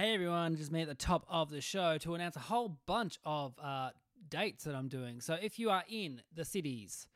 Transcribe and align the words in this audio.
Hey 0.00 0.14
everyone, 0.14 0.56
just 0.56 0.72
me 0.72 0.80
at 0.80 0.88
the 0.88 0.94
top 0.94 1.26
of 1.28 1.50
the 1.50 1.60
show 1.60 1.98
to 1.98 2.14
announce 2.14 2.34
a 2.34 2.40
whole 2.40 2.78
bunch 2.86 3.18
of 3.22 3.52
uh, 3.62 3.90
dates 4.30 4.64
that 4.64 4.74
I'm 4.74 4.88
doing. 4.88 5.20
So 5.20 5.34
if 5.34 5.58
you 5.58 5.68
are 5.68 5.84
in 5.90 6.22
the 6.34 6.46
cities, 6.46 7.06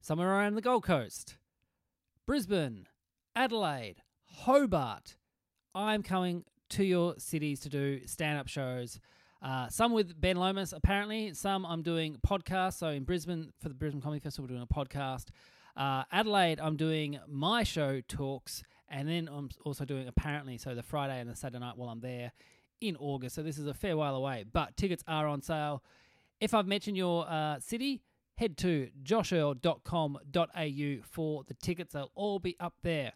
somewhere 0.00 0.30
around 0.30 0.54
the 0.54 0.62
Gold 0.62 0.82
Coast, 0.82 1.36
Brisbane, 2.26 2.86
Adelaide, 3.34 3.96
Hobart, 4.24 5.16
I'm 5.74 6.02
coming 6.02 6.44
to 6.70 6.84
your 6.84 7.16
cities 7.18 7.60
to 7.60 7.68
do 7.68 8.00
stand 8.06 8.38
up 8.38 8.48
shows. 8.48 8.98
Uh, 9.42 9.68
some 9.68 9.92
with 9.92 10.18
Ben 10.18 10.36
Lomas, 10.36 10.72
apparently. 10.72 11.34
Some 11.34 11.66
I'm 11.66 11.82
doing 11.82 12.16
podcasts. 12.26 12.78
So 12.78 12.88
in 12.88 13.04
Brisbane, 13.04 13.52
for 13.60 13.68
the 13.68 13.74
Brisbane 13.74 14.00
Comedy 14.00 14.20
Festival, 14.20 14.44
we're 14.48 14.56
doing 14.56 14.66
a 14.70 14.74
podcast. 14.74 15.26
Uh, 15.76 16.04
Adelaide, 16.10 16.60
I'm 16.60 16.78
doing 16.78 17.18
my 17.28 17.62
show, 17.62 18.00
Talks. 18.08 18.62
And 18.88 19.08
then 19.08 19.28
I'm 19.32 19.50
also 19.64 19.84
doing, 19.84 20.08
apparently, 20.08 20.58
so 20.58 20.74
the 20.74 20.82
Friday 20.82 21.20
and 21.20 21.28
the 21.28 21.34
Saturday 21.34 21.58
night 21.58 21.76
while 21.76 21.88
I'm 21.88 22.00
there 22.00 22.32
in 22.80 22.96
August. 22.96 23.34
So 23.34 23.42
this 23.42 23.58
is 23.58 23.66
a 23.66 23.74
fair 23.74 23.96
while 23.96 24.14
away. 24.14 24.44
But 24.50 24.76
tickets 24.76 25.02
are 25.08 25.26
on 25.26 25.42
sale. 25.42 25.82
If 26.40 26.54
I've 26.54 26.66
mentioned 26.66 26.96
your 26.96 27.28
uh, 27.28 27.58
city, 27.60 28.02
head 28.36 28.56
to 28.58 28.90
joshearl.com.au 29.02 31.02
for 31.10 31.44
the 31.44 31.54
tickets. 31.54 31.94
They'll 31.94 32.12
all 32.14 32.38
be 32.38 32.56
up 32.60 32.74
there. 32.82 33.12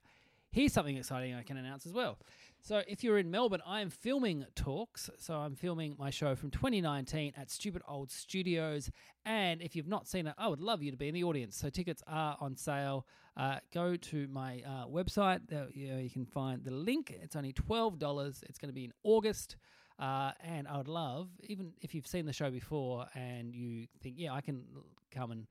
Here's 0.50 0.72
something 0.72 0.97
exciting 0.97 1.34
I 1.34 1.42
can 1.42 1.56
announce 1.56 1.87
as 1.87 1.92
well. 1.92 2.19
So, 2.62 2.83
if 2.86 3.03
you're 3.03 3.16
in 3.16 3.30
Melbourne, 3.30 3.62
I 3.66 3.80
am 3.80 3.89
filming 3.89 4.44
talks. 4.55 5.08
So, 5.19 5.34
I'm 5.34 5.55
filming 5.55 5.97
my 5.98 6.11
show 6.11 6.34
from 6.34 6.50
2019 6.50 7.33
at 7.36 7.50
Stupid 7.50 7.80
Old 7.89 8.11
Studios. 8.11 8.91
And 9.25 9.62
if 9.62 9.75
you've 9.75 9.89
not 9.89 10.06
seen 10.06 10.27
it, 10.27 10.34
I 10.36 10.47
would 10.47 10.61
love 10.61 10.83
you 10.83 10.91
to 10.91 10.97
be 10.97 11.08
in 11.08 11.14
the 11.14 11.25
audience. 11.25 11.56
So, 11.56 11.70
tickets 11.70 12.03
are 12.06 12.36
on 12.38 12.56
sale. 12.56 13.06
Uh, 13.34 13.56
go 13.72 13.97
to 13.97 14.28
my 14.28 14.62
uh, 14.66 14.86
website. 14.86 15.41
You, 15.75 15.92
know, 15.94 15.98
you 15.98 16.11
can 16.11 16.27
find 16.27 16.62
the 16.62 16.70
link. 16.70 17.16
It's 17.22 17.34
only 17.34 17.55
$12. 17.55 18.42
It's 18.42 18.58
going 18.58 18.69
to 18.69 18.75
be 18.75 18.84
in 18.84 18.92
August. 19.05 19.56
Uh, 19.98 20.33
and 20.44 20.69
I 20.69 20.77
would 20.77 20.88
love, 20.88 21.28
even 21.44 21.72
if 21.81 21.94
you've 21.94 22.06
seen 22.06 22.27
the 22.27 22.33
show 22.33 22.50
before 22.50 23.06
and 23.14 23.55
you 23.55 23.86
think, 24.03 24.16
yeah, 24.19 24.34
I 24.34 24.42
can 24.42 24.64
come 25.11 25.31
and 25.31 25.47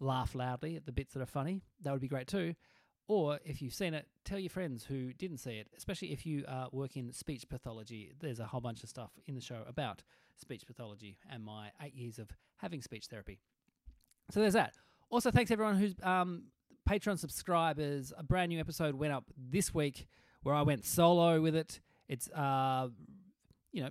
laugh 0.00 0.34
loudly 0.34 0.74
at 0.76 0.86
the 0.86 0.92
bits 0.92 1.14
that 1.14 1.22
are 1.22 1.26
funny, 1.26 1.62
that 1.82 1.92
would 1.92 2.00
be 2.00 2.08
great 2.08 2.26
too. 2.26 2.54
Or 3.08 3.40
if 3.42 3.62
you've 3.62 3.74
seen 3.74 3.94
it, 3.94 4.06
tell 4.24 4.38
your 4.38 4.50
friends 4.50 4.84
who 4.84 5.14
didn't 5.14 5.38
see 5.38 5.52
it, 5.52 5.68
especially 5.76 6.12
if 6.12 6.26
you 6.26 6.44
uh, 6.46 6.66
work 6.72 6.96
in 6.96 7.10
speech 7.12 7.48
pathology. 7.48 8.12
There's 8.20 8.38
a 8.38 8.44
whole 8.44 8.60
bunch 8.60 8.82
of 8.82 8.90
stuff 8.90 9.12
in 9.26 9.34
the 9.34 9.40
show 9.40 9.62
about 9.66 10.02
speech 10.36 10.66
pathology 10.66 11.18
and 11.30 11.42
my 11.42 11.70
eight 11.82 11.94
years 11.94 12.18
of 12.18 12.28
having 12.58 12.82
speech 12.82 13.06
therapy. 13.06 13.40
So 14.30 14.40
there's 14.40 14.52
that. 14.52 14.74
Also, 15.08 15.30
thanks 15.30 15.50
everyone 15.50 15.76
who's 15.76 15.94
um, 16.02 16.44
Patreon 16.88 17.18
subscribers. 17.18 18.12
A 18.16 18.22
brand 18.22 18.50
new 18.50 18.60
episode 18.60 18.94
went 18.94 19.14
up 19.14 19.24
this 19.36 19.72
week 19.72 20.06
where 20.42 20.54
I 20.54 20.60
went 20.60 20.84
solo 20.84 21.40
with 21.40 21.56
it. 21.56 21.80
It's, 22.08 22.28
uh, 22.30 22.88
you 23.72 23.82
know, 23.82 23.90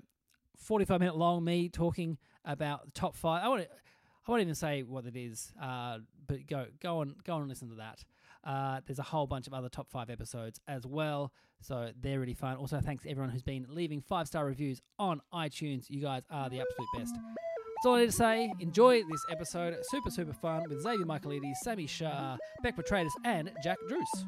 45 0.57 0.99
minute 0.99 1.17
long, 1.17 1.43
me 1.43 1.69
talking 1.69 2.19
about 2.45 2.85
the 2.85 2.91
top 2.91 3.15
five. 3.15 3.43
I 3.43 3.47
won't, 3.47 3.61
I 3.61 4.31
won't 4.31 4.41
even 4.41 4.55
say 4.55 4.83
what 4.83 5.05
it 5.05 5.15
is, 5.15 5.53
uh, 5.61 5.99
but 6.27 6.45
go 6.47 6.65
go 6.81 6.99
on 6.99 7.15
go 7.23 7.35
on 7.35 7.41
and 7.41 7.49
listen 7.49 7.69
to 7.69 7.75
that. 7.75 8.03
Uh, 8.47 8.79
there's 8.87 8.99
a 8.99 9.03
whole 9.03 9.27
bunch 9.27 9.45
of 9.45 9.53
other 9.53 9.67
top 9.67 9.89
five 9.91 10.09
episodes 10.09 10.61
as 10.69 10.87
well. 10.87 11.33
So 11.59 11.91
they're 11.99 12.19
really 12.19 12.33
fun. 12.33 12.55
Also, 12.55 12.79
thanks 12.79 13.03
everyone 13.05 13.29
who's 13.29 13.43
been 13.43 13.65
leaving 13.69 13.99
five 13.99 14.27
star 14.27 14.45
reviews 14.45 14.81
on 14.97 15.19
iTunes. 15.33 15.89
You 15.89 16.01
guys 16.01 16.23
are 16.29 16.49
the 16.49 16.61
absolute 16.61 16.87
best. 16.95 17.13
That's 17.13 17.85
all 17.85 17.95
I 17.95 17.99
need 17.99 18.05
to 18.05 18.11
say. 18.13 18.53
Enjoy 18.61 19.03
this 19.03 19.25
episode. 19.29 19.75
Super, 19.89 20.09
super 20.09 20.31
fun 20.31 20.63
with 20.69 20.81
Xavier 20.81 21.05
Michelides, 21.05 21.57
Sami 21.61 21.87
Shah, 21.87 22.37
Beck 22.63 22.77
Petratus, 22.77 23.11
and 23.25 23.51
Jack 23.61 23.77
Druce. 23.89 24.25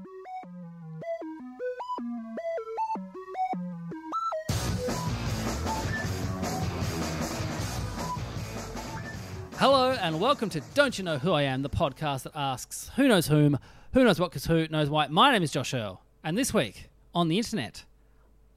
Hello 9.56 9.91
and 9.91 10.19
welcome 10.19 10.50
to 10.50 10.62
Don't 10.74 10.97
You 10.97 11.06
Know 11.06 11.18
Who 11.18 11.31
I 11.31 11.44
Am, 11.44 11.62
the 11.62 11.69
podcast 11.69 12.24
that 12.24 12.34
asks 12.36 12.91
who 12.96 13.07
knows 13.07 13.28
whom, 13.28 13.57
who 13.94 14.03
knows 14.03 14.19
what, 14.19 14.31
because 14.31 14.45
who 14.45 14.67
knows 14.67 14.89
why. 14.89 15.07
My 15.07 15.31
name 15.31 15.44
is 15.44 15.51
Josh 15.51 15.73
Earl, 15.73 16.01
and 16.23 16.38
this 16.38 16.53
week 16.53 16.89
on 17.13 17.27
the 17.27 17.38
internet, 17.38 17.85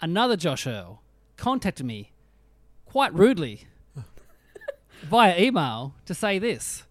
another 0.01 0.37
Josh 0.37 0.67
Earl 0.67 1.03
contacted 1.37 1.87
me 1.87 2.13
quite 2.85 3.15
rudely 3.15 3.67
via 5.03 5.39
email 5.39 5.95
to 6.07 6.15
say 6.15 6.39
this. 6.39 6.85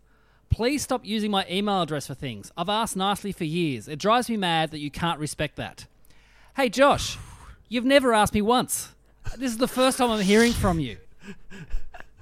Please 0.50 0.84
stop 0.84 1.06
using 1.06 1.32
my 1.32 1.46
email 1.50 1.82
address 1.82 2.08
for 2.08 2.14
things. 2.14 2.52
I've 2.58 2.68
asked 2.68 2.98
nicely 2.98 3.32
for 3.32 3.46
years. 3.46 3.88
It 3.88 4.00
drives 4.00 4.30
me 4.30 4.38
mad 4.38 4.72
that 4.72 4.80
you 4.80 4.92
can't 4.92 5.20
respect 5.20 5.56
that. 5.56 5.86
Hey, 6.58 6.68
Josh, 6.68 7.18
you've 7.70 7.86
never 7.86 8.14
asked 8.14 8.34
me 8.34 8.42
once. 8.42 8.90
This 9.38 9.52
is 9.52 9.58
the 9.60 9.68
first 9.68 9.98
time 9.98 10.10
I'm 10.10 10.22
hearing 10.22 10.52
from 10.52 10.80
you. 10.80 10.98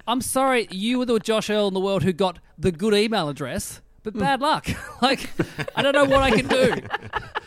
I'm 0.07 0.21
sorry, 0.21 0.67
you 0.69 0.99
were 0.99 1.05
the 1.05 1.19
Josh 1.19 1.49
Earl 1.49 1.69
in 1.69 1.73
the 1.73 1.79
world 1.79 2.03
who 2.03 2.13
got 2.13 2.39
the 2.57 2.71
good 2.71 2.93
email 2.93 3.29
address, 3.29 3.81
but 4.13 4.19
bad 4.19 4.41
luck. 4.41 4.67
like, 5.01 5.29
I 5.75 5.81
don't 5.81 5.93
know 5.93 6.05
what 6.05 6.21
I 6.21 6.31
can 6.31 6.47
do. 6.47 6.73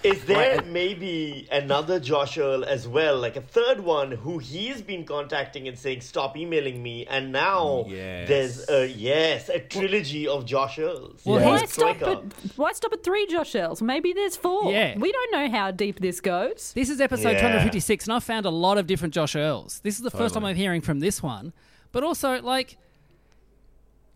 Is 0.03 0.25
there 0.25 0.61
maybe 0.63 1.47
another 1.53 2.01
Josh 2.01 2.37
Earl 2.37 2.65
as 2.65 2.89
well, 2.89 3.19
like 3.19 3.37
a 3.37 3.41
third 3.41 3.81
one 3.81 4.11
who 4.13 4.39
he's 4.39 4.83
been 4.83 5.05
contacting 5.05 5.69
and 5.69 5.79
saying, 5.79 6.01
"Stop 6.01 6.37
emailing 6.37 6.83
me," 6.83 7.07
and 7.07 7.31
now 7.31 7.85
Yes. 7.89 8.29
there's 8.29 8.69
a 8.69 8.87
yes, 8.89 9.49
a 9.49 9.61
trilogy 9.61 10.27
of 10.27 10.45
Josh 10.45 10.79
Earls. 10.81 11.21
Well, 11.25 11.45
Why 11.45 11.59
stop 11.59 11.69
Striker. 11.97 12.11
at 12.11 12.23
Why 12.57 12.73
stop 12.73 12.93
at 12.93 13.05
three 13.05 13.27
Josh 13.29 13.55
Earls? 13.55 13.81
Maybe 13.81 14.13
there's 14.13 14.35
four. 14.37 14.73
Yeah. 14.73 14.99
We 14.99 15.13
don't 15.13 15.33
know 15.33 15.49
how 15.51 15.71
deep 15.71 16.01
this 16.01 16.21
goes. 16.21 16.73
This 16.75 16.91
is 16.91 17.01
episode 17.01 17.31
Yeah. 17.35 17.41
256, 17.43 18.07
and 18.07 18.15
I've 18.15 18.25
found 18.25 18.45
a 18.45 18.51
lot 18.51 18.79
of 18.79 18.89
different 18.89 19.15
Josh 19.15 19.37
Earls. 19.37 19.81
This 19.85 19.97
is 19.97 20.03
the 20.03 20.11
first 20.11 20.35
time 20.35 20.45
I'm 20.45 20.57
hearing 20.57 20.81
from 20.81 20.99
this 20.99 21.23
one, 21.23 21.53
but 21.93 22.03
also 22.03 22.41
like, 22.43 22.77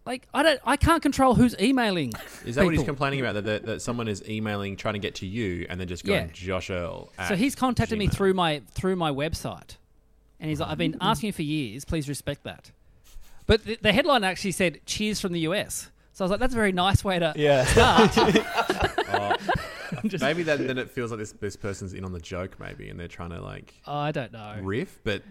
like 0.06 0.26
I 0.32 0.42
don't, 0.42 0.60
I 0.64 0.76
can't 0.76 1.02
control 1.02 1.34
who's 1.34 1.54
emailing. 1.60 2.12
Is 2.44 2.54
that 2.54 2.64
what 2.64 2.70
he's 2.72 2.80
people. 2.80 2.94
complaining 2.94 3.20
about? 3.20 3.34
That, 3.34 3.44
that 3.44 3.66
that 3.66 3.82
someone 3.82 4.08
is 4.08 4.26
emailing, 4.28 4.76
trying 4.76 4.94
to 4.94 5.00
get 5.00 5.16
to 5.16 5.26
you, 5.26 5.66
and 5.68 5.80
then 5.80 5.88
just 5.88 6.04
going 6.04 6.26
Yeah. 6.26 6.32
Josh 6.32 6.70
Earl. 6.70 7.12
So 7.28 7.34
he's 7.34 7.54
contacted 7.54 7.98
me 7.98 8.06
Gmail. 8.06 8.14
through 8.14 8.34
my 8.34 8.62
through 8.70 8.96
my 8.96 9.10
website, 9.10 9.76
and 10.40 10.48
he's 10.48 10.60
like, 10.60 10.70
I've 10.70 10.78
been 10.78 10.92
mm. 10.94 10.98
asking 11.00 11.28
you 11.28 11.32
for 11.32 11.42
years. 11.42 11.84
Please 11.84 12.08
respect 12.08 12.44
that. 12.44 12.70
But 13.46 13.64
the, 13.64 13.78
the 13.82 13.92
headline 13.92 14.24
actually 14.24 14.52
said 14.52 14.80
"Cheers 14.86 15.20
from 15.20 15.32
the 15.32 15.40
US," 15.40 15.90
so 16.12 16.24
I 16.24 16.26
was 16.26 16.30
like, 16.30 16.40
that's 16.40 16.54
a 16.54 16.56
very 16.56 16.72
nice 16.72 17.04
way 17.04 17.18
to 17.18 17.32
Yeah. 17.36 17.64
start. 17.66 18.16
Oh. 19.08 19.36
Maybe 20.20 20.42
that, 20.42 20.58
then 20.58 20.78
it 20.78 20.90
feels 20.90 21.10
like 21.12 21.20
this 21.20 21.32
this 21.32 21.54
person's 21.56 21.94
in 21.94 22.04
on 22.04 22.12
the 22.12 22.18
joke, 22.20 22.58
maybe, 22.58 22.90
and 22.90 22.98
they're 22.98 23.06
trying 23.06 23.30
to 23.30 23.40
like 23.40 23.72
Oh, 23.86 23.96
I 23.96 24.10
don't 24.10 24.32
know. 24.32 24.56
riff, 24.60 24.98
but 25.04 25.22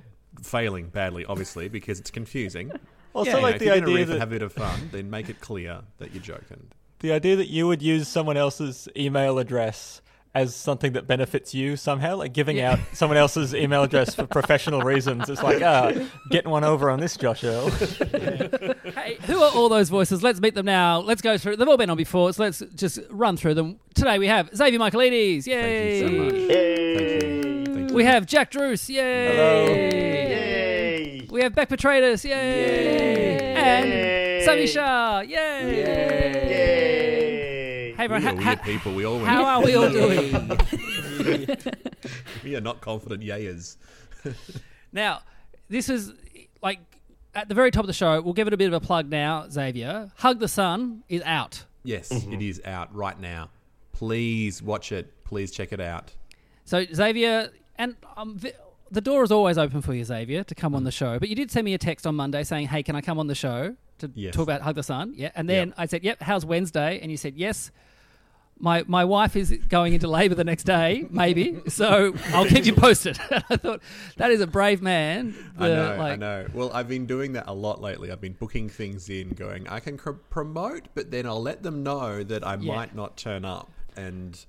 failing 0.41 0.87
badly, 0.87 1.25
obviously, 1.25 1.67
because 1.67 1.99
it's 1.99 2.09
confusing. 2.09 2.71
Also, 3.15 3.31
You 3.31 3.35
know, 3.37 3.41
like 3.43 3.55
if 3.55 3.59
the 3.59 3.65
you're 3.65 3.75
gonna 3.79 3.85
idea 3.87 3.95
riff 3.97 4.09
and 4.09 4.15
that 4.15 4.19
have 4.19 4.29
a 4.29 4.35
bit 4.35 4.41
of 4.43 4.53
fun, 4.53 4.89
then 4.91 5.09
make 5.09 5.29
it 5.29 5.39
clear 5.41 5.79
that 5.99 6.13
you're 6.13 6.21
joking. 6.21 6.67
the 6.99 7.11
idea 7.11 7.35
that 7.37 7.49
you 7.49 7.65
would 7.67 7.81
use 7.81 8.07
someone 8.07 8.35
else's 8.37 8.87
email 8.97 9.39
address 9.39 10.01
as 10.33 10.53
something 10.53 10.91
that 10.93 11.07
benefits 11.07 11.53
you 11.55 11.77
somehow, 11.77 12.17
like 12.17 12.33
giving 12.33 12.57
Yeah. 12.57 12.73
out 12.73 12.79
someone 12.91 13.17
else's 13.17 13.55
email 13.55 13.83
address 13.83 14.13
for 14.15 14.25
professional 14.27 14.81
reasons. 14.81 15.29
It's 15.29 15.41
like, 15.41 15.61
ah, 15.61 15.93
getting 16.29 16.51
one 16.51 16.65
over 16.65 16.89
on 16.89 16.99
this 16.99 17.15
Josh 17.15 17.43
Earl. 17.45 17.69
Hey, 18.95 19.17
who 19.27 19.41
are 19.41 19.51
all 19.53 19.69
those 19.69 19.89
voices? 19.89 20.23
Let's 20.23 20.41
meet 20.41 20.55
them 20.55 20.65
now. 20.65 20.99
Let's 20.99 21.21
go 21.21 21.37
through. 21.37 21.55
They've 21.57 21.67
all 21.67 21.77
been 21.77 21.89
on 21.89 21.97
before, 21.97 22.33
so 22.33 22.43
let's 22.43 22.61
just 22.75 22.99
run 23.09 23.37
through 23.37 23.53
them. 23.53 23.79
Today 23.93 24.17
we 24.19 24.27
have 24.27 24.49
Xavier 24.55 24.79
Michelides. 24.79 25.45
Yay! 25.47 26.01
Thank 26.01 26.11
you 26.11 26.19
so 26.19 26.23
much. 26.25 26.33
Yay! 26.33 26.95
Thank 26.97 27.67
you. 27.67 27.73
Thank 27.75 27.89
you. 27.91 27.95
We 27.95 28.03
have 28.05 28.25
Jack 28.25 28.51
Druce. 28.51 28.89
Yay! 28.89 28.97
Yay! 29.37 30.54
We 31.35 31.41
have 31.41 31.53
Beck 31.53 31.67
Petratus. 31.67 32.23
Yay! 32.23 33.55
And 33.57 33.89
Yay! 33.89 34.41
Sami 34.45 34.67
Shah. 34.67 35.19
Yay! 35.19 35.27
Yay! 36.45 37.93
Hey, 37.97 38.07
We 38.07 38.15
everyone, 38.15 38.23
are 38.39 38.41
ha- 38.41 38.47
weird 38.47 38.59
ha- 38.59 38.63
people. 38.63 38.93
We 38.93 39.03
all 39.03 39.19
how 39.19 39.43
are 39.43 39.61
we 39.61 39.75
all 39.75 39.89
doing? 39.91 41.57
we 42.41 42.55
are 42.55 42.61
not 42.61 42.79
confident 42.79 43.21
yayers. 43.21 43.75
now, 44.93 45.23
this 45.67 45.89
is 45.89 46.13
like 46.63 46.79
at 47.33 47.49
the 47.49 47.53
very 47.53 47.69
top 47.69 47.83
of 47.83 47.87
the 47.87 47.93
show. 47.93 48.21
We'll 48.21 48.33
give 48.33 48.47
it 48.47 48.53
a 48.53 48.57
bit 48.57 48.67
of 48.67 48.73
a 48.73 48.79
plug 48.79 49.09
now, 49.09 49.49
Xavier. 49.49 50.13
Hug 50.15 50.39
the 50.39 50.47
Sun 50.47 51.03
is 51.09 51.21
out. 51.23 51.65
Yes, 51.83 52.11
it 52.11 52.41
is 52.41 52.61
out 52.63 52.95
right 52.95 53.19
now. 53.19 53.49
Please 53.91 54.63
watch 54.63 54.93
it. 54.93 55.11
Please 55.25 55.51
check 55.51 55.73
it 55.73 55.81
out. 55.81 56.13
So 56.63 56.85
Xavier, 56.85 57.49
and 57.77 57.97
um, 58.15 58.37
vi- 58.37 58.53
the 58.91 59.01
door 59.01 59.23
is 59.23 59.31
always 59.31 59.57
open 59.57 59.81
for 59.81 59.93
you, 59.93 60.03
Xavier, 60.03 60.43
to 60.43 60.55
come 60.55 60.75
on 60.75 60.81
Mm. 60.81 60.85
the 60.85 60.91
show. 60.91 61.19
But 61.19 61.29
you 61.29 61.35
did 61.35 61.51
send 61.51 61.65
me 61.65 61.73
a 61.73 61.77
text 61.77 62.05
on 62.07 62.15
Monday 62.15 62.43
saying, 62.43 62.67
"Hey, 62.67 62.83
can 62.83 62.95
I 62.95 63.01
come 63.01 63.19
on 63.19 63.27
the 63.27 63.35
show 63.35 63.75
to 63.99 64.11
Yes. 64.15 64.33
talk 64.33 64.43
about 64.43 64.61
Hug 64.61 64.75
the 64.75 64.83
Sun?" 64.83 65.13
Yeah, 65.15 65.31
and 65.35 65.49
then 65.49 65.69
Yep. 65.69 65.75
I 65.77 65.85
said, 65.87 66.03
"Yep, 66.03 66.21
how's 66.21 66.45
Wednesday?" 66.45 66.99
And 67.01 67.11
you 67.11 67.17
said, 67.17 67.35
"Yes." 67.35 67.71
My 68.57 68.85
my 68.87 69.03
wife 69.03 69.35
is 69.35 69.51
going 69.67 69.91
into 69.93 70.07
labour 70.07 70.33
the 70.35 70.45
next 70.45 70.63
day, 70.63 71.05
maybe. 71.09 71.59
So 71.67 72.13
I'll 72.29 72.45
keep 72.45 72.65
you 72.65 72.71
posted. 72.73 73.19
I 73.49 73.57
thought 73.57 73.81
that 74.15 74.31
is 74.31 74.39
a 74.39 74.47
brave 74.47 74.81
man. 74.81 75.35
I 75.59 75.67
the, 75.67 75.75
know, 75.75 75.91
I 76.01 76.15
know. 76.15 76.47
Well, 76.53 76.71
I've 76.73 76.87
been 76.87 77.05
doing 77.05 77.33
that 77.33 77.47
a 77.47 77.53
lot 77.53 77.81
lately. 77.81 78.13
I've 78.13 78.21
been 78.21 78.31
booking 78.39 78.69
things 78.69 79.09
in, 79.09 79.31
going, 79.31 79.67
I 79.67 79.81
can 79.81 79.97
cr- 79.97 80.11
promote, 80.29 80.83
but 80.95 81.11
then 81.11 81.25
I'll 81.25 81.41
let 81.41 81.63
them 81.63 81.83
know 81.83 82.23
that 82.23 82.47
I 82.47 82.55
Yeah. 82.55 82.73
might 82.75 82.95
not 82.95 83.17
turn 83.17 83.43
up. 83.43 83.69
And, 83.97 84.45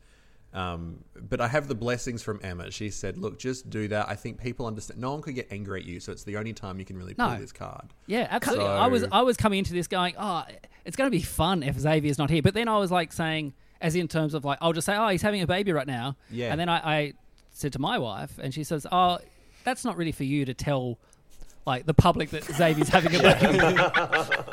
um, 0.57 1.05
but 1.29 1.41
I 1.41 1.49
have 1.49 1.69
the 1.69 1.75
blessings 1.75 2.23
from 2.23 2.41
Emma. 2.43 2.71
She 2.71 2.91
said, 2.91 3.19
"Look, 3.19 3.39
just 3.39 3.69
do 3.71 3.87
that. 3.89 4.09
I 4.09 4.15
think 4.15 4.41
people 4.41 4.67
understand. 4.67 5.01
No 5.01 5.13
one 5.13 5.23
could 5.23 5.35
get 5.35 5.49
angry 5.53 5.81
at 5.81 5.87
you, 5.87 6.01
so 6.01 6.11
it's 6.13 6.25
the 6.25 6.37
only 6.37 6.53
time 6.53 6.79
you 6.79 6.85
can 6.85 6.97
really 6.97 7.15
pull 7.15 7.29
No. 7.31 7.39
this 7.39 7.53
card." 7.53 7.93
Yeah, 8.07 8.27
absolutely. 8.31 8.65
I 8.67 8.87
was 8.87 9.05
I 9.13 9.23
was 9.23 9.37
coming 9.37 9.59
into 9.61 9.73
this 9.75 9.87
going, 9.87 10.15
oh, 10.19 10.45
it's 10.85 10.97
going 10.97 11.11
to 11.11 11.17
be 11.17 11.23
fun 11.23 11.63
if 11.63 11.79
Xavier's 11.79 12.19
not 12.19 12.31
here. 12.31 12.43
But 12.43 12.55
then 12.55 12.69
I 12.69 12.79
was 12.79 12.91
like 12.91 13.13
saying, 13.13 13.53
as 13.81 13.95
in 13.95 14.09
terms 14.09 14.35
of 14.35 14.45
like, 14.45 14.59
I'll 14.61 14.73
just 14.73 14.87
say, 14.87 14.97
oh, 14.97 15.09
he's 15.09 15.23
having 15.23 15.43
a 15.43 15.47
baby 15.47 15.73
right 15.73 15.87
now. 15.87 16.17
Yeah. 16.31 16.51
And 16.53 16.59
then 16.61 16.69
I, 16.69 16.77
I 16.99 17.13
said 17.53 17.73
to 17.75 17.79
my 17.79 17.99
wife, 17.99 18.39
and 18.43 18.53
she 18.55 18.65
says, 18.65 18.87
oh, 18.91 19.19
that's 19.65 19.85
not 19.85 19.97
really 19.97 20.13
for 20.13 20.25
you 20.25 20.45
to 20.47 20.55
tell 20.55 20.99
like 21.67 21.85
the 21.85 21.95
public 21.95 22.31
that 22.31 22.45
Xavier's 22.45 22.89
having 22.89 23.15
a 23.17 23.19
baby. 23.23 24.43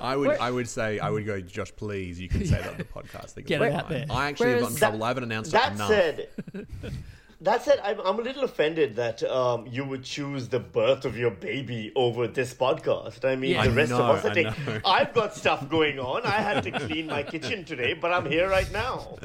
I 0.00 0.16
would, 0.16 0.36
I 0.38 0.50
would 0.50 0.68
say, 0.68 0.98
I 0.98 1.10
would 1.10 1.26
go, 1.26 1.40
Josh, 1.40 1.72
please, 1.76 2.20
you 2.20 2.28
can 2.28 2.44
say 2.46 2.56
that 2.56 2.68
on 2.68 2.76
the 2.76 2.84
podcast. 2.96 3.42
Get 3.44 3.62
it 3.62 3.72
out 3.72 3.88
there. 3.88 4.06
I 4.10 4.28
actually 4.28 4.50
have 4.50 4.60
Whereas- 4.60 4.62
gotten 4.62 4.74
in 4.74 4.78
trouble. 4.78 5.04
I 5.04 5.08
haven't 5.08 5.24
announced 5.24 5.50
it 5.50 5.52
That 5.54 5.72
enough. 5.74 5.88
said, 5.88 6.28
that 7.40 7.62
said, 7.64 7.80
I'm, 7.84 8.00
I'm 8.00 8.18
a 8.18 8.22
little 8.22 8.44
offended 8.44 8.96
that 8.96 9.22
um, 9.22 9.66
you 9.66 9.84
would 9.84 10.02
choose 10.04 10.48
the 10.48 10.58
birth 10.58 11.04
of 11.04 11.16
your 11.16 11.30
baby 11.30 11.92
over 11.94 12.26
this 12.26 12.52
podcast. 12.54 13.24
I 13.24 13.36
mean, 13.36 13.52
Yeah. 13.52 13.64
the 13.64 13.70
I 13.70 13.74
rest 13.74 13.90
know, 13.90 14.02
of 14.02 14.16
us 14.16 14.24
are 14.24 14.30
I 14.30 14.34
taking. 14.34 14.80
I've 14.84 15.14
got 15.14 15.34
stuff 15.36 15.68
going 15.68 15.98
on. 16.00 16.24
I 16.24 16.40
had 16.40 16.62
to 16.64 16.70
clean 16.72 17.06
my 17.06 17.22
kitchen 17.22 17.64
today, 17.64 17.94
but 17.94 18.12
I'm 18.12 18.26
here 18.28 18.48
right 18.48 18.70
now. 18.72 19.18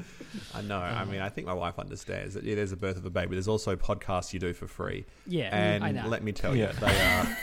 I 0.55 0.61
know. 0.61 0.77
I 0.77 1.05
mean, 1.05 1.21
I 1.21 1.29
think 1.29 1.45
my 1.47 1.53
wife 1.53 1.77
understands 1.79 2.33
that 2.35 2.43
yeah, 2.43 2.55
there's 2.55 2.71
a 2.71 2.75
birth 2.77 2.97
of 2.97 3.05
a 3.05 3.09
baby. 3.09 3.35
There's 3.35 3.47
also 3.47 3.75
podcasts 3.75 4.33
you 4.33 4.39
do 4.39 4.53
for 4.53 4.67
free. 4.67 5.05
Yeah, 5.27 5.49
and 5.55 5.83
I 5.83 5.91
know. 5.91 6.07
let 6.07 6.23
me 6.23 6.31
tell 6.31 6.55
Yeah. 6.55 6.71
you, 6.71 6.79
they 6.79 7.01
are. 7.01 7.37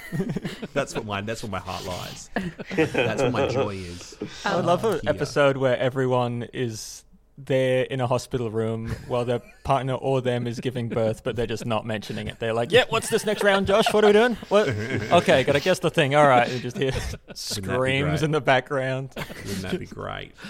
that's 0.74 0.94
what 0.94 1.04
my 1.06 1.20
that's 1.20 1.42
where 1.42 1.50
my 1.50 1.58
heart 1.60 1.84
lies. 1.84 2.30
That's 2.74 3.22
what 3.22 3.32
my 3.32 3.46
joy 3.48 3.74
is. 3.76 4.16
I 4.44 4.56
would 4.56 4.64
love 4.64 4.84
an 4.84 5.00
episode 5.06 5.56
where 5.56 5.76
everyone 5.78 6.48
is 6.52 7.04
there 7.46 7.84
in 7.84 8.00
a 8.00 8.06
hospital 8.06 8.50
room 8.50 8.88
while 9.06 9.24
their 9.24 9.40
partner 9.64 9.94
or 9.94 10.20
them 10.20 10.46
is 10.46 10.60
giving 10.60 10.88
birth, 10.88 11.22
but 11.24 11.36
they're 11.36 11.46
just 11.46 11.66
not 11.66 11.86
mentioning 11.86 12.28
it. 12.28 12.38
They're 12.38 12.52
like, 12.52 12.72
"Yeah, 12.72 12.84
what's 12.88 13.08
this 13.08 13.24
next 13.24 13.42
round, 13.42 13.66
Josh? 13.66 13.92
What 13.92 14.04
are 14.04 14.08
we 14.08 14.12
doing? 14.12 14.36
What? 14.48 14.68
Okay, 14.68 15.44
gotta 15.44 15.60
guess 15.60 15.78
the 15.78 15.90
thing. 15.90 16.14
All 16.14 16.26
right." 16.26 16.50
You 16.50 16.58
just 16.58 16.76
hear 16.76 16.92
screams 17.34 18.22
in 18.22 18.30
the 18.30 18.40
background. 18.40 19.10
Wouldn't 19.16 19.62
that 19.62 19.78
be 19.78 19.86
great? 19.86 20.32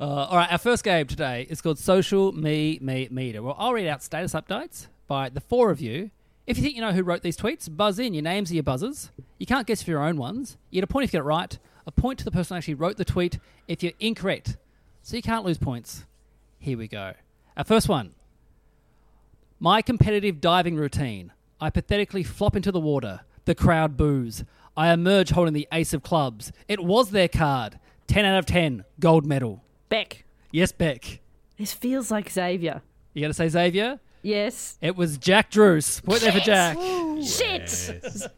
Uh, 0.00 0.26
all 0.28 0.36
right, 0.36 0.50
our 0.50 0.58
first 0.58 0.82
game 0.82 1.06
today 1.06 1.46
is 1.48 1.60
called 1.60 1.78
Social 1.78 2.32
Me 2.32 2.80
Me 2.82 3.06
Meter. 3.12 3.42
Well, 3.42 3.54
I'll 3.56 3.72
read 3.72 3.86
out 3.86 4.02
status 4.02 4.32
updates 4.34 4.88
by 5.06 5.28
the 5.28 5.40
four 5.40 5.70
of 5.70 5.80
you. 5.80 6.10
If 6.48 6.58
you 6.58 6.64
think 6.64 6.74
you 6.74 6.80
know 6.80 6.92
who 6.92 7.04
wrote 7.04 7.22
these 7.22 7.36
tweets, 7.36 7.74
buzz 7.74 8.00
in. 8.00 8.12
Your 8.12 8.24
names 8.24 8.50
are 8.50 8.54
your 8.54 8.64
buzzers. 8.64 9.12
You 9.38 9.46
can't 9.46 9.66
guess 9.66 9.82
for 9.84 9.90
your 9.90 10.02
own 10.02 10.16
ones. 10.16 10.56
You 10.70 10.78
get 10.80 10.84
a 10.84 10.92
point 10.92 11.04
if 11.04 11.10
you 11.12 11.18
get 11.20 11.24
it 11.24 11.28
right. 11.28 11.58
A 11.86 11.92
point 11.92 12.18
to 12.18 12.24
the 12.24 12.32
person 12.32 12.54
who 12.54 12.58
actually 12.58 12.74
wrote 12.74 12.96
the 12.96 13.04
tweet 13.04 13.38
if 13.68 13.82
you're 13.84 13.92
incorrect. 14.00 14.56
So 15.02 15.16
you 15.16 15.22
can't 15.22 15.44
lose 15.44 15.58
points. 15.58 16.04
Here 16.64 16.78
we 16.78 16.88
go. 16.88 17.12
Our 17.58 17.64
first 17.64 17.90
one. 17.90 18.14
My 19.60 19.82
competitive 19.82 20.40
diving 20.40 20.76
routine. 20.76 21.30
I 21.60 21.68
pathetically 21.68 22.22
flop 22.22 22.56
into 22.56 22.72
the 22.72 22.80
water. 22.80 23.20
The 23.44 23.54
crowd 23.54 23.98
boos. 23.98 24.44
I 24.74 24.90
emerge 24.90 25.28
holding 25.28 25.52
the 25.52 25.68
ace 25.70 25.92
of 25.92 26.02
clubs. 26.02 26.52
It 26.66 26.82
was 26.82 27.10
their 27.10 27.28
card. 27.28 27.78
10 28.06 28.24
out 28.24 28.38
of 28.38 28.46
10. 28.46 28.86
Gold 28.98 29.26
medal. 29.26 29.62
Beck. 29.90 30.24
Yes, 30.52 30.72
Beck. 30.72 31.20
This 31.58 31.74
feels 31.74 32.10
like 32.10 32.30
Xavier. 32.30 32.80
You 33.12 33.20
got 33.20 33.28
to 33.28 33.34
say 33.34 33.48
Xavier? 33.50 34.00
Yes. 34.24 34.78
It 34.80 34.96
was 34.96 35.18
Jack 35.18 35.50
Druce. 35.50 36.00
Point 36.00 36.22
there 36.22 36.32
for 36.32 36.40
Jack. 36.40 36.76
Shit! 37.22 37.62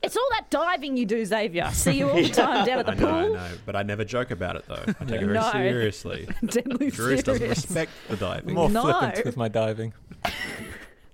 It's 0.02 0.16
all 0.16 0.28
that 0.32 0.46
diving 0.50 0.96
you 0.96 1.06
do, 1.06 1.24
Xavier. 1.24 1.70
See 1.70 1.98
you 1.98 2.08
all 2.10 2.16
the 2.16 2.28
time 2.28 2.66
down 2.66 2.80
at 2.80 2.86
the 2.86 2.92
I 2.92 2.94
know, 2.96 3.08
I 3.08 3.22
pool. 3.22 3.34
know, 3.34 3.48
but 3.64 3.76
I 3.76 3.82
never 3.84 4.04
joke 4.04 4.32
about 4.32 4.56
it 4.56 4.64
though. 4.66 4.74
I 4.74 5.04
take 5.04 5.22
it 5.22 5.26
very 5.26 5.26
No. 5.34 5.50
seriously. 5.52 6.28
Deadly 6.44 6.90
Bruce 6.90 7.22
doesn't 7.22 7.38
serious. 7.40 7.58
respect 7.64 7.92
the 8.08 8.16
diving. 8.16 8.54
More 8.54 8.68
No. 8.68 8.82
flippant 8.82 9.24
with 9.24 9.36
my 9.36 9.48
diving. 9.48 9.94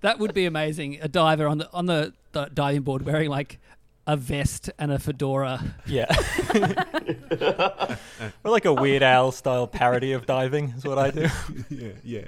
That 0.01 0.19
would 0.19 0.35
be 0.35 0.47
amazing. 0.47 0.99
A 1.01 1.09
diver 1.09 1.47
on 1.47 1.59
the 1.59 1.71
on 1.73 1.87
the, 1.87 2.13
the 2.33 2.47
diving 2.53 2.83
board 2.83 3.03
wearing 3.03 3.29
like 3.31 3.61
a 4.07 4.17
vest 4.17 4.71
and 4.79 4.91
a 4.93 4.99
fedora. 4.99 5.75
Yeah. 5.87 6.07
or 8.45 8.51
like 8.51 8.65
a 8.65 8.73
Weird 8.75 9.03
Al 9.03 9.33
style 9.33 9.67
parody 9.67 10.13
of 10.13 10.27
diving 10.27 10.71
is 10.77 10.85
what 10.85 10.99
I 10.99 11.11
do. 11.11 11.29
yeah, 11.71 11.89
yeah. 12.03 12.25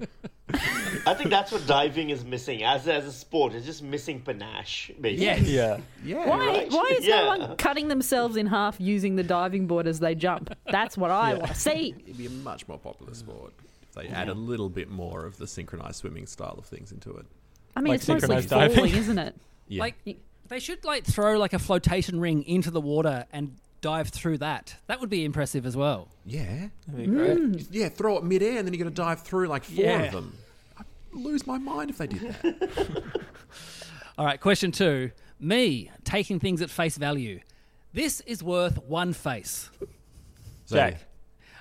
I 1.06 1.15
think 1.15 1.31
that's 1.31 1.50
what 1.50 1.67
diving 1.67 2.11
is 2.11 2.25
missing 2.25 2.62
as 2.62 2.87
as 2.87 3.06
a 3.06 3.12
sport. 3.12 3.55
It's 3.55 3.67
just 3.67 3.82
missing 3.82 4.21
panache, 4.21 4.91
basically. 5.00 5.25
Yes. 5.25 5.41
Yeah. 5.43 5.79
Yeah. 6.05 6.29
Why, 6.29 6.47
Right. 6.47 6.71
why 6.71 6.94
is 6.99 7.06
Yeah. 7.06 7.17
no 7.23 7.26
one 7.26 7.56
cutting 7.56 7.88
themselves 7.88 8.37
in 8.37 8.47
half 8.47 8.81
using 8.81 9.17
the 9.17 9.23
diving 9.23 9.67
board 9.67 9.87
as 9.87 10.00
they 10.00 10.15
jump? 10.15 10.55
That's 10.71 10.97
what 10.97 11.11
I 11.11 11.32
Yeah. 11.32 11.38
want 11.38 11.49
to 11.53 11.59
see. 11.59 11.94
It'd 12.05 12.19
be 12.19 12.26
a 12.26 12.31
much 12.31 12.69
more 12.69 12.79
popular 12.79 13.15
sport 13.15 13.53
if 13.82 13.93
they 13.94 14.09
add 14.09 14.29
a 14.29 14.35
little 14.35 14.69
bit 14.69 14.91
more 14.91 15.25
of 15.25 15.38
the 15.38 15.47
synchronized 15.47 15.97
swimming 15.97 16.26
style 16.26 16.55
of 16.59 16.67
things 16.67 16.93
into 16.93 17.11
it. 17.17 17.26
I 17.75 17.81
mean, 17.81 17.93
Like 17.93 18.00
it's 18.00 18.09
mostly 18.09 18.21
synchronized 18.21 18.50
diving. 18.50 18.76
falling, 18.76 18.94
isn't 18.94 19.19
it? 19.19 19.35
Yeah. 19.69 19.81
Like 19.81 19.94
they 20.54 20.60
should 20.60 20.84
like 20.84 21.04
throw 21.04 21.36
like 21.36 21.52
a 21.52 21.58
flotation 21.58 22.20
ring 22.20 22.44
into 22.44 22.70
the 22.70 22.80
water 22.80 23.26
and 23.32 23.56
dive 23.80 24.10
through 24.10 24.38
that. 24.38 24.76
That 24.86 25.00
would 25.00 25.10
be 25.10 25.24
impressive 25.24 25.66
as 25.66 25.76
well. 25.76 26.06
yeah. 26.24 26.68
That'd 26.86 27.06
be 27.10 27.12
great. 27.12 27.36
Mm. 27.38 27.66
Yeah, 27.72 27.88
throw 27.88 28.16
it 28.18 28.24
midair 28.24 28.58
and 28.58 28.66
then 28.66 28.72
you're 28.72 28.84
going 28.84 28.94
to 28.94 29.02
dive 29.02 29.22
through 29.22 29.48
like 29.48 29.64
four 29.64 29.84
Yeah. 29.84 30.02
of 30.02 30.12
them. 30.12 30.38
I'd 30.78 30.84
lose 31.12 31.44
my 31.44 31.58
mind 31.58 31.90
if 31.90 31.98
they 31.98 32.06
did 32.06 32.20
that. 32.20 33.02
All 34.18 34.24
right, 34.24 34.40
question 34.40 34.70
2. 34.70 35.10
Me 35.40 35.90
taking 36.04 36.38
things 36.38 36.62
at 36.62 36.70
face 36.70 36.96
value. 36.98 37.40
This 37.92 38.20
is 38.20 38.40
worth 38.40 38.80
one 38.84 39.12
face. 39.12 39.70
Jack. 40.68 40.94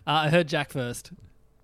Uh, 0.06 0.12
I 0.12 0.30
heard 0.30 0.48
Jack 0.48 0.70
first. 0.70 1.12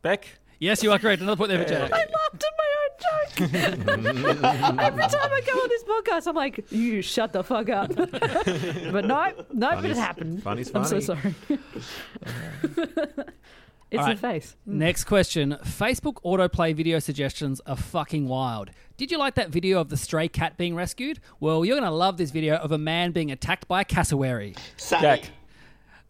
Beck? 0.01 0.38
Yes, 0.59 0.83
you 0.83 0.91
are 0.91 0.99
correct. 0.99 1.21
Another 1.21 1.37
point 1.37 1.49
there 1.49 1.63
for 1.63 1.69
Jack. 1.69 1.91
I 1.93 2.05
laughed 2.05 2.43
at 2.43 2.53
my 2.57 2.67
own 2.81 2.89
joke. 2.99 4.79
Every 4.81 5.03
time 5.03 5.31
I 5.31 5.41
go 5.45 5.53
on 5.53 5.69
this 5.69 5.83
podcast, 5.85 6.27
I'm 6.27 6.35
like, 6.35 6.69
you 6.69 7.01
shut 7.01 7.31
the 7.31 7.43
fuck 7.43 7.69
up. 7.69 7.95
but 7.95 9.05
no, 9.05 9.31
no, 9.53 9.69
but 9.75 9.85
it 9.85 9.95
happened. 9.95 10.43
funny's 10.43 10.69
funny. 10.69 10.83
I'm 10.83 10.89
so 10.89 10.99
sorry. 10.99 11.33
it's 11.49 11.63
All 12.67 13.25
the 13.91 13.97
right. 13.97 14.19
face. 14.19 14.57
Next 14.65 15.05
question. 15.05 15.57
Facebook 15.63 16.15
autoplay 16.25 16.75
video 16.75 16.99
suggestions 16.99 17.61
are 17.65 17.77
fucking 17.77 18.27
wild. 18.27 18.71
Did 18.97 19.11
you 19.11 19.17
like 19.17 19.35
that 19.35 19.51
video 19.51 19.79
of 19.79 19.87
the 19.87 19.95
stray 19.97 20.27
cat 20.27 20.57
being 20.57 20.75
rescued? 20.75 21.21
Well, 21.39 21.63
you're 21.63 21.79
going 21.79 21.89
to 21.89 21.95
love 21.95 22.17
this 22.17 22.31
video 22.31 22.55
of 22.55 22.73
a 22.73 22.77
man 22.77 23.13
being 23.13 23.31
attacked 23.31 23.69
by 23.69 23.81
a 23.81 23.85
cassowary. 23.85 24.55
Sami. 24.75 25.01
Jack. 25.01 25.31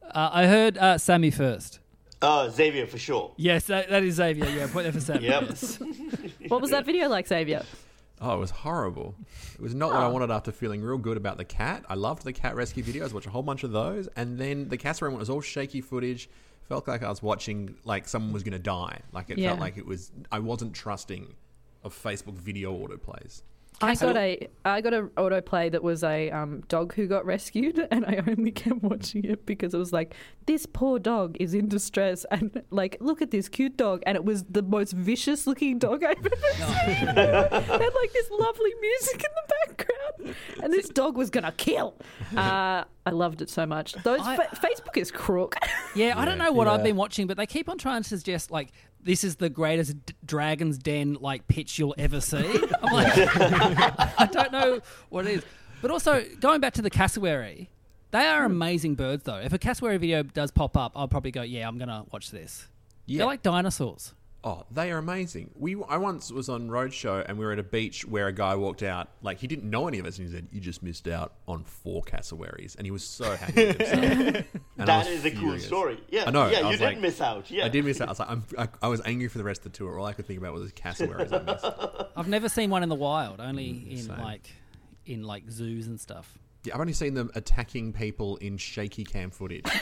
Uh, 0.02 0.30
I 0.34 0.48
heard 0.48 0.76
uh, 0.80 0.98
Sami 0.98 1.30
first. 1.30 1.80
Uh, 2.22 2.50
Xavier 2.50 2.86
for 2.86 2.98
sure. 2.98 3.32
Yes, 3.38 3.66
that, 3.68 3.90
that 3.90 4.04
is 4.04 4.16
Xavier. 4.16 4.46
Yeah, 4.50 4.68
point 4.68 4.84
there 4.84 4.92
for 4.92 5.00
Sami. 5.00 5.26
Yep. 5.28 5.44
Yes. 5.50 5.80
What 6.50 6.62
was 6.62 6.72
that 6.72 6.84
video 6.86 7.08
like, 7.10 7.28
Xavier? 7.28 7.64
Oh, 8.22 8.34
it 8.36 8.40
was 8.40 8.50
horrible. 8.50 9.14
It 9.54 9.62
was 9.62 9.76
not 9.76 9.92
what 9.92 10.02
I 10.02 10.08
wanted 10.08 10.32
after 10.32 10.52
feeling 10.52 10.82
real 10.82 10.98
good 10.98 11.16
about 11.16 11.38
the 11.38 11.46
cat. 11.46 11.86
I 11.88 11.94
loved 11.94 12.24
the 12.24 12.34
cat 12.34 12.56
rescue 12.56 12.84
videos, 12.84 13.14
watched 13.14 13.28
a 13.28 13.30
whole 13.30 13.44
bunch 13.44 13.64
of 13.64 13.72
those, 13.72 14.08
and 14.16 14.38
then 14.38 14.68
the 14.68 14.78
cassowary 14.78 15.12
one 15.14 15.20
was 15.20 15.30
all 15.30 15.42
shaky 15.42 15.80
footage. 15.82 16.28
Felt 16.68 16.88
like 16.88 17.04
I 17.04 17.10
was 17.10 17.22
watching 17.22 17.76
like 17.86 18.08
someone 18.08 18.34
was 18.34 18.42
going 18.44 18.54
to 18.54 18.60
die. 18.60 19.00
Like 19.14 19.30
it 19.30 19.38
Yeah. 19.38 19.50
felt 19.50 19.60
like 19.60 19.78
it 19.78 19.86
was. 19.86 20.12
I 20.32 20.40
wasn't 20.40 20.74
trusting 20.74 21.34
of 21.84 21.94
Facebook 21.94 22.34
video 22.36 22.74
autoplays. 22.76 23.42
I 23.82 23.96
got 23.96 24.18
a 24.18 24.48
I 24.66 24.82
got 24.82 24.94
a 24.94 25.04
autoplay 25.18 25.72
that 25.72 25.82
was 25.84 26.04
a 26.04 26.30
um, 26.32 26.62
dog 26.68 26.94
who 26.94 27.08
got 27.08 27.26
rescued, 27.26 27.88
and 27.92 28.06
I 28.06 28.24
only 28.28 28.52
kept 28.52 28.82
watching 28.84 29.24
it 29.26 29.46
because 29.46 29.74
it 29.74 29.78
was 29.78 29.94
like 29.94 30.14
this 30.46 30.66
poor 30.66 31.00
dog 31.00 31.38
is 31.40 31.54
in 31.54 31.68
distress, 31.68 32.26
and 32.32 32.62
like 32.72 32.98
look 33.00 33.22
at 33.22 33.32
this 33.32 33.50
cute 33.50 33.78
dog, 33.78 34.02
and 34.06 34.16
it 34.16 34.24
was 34.26 34.44
the 34.50 34.62
most 34.62 34.94
vicious 34.94 35.48
looking 35.48 35.80
dog 35.80 36.04
I've 36.04 36.18
ever 36.26 36.30
seen. 36.58 37.08
it 37.10 37.52
had 37.52 37.94
like 37.94 38.14
this 38.14 38.30
lovely 38.32 38.74
music 38.82 39.24
in 39.24 39.32
the 39.36 39.54
background, 39.68 40.36
and 40.64 40.74
this 40.74 40.90
dog 40.90 41.18
was 41.18 41.30
gonna 41.30 41.54
kill. 41.54 41.96
Uh, 42.36 42.84
I 43.06 43.12
loved 43.12 43.42
it 43.42 43.50
so 43.50 43.66
much. 43.66 43.94
Those 44.04 44.20
I- 44.22 44.36
fa- 44.36 44.56
Facebook 44.58 44.98
is 44.98 45.10
crook. 45.10 45.56
Yeah, 45.96 46.14
I 46.18 46.26
don't 46.26 46.38
know 46.38 46.52
what 46.52 46.68
I've 46.68 46.84
been 46.84 46.96
watching, 46.96 47.28
but 47.28 47.38
they 47.38 47.46
keep 47.48 47.70
on 47.70 47.78
trying 47.78 48.04
to 48.04 48.10
suggest 48.10 48.52
like 48.52 48.72
this 49.02 49.24
is 49.24 49.38
the 49.38 49.50
greatest 49.50 50.06
d- 50.06 50.14
Dragon's 50.26 50.78
Den 50.78 51.18
like 51.20 51.48
pitch 51.48 51.80
you'll 51.80 51.96
ever 51.98 52.22
see. 52.22 52.38
I'm 52.84 52.94
like, 52.94 53.14
I 54.20 54.30
don't 54.32 54.52
know 54.52 54.82
what 55.10 55.26
it 55.26 55.38
is. 55.38 55.44
But 55.82 55.92
also 55.92 56.24
going 56.40 56.62
back 56.62 56.74
to 56.74 56.82
the 56.82 56.90
cassowary, 56.90 57.70
they 58.12 58.26
are 58.26 58.46
hmm. 58.46 58.52
amazing 58.52 58.96
birds 58.96 59.24
though. 59.24 59.38
If 59.38 59.54
a 59.54 59.58
cassowary 59.58 59.98
video 59.98 60.24
does 60.24 60.52
pop 60.52 60.76
up, 60.76 60.94
I'll 60.96 61.08
probably 61.08 61.32
go, 61.32 61.42
yeah, 61.42 61.68
I'm 61.68 61.78
gonna 61.78 62.06
watch 62.12 62.32
this. 62.32 62.68
Yeah. 63.06 63.20
They're 63.20 63.28
like 63.28 63.42
dinosaurs. 63.42 64.14
Oh, 64.42 64.64
they 64.72 64.90
are 64.90 64.98
amazing. 64.98 65.52
We 65.58 65.76
I 65.90 65.98
once 65.98 66.32
was 66.32 66.48
on 66.48 66.70
roadshow 66.70 67.26
and 67.28 67.38
we 67.38 67.44
were 67.44 67.52
at 67.52 67.60
a 67.60 67.64
beach 67.64 68.06
where 68.06 68.28
a 68.28 68.32
guy 68.32 68.56
walked 68.56 68.84
out 68.84 69.10
like 69.22 69.38
he 69.40 69.48
didn't 69.48 69.70
know 69.70 69.90
any 69.90 70.00
of 70.00 70.06
us 70.06 70.18
and 70.18 70.30
he 70.30 70.34
said, 70.34 70.48
"You 70.50 70.62
just 70.62 70.82
missed 70.82 71.10
out 71.10 71.34
on 71.46 71.66
four 71.66 72.02
cassowaries," 72.04 72.76
and 72.76 72.88
he 72.88 72.92
was 72.92 73.04
so 73.04 73.36
happy. 73.36 73.66
With 73.68 73.78
himself. 73.82 74.46
And 74.80 74.84
I 74.84 74.86
That 74.86 74.98
was 75.00 75.08
is 75.10 75.26
a 75.26 75.32
cool 75.32 75.60
story. 75.60 76.00
Yeah, 76.10 76.24
I 76.28 76.32
know. 76.32 76.48
Yeah, 76.48 76.60
I 76.60 76.62
you 76.62 76.68
was 76.68 76.80
did 76.80 76.86
like- 76.86 77.00
miss 77.00 77.20
out. 77.20 77.52
Yeah, 77.52 77.66
I 77.66 77.68
did 77.68 77.84
miss 77.84 78.00
out. 78.00 78.08
I 78.08 78.12
was 78.12 78.20
like, 78.20 78.30
I'm, 78.30 78.44
I, 78.58 78.68
I 78.84 78.88
was 78.88 79.02
angry 79.04 79.28
for 79.28 79.40
the 79.40 79.44
rest 79.44 79.66
of 79.66 79.74
the 79.74 79.78
tour. 79.78 80.00
All 80.00 80.06
I 80.06 80.14
could 80.14 80.26
think 80.26 80.40
about 80.40 80.54
was 80.54 80.72
cassowaries 80.76 81.34
I 81.34 81.40
missed. 81.42 81.66
I've 82.16 82.30
never 82.30 82.48
seen 82.48 82.70
one 82.70 82.82
in 82.82 82.88
the 82.88 82.96
wild, 82.96 83.42
only 83.42 83.70
in 83.70 83.98
Mm, 83.98 84.08
same. 84.08 84.20
like 84.20 84.50
in 85.06 85.24
like 85.24 85.50
zoos 85.52 85.88
and 85.88 86.00
stuff. 86.00 86.40
Yeah, 86.66 86.74
I've 86.76 86.82
only 86.82 86.92
seen 86.94 87.14
them 87.14 87.32
attacking 87.36 87.94
people 87.94 88.36
in 88.38 88.58
shaky 88.58 89.06
cam 89.06 89.30
footage. 89.32 89.66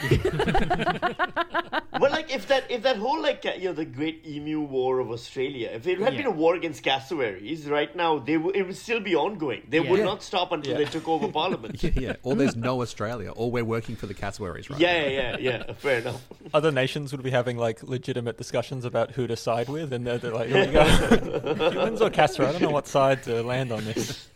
But 2.00 2.12
like, 2.12 2.32
if 2.32 2.48
that 2.50 2.70
if 2.70 2.84
that 2.84 2.98
whole 2.98 3.20
like 3.20 3.44
uh, 3.44 3.54
you 3.58 3.70
know 3.70 3.74
the 3.74 3.84
Great 3.86 4.24
Emu 4.28 4.62
War 4.62 5.00
of 5.00 5.10
Australia, 5.10 5.72
if 5.74 5.88
it 5.88 5.98
had 6.00 6.14
Yeah. 6.14 6.18
been 6.18 6.28
a 6.28 6.32
war 6.32 6.54
against 6.54 6.84
cassowaries, 6.84 7.66
right 7.68 7.96
now 7.96 8.20
they 8.20 8.34
w- 8.36 8.52
it 8.54 8.68
would 8.68 8.76
still 8.78 9.00
be 9.00 9.16
ongoing. 9.16 9.64
They 9.68 9.80
would 9.80 9.98
Yeah. 10.00 10.06
not 10.06 10.22
stop 10.22 10.52
until 10.52 10.74
Yeah. 10.74 10.78
they 10.78 10.86
took 10.86 11.08
over 11.08 11.28
Parliament. 11.30 11.82
yeah, 11.84 11.90
yeah. 11.96 12.14
Or 12.22 12.36
there's 12.36 12.56
no 12.56 12.84
Australia, 12.84 13.32
or 13.32 13.50
we're 13.50 13.66
working 13.66 13.96
for 13.96 14.06
the 14.06 14.14
cassowaries 14.14 14.70
right 14.70 14.80
Yeah, 14.80 15.02
now. 15.02 15.08
yeah, 15.08 15.38
yeah, 15.40 15.64
yeah. 15.68 15.74
Fair 15.80 16.00
enough. 16.02 16.22
Other 16.54 16.72
nations 16.72 17.12
would 17.14 17.24
be 17.24 17.32
having 17.32 17.58
like 17.58 17.82
legitimate 17.82 18.38
discussions 18.38 18.86
about 18.86 19.12
who 19.14 19.26
to 19.26 19.36
side 19.36 19.68
with, 19.68 19.92
and 19.92 20.06
they're, 20.06 20.20
they're 20.20 20.34
like, 20.36 20.50
"Here 20.50 20.68
we 20.68 20.72
go, 20.74 21.72
humans 21.72 22.00
or 22.00 22.12
Castro? 22.12 22.46
I 22.48 22.52
don't 22.52 22.62
know 22.62 22.70
what 22.70 22.88
side 22.88 23.24
to 23.24 23.42
land 23.42 23.72
on 23.72 23.84
this." 23.86 24.30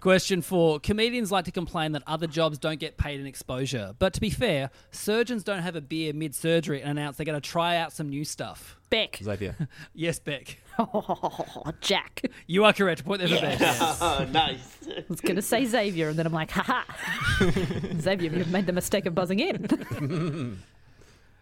Question 0.00 0.40
four: 0.40 0.80
Comedians 0.80 1.30
like 1.30 1.44
to 1.44 1.50
complain 1.50 1.92
that 1.92 2.02
other 2.06 2.26
jobs 2.26 2.58
don't 2.58 2.80
get 2.80 2.96
paid 2.96 3.20
in 3.20 3.26
exposure, 3.26 3.94
but 3.98 4.14
to 4.14 4.20
be 4.20 4.30
fair, 4.30 4.70
surgeons 4.90 5.44
don't 5.44 5.62
have 5.62 5.76
a 5.76 5.80
beer 5.80 6.12
mid-surgery 6.14 6.80
and 6.80 6.90
announce 6.98 7.16
they're 7.18 7.26
going 7.26 7.40
to 7.40 7.46
try 7.46 7.76
out 7.76 7.92
some 7.92 8.08
new 8.08 8.24
stuff. 8.24 8.78
Beck. 8.88 9.20
Xavier. 9.22 9.56
Yes, 9.94 10.18
Beck, 10.18 10.58
Oh, 10.78 11.72
Jack. 11.80 12.22
you 12.46 12.64
are 12.64 12.72
correct. 12.72 13.04
Point 13.04 13.20
there 13.20 13.28
for 13.28 13.40
Beck. 13.40 13.60
yes. 13.60 14.00
Nice. 14.32 14.78
I 14.88 15.04
was 15.08 15.20
going 15.20 15.36
to 15.36 15.42
say 15.42 15.64
Xavier, 15.66 16.08
and 16.08 16.18
then 16.18 16.26
I'm 16.26 16.32
like, 16.32 16.50
haha. 16.50 16.82
Xavier, 18.00 18.32
you've 18.32 18.50
made 18.50 18.66
the 18.66 18.72
mistake 18.72 19.06
of 19.06 19.14
buzzing 19.14 19.40
in. 19.40 20.58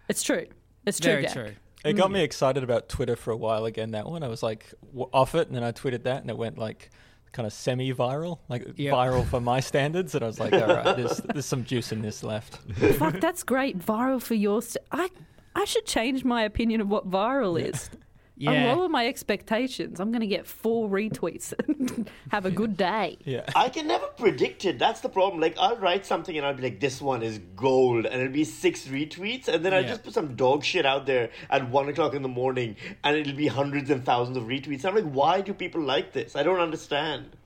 it's 0.08 0.22
true. 0.22 0.46
It's 0.84 0.98
true, 0.98 1.12
Very 1.12 1.22
Jack. 1.22 1.32
true. 1.32 1.52
It 1.84 1.92
got 1.92 2.10
me 2.10 2.20
mm. 2.20 2.24
excited 2.24 2.64
about 2.64 2.88
Twitter 2.88 3.14
for 3.14 3.30
a 3.30 3.36
while 3.36 3.64
again. 3.64 3.92
That 3.92 4.06
one, 4.06 4.22
I 4.24 4.28
was 4.28 4.42
like 4.42 4.74
w- 4.88 5.08
off 5.12 5.34
it, 5.36 5.46
and 5.46 5.56
then 5.56 5.62
I 5.62 5.70
tweeted 5.72 6.02
that, 6.02 6.22
and 6.22 6.28
it 6.28 6.36
went 6.36 6.58
like 6.58 6.90
kind 7.32 7.46
of 7.46 7.52
semi-viral, 7.52 8.38
like 8.48 8.66
Yep. 8.76 8.94
viral 8.94 9.26
for 9.26 9.40
my 9.40 9.60
standards. 9.60 10.14
And 10.14 10.24
I 10.24 10.26
was 10.26 10.38
like, 10.40 10.52
"All 10.52 10.66
right, 10.66 10.96
there's 10.96 11.18
there's 11.18 11.46
some 11.46 11.64
juice 11.64 11.92
in 11.92 12.02
this 12.02 12.22
left." 12.22 12.56
Fuck, 12.98 13.20
that's 13.20 13.42
great. 13.42 13.78
Viral 13.78 14.20
for 14.20 14.34
your. 14.34 14.62
St- 14.62 14.84
I, 14.92 15.08
I 15.54 15.64
should 15.64 15.86
change 15.86 16.24
my 16.24 16.42
opinion 16.42 16.80
of 16.80 16.88
what 16.88 17.10
viral 17.10 17.60
is. 17.60 17.90
Yeah. 18.38 18.70
I'll 18.70 18.76
lower 18.76 18.88
my 18.88 19.06
expectations. 19.06 19.98
I'm 19.98 20.10
going 20.12 20.20
to 20.20 20.26
get 20.26 20.46
four 20.46 20.88
retweets 20.88 21.52
and 21.66 22.08
have 22.30 22.46
a 22.46 22.50
good 22.50 22.76
day. 22.76 23.18
Yeah, 23.24 23.44
I 23.56 23.68
can 23.68 23.88
never 23.88 24.06
predict 24.06 24.64
it. 24.64 24.78
That's 24.78 25.00
the 25.00 25.08
problem. 25.08 25.40
Like 25.40 25.56
I'll 25.58 25.76
write 25.76 26.06
something 26.06 26.36
and 26.36 26.46
I'll 26.46 26.54
be 26.54 26.62
like, 26.62 26.80
"This 26.80 27.02
one 27.02 27.22
is 27.22 27.38
gold," 27.56 28.06
and 28.06 28.20
it'll 28.20 28.32
be 28.32 28.44
six 28.44 28.86
retweets, 28.86 29.48
and 29.48 29.64
then 29.64 29.74
I'll 29.74 29.82
just 29.82 30.04
put 30.04 30.14
some 30.14 30.36
dog 30.36 30.64
shit 30.64 30.86
out 30.86 31.06
there 31.06 31.30
at 31.50 31.68
one 31.68 31.88
o'clock 31.88 32.14
in 32.14 32.22
the 32.22 32.28
morning, 32.28 32.76
and 33.02 33.16
it'll 33.16 33.34
be 33.36 33.48
hundreds 33.48 33.90
and 33.90 34.04
thousands 34.04 34.36
of 34.36 34.44
retweets. 34.44 34.84
I'm 34.84 34.94
like, 34.94 35.04
why 35.04 35.40
do 35.40 35.52
people 35.52 35.80
like 35.80 36.12
this? 36.12 36.36
I 36.36 36.42
don't 36.44 36.60
understand. 36.60 37.36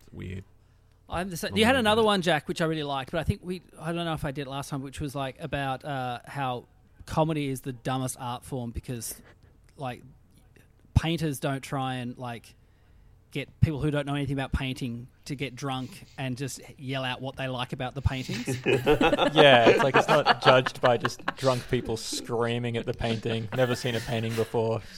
It's 0.00 0.12
weird. 0.12 0.44
I'm 1.08 1.28
the 1.28 1.36
same. 1.36 1.56
You 1.56 1.64
had 1.64 1.76
another 1.76 2.02
one, 2.02 2.22
Jack, 2.22 2.48
which 2.48 2.60
I 2.62 2.64
really 2.64 2.82
liked, 2.82 3.10
but 3.10 3.20
I 3.20 3.24
think 3.24 3.40
we, 3.42 3.62
I 3.78 3.92
don't 3.92 4.04
know 4.04 4.14
if 4.14 4.24
I 4.24 4.30
did 4.30 4.46
it 4.46 4.50
last 4.50 4.70
time, 4.70 4.82
which 4.82 5.00
was 5.00 5.14
like 5.14 5.36
about 5.38 5.84
uh, 5.84 6.20
how 6.24 6.64
comedy 7.06 7.48
is 7.48 7.60
the 7.60 7.72
dumbest 7.72 8.16
art 8.18 8.44
form 8.44 8.70
because, 8.70 9.14
like, 9.76 10.02
painters 10.94 11.38
don't 11.40 11.62
try 11.62 11.94
and, 11.96 12.16
like, 12.18 12.54
get 13.30 13.48
people 13.60 13.80
who 13.82 13.90
don't 13.90 14.06
know 14.06 14.14
anything 14.14 14.34
about 14.34 14.52
painting 14.52 15.08
to 15.24 15.34
get 15.34 15.56
drunk 15.56 16.04
and 16.18 16.36
just 16.36 16.60
yell 16.78 17.02
out 17.04 17.20
what 17.20 17.34
they 17.34 17.48
like 17.48 17.72
about 17.72 17.94
the 17.94 18.00
paintings. 18.02 18.46
yeah. 18.66 19.68
It's 19.70 19.82
like 19.82 19.96
it's 19.96 20.06
not 20.06 20.40
judged 20.44 20.80
by 20.80 20.96
just 20.98 21.24
drunk 21.36 21.68
people 21.68 21.96
screaming 21.96 22.76
at 22.76 22.86
the 22.86 22.94
painting. 22.94 23.48
Never 23.56 23.74
seen 23.74 23.96
a 23.96 24.00
painting 24.00 24.34
before. 24.34 24.82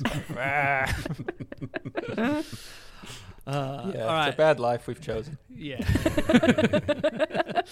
Uh, 3.47 3.93
Yeah, 3.95 4.01
all 4.03 4.09
right. 4.09 4.27
it's 4.27 4.35
a 4.35 4.37
bad 4.37 4.59
life 4.59 4.89
we've 4.89 5.01
chosen. 5.01 5.39
Yeah. 5.49 5.79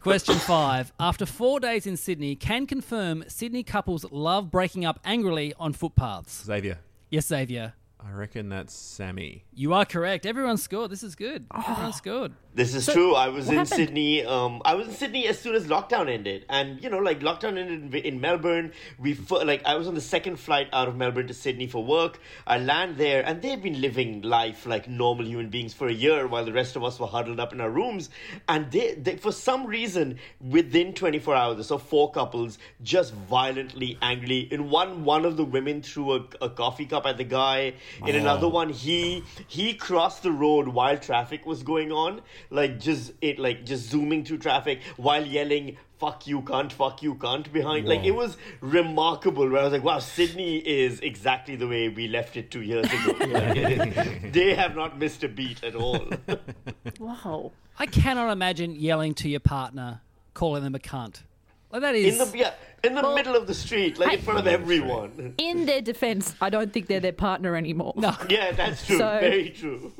Question 0.00 0.36
five. 0.36 0.92
After 1.00 1.26
four 1.26 1.58
days 1.58 1.88
in 1.88 1.96
Sydney, 1.96 2.36
can 2.36 2.66
confirm 2.68 3.24
Sydney 3.26 3.64
couples 3.64 4.06
love 4.12 4.48
breaking 4.52 4.84
up 4.84 5.00
angrily 5.04 5.52
on 5.58 5.72
footpaths. 5.72 6.44
Xavier. 6.44 6.78
Yes, 7.10 7.26
Xavier. 7.26 7.74
I 8.00 8.10
reckon 8.12 8.48
that's 8.48 8.74
Sami. 8.74 9.44
You 9.58 9.74
are 9.74 9.84
correct. 9.84 10.24
Everyone 10.24 10.56
scored. 10.56 10.92
This 10.92 11.02
is 11.02 11.16
good. 11.16 11.44
Everyone 11.52 11.92
scored. 11.92 12.32
This 12.54 12.74
is 12.76 12.86
true. 12.86 13.14
I 13.14 13.28
was 13.28 13.48
in 13.48 13.54
happened? 13.56 13.68
Sydney. 13.68 14.24
Um, 14.24 14.62
I 14.64 14.74
was 14.74 14.86
in 14.86 14.94
Sydney 14.94 15.26
as 15.26 15.38
soon 15.38 15.56
as 15.56 15.66
lockdown 15.66 16.08
ended, 16.08 16.44
and 16.48 16.80
you 16.82 16.88
know, 16.88 16.98
like 16.98 17.20
lockdown 17.20 17.58
ended 17.58 17.94
in, 17.94 18.14
in 18.14 18.20
Melbourne. 18.20 18.72
We 18.98 19.14
fo- 19.14 19.44
like 19.44 19.64
I 19.64 19.74
was 19.74 19.88
on 19.88 19.94
the 19.96 20.00
second 20.00 20.36
flight 20.36 20.68
out 20.72 20.86
of 20.86 20.96
Melbourne 20.96 21.26
to 21.26 21.34
Sydney 21.34 21.66
for 21.66 21.84
work. 21.84 22.20
I 22.46 22.58
land 22.58 22.98
there, 22.98 23.24
and 23.26 23.42
they've 23.42 23.60
been 23.60 23.80
living 23.80 24.22
life 24.22 24.64
like 24.64 24.88
normal 24.88 25.26
human 25.26 25.50
beings 25.50 25.74
for 25.74 25.88
a 25.88 25.92
year, 25.92 26.28
while 26.28 26.44
the 26.44 26.52
rest 26.52 26.76
of 26.76 26.84
us 26.84 27.00
were 27.00 27.08
huddled 27.08 27.40
up 27.40 27.52
in 27.52 27.60
our 27.60 27.70
rooms. 27.70 28.10
And 28.48 28.70
they, 28.70 28.94
they 28.94 29.16
for 29.16 29.32
some 29.32 29.66
reason, 29.66 30.18
within 30.40 30.94
24 30.94 31.34
hours, 31.34 31.66
so 31.66 31.78
four 31.78 32.12
couples 32.12 32.58
just 32.82 33.12
violently, 33.12 33.98
angrily. 34.02 34.52
In 34.52 34.70
one, 34.70 35.04
one 35.04 35.24
of 35.24 35.36
the 35.36 35.44
women 35.44 35.82
threw 35.82 36.12
a, 36.12 36.26
a 36.42 36.48
coffee 36.48 36.86
cup 36.86 37.06
at 37.06 37.16
the 37.18 37.24
guy. 37.24 37.74
In 38.06 38.14
another 38.14 38.48
one, 38.48 38.70
he 38.70 39.22
he 39.48 39.74
crossed 39.74 40.22
the 40.22 40.30
road 40.30 40.68
while 40.68 40.98
traffic 40.98 41.44
was 41.46 41.62
going 41.62 41.90
on, 41.90 42.20
like 42.50 42.78
just 42.78 43.12
it 43.20 43.38
like 43.38 43.64
just 43.64 43.88
zooming 43.88 44.24
through 44.24 44.38
traffic 44.38 44.80
while 44.96 45.24
yelling 45.26 45.78
"fuck 45.98 46.26
you 46.26 46.42
cunt, 46.42 46.70
fuck 46.70 47.02
you 47.02 47.14
cunt" 47.14 47.50
behind. 47.52 47.88
Like 47.88 48.04
it 48.04 48.14
was 48.14 48.36
remarkable. 48.60 49.48
Where 49.48 49.60
I 49.60 49.64
was 49.64 49.72
like, 49.72 49.82
wow, 49.82 49.98
Sydney 49.98 50.58
is 50.58 51.00
exactly 51.00 51.56
the 51.56 51.66
way 51.66 51.88
we 51.88 52.08
left 52.08 52.36
it 52.36 52.50
two 52.50 52.62
years 52.62 52.86
ago. 52.86 53.16
Like, 53.28 54.32
they 54.32 54.54
have 54.54 54.74
not 54.74 54.98
missed 54.98 55.24
a 55.24 55.28
beat 55.28 55.64
at 55.64 55.74
all. 55.74 56.06
Wow. 57.00 57.52
I 57.78 57.86
cannot 57.86 58.30
imagine 58.32 58.74
yelling 58.74 59.14
to 59.14 59.28
your 59.28 59.40
partner, 59.40 60.00
calling 60.34 60.64
them 60.64 60.74
a 60.74 60.78
cunt. 60.78 61.22
Like 61.70 61.82
that 61.82 61.94
is. 61.94 62.18
in 62.18 62.30
the 62.30 62.38
yeah, 62.38 62.54
in 62.84 62.94
the 62.94 63.14
middle 63.14 63.34
of 63.36 63.46
the 63.46 63.54
street, 63.54 63.98
like 63.98 64.18
in 64.18 64.20
front 64.24 64.38
of 64.40 64.46
everyone. 64.46 65.34
In 65.38 65.66
their 65.66 65.80
defense, 65.80 66.34
I 66.40 66.50
don't 66.50 66.72
think 66.72 66.86
they're 66.86 67.00
their 67.00 67.12
partner 67.12 67.56
anymore. 67.56 67.94
no. 67.96 68.14
Yeah, 68.28 68.52
that's 68.52 68.86
true. 68.86 68.98
So- 68.98 69.18
Very 69.20 69.50
true. 69.50 69.92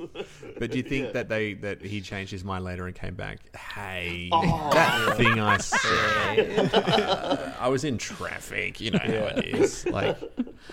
But 0.59 0.71
do 0.71 0.77
you 0.77 0.83
think 0.83 1.13
that 1.13 1.29
they 1.29 1.55
that 1.55 1.83
he 1.83 2.01
changed 2.01 2.31
his 2.31 2.45
mind 2.45 2.65
later 2.65 2.87
and 2.87 2.95
came 2.95 3.15
back? 3.15 3.39
Hey, 3.57 4.29
Oh. 4.33 4.71
that 4.73 5.17
thing 5.17 5.41
I 5.41 5.57
said. 5.59 6.71
uh, 6.75 7.53
I 7.59 7.69
was 7.69 7.85
in 7.85 7.99
traffic. 7.99 8.81
You 8.81 8.93
know 8.93 8.99
how 8.99 9.39
it 9.39 9.45
is. 9.47 9.87
Like 9.87 10.17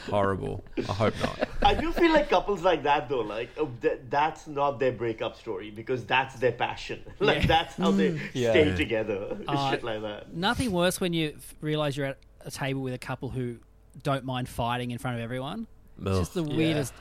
horrible. 0.10 0.64
I 0.78 0.94
hope 0.94 1.14
not. 1.22 1.48
I 1.64 1.74
do 1.74 1.92
feel 1.92 2.12
like 2.12 2.30
couples 2.30 2.62
like 2.62 2.84
that 2.84 3.10
though, 3.10 3.22
like 3.22 3.50
uh, 3.60 3.66
th- 3.82 4.00
that's 4.10 4.48
not 4.48 4.80
their 4.80 4.92
breakup 4.92 5.38
story 5.38 5.72
because 5.72 6.06
that's 6.06 6.36
their 6.36 6.52
passion. 6.52 7.02
Like 7.20 7.42
Yeah. 7.42 7.48
that's 7.48 7.76
how 7.76 7.92
they 7.92 8.20
Yeah. 8.34 8.52
stay 8.52 8.76
together. 8.76 9.38
Uh, 9.48 9.72
Shit 9.72 9.84
like 9.84 10.02
that. 10.02 10.34
Nothing 10.36 10.72
worse 10.72 11.00
when 11.02 11.14
you 11.14 11.34
f- 11.38 11.56
realize 11.98 11.98
you're 11.98 12.06
at 12.08 12.48
a 12.48 12.52
table 12.52 12.82
with 12.82 12.94
a 12.94 12.98
couple 12.98 13.30
who 13.30 13.58
don't 14.04 14.25
mind 14.25 14.50
fighting 14.50 14.92
in 14.92 14.98
front 14.98 15.18
of 15.18 15.24
everyone. 15.24 15.68
It's 16.02 16.20
just 16.20 16.34
the 16.34 16.44
Ugh. 16.44 16.56
weirdest. 16.56 16.94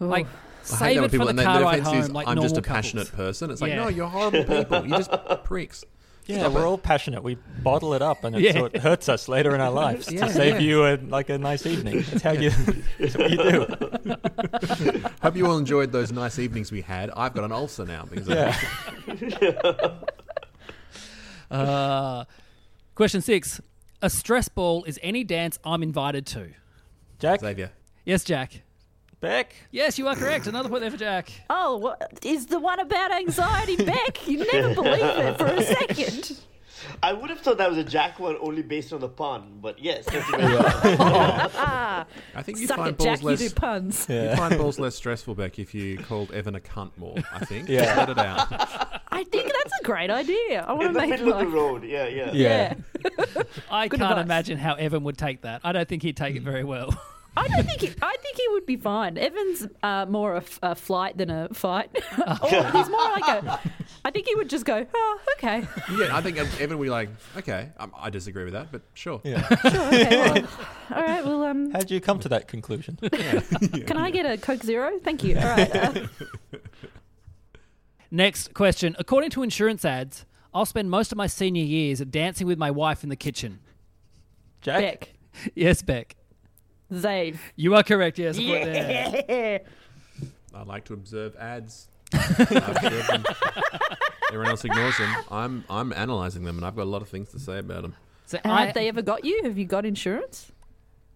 Like, 0.00 0.26
save 0.62 0.98
it 0.98 1.00
when 1.12 1.26
for 1.28 1.32
the 1.32 1.42
car 1.42 1.62
ride 1.62 1.76
defense 1.78 1.96
is, 1.96 2.06
home. 2.06 2.14
Like 2.14 2.28
I'm 2.28 2.36
just 2.40 2.52
a 2.56 2.60
normal 2.60 2.68
passionate 2.74 3.12
person. 3.12 3.50
It's 3.50 3.60
like, 3.60 3.70
Yeah. 3.70 3.84
no, 3.84 3.88
you're 3.88 4.06
horrible 4.08 4.44
people. 4.44 4.86
You're 4.86 4.98
just 4.98 5.10
pricks. 5.44 5.84
Yeah, 6.26 6.48
we're 6.48 6.66
all 6.66 6.76
passionate. 6.76 7.22
We 7.22 7.36
bottle 7.62 7.94
it 7.94 8.02
up, 8.02 8.22
and 8.22 8.36
it, 8.36 8.42
Yeah. 8.42 8.52
so 8.52 8.64
it 8.66 8.76
hurts 8.76 9.08
us 9.08 9.28
later 9.28 9.54
in 9.54 9.62
our 9.62 9.70
lives 9.70 10.12
Yeah, 10.12 10.26
to 10.26 10.32
save 10.32 10.54
yeah. 10.56 10.60
you 10.60 10.84
a, 10.84 10.96
like 10.98 11.30
a 11.30 11.38
nice 11.38 11.64
evening. 11.64 12.02
That's 12.02 12.22
how 12.22 12.32
you. 12.32 12.50
That's 12.98 13.16
what 13.16 13.30
you 13.30 13.38
do. 13.38 15.04
Hope 15.22 15.36
you 15.36 15.46
all 15.46 15.56
enjoyed 15.56 15.90
those 15.90 16.12
nice 16.12 16.38
evenings 16.38 16.70
we 16.70 16.82
had. 16.82 17.10
I've 17.16 17.32
got 17.32 17.44
an 17.44 17.52
ulcer 17.52 17.86
now 17.86 18.04
because 18.10 18.28
Yeah. 18.28 18.54
of 21.50 21.58
Uh, 21.68 22.24
question 22.94 23.22
six. 23.22 23.58
A 24.00 24.08
stress 24.08 24.48
ball 24.48 24.84
is 24.84 24.98
any 25.02 25.24
dance 25.24 25.58
I'm 25.64 25.82
invited 25.82 26.24
to. 26.26 26.50
Jack, 27.18 27.40
Xavier. 27.40 27.72
Yes, 28.04 28.22
Jack. 28.22 28.62
Beck. 29.20 29.56
Yes, 29.72 29.98
you 29.98 30.06
are 30.06 30.14
correct. 30.14 30.46
Another 30.46 30.68
point 30.68 30.82
there 30.82 30.90
for 30.92 30.96
Jack. 30.96 31.32
Oh, 31.50 31.78
what, 31.78 32.20
is 32.22 32.46
the 32.46 32.60
one 32.60 32.78
about 32.78 33.10
anxiety 33.10 33.74
Beck? 33.76 34.28
You 34.28 34.46
never 34.52 34.72
believe 34.72 35.02
it 35.02 35.36
for 35.36 35.46
a 35.46 35.62
second. 35.62 36.38
I 37.02 37.12
would 37.12 37.30
have 37.30 37.40
thought 37.40 37.58
that 37.58 37.68
was 37.68 37.78
a 37.78 37.84
Jack 37.84 38.18
one 38.18 38.36
only 38.40 38.62
based 38.62 38.92
on 38.92 39.00
the 39.00 39.08
pun, 39.08 39.58
but 39.60 39.78
yes, 39.78 40.04
that's 40.06 40.26
ah. 40.32 42.06
I 42.34 42.42
think 42.42 42.58
you 42.58 42.66
Suck 42.66 42.76
find 42.78 42.90
it, 42.90 42.98
balls 42.98 43.18
Jack. 43.18 43.22
less. 43.22 43.40
You 43.42 43.48
do 43.48 43.54
puns. 43.54 44.06
You 44.08 44.14
Yeah. 44.16 44.36
find 44.36 44.56
balls 44.58 44.78
less 44.78 44.94
stressful, 44.94 45.34
Beck, 45.34 45.58
if 45.58 45.74
you 45.74 45.98
called 45.98 46.30
Evan 46.32 46.54
a 46.54 46.60
cunt 46.60 46.90
more. 46.96 47.16
I 47.32 47.44
think. 47.44 47.68
Yeah. 47.68 47.84
Just 47.84 47.96
let 47.96 48.08
it 48.10 48.18
out. 48.18 48.48
I 49.10 49.24
think 49.24 49.46
that's 49.52 49.72
a 49.80 49.84
great 49.84 50.10
idea. 50.10 50.62
I 50.62 50.72
want 50.72 50.82
In 50.82 50.88
to 50.88 50.92
the 50.94 51.00
make 51.00 51.10
middle 51.10 51.28
of 51.32 51.36
like 51.36 51.46
the 51.48 51.52
road, 51.52 51.84
yeah, 51.84 52.06
yeah. 52.06 52.30
Yeah. 52.32 52.74
yeah. 53.36 53.42
I 53.70 53.88
Good 53.88 54.00
can't 54.00 54.12
advice. 54.12 54.24
imagine 54.24 54.58
how 54.58 54.74
Evan 54.74 55.02
would 55.04 55.18
take 55.18 55.42
that. 55.42 55.62
I 55.64 55.72
don't 55.72 55.88
think 55.88 56.02
he'd 56.02 56.16
take 56.16 56.36
it 56.36 56.42
very 56.42 56.64
well. 56.64 56.94
I 57.38 57.48
don't 57.48 57.64
think 57.66 57.80
he, 57.80 57.88
I 58.02 58.16
think 58.22 58.36
he 58.36 58.48
would 58.50 58.66
be 58.66 58.76
fine. 58.76 59.16
Evan's 59.16 59.66
uh, 59.82 60.06
more 60.06 60.34
a, 60.34 60.38
f- 60.38 60.58
a 60.62 60.74
flight 60.74 61.16
than 61.16 61.30
a 61.30 61.48
fight. 61.52 61.90
or 62.18 62.48
he's 62.48 62.88
more 62.88 63.10
like 63.10 63.28
a. 63.28 63.60
I 64.04 64.10
think 64.10 64.26
he 64.26 64.34
would 64.34 64.50
just 64.50 64.64
go, 64.64 64.84
oh, 64.92 65.20
okay, 65.36 65.66
Yeah, 65.98 66.16
I 66.16 66.20
think 66.20 66.38
Evan 66.38 66.78
would 66.78 66.84
be 66.84 66.90
like, 66.90 67.10
okay, 67.36 67.70
um, 67.78 67.92
I 67.96 68.10
disagree 68.10 68.44
with 68.44 68.54
that, 68.54 68.72
but 68.72 68.82
sure. 68.94 69.20
Yeah. 69.24 69.42
sure, 69.70 69.86
okay, 69.86 70.08
well, 70.32 70.48
all 70.94 71.02
right. 71.02 71.24
Well, 71.24 71.44
um, 71.44 71.70
How 71.70 71.78
did 71.80 71.90
you 71.90 72.00
come 72.00 72.18
to 72.20 72.28
that 72.30 72.48
conclusion? 72.48 72.96
can 73.86 73.96
I 73.96 74.10
get 74.10 74.26
a 74.26 74.36
Coke 74.38 74.62
Zero? 74.62 74.98
Thank 75.02 75.22
you. 75.24 75.36
All 75.38 75.44
right. 75.44 75.74
Uh, 75.76 76.06
Next 78.10 78.54
question. 78.54 78.96
According 78.98 79.30
to 79.30 79.42
insurance 79.42 79.84
ads, 79.84 80.24
I'll 80.54 80.66
spend 80.66 80.90
most 80.90 81.12
of 81.12 81.18
my 81.18 81.26
senior 81.26 81.64
years 81.64 82.00
dancing 82.00 82.46
with 82.46 82.58
my 82.58 82.70
wife 82.70 83.02
in 83.02 83.10
the 83.10 83.16
kitchen. 83.16 83.60
Jack? 84.60 84.80
Beck, 84.80 85.08
Yes, 85.54 85.82
Beck. 85.82 86.16
Zave. 86.92 87.38
You 87.56 87.74
are 87.74 87.82
correct. 87.82 88.18
Yes. 88.18 88.38
Yeah. 88.38 88.64
There. 88.64 89.24
Yeah. 89.28 90.28
I 90.54 90.62
like 90.62 90.84
to 90.86 90.94
observe 90.94 91.36
ads. 91.36 91.88
Observe 92.12 93.06
them. 93.06 93.24
Everyone 94.30 94.48
else 94.48 94.64
ignores 94.64 94.96
them. 94.98 95.14
I'm 95.30 95.64
I'm 95.70 95.92
analysing 95.92 96.44
them, 96.44 96.56
and 96.56 96.66
I've 96.66 96.76
got 96.76 96.82
a 96.84 96.90
lot 96.90 97.02
of 97.02 97.08
things 97.08 97.30
to 97.30 97.38
say 97.38 97.58
about 97.58 97.82
them. 97.82 97.94
So 98.26 98.38
I, 98.44 98.66
have 98.66 98.74
they 98.74 98.88
ever 98.88 99.02
got 99.02 99.24
you? 99.24 99.42
Have 99.44 99.56
you 99.56 99.64
got 99.64 99.86
insurance? 99.86 100.50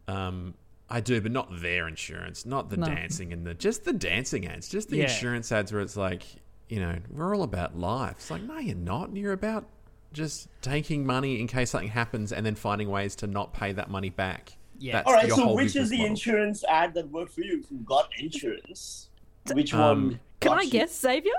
Um, 0.09 0.55
I 0.89 1.01
do, 1.01 1.21
but 1.21 1.33
not 1.33 1.61
their 1.61 1.89
insurance, 1.89 2.45
not 2.47 2.71
the 2.71 2.77
No. 2.79 2.87
dancing 2.87 3.33
and 3.33 3.47
the 3.47 3.55
just 3.55 3.85
the 3.85 3.93
dancing 3.93 4.47
ads, 4.47 4.69
just 4.69 4.89
the 4.91 4.99
Yeah. 4.99 5.05
insurance 5.05 5.51
ads 5.53 5.73
where 5.73 5.81
it's 5.83 5.97
like, 5.97 6.23
you 6.69 6.81
know, 6.81 6.99
we're 7.11 7.35
all 7.35 7.43
about 7.43 7.79
life. 7.79 8.13
It's 8.19 8.31
like, 8.31 8.43
no, 8.43 8.59
you're 8.59 8.75
not. 8.77 9.15
You're 9.17 9.33
about 9.33 9.67
just 10.13 10.49
taking 10.61 11.07
money 11.07 11.41
in 11.41 11.47
case 11.47 11.71
something 11.71 11.89
happens 11.91 12.33
and 12.33 12.45
then 12.45 12.55
finding 12.55 12.89
ways 12.91 13.15
to 13.17 13.27
not 13.27 13.53
pay 13.55 13.73
that 13.73 13.91
money 13.91 14.11
back. 14.11 14.57
Yeah. 14.83 14.93
That's 14.95 15.07
All 15.07 15.15
right, 15.15 15.31
so 15.31 15.55
which 15.55 15.77
is 15.77 15.91
the 15.91 15.99
model. 15.99 16.11
insurance 16.11 16.65
ad 16.69 16.95
that 16.95 17.09
worked 17.11 17.33
for 17.33 17.43
you? 17.43 17.61
If 17.63 17.71
you 17.71 17.79
got 17.85 18.09
insurance, 18.19 19.09
which 19.53 19.73
Um, 19.73 19.81
one? 19.81 20.21
Can 20.41 20.53
I 20.53 20.63
you? 20.63 20.71
guess, 20.71 20.99
Xavier? 21.01 21.33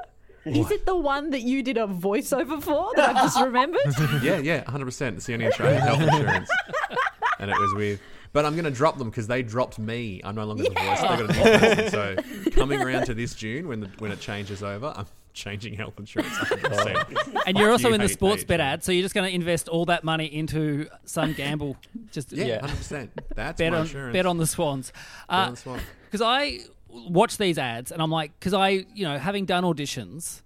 Is 0.46 0.72
it 0.72 0.86
the 0.86 0.96
one 0.96 1.30
that 1.32 1.42
you 1.42 1.64
did 1.64 1.78
a 1.78 1.88
voiceover 1.88 2.62
for 2.62 2.92
that 2.96 3.16
I've 3.16 3.24
just 3.24 3.40
remembered? 3.40 3.80
yeah, 4.22 4.38
yeah, 4.40 4.70
hundred 4.70 4.86
percent. 4.86 5.16
It's 5.18 5.26
the 5.26 5.34
only 5.34 5.48
Australian 5.48 5.82
health 5.82 6.02
insurance, 6.02 6.50
and 7.40 7.50
it 7.52 7.58
was 7.58 7.74
with. 7.76 8.02
But 8.34 8.46
I'm 8.46 8.54
going 8.54 8.66
to 8.66 8.72
drop 8.72 8.98
them 8.98 9.10
because 9.10 9.28
they 9.28 9.44
dropped 9.44 9.78
me. 9.80 10.20
I'm 10.24 10.36
no 10.36 10.44
longer 10.46 10.64
the 10.64 10.70
voice. 10.72 11.00
They 11.02 11.08
got 11.08 11.20
a 11.22 11.28
new 11.28 11.60
person. 11.60 11.90
So 11.92 12.16
coming 12.52 12.82
around 12.82 13.06
to 13.06 13.14
this 13.14 13.36
June 13.36 13.68
when 13.68 13.80
the, 13.82 13.88
when 14.00 14.12
it 14.12 14.20
changes 14.20 14.64
over, 14.64 14.92
I'm 14.96 15.06
changing 15.34 15.74
health 15.74 15.96
insurance. 16.00 16.34
and 17.48 17.58
you're 17.58 17.72
also 17.72 17.90
You 17.90 17.96
in 17.96 18.02
the 18.02 18.10
sports 18.10 18.44
bet 18.44 18.60
ad, 18.60 18.84
so 18.84 18.92
you're 18.92 19.02
just 19.04 19.16
going 19.16 19.28
to 19.30 19.34
invest 19.36 19.68
all 19.68 19.86
that 19.86 20.04
money 20.04 20.26
into 20.26 20.88
some 21.06 21.34
gamble. 21.34 21.76
Just 22.12 22.32
Yeah, 22.32 22.46
Yeah. 22.46 22.60
hundred 22.62 22.78
percent. 22.78 23.12
That's 23.36 23.58
bet 23.58 23.72
my 23.72 23.80
on 23.80 23.86
insurance. 23.86 24.14
bet 24.14 24.26
on 24.26 24.38
the 24.38 24.46
Swans. 24.48 24.92
Bet 25.30 25.38
on 25.40 25.58
Uh, 25.68 25.80
because 26.06 26.22
I 26.22 26.60
watch 26.90 27.38
these 27.38 27.58
ads 27.58 27.92
and 27.92 28.02
I'm 28.02 28.12
like, 28.12 28.32
because 28.40 28.54
I, 28.54 28.86
you 28.94 29.04
know, 29.06 29.18
having 29.18 29.46
done 29.46 29.64
auditions, 29.64 30.42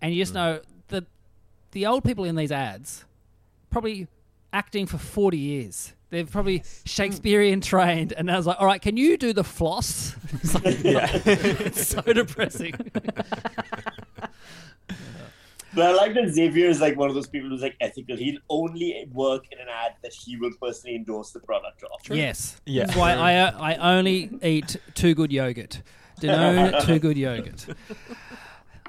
and 0.00 0.12
Mm. 0.12 0.16
you 0.16 0.22
just 0.22 0.34
know 0.34 0.60
the 0.88 1.04
the 1.72 1.86
old 1.86 2.04
people 2.04 2.24
in 2.24 2.34
these 2.36 2.50
ads 2.52 3.04
probably 3.70 4.08
acting 4.52 4.86
for 4.86 4.98
40 4.98 5.36
years. 5.36 5.92
They're 6.08 6.26
probably 6.26 6.64
Shakespearean 6.86 7.60
trained, 7.60 8.12
and 8.12 8.28
I 8.32 8.36
was 8.36 8.44
like, 8.44 8.56
"All 8.58 8.66
right, 8.66 8.82
can 8.82 8.96
you 8.96 9.16
do 9.16 9.32
the 9.32 9.44
floss?" 9.44 10.16
It's, 10.42 10.54
like, 10.54 10.64
it's 11.24 11.86
so 11.86 12.00
depressing. 12.02 12.74
But 15.74 15.86
I 15.86 15.92
like 15.92 16.14
that 16.14 16.28
Xavier 16.30 16.68
is 16.68 16.80
like 16.80 16.96
one 16.96 17.08
of 17.08 17.14
those 17.14 17.28
people 17.28 17.48
who's 17.48 17.62
like 17.62 17.76
ethical. 17.80 18.16
He'll 18.16 18.40
only 18.48 19.06
work 19.12 19.44
in 19.52 19.58
an 19.58 19.68
ad 19.68 19.94
that 20.02 20.12
he 20.12 20.36
will 20.36 20.50
personally 20.60 20.96
endorse 20.96 21.30
the 21.30 21.40
product 21.40 21.82
of. 21.84 22.16
Yes, 22.16 22.60
Yeah. 22.66 22.86
That's 22.86 22.96
why 22.98 23.12
I 23.14 23.36
uh, 23.36 23.58
I 23.58 23.96
only 23.96 24.30
eat 24.42 24.76
Too 24.94 25.14
Good 25.14 25.32
yogurt. 25.32 25.82
Danone 26.20 26.84
Too 26.86 26.98
Good 26.98 27.16
yogurt. 27.16 27.66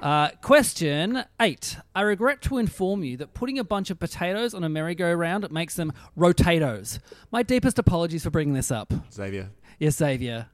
Uh, 0.00 0.30
question 0.40 1.24
eight. 1.40 1.76
I 1.94 2.00
regret 2.00 2.42
to 2.42 2.58
inform 2.58 3.04
you 3.04 3.16
that 3.18 3.34
putting 3.34 3.60
a 3.60 3.64
bunch 3.64 3.88
of 3.90 4.00
potatoes 4.00 4.52
on 4.52 4.64
a 4.64 4.68
merry-go-round 4.68 5.48
makes 5.52 5.76
them 5.76 5.92
rotatoes. 6.18 6.98
My 7.30 7.44
deepest 7.44 7.78
apologies 7.78 8.24
for 8.24 8.30
bringing 8.30 8.54
this 8.54 8.72
up. 8.72 8.92
Xavier, 9.12 9.50
Yes, 9.78 9.96
Xavier. 9.96 10.46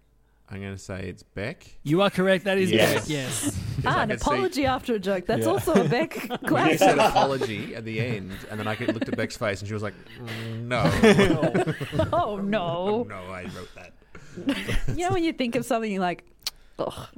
I'm 0.50 0.60
going 0.62 0.72
to 0.74 0.78
say 0.78 1.08
it's 1.08 1.22
Beck. 1.22 1.66
You 1.82 2.00
are 2.00 2.08
correct. 2.10 2.44
That 2.44 2.56
is 2.56 2.70
Yes. 2.70 2.90
correct. 2.92 3.08
Yes. 3.10 3.58
ah, 3.86 4.00
an 4.02 4.08
could 4.08 4.20
see- 4.20 4.24
apology 4.30 4.66
after 4.66 4.94
a 4.94 4.98
joke. 4.98 5.26
That's 5.26 5.42
Yeah. 5.44 5.52
also 5.52 5.74
a 5.84 5.88
Beck 5.88 6.14
You 6.30 6.38
class. 6.38 6.78
said 6.78 6.98
apology 6.98 7.74
at 7.74 7.84
the 7.84 8.00
end, 8.00 8.32
and 8.50 8.58
then 8.58 8.66
I 8.66 8.74
could- 8.74 8.94
looked 8.94 9.08
at 9.08 9.16
Beck's 9.16 9.36
face, 9.36 9.60
and 9.60 9.68
she 9.68 9.74
was 9.74 9.82
like, 9.82 9.94
"Mm, 10.18 10.62
"No, 10.68 12.08
oh 12.12 12.36
no. 12.38 13.02
no, 13.04 13.16
I 13.30 13.42
wrote 13.54 13.68
that." 13.74 13.92
You 14.96 15.06
know 15.06 15.12
when 15.12 15.22
you 15.24 15.32
think 15.34 15.54
of 15.56 15.64
something 15.66 15.90
you're 15.92 16.00
like, 16.00 16.24
ugh. 16.78 17.08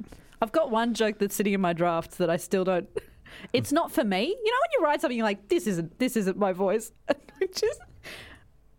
I've 0.41 0.51
got 0.51 0.71
one 0.71 0.93
joke 0.95 1.19
that's 1.19 1.35
sitting 1.35 1.53
in 1.53 1.61
my 1.61 1.71
drafts 1.71 2.17
that 2.17 2.29
I 2.29 2.37
still 2.37 2.63
don't. 2.63 2.89
It's 3.53 3.71
not 3.71 3.91
for 3.91 4.03
me. 4.03 4.21
You 4.25 4.51
know 4.51 4.57
when 4.59 4.79
you 4.79 4.83
write 4.83 4.99
something 4.99 5.15
you're 5.17 5.23
like, 5.25 5.47
this 5.47 5.67
isn't 5.67 5.99
this 5.99 6.17
isn't 6.17 6.35
my 6.37 6.51
voice. 6.51 6.91
Just 7.55 7.79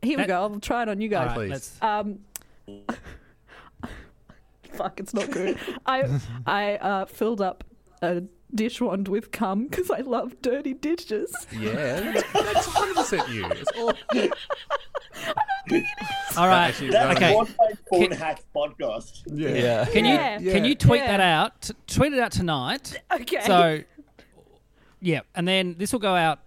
here 0.03 0.19
we 0.19 0.25
That- 0.25 0.27
go. 0.29 0.43
I'll 0.43 0.61
try 0.61 0.83
it 0.83 0.89
on 0.91 1.01
you 1.01 1.09
All 1.17 1.25
guys. 1.25 1.27
right, 1.29 1.35
please. 1.37 1.51
let's- 1.51 1.79
Um, 1.83 2.19
fuck, 4.73 5.01
it's 5.01 5.15
not 5.15 5.31
good. 5.31 5.59
I 5.87 6.21
I 6.47 6.77
uh, 6.77 7.05
filled 7.07 7.41
up 7.41 7.65
a 8.03 8.23
dish 8.55 8.81
wand 8.81 9.09
with 9.09 9.31
cum 9.33 9.67
because 9.69 9.91
I 9.91 10.01
love 10.01 10.41
dirty 10.43 10.75
dishes. 10.75 11.35
Yeah, 11.59 11.73
that's- 11.73 12.25
that's 12.35 12.67
hundred 12.67 12.97
percent 12.97 13.29
you. 13.31 13.47
It's 13.47 13.71
all. 13.79 13.93
all 16.37 16.47
right. 16.49 16.69
Actually, 16.69 16.91
That's 16.91 17.17
Okay. 17.17 17.35
one 17.35 17.47
time 17.47 17.57
phone 17.91 18.09
Can- 18.09 18.19
hack 18.19 18.43
podcast. 18.55 19.23
Yeah. 19.27 19.49
Yeah. 19.51 19.85
Can 19.87 20.05
Yeah. 20.05 20.39
you 20.39 20.51
can 20.53 20.65
you 20.65 20.75
tweet 20.75 21.01
Yeah. 21.03 21.17
that 21.17 21.21
out? 21.21 21.63
T- 21.63 21.75
tweet 21.87 22.13
it 22.13 22.19
out 22.21 22.33
tonight. 22.33 23.01
Okay. 23.13 23.41
So, 23.47 23.81
yeah, 25.01 25.21
and 25.35 25.47
then 25.49 25.77
this 25.79 25.93
will 25.93 26.01
go 26.01 26.15
out 26.15 26.41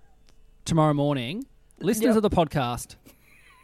tomorrow 0.66 0.94
morning. 0.94 1.46
Listeners 1.80 2.16
Yep. 2.16 2.18
of 2.18 2.22
the 2.24 2.30
podcast, 2.30 2.96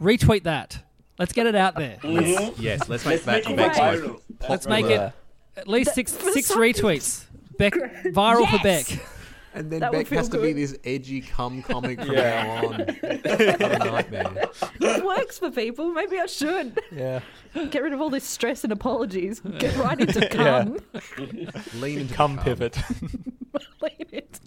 retweet 0.01 0.43
that. 0.43 0.83
Let's 1.19 1.33
get 1.33 1.45
it 1.47 1.55
out 1.55 1.75
there. 1.75 1.97
Yes, 2.03 2.89
let's 2.89 3.05
make 3.05 3.05
Let's 3.05 3.25
that 3.25 3.33
make 3.45 3.49
it 3.49 3.55
Beck's 3.57 3.77
viral. 3.77 4.07
most 4.13 4.23
Let's 4.49 4.67
make 4.67 4.85
Yeah. 4.87 5.07
it 5.07 5.13
at 5.57 5.67
least 5.67 5.93
six 5.93 6.11
six 6.13 6.51
retweets. 6.51 7.25
Beck 7.57 7.73
viral 8.05 8.49
for 8.49 8.59
Beck. 8.63 8.85
And 9.53 9.69
then 9.69 9.81
That 9.81 9.91
Beck 9.91 10.07
feel 10.07 10.19
has 10.19 10.29
to 10.29 10.39
be 10.41 10.53
this 10.53 10.77
edgy 10.85 11.19
cum 11.19 11.61
comic 11.61 11.99
from 11.99 12.13
Yeah. 12.13 12.61
now 12.61 12.67
on. 12.67 12.77
nightmare. 13.91 14.49
it 14.79 15.03
works 15.05 15.39
for 15.39 15.51
people. 15.51 15.91
Maybe 15.91 16.17
I 16.19 16.25
should 16.25 16.79
Yeah. 16.91 17.19
get 17.69 17.83
rid 17.83 17.91
of 17.91 17.99
all 17.99 18.09
this 18.09 18.23
stress 18.23 18.63
and 18.63 18.71
apologies. 18.71 19.41
Get 19.59 19.75
right 19.75 19.99
into 19.99 20.25
cum. 20.29 20.77
Lean 21.81 21.99
into 21.99 22.13
Come 22.13 22.35
cum. 22.37 22.45
pivot. 22.45 22.77
Lean 23.81 24.05
into 24.11 24.39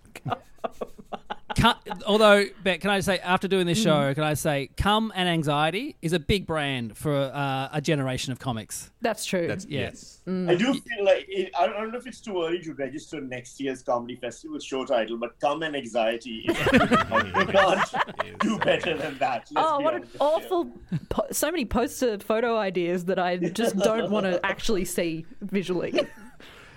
cum. 1.65 1.75
Cu- 1.87 2.05
although, 2.07 2.45
Beck, 2.63 2.81
can 2.81 2.91
I 2.91 3.01
say 3.01 3.19
after 3.19 3.49
doing 3.49 3.67
this 3.67 3.81
Mm. 3.81 3.85
show, 3.85 4.15
can 4.15 4.23
I 4.25 4.35
say 4.35 4.71
Come 4.77 5.13
and 5.15 5.29
anxiety 5.29 5.97
is 6.03 6.13
a 6.13 6.19
big 6.19 6.47
brand 6.47 6.97
for 6.97 7.15
uh, 7.15 7.69
a 7.73 7.81
generation 7.81 8.33
of 8.33 8.39
comics. 8.39 8.91
That's 9.01 9.25
true. 9.25 9.47
That's 9.47 9.67
Yeah. 9.67 9.81
yes. 9.83 10.21
I 10.27 10.55
do 10.55 10.73
feel 10.73 11.05
like 11.05 11.27
it, 11.29 11.51
I 11.59 11.67
don't 11.67 11.93
know 11.93 11.99
if 11.99 12.07
it's 12.07 12.21
too 12.21 12.43
early 12.43 12.61
to 12.63 12.73
register 12.75 13.21
next 13.21 13.61
year's 13.61 13.83
comedy 13.83 14.17
festival 14.17 14.59
show 14.59 14.85
title, 14.87 15.19
but 15.19 15.39
"Come 15.41 15.63
and 15.63 15.77
Anxiety." 15.77 16.47
Is, 16.49 16.59
you 16.73 16.79
can't 17.47 18.39
do 18.41 18.59
better 18.59 18.97
than 18.97 19.19
that. 19.19 19.49
Let's 19.51 19.69
Oh, 19.71 19.81
what 19.81 19.95
an 19.97 20.05
awful! 20.21 20.71
Po- 21.11 21.27
so 21.31 21.51
many 21.51 21.65
poster 21.67 22.19
photo 22.19 22.57
ideas 22.57 23.05
that 23.07 23.19
I 23.19 23.37
just 23.37 23.77
don't 23.77 24.11
want 24.11 24.25
to 24.27 24.45
actually 24.45 24.85
see 24.87 25.27
visually. 25.43 25.93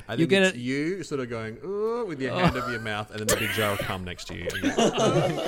I 0.09 0.13
You 0.13 0.19
think 0.19 0.29
get 0.29 0.43
it's 0.43 0.55
it- 0.55 0.59
you 0.61 1.03
sort 1.03 1.19
of 1.21 1.29
going 1.29 1.57
Ooh, 1.65 2.05
with 2.07 2.21
your 2.21 2.33
hand 2.33 2.55
over 2.55 2.71
your 2.71 2.79
mouth, 2.79 3.11
and 3.11 3.19
then 3.19 3.27
the 3.27 3.35
big 3.35 3.49
jar 3.51 3.73
of 3.73 3.79
cum 3.79 4.03
next 4.05 4.25
to 4.29 4.35
you. 4.35 4.47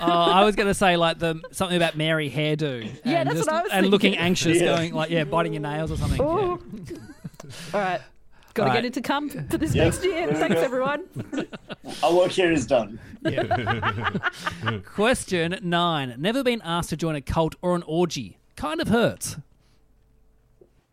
Oh, 0.00 0.06
I 0.06 0.44
was 0.44 0.54
going 0.54 0.68
to 0.68 0.74
say 0.74 0.96
like 0.96 1.18
the 1.18 1.40
something 1.50 1.76
about 1.76 1.96
Mary 1.96 2.30
hairdo. 2.30 2.84
Yeah, 3.04 3.18
and 3.20 3.28
that's 3.28 3.40
just- 3.40 3.50
what 3.50 3.56
I 3.58 3.62
was 3.64 3.72
And 3.72 3.88
looking 3.88 4.16
anxious, 4.16 4.60
Yeah. 4.60 4.76
going 4.76 4.94
like 4.94 5.10
yeah, 5.10 5.24
biting 5.24 5.52
your 5.52 5.62
nails 5.62 5.90
or 5.90 5.96
something. 5.96 6.20
Oh. 6.22 6.60
All 7.74 7.80
right, 7.80 8.00
got 8.54 8.62
to 8.62 8.62
All 8.62 8.68
right. 8.68 8.74
get 8.76 8.84
into 8.84 9.00
cum 9.00 9.28
for 9.28 9.58
this 9.58 9.74
Yeah. 9.74 9.84
next 9.84 10.04
year. 10.04 10.32
Thanks, 10.34 10.56
everyone. 10.56 11.04
Our 12.02 12.14
work 12.14 12.30
here 12.30 12.52
is 12.52 12.64
done. 12.66 13.00
Yeah. 13.22 14.10
Question 14.94 15.58
nine: 15.62 16.14
Never 16.18 16.44
been 16.44 16.62
asked 16.62 16.90
to 16.90 16.96
join 16.96 17.16
a 17.16 17.20
cult 17.20 17.56
or 17.60 17.74
an 17.74 17.82
orgy. 17.84 18.38
Kind 18.56 18.80
of 18.80 18.88
hurts. 18.88 19.36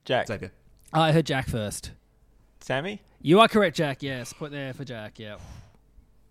Jack. 0.04 0.28
Xavier. 0.28 0.52
I 0.94 1.12
heard 1.12 1.26
Jack 1.28 1.48
first. 1.48 1.92
Sami? 2.66 3.00
You 3.22 3.42
are 3.42 3.48
correct, 3.48 3.78
Jack. 3.78 4.02
Yes, 4.02 4.34
put 4.34 4.50
there 4.52 4.74
for 4.74 4.84
Jack. 4.84 5.20
Yeah. 5.20 5.36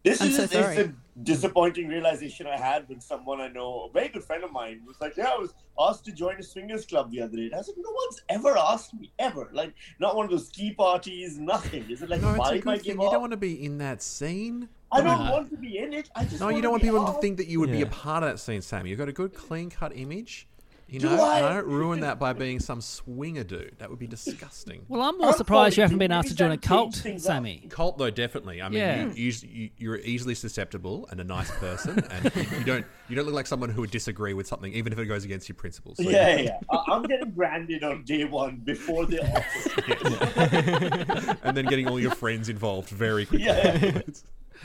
This 0.03 0.21
I'm 0.21 0.31
is, 0.31 0.35
so 0.37 0.43
this 0.43 0.51
sorry. 0.51 0.77
is 0.79 0.89
a 0.89 0.93
disappointing 1.23 1.87
realization 1.87 2.49
I 2.49 2.57
had 2.57 2.89
when 2.89 3.01
someone 3.01 3.41
I 3.41 3.47
know, 3.47 3.89
a 3.89 3.93
very 3.93 4.09
good 4.09 4.25
friend 4.25 4.43
of 4.43 4.51
mine, 4.51 4.81
was 4.85 5.01
like, 5.01 5.17
"Yeah, 5.17 5.29
I 5.29 5.39
was 5.39 5.55
asked 5.79 6.05
to 6.07 6.13
join 6.13 6.35
a 6.41 6.43
swingers 6.43 6.87
club 6.87 7.13
the 7.13 7.23
other 7.23 7.37
day." 7.37 7.45
And 7.45 7.55
I 7.55 7.59
was 7.59 7.69
like, 7.69 7.77
"No 7.79 7.93
one's 7.93 8.21
ever 8.29 8.59
asked 8.59 8.95
me 8.95 9.13
ever. 9.21 9.49
Like, 9.53 9.75
not 10.01 10.17
one 10.17 10.25
of 10.25 10.33
those 10.33 10.49
ski 10.49 10.75
parties, 10.75 11.39
nothing. 11.39 11.89
Is 11.89 12.03
it 12.03 12.11
like 12.11 12.21
No, 12.21 12.31
a 12.31 12.41
it's 12.41 12.51
a 12.51 12.59
good 12.59 12.83
thing. 12.83 13.01
You 13.01 13.11
don't 13.13 13.21
want 13.21 13.31
to 13.31 13.37
be 13.37 13.65
in 13.65 13.79
that 13.79 14.03
scene. 14.03 14.69
I 14.91 15.03
don't 15.03 15.25
No. 15.25 15.31
want 15.31 15.51
to 15.51 15.57
be 15.57 15.79
in 15.79 15.93
it. 15.93 16.11
I 16.17 16.25
just 16.25 16.41
No, 16.41 16.47
want 16.47 16.57
you 16.57 16.63
don't 16.63 16.73
want 16.73 16.83
be 16.83 16.89
people 16.89 17.07
to 17.15 17.21
think 17.21 17.37
that 17.37 17.47
you 17.47 17.61
would 17.61 17.71
be 17.71 17.83
a 17.83 17.87
part 17.87 18.25
of 18.25 18.31
that 18.31 18.39
scene, 18.39 18.61
Sam. 18.61 18.89
You've 18.89 18.99
got 18.99 19.09
a 19.09 19.13
good, 19.13 19.35
clean 19.35 19.71
cut 19.71 19.97
image. 19.97 20.49
You 20.87 21.01
Do 21.01 21.09
know, 21.09 21.25
I? 21.25 21.39
and 21.39 21.47
I 21.47 21.55
don't 21.55 21.67
ruin 21.67 22.01
that 22.01 22.19
by 22.19 22.35
being 22.35 22.61
some 22.61 22.81
swinger 22.81 23.43
dude. 23.43 23.75
That 23.79 23.91
would 23.91 23.99
be 23.99 24.07
disgusting. 24.07 24.85
Well, 24.87 25.03
I'm 25.03 25.19
more 25.19 25.29
I'm 25.29 25.35
surprised 25.35 25.77
you 25.77 25.83
haven't 25.83 25.99
been 25.99 26.13
asked 26.13 26.29
to 26.29 26.35
join 26.37 26.53
a 26.53 26.59
cult, 26.59 26.95
things 26.95 27.27
up. 27.27 27.37
Sami. 27.37 27.67
Cult 27.71 27.99
though, 27.99 28.11
definitely. 28.11 28.61
I 28.63 28.69
mean, 28.69 28.79
Yeah. 28.79 29.13
you, 29.15 29.33
you, 29.43 29.71
you're 29.79 29.97
easily 29.99 30.35
susceptible 30.35 31.09
and 31.11 31.21
a 31.21 31.25
nice 31.25 31.51
person, 31.53 32.05
and 32.11 32.31
you, 32.37 32.43
you 32.59 32.65
don't 32.65 32.87
you 33.09 33.17
don't 33.17 33.25
look 33.25 33.35
like 33.35 33.47
someone 33.47 33.71
who 33.71 33.81
would 33.81 33.91
disagree 33.91 34.35
with 34.35 34.47
something, 34.47 34.73
even 34.75 34.93
if 34.93 34.99
it 34.99 35.07
goes 35.07 35.25
against 35.25 35.49
your 35.49 35.57
principles. 35.57 35.97
So 35.97 36.09
Yeah, 36.09 36.37
yeah. 36.37 36.59
I- 36.71 36.85
I'm 36.89 37.03
getting 37.05 37.31
branded 37.31 37.83
on 37.83 38.05
day 38.05 38.25
one 38.25 38.61
before 38.65 39.07
the 39.07 39.21
offer. 39.25 41.39
and 41.45 41.57
then 41.57 41.65
getting 41.65 41.89
all 41.89 41.99
your 41.99 42.15
friends 42.15 42.49
involved 42.49 42.91
very 42.91 43.25
quickly. 43.27 43.47
Yeah. 43.47 44.03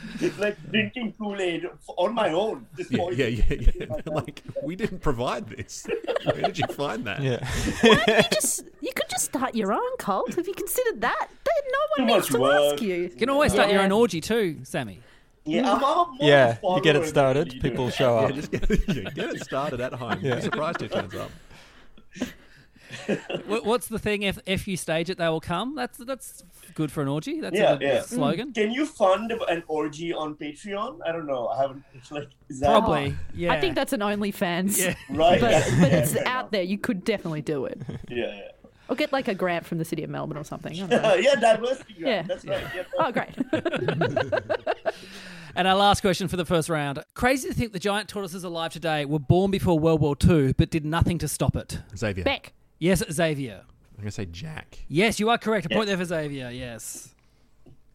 afterwards. 0.04 0.22
It's 0.22 0.38
like 0.38 0.70
drinking 0.70 1.14
Kool 1.18 1.40
Aid 1.40 1.66
on 1.96 2.14
my 2.14 2.32
own. 2.32 2.66
Just 2.76 2.90
Yeah, 2.90 3.08
yeah, 3.10 3.26
yeah, 3.48 3.70
yeah. 3.74 3.86
Like 4.06 4.42
we 4.62 4.76
didn't 4.76 5.00
provide 5.00 5.48
this. 5.48 5.86
Where 6.24 6.42
did 6.42 6.58
you 6.58 6.66
find 6.68 7.04
that? 7.06 7.22
Yeah. 7.22 7.46
you 7.82 8.22
just 8.32 8.64
you 8.80 8.92
could 8.94 9.08
just 9.10 9.24
start 9.26 9.54
your 9.54 9.72
own 9.72 9.96
cult 9.98 10.34
Have 10.34 10.46
you 10.46 10.54
considered 10.54 11.00
that. 11.00 11.28
Then 11.28 11.72
no 11.72 12.04
one 12.04 12.06
much 12.12 12.22
needs 12.24 12.34
to 12.34 12.40
work. 12.40 12.72
ask 12.74 12.82
you. 12.82 12.94
You 12.94 13.08
can 13.10 13.30
always 13.30 13.52
start 13.52 13.70
your 13.70 13.82
own 13.82 13.92
orgy 13.92 14.20
too, 14.20 14.58
Sami. 14.64 15.00
Yeah, 15.46 15.72
I'm, 15.72 15.76
I'm 15.76 15.80
more 15.80 16.16
Yeah, 16.20 16.58
you 16.62 16.82
get 16.82 16.96
it 16.96 17.06
started, 17.06 17.50
people 17.62 17.86
do. 17.86 17.92
show 18.00 18.20
Yeah, 18.20 18.26
up. 18.26 18.34
just 18.34 18.50
get, 18.52 18.70
yeah, 18.88 19.10
get 19.10 19.30
it 19.30 19.42
started 19.42 19.80
at 19.80 19.94
home. 19.94 20.18
Yeah. 20.20 20.34
Be 20.36 20.42
surprised 20.42 20.82
it 20.82 20.92
turns 20.92 21.14
up. 21.14 21.30
Wh- 23.48 23.64
What's 23.66 23.88
the 23.88 23.98
thing? 23.98 24.22
If 24.22 24.38
if 24.46 24.66
you 24.68 24.76
stage 24.76 25.10
it, 25.10 25.18
they 25.18 25.28
will 25.28 25.40
come. 25.40 25.74
That's 25.74 25.98
that's 25.98 26.44
good 26.74 26.90
for 26.92 27.02
an 27.02 27.08
orgy. 27.08 27.40
That's 27.40 27.56
Yeah, 27.56 27.72
a 27.72 27.76
good 27.78 27.86
yeah. 27.86 27.98
Mm. 28.00 28.04
slogan. 28.04 28.52
Can 28.52 28.70
you 28.70 28.86
fund 28.86 29.32
an 29.48 29.62
orgy 29.68 30.12
on 30.12 30.34
Patreon? 30.36 30.98
I 31.06 31.12
don't 31.12 31.26
know. 31.26 31.48
I 31.48 31.60
haven't. 31.62 31.82
It's 31.94 32.10
like, 32.10 32.28
is 32.48 32.60
that 32.60 32.66
Probably. 32.68 33.16
Oh, 33.18 33.24
yeah. 33.34 33.52
I 33.52 33.60
think 33.60 33.74
that's 33.74 33.92
an 33.92 34.00
OnlyFans. 34.00 34.78
Yeah. 34.78 34.94
right? 35.10 35.40
But, 35.40 35.50
yeah, 35.50 35.64
but 35.80 35.90
yeah, 35.92 35.98
it's 35.98 36.16
out 36.16 36.20
enough. 36.22 36.50
there. 36.50 36.62
You 36.62 36.78
could 36.78 37.04
definitely 37.04 37.42
do 37.42 37.64
it. 37.66 37.80
Yeah, 38.08 38.26
yeah. 38.26 38.40
Or 38.88 38.96
get 38.96 39.12
like 39.12 39.28
a 39.28 39.34
grant 39.36 39.66
from 39.66 39.78
the 39.78 39.84
city 39.84 40.02
of 40.02 40.10
Melbourne 40.10 40.36
or 40.36 40.42
something. 40.42 40.72
I 40.82 40.86
don't 40.86 41.02
know. 41.02 41.14
yeah, 41.14 41.36
diversity. 41.36 41.94
Yeah. 41.98 42.08
Yeah, 42.08 42.22
that's 42.22 42.44
right. 42.44 42.64
Yeah, 42.74 42.82
Oh, 42.98 43.12
great. 43.12 43.30
And 45.56 45.66
our 45.66 45.74
last 45.74 46.00
question 46.00 46.28
for 46.28 46.36
the 46.36 46.44
first 46.44 46.68
round. 46.68 47.02
Crazy 47.14 47.48
to 47.48 47.54
think 47.54 47.72
the 47.72 47.78
giant 47.80 48.08
tortoises 48.08 48.44
alive 48.44 48.72
today 48.72 49.04
were 49.04 49.18
born 49.18 49.50
before 49.50 49.78
World 49.78 50.00
War 50.00 50.16
II, 50.24 50.52
but 50.54 50.70
did 50.70 50.84
nothing 50.84 51.18
to 51.18 51.28
stop 51.28 51.56
it. 51.56 51.80
Xavier. 51.96 52.24
Beck. 52.24 52.52
Yes, 52.80 53.04
Xavier. 53.12 53.62
I'm 53.96 54.02
gonna 54.02 54.10
say 54.10 54.24
Jack. 54.26 54.78
Yes, 54.88 55.20
you 55.20 55.28
are 55.30 55.38
correct. 55.38 55.66
A 55.66 55.68
point 55.68 55.86
there 55.86 55.96
for 55.98 56.04
Xavier. 56.04 56.50
Yes. 56.50 57.14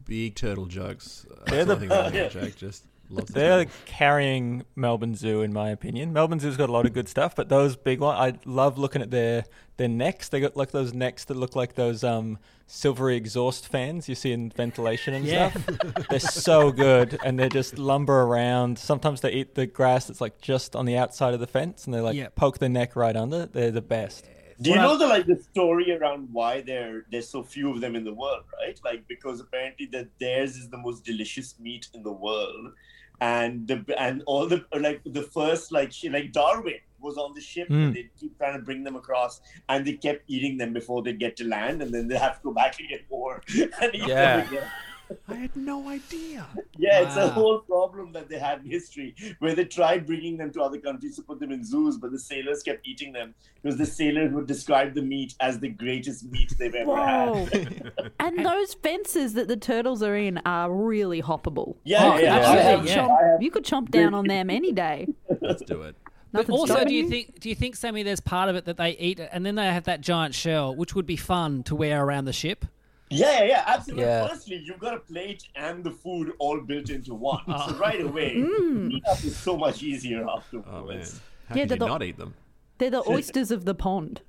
Big 0.06 0.36
turtle 0.36 0.68
jokes. 0.68 1.26
They're 1.48 1.66
That's 1.66 1.68
the- 1.68 1.74
the 1.76 1.80
thing 1.80 1.86
about 2.20 2.32
Jack. 2.32 2.56
Just 2.56 2.86
loves 3.10 3.28
the 3.28 3.34
They're 3.34 3.66
turtle. 3.66 3.74
carrying 3.86 4.64
Melbourne 4.76 5.16
Zoo, 5.16 5.42
in 5.42 5.52
my 5.52 5.70
opinion. 5.72 6.14
Melbourne 6.14 6.40
Zoo's 6.40 6.58
got 6.58 6.70
a 6.70 6.72
lot 6.72 6.86
of 6.86 6.94
good 6.94 7.10
stuff, 7.10 7.36
but 7.36 7.50
those 7.50 7.76
big 7.76 8.00
ones, 8.02 8.18
I 8.20 8.40
love 8.50 8.78
looking 8.78 9.02
at 9.02 9.10
their 9.12 9.46
their 9.78 9.88
necks. 9.90 10.30
They 10.30 10.40
got 10.40 10.56
like 10.56 10.70
those 10.72 10.94
necks 10.94 11.26
that 11.26 11.36
look 11.36 11.56
like 11.56 11.74
those 11.74 12.04
um, 12.04 12.38
silvery 12.68 13.16
exhaust 13.18 13.68
fans 13.68 14.08
you 14.08 14.14
see 14.16 14.32
in 14.32 14.52
ventilation 14.52 15.14
and 15.16 15.26
Yeah. 15.26 15.50
stuff. 15.50 16.08
they're 16.10 16.20
so 16.20 16.72
good, 16.72 17.18
and 17.26 17.40
they 17.40 17.50
just 17.50 17.80
lumber 17.80 18.22
around. 18.22 18.78
Sometimes 18.78 19.22
they 19.22 19.32
eat 19.32 19.56
the 19.56 19.66
grass 19.66 20.06
that's 20.06 20.22
like 20.22 20.40
just 20.40 20.76
on 20.76 20.86
the 20.86 20.96
outside 20.98 21.34
of 21.34 21.40
the 21.40 21.48
fence, 21.48 21.86
and 21.86 21.94
they 21.96 22.00
like 22.00 22.16
Yep. 22.16 22.36
poke 22.36 22.60
their 22.60 22.70
neck 22.70 22.96
right 22.96 23.16
under. 23.16 23.48
They're 23.48 23.72
the 23.72 23.82
best. 23.82 24.24
Do 24.62 24.70
you 24.70 24.76
know 24.78 24.98
the 24.98 25.08
like 25.08 25.26
the 25.26 25.36
story 25.52 25.92
around 25.92 26.30
why 26.32 26.62
there 26.62 27.06
there's 27.12 27.28
so 27.30 27.44
few 27.44 27.72
of 27.72 27.82
them 27.82 27.96
in 27.96 28.04
the 28.06 28.14
world, 28.14 28.44
right? 28.60 28.80
Like 28.86 29.08
because 29.08 29.40
apparently 29.42 29.86
that 29.88 30.08
theirs 30.20 30.56
is 30.56 30.70
the 30.70 30.78
most 30.78 31.04
delicious 31.04 31.60
meat 31.60 31.88
in 31.94 32.04
the 32.04 32.12
world, 32.12 32.72
and 33.20 33.68
the 33.68 33.84
and 34.00 34.24
all 34.26 34.48
the 34.48 34.64
like 34.80 35.02
the 35.06 35.24
first 35.24 35.72
like 35.72 35.92
she, 35.92 36.08
like 36.10 36.32
Darwin 36.32 36.80
was 37.00 37.18
on 37.18 37.34
the 37.36 37.42
ship 37.42 37.68
Mm. 37.70 37.84
and 37.88 37.96
they 37.96 38.10
keep 38.20 38.38
trying 38.38 38.58
to 38.58 38.64
bring 38.64 38.84
them 38.84 38.96
across, 38.96 39.42
and 39.70 39.86
they 39.86 39.94
kept 39.94 40.24
eating 40.28 40.58
them 40.58 40.72
before 40.74 41.04
they 41.04 41.14
get 41.14 41.36
to 41.38 41.44
land, 41.48 41.82
and 41.82 41.94
then 41.94 42.08
they 42.08 42.18
have 42.18 42.38
to 42.38 42.44
go 42.46 42.54
back 42.54 42.80
and 42.80 42.88
get 42.90 43.02
more 43.12 43.42
and 43.82 43.94
eat 43.94 44.08
Yeah. 44.08 44.38
them 44.38 44.48
again. 44.48 44.68
I 45.28 45.36
had 45.36 45.56
no 45.56 45.88
idea. 45.90 46.46
Yeah, 46.78 47.02
it's 47.02 47.16
a 47.16 47.30
whole 47.30 47.60
problem 47.60 48.12
that 48.14 48.30
they 48.30 48.40
had 48.40 48.62
in 48.62 48.70
history 48.70 49.16
where 49.40 49.54
they 49.56 49.66
tried 49.66 50.06
bringing 50.06 50.38
them 50.38 50.52
to 50.54 50.62
other 50.62 50.80
countries 50.80 51.16
to 51.18 51.22
put 51.22 51.40
them 51.40 51.52
in 51.52 51.64
zoos, 51.64 51.98
but 51.98 52.12
the 52.12 52.20
sailors 52.20 52.64
kept 52.64 52.88
eating 52.88 53.12
them 53.14 53.34
because 53.62 53.78
the 53.78 53.86
sailors 53.86 54.34
would 54.34 54.48
describe 54.48 54.94
the 54.94 55.02
meat 55.02 55.36
as 55.40 55.60
the 55.60 55.70
greatest 55.70 56.26
meat 56.32 56.54
they've 56.58 56.74
ever 56.76 56.92
Whoa. 56.92 57.46
had. 57.52 57.92
and 58.20 58.46
those 58.46 58.74
fences 58.76 59.34
that 59.34 59.48
the 59.48 59.58
turtles 59.58 60.02
are 60.02 60.16
in 60.16 60.40
are 60.46 60.72
really 60.72 61.22
hoppable. 61.22 61.76
Yeah, 61.84 62.14
Oh, 62.14 62.18
yeah, 62.18 62.36
absolutely, 62.36 62.64
have- 62.64 62.86
yeah. 62.88 62.98
Chomp- 62.98 63.32
have- 63.32 63.42
you 63.44 63.52
could 63.52 63.66
chomp 63.66 63.90
down 63.92 64.14
on 64.14 64.28
them 64.28 64.50
any 64.50 64.72
day. 64.72 65.08
Let's 65.42 65.62
do 65.64 65.82
it. 65.84 65.96
But 66.32 66.50
Nothing's 66.50 66.60
also, 66.72 66.84
do 66.86 66.94
you 66.94 67.08
think 67.08 67.40
do 67.40 67.48
you 67.48 67.56
think 67.56 67.78
Sami, 67.78 68.04
there's 68.04 68.20
part 68.20 68.50
of 68.50 68.58
it 68.58 68.66
that 68.66 68.76
they 68.76 68.92
eat, 68.98 69.22
and 69.32 69.46
then 69.46 69.56
they 69.56 69.66
have 69.68 69.86
that 69.86 70.02
giant 70.02 70.36
shell, 70.36 70.76
which 70.76 70.94
would 70.94 71.06
be 71.06 71.16
fun 71.16 71.64
to 71.64 71.76
wear 71.76 72.04
around 72.04 72.26
the 72.26 72.34
ship? 72.34 72.66
Yeah, 73.10 73.40
yeah, 73.40 73.44
yeah, 73.46 73.64
absolutely. 73.68 74.04
Yeah. 74.06 74.28
Firstly, 74.28 74.62
you've 74.66 74.80
got 74.80 74.96
a 74.96 75.00
plate 75.00 75.44
and 75.56 75.84
the 75.84 75.92
food 75.92 76.34
all 76.40 76.60
built 76.60 76.90
into 76.90 77.14
one. 77.14 77.42
Oh. 77.48 77.68
So 77.70 77.76
right 77.78 78.02
away, 78.02 78.36
mm. 78.38 78.90
cleanup 78.90 79.24
is 79.24 79.38
so 79.38 79.56
much 79.58 79.84
easier 79.84 80.22
Oh 80.22 80.26
man, 80.26 80.38
afterwards. 80.38 81.22
how 81.48 81.56
Yeah, 81.56 81.62
could 81.62 81.70
they're 81.70 81.76
you 81.76 81.80
the- 81.80 81.88
not 81.88 82.04
eat 82.04 82.18
them? 82.18 82.34
They're 82.78 82.90
the 82.90 83.04
oysters 83.10 83.52
of 83.52 83.64
the 83.66 83.74
pond. 83.76 84.22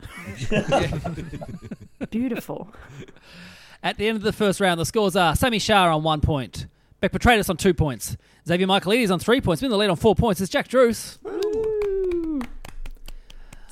Beautiful. 2.11 2.73
At 3.83 3.99
the 3.99 4.09
end 4.09 4.17
of 4.17 4.23
the 4.23 4.33
first 4.33 4.61
round, 4.61 4.81
the 4.81 4.87
scores 4.87 5.17
are 5.17 5.35
Sami 5.37 5.59
Shah 5.59 5.95
on 5.95 6.03
one 6.03 6.21
point, 6.21 6.67
Beck 7.01 7.13
Petratus 7.13 7.51
on 7.51 7.57
two 7.57 7.75
points, 7.75 8.17
Xavier 8.47 8.67
Michelides 8.67 9.11
on 9.11 9.19
three 9.19 9.41
points, 9.41 9.63
in 9.63 9.71
the 9.71 9.77
lead 9.77 9.91
on 9.91 9.97
four 9.97 10.15
points. 10.15 10.41
It's 10.41 10.51
Jack 10.51 10.69
Druce. 10.69 11.19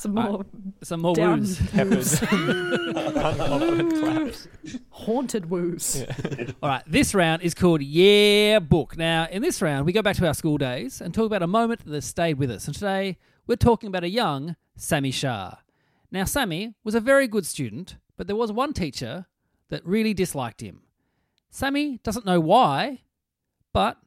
Woo. 0.04 0.22
Some 0.22 0.32
more 0.32 0.44
Some 0.82 1.00
more 1.00 1.14
down 1.14 1.40
woos. 1.40 1.58
Peppers. 1.70 2.18
Claps. 3.94 4.48
haunted 4.90 5.50
woos. 5.50 6.04
All 6.62 6.68
right, 6.68 6.82
this 6.86 7.14
round 7.14 7.42
is 7.42 7.54
called 7.54 7.82
Yeah 7.82 8.58
Book. 8.58 8.96
Now, 8.96 9.26
in 9.30 9.42
this 9.42 9.62
round, 9.62 9.86
we 9.86 9.92
go 9.92 10.02
back 10.02 10.16
to 10.16 10.26
our 10.26 10.34
school 10.34 10.58
days 10.58 11.00
and 11.00 11.14
talk 11.14 11.26
about 11.26 11.42
a 11.42 11.46
moment 11.46 11.84
that 11.86 12.02
stayed 12.02 12.38
with 12.38 12.50
us. 12.50 12.66
And 12.66 12.74
today, 12.74 13.18
we're 13.46 13.56
talking 13.56 13.88
about 13.88 14.04
a 14.04 14.08
young 14.08 14.56
Sami 14.76 15.10
Shah. 15.10 15.56
Now, 16.10 16.24
Sami 16.24 16.74
was 16.84 16.94
a 16.94 17.00
very 17.00 17.26
good 17.26 17.46
student, 17.46 17.96
but 18.16 18.26
there 18.26 18.36
was 18.36 18.52
one 18.52 18.72
teacher 18.72 19.26
that 19.70 19.84
really 19.86 20.14
disliked 20.14 20.60
him. 20.60 20.82
Sami 21.50 21.98
doesn't 22.02 22.26
know 22.26 22.40
why, 22.40 23.02
but 23.72 23.98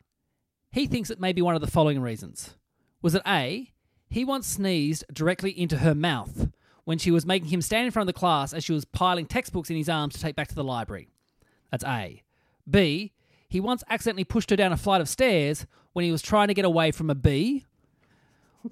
he 0.72 0.88
thinks 0.88 1.10
it 1.10 1.20
may 1.20 1.34
be 1.34 1.42
one 1.42 1.56
of 1.56 1.62
the 1.62 1.68
following 1.68 2.00
reasons. 2.02 2.56
Was 3.02 3.16
it 3.16 3.22
A, 3.26 3.72
he 4.10 4.24
once 4.24 4.48
sneezed 4.48 5.06
directly 5.12 5.52
into 5.52 5.78
her 5.78 5.96
mouth 5.96 6.50
when 6.86 6.98
she 6.98 7.12
was 7.12 7.26
making 7.26 7.50
him 7.50 7.62
stand 7.62 7.86
in 7.86 7.92
front 7.92 8.10
of 8.10 8.14
the 8.14 8.20
class 8.20 8.54
as 8.54 8.64
she 8.64 8.74
was 8.74 8.86
piling 8.86 9.26
textbooks 9.26 9.70
in 9.70 9.76
his 9.76 9.90
arms 9.90 10.14
to 10.16 10.22
take 10.22 10.36
back 10.36 10.48
to 10.48 10.56
the 10.56 10.64
library? 10.64 11.10
That's 11.72 11.84
A. 11.84 12.24
B, 12.70 13.12
he 13.50 13.60
once 13.60 13.84
accidentally 13.90 14.24
pushed 14.24 14.50
her 14.50 14.56
down 14.56 14.74
a 14.74 14.78
flight 14.78 15.02
of 15.02 15.10
stairs 15.10 15.66
when 15.94 16.06
he 16.06 16.12
was 16.12 16.22
trying 16.22 16.48
to 16.48 16.54
get 16.54 16.66
away 16.66 16.92
from 16.92 17.10
a 17.10 17.16
bee. 17.16 17.66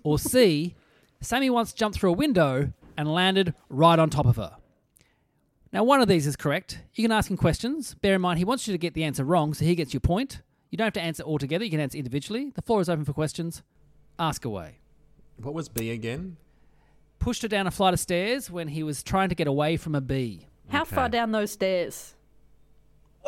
Or 0.03 0.19
C, 0.19 0.75
Sami 1.21 1.49
once 1.49 1.73
jumped 1.73 1.97
through 1.97 2.11
a 2.11 2.13
window 2.13 2.71
and 2.97 3.13
landed 3.13 3.53
right 3.69 3.99
on 3.99 4.09
top 4.09 4.25
of 4.25 4.35
her. 4.35 4.57
Now, 5.71 5.83
one 5.83 6.01
of 6.01 6.07
these 6.07 6.27
is 6.27 6.35
correct. 6.35 6.79
You 6.93 7.03
can 7.03 7.11
ask 7.11 7.29
him 7.29 7.35
questions. 7.37 7.95
Bear 7.95 8.15
in 8.15 8.21
mind, 8.21 8.39
he 8.39 8.45
wants 8.45 8.67
you 8.67 8.73
to 8.73 8.77
get 8.77 8.93
the 8.93 9.03
answer 9.03 9.25
wrong, 9.25 9.53
so 9.53 9.65
he 9.65 9.75
gets 9.75 9.93
your 9.93 10.01
point. 10.01 10.41
You 10.69 10.77
don't 10.77 10.85
have 10.85 10.93
to 10.93 11.01
answer 11.01 11.23
all 11.23 11.37
together, 11.37 11.65
you 11.65 11.71
can 11.71 11.79
answer 11.79 11.97
individually. 11.97 12.51
The 12.55 12.61
floor 12.61 12.81
is 12.81 12.89
open 12.89 13.05
for 13.05 13.13
questions. 13.13 13.61
Ask 14.17 14.45
away. 14.45 14.79
What 15.37 15.53
was 15.53 15.69
B 15.69 15.91
again? 15.91 16.37
Pushed 17.19 17.41
her 17.41 17.47
down 17.47 17.67
a 17.67 17.71
flight 17.71 17.93
of 17.93 17.99
stairs 17.99 18.49
when 18.51 18.67
he 18.69 18.83
was 18.83 19.03
trying 19.03 19.29
to 19.29 19.35
get 19.35 19.47
away 19.47 19.77
from 19.77 19.95
a 19.95 20.01
bee. 20.01 20.47
How 20.69 20.81
Okay. 20.83 20.95
far 20.95 21.09
down 21.09 21.31
those 21.31 21.51
stairs? 21.51 22.15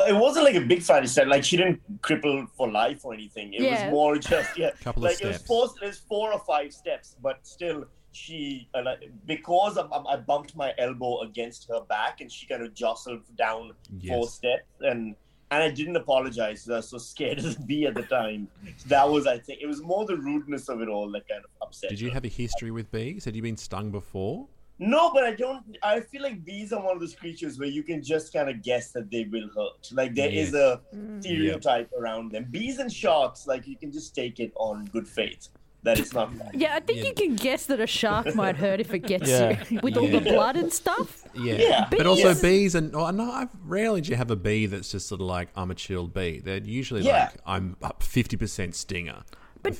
It 0.06 0.14
wasn't 0.14 0.44
like 0.44 0.54
a 0.54 0.60
big 0.60 0.82
flight 0.82 1.02
of 1.02 1.10
stairs. 1.10 1.28
Like 1.28 1.42
she 1.44 1.56
didn't 1.56 1.80
cripple 2.02 2.46
for 2.56 2.70
life 2.70 3.04
or 3.04 3.14
anything. 3.14 3.52
It 3.54 3.62
Yeah. 3.62 3.86
was 3.86 3.92
more 3.92 4.16
just 4.18 4.56
yeah, 4.56 4.70
Couple 4.80 5.04
of 5.04 5.10
like 5.10 5.20
it 5.20 5.26
was 5.26 5.36
steps. 5.36 5.46
four, 5.48 5.64
it 5.82 5.86
was 5.86 5.98
four 5.98 6.32
or 6.32 6.38
five 6.40 6.72
steps, 6.72 7.16
but 7.20 7.44
still 7.46 7.84
she 8.12 8.68
uh, 8.74 8.82
like, 8.84 8.98
because 9.26 9.76
I, 9.76 9.82
I 10.08 10.16
bumped 10.16 10.56
my 10.56 10.72
elbow 10.78 11.20
against 11.22 11.68
her 11.68 11.80
back 11.80 12.20
and 12.20 12.30
she 12.30 12.46
kind 12.46 12.62
of 12.62 12.74
jostled 12.74 13.22
down 13.36 13.72
four 14.06 14.24
Yes. 14.24 14.34
steps 14.34 14.66
and 14.80 15.16
and 15.50 15.62
I 15.62 15.70
didn't 15.70 15.96
apologize. 15.96 16.68
I 16.68 16.76
was 16.76 16.88
so 16.88 16.98
scared 16.98 17.38
as 17.44 17.56
a 17.56 17.60
bee 17.60 17.86
at 17.86 17.94
the 17.94 18.02
time. 18.02 18.48
That 18.86 19.08
was 19.08 19.26
I 19.26 19.38
think 19.38 19.60
it 19.62 19.66
was 19.66 19.82
more 19.82 20.04
the 20.06 20.16
rudeness 20.16 20.68
of 20.68 20.80
it 20.82 20.88
all 20.88 21.10
that 21.12 21.28
kind 21.28 21.42
of 21.44 21.50
upset. 21.66 21.90
Did 21.90 22.00
you 22.00 22.08
her. 22.08 22.14
have 22.14 22.24
a 22.24 22.28
history 22.28 22.70
with 22.70 22.90
bees? 22.90 23.24
Had 23.24 23.34
you 23.36 23.42
been 23.42 23.56
stung 23.56 23.90
before? 23.90 24.46
No, 24.80 25.10
but 25.12 25.24
I 25.24 25.32
don't. 25.34 25.64
I 25.82 25.98
feel 25.98 26.22
like 26.22 26.44
bees 26.44 26.72
are 26.72 26.80
one 26.80 26.94
of 26.94 27.00
those 27.00 27.14
creatures 27.14 27.58
where 27.58 27.68
you 27.68 27.82
can 27.82 28.00
just 28.00 28.32
kind 28.32 28.48
of 28.48 28.62
guess 28.62 28.92
that 28.92 29.10
they 29.10 29.24
will 29.24 29.48
hurt. 29.56 29.90
Like 29.92 30.14
there 30.14 30.30
is 30.30 30.52
Yes. 30.52 30.54
a 30.54 30.80
stereotype 31.20 31.90
around 31.98 32.30
them. 32.30 32.46
Bees 32.48 32.78
and 32.78 32.92
sharks, 32.92 33.46
like 33.48 33.66
you 33.66 33.76
can 33.76 33.90
just 33.90 34.14
take 34.14 34.38
it 34.38 34.52
on 34.54 34.84
good 34.86 35.08
faith 35.08 35.48
that 35.84 35.98
it's 35.98 36.12
not. 36.12 36.30
Yeah, 36.54 36.74
I 36.74 36.80
think 36.80 36.98
Yeah. 37.00 37.04
you 37.06 37.14
can 37.14 37.36
guess 37.36 37.66
that 37.66 37.80
a 37.80 37.86
shark 37.86 38.34
might 38.34 38.56
hurt 38.56 38.80
if 38.80 38.92
it 38.92 39.00
gets 39.00 39.28
Yeah. 39.28 39.62
you 39.70 39.80
with 39.82 39.96
all 39.96 40.06
the 40.08 40.22
Yeah. 40.22 40.32
blood 40.32 40.56
and 40.56 40.72
stuff. 40.72 41.24
Yeah, 41.34 41.54
Yeah. 41.54 41.86
but 41.90 42.06
also 42.06 42.30
Bees. 42.34 42.42
bees 42.42 42.74
and 42.74 42.94
oh, 42.94 43.10
no, 43.10 43.30
I've 43.30 43.50
rarely 43.64 44.00
do 44.00 44.10
you 44.10 44.16
have 44.16 44.30
a 44.30 44.36
bee 44.36 44.66
that's 44.66 44.90
just 44.90 45.08
sort 45.08 45.20
of 45.20 45.26
like 45.26 45.48
I'm 45.56 45.70
a 45.70 45.74
chilled 45.74 46.12
bee. 46.12 46.40
They're 46.40 46.58
usually 46.58 47.02
Yeah. 47.02 47.24
like 47.30 47.40
I'm 47.46 47.76
up 47.82 48.02
fifty 48.02 48.36
percent 48.36 48.74
stinger. 48.74 49.22
But 49.62 49.76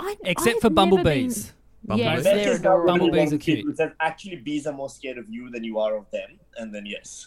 I, 0.00 0.16
Except 0.24 0.56
I've 0.56 0.60
for 0.62 0.70
never 0.70 0.74
bumblebees. 0.74 1.46
been- 1.46 1.54
Yes, 1.86 1.98
Bumblebees. 1.98 2.24
they're 2.24 2.36
Message 2.36 2.62
now 2.62 2.70
adorable. 2.70 2.86
Bumblebees 2.98 3.26
one 3.26 3.34
are 3.34 3.38
kid 3.38 3.44
cute. 3.56 3.64
who 3.66 3.74
says, 3.74 3.90
actually, 4.00 4.36
bees 4.36 4.66
are 4.66 4.72
more 4.72 4.88
scared 4.88 5.18
of 5.18 5.28
you 5.28 5.50
than 5.50 5.62
you 5.62 5.78
are 5.78 5.94
of 5.96 6.10
them. 6.12 6.38
And 6.56 6.74
then, 6.74 6.86
yes. 6.86 7.26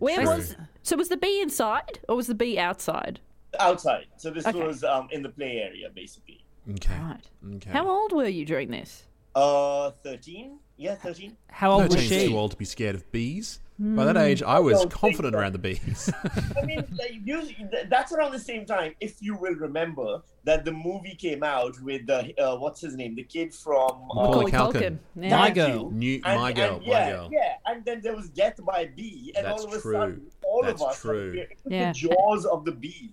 Where 0.00 0.16
True. 0.16 0.26
was 0.26 0.56
so 0.82 0.96
was 0.96 1.08
the 1.08 1.16
bee 1.16 1.40
inside 1.40 2.00
or 2.08 2.16
was 2.16 2.26
the 2.26 2.34
bee 2.34 2.58
outside? 2.58 3.20
Outside. 3.60 4.06
So 4.16 4.30
this 4.30 4.44
Okay. 4.44 4.60
was 4.66 4.82
um, 4.82 5.06
in 5.12 5.22
the 5.22 5.28
play 5.28 5.58
area, 5.58 5.88
basically. 5.94 6.44
Okay. 6.70 6.94
Right. 6.98 7.20
Okay. 7.56 7.70
How 7.70 7.88
old 7.88 8.12
were 8.12 8.28
you 8.28 8.44
during 8.44 8.70
this? 8.70 9.04
Uh, 9.34 9.90
13? 10.04 10.58
Yeah, 10.76 10.94
13. 10.94 11.36
How 11.48 11.72
old 11.72 11.84
was 11.84 11.96
13's 11.96 12.08
she? 12.08 12.28
too 12.28 12.36
old 12.38 12.50
to 12.52 12.56
be 12.56 12.64
scared 12.64 12.94
of 12.94 13.10
bees. 13.12 13.60
By 13.78 14.04
that 14.04 14.16
age, 14.16 14.44
I 14.44 14.60
was 14.60 14.78
don't 14.78 14.92
confident 14.92 15.34
around 15.34 15.52
the 15.54 15.58
bees. 15.58 16.08
I 16.56 16.64
mean, 16.64 16.84
like, 16.96 17.14
usually, 17.24 17.56
that's 17.88 18.12
around 18.12 18.30
the 18.30 18.38
same 18.38 18.64
time, 18.64 18.94
if 19.00 19.20
you 19.20 19.34
will 19.36 19.54
remember, 19.54 20.22
that 20.44 20.64
the 20.64 20.70
movie 20.70 21.16
came 21.16 21.42
out 21.42 21.80
with 21.80 22.06
the, 22.06 22.32
uh, 22.40 22.56
what's 22.58 22.80
his 22.80 22.94
name? 22.94 23.16
The 23.16 23.24
kid 23.24 23.52
from... 23.52 24.08
Uh, 24.12 24.28
Macaulay 24.28 24.52
Culkin. 24.52 24.98
Yeah. 25.16 25.36
My 25.36 25.50
Girl. 25.50 25.90
New, 25.90 26.20
And- 26.24 26.40
my 26.40 26.48
and 26.50 26.56
girl, 26.56 26.78
my 26.80 26.86
yeah, 26.86 27.10
girl. 27.10 27.28
Yeah, 27.32 27.54
and 27.66 27.84
then 27.84 28.02
there 28.02 28.14
was 28.14 28.28
Death 28.28 28.60
by 28.64 28.86
Bee, 28.94 29.32
and 29.34 29.46
That's 29.46 29.62
all 29.62 29.68
of 29.68 29.74
a 29.74 29.80
true. 29.80 29.92
sudden, 29.94 30.26
all 30.44 30.62
That's 30.62 30.80
of 30.82 30.88
us 30.90 31.00
true. 31.00 31.10
are 31.30 31.34
in 31.34 31.46
Yeah. 31.66 31.92
the 31.92 31.98
jaws 31.98 32.44
of 32.46 32.64
the 32.64 32.72
bees. 32.72 33.10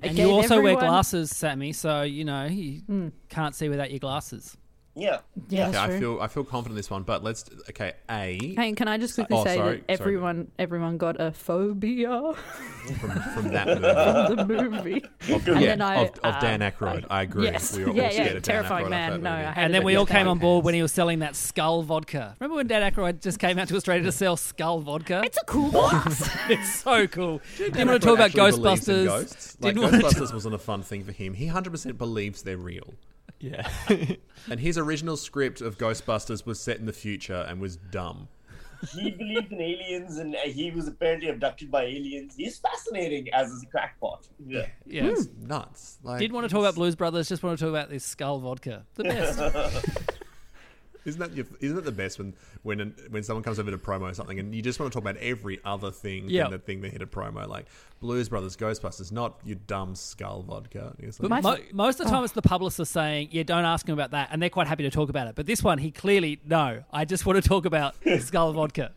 And 0.00 0.18
you 0.18 0.30
also 0.30 0.60
wear 0.60 0.76
glasses, 0.76 1.34
Sami, 1.34 1.72
so 1.72 2.02
you 2.02 2.24
know 2.24 2.46
you 2.46 2.80
hmm. 2.80 3.08
can't 3.28 3.54
see 3.54 3.68
without 3.68 3.90
your 3.90 4.00
glasses. 4.00 4.56
Yeah. 4.94 5.20
Yeah, 5.48 5.62
Okay, 5.68 5.72
that's 5.72 5.76
I 5.76 5.86
true. 5.98 6.16
ful 6.16 6.20
I 6.20 6.28
feel 6.28 6.44
confident 6.44 6.72
in 6.72 6.76
this 6.76 6.90
one, 6.90 7.02
but 7.02 7.24
let's 7.24 7.46
okay. 7.70 7.94
A 8.10 8.36
Hey, 8.56 8.72
can 8.74 8.88
I 8.88 8.98
just 8.98 9.14
quickly 9.14 9.38
Oh, 9.38 9.44
say 9.44 9.56
sorry, 9.56 9.76
that 9.86 9.96
sorry. 9.96 9.98
everyone 10.00 10.48
everyone 10.58 10.98
got 10.98 11.18
a 11.18 11.32
phobia 11.32 12.34
from, 13.00 13.10
from 13.32 13.48
that 13.54 13.66
movie. 13.80 14.36
from 14.36 14.46
the 14.48 14.70
movie. 14.70 15.04
Of, 15.34 15.48
And 15.48 15.60
yeah, 15.60 15.66
then 15.68 15.80
I, 15.80 15.94
of, 16.02 16.10
of 16.22 16.40
Dan 16.42 16.60
um, 16.60 16.70
Aykroyd. 16.70 17.06
I, 17.08 17.22
agree. 17.22 17.44
Yes. 17.44 17.74
We 17.74 17.84
were 17.84 17.90
all 17.90 17.96
Yeah, 17.96 18.10
scared 18.10 18.26
yeah, 18.32 18.36
of 18.36 18.42
Dan 18.42 18.54
terrifying 18.54 18.86
Aykroyd 18.86 18.90
man. 18.90 19.10
that 19.12 19.22
No, 19.22 19.30
movie. 19.30 19.44
I 19.46 19.52
And 19.52 19.74
then 19.74 19.80
it. 19.82 19.84
we 19.86 19.96
all 19.96 20.04
came 20.06 20.28
on 20.28 20.38
board 20.38 20.64
when 20.64 20.74
he 20.74 20.82
was 20.82 20.92
selling 20.92 21.20
that 21.20 21.36
Skull 21.36 21.82
vodka. 21.82 22.36
Remember 22.38 22.56
when 22.56 22.66
Dan 22.66 22.92
Aykroyd 22.92 23.22
just 23.22 23.38
came 23.38 23.58
out 23.58 23.68
to 23.68 23.76
Australia 23.76 24.02
to 24.04 24.12
sell 24.12 24.36
Skull 24.36 24.80
vodka? 24.80 25.22
It's 25.24 25.38
a 25.40 25.44
cool 25.46 25.70
glass. 25.70 26.28
It's 26.50 26.74
so 26.80 27.06
cool. 27.06 27.40
Didn't 27.56 27.88
want 27.88 28.02
to 28.02 28.06
talk 28.06 28.16
about 28.18 28.26
actually 28.38 28.60
believes 28.60 28.88
in 28.88 28.94
Ghostbusters. 28.96 29.06
Ghosts. 29.06 29.56
Like 29.60 29.74
Didn't 29.74 29.90
want 29.90 29.94
to 30.02 30.08
Ghostbusters 30.20 30.34
wasn't 30.34 30.54
a 30.54 30.58
fun 30.58 30.82
thing 30.82 31.02
for 31.04 31.12
him. 31.12 31.32
He 31.32 31.46
100% 31.46 31.96
believes 31.96 32.42
they're 32.42 32.58
real. 32.58 32.92
Yeah. 33.42 33.68
And 34.50 34.58
his 34.58 34.76
original 34.76 35.16
script 35.16 35.60
of 35.60 35.78
Ghostbusters 35.78 36.44
was 36.44 36.58
set 36.58 36.78
in 36.78 36.86
the 36.86 36.92
future 36.92 37.46
and 37.48 37.60
was 37.60 37.76
dumb. 37.76 38.26
He 38.92 39.12
believed 39.12 39.52
in 39.52 39.60
aliens, 39.60 40.18
and 40.18 40.34
he 40.34 40.72
was 40.72 40.88
apparently 40.88 41.28
abducted 41.28 41.70
by 41.70 41.84
aliens. 41.84 42.34
He's 42.36 42.58
fascinating 42.58 43.32
as 43.32 43.62
a 43.62 43.66
crackpot. 43.66 44.26
Yeah. 44.44 44.66
Yeah. 44.84 45.04
It's 45.04 45.28
nuts. 45.40 45.98
Like, 46.02 46.18
Didn't 46.18 46.34
want 46.34 46.48
to 46.48 46.52
talk 46.52 46.60
about 46.60 46.74
Blues 46.74 46.96
Brothers, 46.96 47.28
just 47.28 47.44
want 47.44 47.56
to 47.56 47.64
talk 47.64 47.70
about 47.70 47.90
this 47.90 48.04
Skull 48.04 48.40
vodka. 48.40 48.84
The 48.94 49.04
best. 49.04 50.18
Isn't 51.04 51.18
that 51.20 51.34
your, 51.34 51.46
isn't 51.60 51.78
it 51.78 51.84
the 51.84 51.92
best 51.92 52.18
when 52.18 52.34
when 52.62 52.80
an, 52.80 52.94
when 53.10 53.22
someone 53.22 53.42
comes 53.42 53.58
over 53.58 53.70
to 53.70 53.78
promo 53.78 54.14
something 54.14 54.38
and 54.38 54.54
you 54.54 54.62
just 54.62 54.78
want 54.78 54.92
to 54.92 54.96
talk 54.96 55.02
about 55.08 55.20
every 55.22 55.58
other 55.64 55.90
thing 55.90 56.28
Yeah. 56.28 56.44
than 56.44 56.52
the 56.52 56.58
thing 56.58 56.80
they 56.80 56.90
hit 56.90 57.02
a 57.02 57.06
promo 57.06 57.48
like 57.48 57.66
Blues 58.00 58.28
Brothers, 58.28 58.56
Ghostbusters, 58.56 59.10
not 59.12 59.38
your 59.44 59.56
dumb 59.66 59.94
skull 59.94 60.42
vodka. 60.42 60.94
And 61.00 61.16
But 61.20 61.30
like, 61.30 61.42
mo- 61.42 61.58
most 61.72 62.00
of 62.00 62.06
the 62.06 62.12
oh. 62.12 62.14
time, 62.16 62.24
it's 62.24 62.32
the 62.32 62.42
publicist 62.42 62.92
saying, 62.92 63.28
"Yeah, 63.32 63.42
don't 63.44 63.64
ask 63.64 63.86
him 63.88 63.92
about 63.94 64.10
that," 64.12 64.28
and 64.32 64.40
they're 64.42 64.50
quite 64.50 64.66
happy 64.66 64.82
to 64.84 64.90
talk 64.90 65.08
about 65.08 65.26
it. 65.28 65.34
But 65.34 65.46
this 65.46 65.62
one, 65.62 65.78
he 65.78 65.90
clearly 65.90 66.40
no. 66.44 66.84
I 66.92 67.04
just 67.04 67.26
want 67.26 67.42
to 67.42 67.48
talk 67.48 67.64
about 67.64 67.94
Skull 68.20 68.52
vodka. 68.52 68.92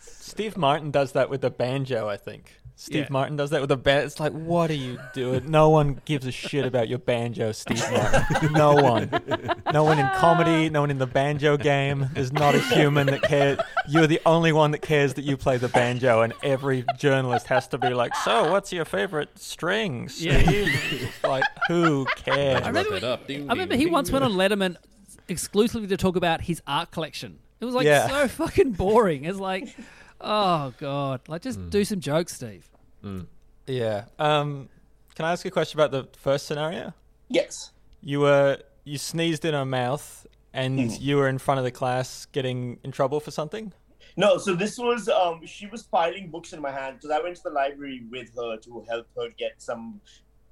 Steve 0.00 0.56
Martin 0.56 0.90
does 0.90 1.12
that 1.12 1.30
with 1.30 1.40
the 1.42 1.50
banjo, 1.50 2.08
I 2.08 2.16
think. 2.16 2.52
Steve 2.76 3.02
Yeah. 3.02 3.06
Martin 3.10 3.36
does 3.36 3.50
that 3.50 3.60
with 3.60 3.68
the 3.68 3.76
band. 3.76 4.04
It's 4.06 4.18
like, 4.18 4.32
what 4.32 4.68
are 4.68 4.74
you 4.74 4.98
doing? 5.12 5.48
No 5.48 5.70
one 5.70 6.00
gives 6.04 6.26
a 6.26 6.32
shit 6.32 6.64
about 6.66 6.88
your 6.88 6.98
banjo, 6.98 7.52
Steve 7.52 7.80
Martin. 7.90 8.52
No 8.52 8.74
one. 8.74 9.08
No 9.72 9.84
one 9.84 9.98
in 10.00 10.08
comedy, 10.16 10.68
no 10.70 10.80
one 10.80 10.90
in 10.90 10.98
the 10.98 11.06
banjo 11.06 11.56
game. 11.56 12.10
There's 12.14 12.32
not 12.32 12.56
a 12.56 12.58
human 12.60 13.06
that 13.06 13.22
cares. 13.22 13.58
You're 13.88 14.08
the 14.08 14.20
only 14.26 14.50
one 14.52 14.72
that 14.72 14.80
cares 14.82 15.14
that 15.14 15.22
you 15.22 15.36
play 15.36 15.56
the 15.56 15.68
banjo, 15.68 16.22
and 16.22 16.32
every 16.42 16.84
journalist 16.98 17.46
has 17.46 17.68
to 17.68 17.78
be 17.78 17.90
like, 17.90 18.14
so 18.16 18.50
what's 18.50 18.72
your 18.72 18.84
favorite 18.84 19.38
string, 19.38 20.08
Steve? 20.08 21.14
like, 21.24 21.44
who 21.68 22.06
cares? 22.16 22.62
I 22.62 22.66
remember, 22.68 22.96
it 22.96 23.04
up. 23.04 23.28
Ding, 23.28 23.48
I 23.48 23.52
remember 23.52 23.72
ding, 23.72 23.78
he 23.78 23.84
ding. 23.84 23.92
once 23.92 24.10
went 24.10 24.24
on 24.24 24.32
Letterman 24.32 24.76
exclusively 25.28 25.86
to 25.88 25.96
talk 25.96 26.16
about 26.16 26.40
his 26.42 26.60
art 26.66 26.90
collection. 26.90 27.38
It 27.60 27.64
was 27.66 27.74
like 27.74 27.86
Yeah. 27.86 28.08
so 28.08 28.26
fucking 28.28 28.72
boring. 28.72 29.24
It's 29.24 29.38
like, 29.38 29.74
oh 30.24 30.72
god, 30.78 31.20
like 31.28 31.42
just 31.42 31.58
Hmm. 31.58 31.68
do 31.68 31.84
some 31.84 32.00
jokes, 32.00 32.34
Steve. 32.34 32.68
Yeah. 33.66 34.04
Um, 34.18 34.68
can 35.14 35.24
I 35.26 35.32
ask 35.32 35.44
a 35.44 35.50
question 35.50 35.78
about 35.78 35.90
the 35.92 36.08
first 36.18 36.46
scenario? 36.46 36.92
Yes. 37.28 37.70
You 38.02 38.20
were 38.20 38.58
you 38.84 38.98
sneezed 38.98 39.44
in 39.44 39.54
her 39.54 39.64
mouth, 39.64 40.26
and 40.52 40.78
Hmm. 40.90 40.96
you 41.00 41.16
were 41.16 41.28
in 41.28 41.38
front 41.38 41.58
of 41.58 41.64
the 41.64 41.70
class 41.70 42.26
getting 42.26 42.78
in 42.84 42.90
trouble 42.92 43.20
for 43.20 43.30
something. 43.30 43.72
No, 44.16 44.38
so 44.38 44.54
this 44.54 44.78
was 44.78 45.08
um 45.08 45.44
she 45.46 45.66
was 45.66 45.82
piling 45.82 46.30
books 46.30 46.52
in 46.52 46.60
my 46.60 46.70
hand 46.70 46.96
because 46.96 47.10
I 47.10 47.20
went 47.22 47.36
to 47.36 47.42
the 47.44 47.50
library 47.50 48.02
with 48.10 48.34
her 48.36 48.56
to 48.58 48.84
help 48.88 49.06
her 49.16 49.28
get 49.36 49.60
some 49.60 50.00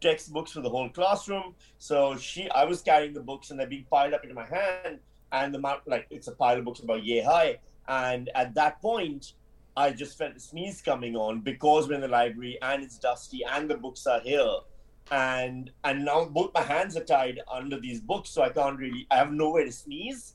textbooks 0.01 0.51
for 0.53 0.61
the 0.63 0.69
whole 0.71 0.89
classroom. 0.89 1.55
So 1.79 2.17
she 2.17 2.51
I 2.51 2.65
was 2.65 2.83
carrying 2.83 3.13
the 3.15 3.21
books 3.21 3.51
and 3.51 3.61
they're 3.61 3.69
being 3.69 3.87
piled 3.91 4.15
up 4.15 4.23
into 4.25 4.35
my 4.35 4.47
hand 4.47 4.99
and 5.31 5.55
the 5.55 5.59
amount 5.59 5.87
like 5.87 6.07
it's 6.11 6.27
a 6.29 6.33
pile 6.33 6.59
of 6.59 6.65
books 6.65 6.81
about 6.81 7.05
yay 7.05 7.21
high. 7.23 7.59
And 7.89 8.31
at 8.35 8.55
that 8.55 8.81
point 8.81 9.35
I 9.77 9.91
just 9.91 10.19
felt 10.19 10.37
a 10.37 10.41
sneeze 10.41 10.83
coming 10.83 11.17
on 11.17 11.41
because 11.41 11.89
we're 11.89 11.95
in 11.95 12.01
the 12.01 12.09
library 12.09 12.59
and 12.63 12.83
it's 12.83 12.99
dusty 12.99 13.41
and 13.51 13.69
the 13.69 13.77
books 13.77 14.07
are 14.07 14.21
here. 14.21 14.55
And 15.11 15.71
and 15.85 16.05
now 16.05 16.25
both 16.27 16.53
my 16.55 16.63
hands 16.63 16.97
are 16.97 17.05
tied 17.05 17.41
under 17.51 17.79
these 17.81 18.01
books, 18.01 18.31
so 18.31 18.43
I 18.43 18.51
can't 18.51 18.79
really 18.79 19.07
I 19.11 19.17
have 19.17 19.33
nowhere 19.33 19.65
to 19.65 19.73
sneeze 19.73 20.35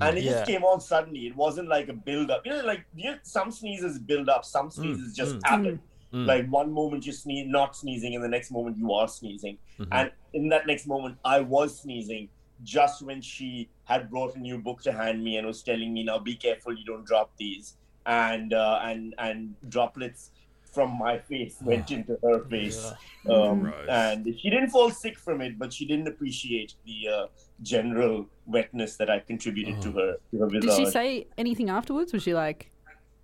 and 0.00 0.18
it 0.18 0.24
Yeah. 0.24 0.32
just 0.32 0.46
came 0.46 0.64
on 0.64 0.80
suddenly. 0.80 1.26
It 1.26 1.36
wasn't 1.36 1.68
like 1.68 1.88
a 1.88 1.92
build 1.92 2.30
up. 2.30 2.44
You 2.44 2.52
know, 2.52 2.64
like 2.64 2.84
you 2.94 3.10
know, 3.10 3.18
some 3.22 3.50
sneezes 3.50 3.98
build 3.98 4.28
up, 4.28 4.44
some 4.44 4.70
sneezes 4.70 5.14
just 5.14 5.36
mm. 5.36 5.46
happen. 5.46 5.80
Mm. 6.12 6.26
Like 6.26 6.48
one 6.48 6.72
moment 6.72 7.04
you're 7.06 7.14
sneeze, 7.14 7.46
not 7.48 7.76
sneezing, 7.76 8.14
and 8.14 8.22
the 8.22 8.28
next 8.28 8.50
moment 8.50 8.76
you 8.76 8.92
are 8.92 9.08
sneezing. 9.08 9.58
Mhm. 9.78 9.88
And 9.90 10.12
in 10.32 10.48
that 10.50 10.66
next 10.66 10.86
moment, 10.86 11.18
I 11.24 11.40
was 11.40 11.80
sneezing 11.80 12.28
just 12.62 13.02
when 13.02 13.20
she 13.20 13.68
had 13.84 14.08
brought 14.10 14.36
a 14.36 14.38
new 14.38 14.58
book 14.58 14.82
to 14.82 14.92
hand 14.92 15.22
me 15.22 15.36
and 15.36 15.46
was 15.46 15.62
telling 15.62 15.92
me, 15.92 16.04
"Now 16.04 16.18
be 16.18 16.36
careful, 16.36 16.72
you 16.72 16.84
don't 16.84 17.04
drop 17.04 17.36
these." 17.36 17.76
And 18.06 18.52
uh, 18.52 18.80
and 18.84 19.14
and 19.18 19.54
droplets 19.68 20.30
from 20.72 20.96
my 20.98 21.18
face 21.18 21.56
went 21.62 21.90
into 21.90 22.16
her 22.22 22.44
face, 22.44 22.92
um, 23.28 23.62
Gross. 23.62 23.86
and 23.88 24.26
she 24.38 24.48
didn't 24.50 24.70
fall 24.70 24.90
sick 24.90 25.18
from 25.18 25.40
it, 25.40 25.58
but 25.58 25.72
she 25.72 25.86
didn't 25.86 26.06
appreciate 26.06 26.74
the 26.84 27.08
uh, 27.12 27.26
general 27.62 28.26
wetness 28.46 28.96
that 28.98 29.10
I 29.10 29.18
contributed 29.18 29.80
to 29.82 29.90
her. 29.92 30.16
To 30.32 30.38
her 30.38 30.48
Did 30.48 30.72
she 30.72 30.86
say 30.86 31.26
anything 31.36 31.68
afterwards? 31.68 32.12
Was 32.12 32.22
she 32.22 32.34
like, 32.34 32.70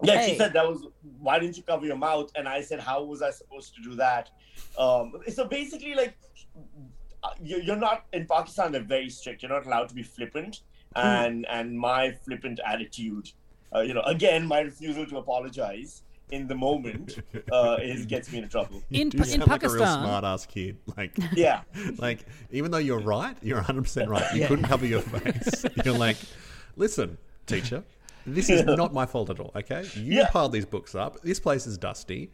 Yeah, 0.03 0.17
Hey. 0.19 0.31
she 0.33 0.37
said 0.39 0.53
that 0.55 0.67
was 0.69 0.85
why 1.21 1.39
didn't 1.39 1.57
you 1.57 1.63
cover 1.63 1.87
your 1.87 1.97
mouth? 1.97 2.31
And 2.35 2.49
I 2.49 2.61
said, 2.63 2.81
how 2.81 3.05
was 3.05 3.23
I 3.23 3.31
supposed 3.31 3.75
to 3.77 3.83
do 3.83 3.95
that? 3.97 4.31
Um, 4.77 5.13
so 5.29 5.45
basically, 5.47 5.95
like 5.95 6.15
uh, 7.23 7.31
you- 7.41 7.61
you're 7.63 7.77
not 7.77 8.07
in 8.13 8.27
Pakistan. 8.27 8.73
They're 8.73 8.83
very 8.83 9.11
strict. 9.11 9.43
You're 9.43 9.53
not 9.53 9.67
allowed 9.67 9.89
to 9.91 9.95
be 9.95 10.03
flippant, 10.03 10.63
and 10.97 11.47
and 11.49 11.79
my 11.79 12.11
flippant 12.25 12.59
attitude, 12.67 13.31
uh, 13.75 13.81
you 13.81 13.95
know, 13.95 14.03
again, 14.03 14.47
my 14.47 14.61
refusal 14.61 15.07
to 15.07 15.19
apologize 15.19 16.03
in 16.31 16.47
the 16.49 16.55
moment 16.55 17.19
uh, 17.53 17.77
is 17.83 18.07
gets 18.07 18.31
me 18.33 18.39
into 18.39 18.49
trouble. 18.49 18.83
In 18.91 19.11
Do 19.11 19.19
Pa- 19.19 19.25
sound 19.25 19.43
in 19.43 19.49
like 19.51 19.63
a 19.63 19.69
real 19.69 19.79
Pakistan, 19.81 20.05
smart 20.05 20.25
ass 20.25 20.47
kid. 20.47 20.79
Like, 20.97 21.17
Yeah, 21.35 21.61
like 21.99 22.21
even 22.51 22.71
though 22.71 22.79
you're 22.79 23.01
right, 23.01 23.37
you're 23.43 23.59
100 23.59 23.83
percent 23.83 24.09
right. 24.09 24.33
You 24.35 24.41
Yeah. 24.43 24.49
couldn't 24.49 24.65
cover 24.65 24.87
your 24.87 25.03
face. 25.03 25.65
You're 25.85 25.99
like, 25.99 26.17
listen, 26.77 27.19
teacher, 27.47 27.85
this 28.27 28.49
is 28.49 28.65
not 28.65 28.95
my 28.95 29.05
fault 29.05 29.29
at 29.31 29.41
all. 29.41 29.51
Okay, 29.57 29.85
you 29.95 30.19
Yeah. 30.21 30.31
piled 30.31 30.53
these 30.53 30.65
books 30.67 30.95
up. 30.95 31.21
This 31.23 31.39
place 31.41 31.67
is 31.67 31.77
dusty. 31.77 32.31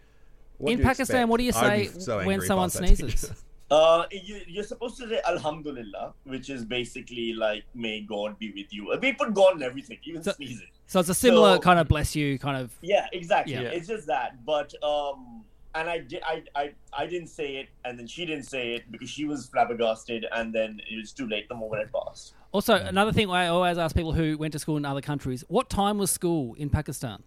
What 0.58 0.72
in 0.72 0.80
Pakistan, 0.80 1.04
expect? 1.16 1.28
what 1.28 1.36
do 1.38 1.44
you 1.44 1.52
I'd 1.54 1.90
say 1.92 1.98
so 2.00 2.16
when 2.18 2.28
angry 2.30 2.34
if 2.36 2.42
I 2.42 2.46
someone 2.46 2.70
sneezes? 2.70 3.32
Uh, 3.70 4.04
you, 4.10 4.40
you're 4.46 4.64
supposed 4.64 4.96
to 4.98 5.08
say 5.08 5.20
Alhamdulillah, 5.26 6.14
which 6.24 6.48
is 6.50 6.64
basically 6.64 7.32
like 7.34 7.64
May 7.74 8.00
God 8.00 8.38
be 8.38 8.50
with 8.52 8.72
you. 8.72 8.96
We 9.00 9.12
put 9.12 9.34
God 9.34 9.56
in 9.56 9.62
everything, 9.62 9.98
even 10.04 10.22
So- 10.22 10.32
sneezing. 10.32 10.68
So 10.86 11.00
it's 11.00 11.08
a 11.10 11.14
similar 11.14 11.56
So- 11.56 11.60
kind 11.60 11.78
of 11.78 11.86
bless 11.88 12.16
you 12.16 12.38
kind 12.38 12.56
of. 12.56 12.72
Yeah, 12.80 13.06
exactly. 13.12 13.54
Yeah. 13.54 13.62
It's 13.76 13.88
just 13.88 14.06
that. 14.06 14.44
But 14.46 14.72
um 14.82 15.44
and 15.74 15.88
I 15.90 15.98
did 15.98 16.22
I, 16.24 16.42
I 16.56 16.72
I 16.94 17.06
didn't 17.06 17.28
say 17.28 17.56
it 17.56 17.68
and 17.84 17.98
then 17.98 18.06
she 18.06 18.24
didn't 18.24 18.44
say 18.44 18.72
it 18.74 18.90
because 18.90 19.10
she 19.10 19.26
was 19.26 19.46
flabbergasted 19.46 20.24
and 20.32 20.52
then 20.54 20.80
it 20.90 20.96
was 20.96 21.12
too 21.12 21.28
late 21.28 21.46
the 21.48 21.54
moment 21.54 21.82
had 21.82 21.92
passed. 21.92 22.34
Also, 22.52 22.74
another 22.76 23.12
thing 23.12 23.28
I 23.30 23.48
always 23.48 23.76
ask 23.76 23.94
people 23.94 24.12
who 24.14 24.38
went 24.38 24.52
to 24.54 24.58
school 24.58 24.78
in 24.78 24.86
other 24.86 25.02
countries: 25.02 25.44
What 25.48 25.68
time 25.68 25.98
was 25.98 26.10
school 26.10 26.54
in 26.54 26.70
Pakistan? 26.70 27.22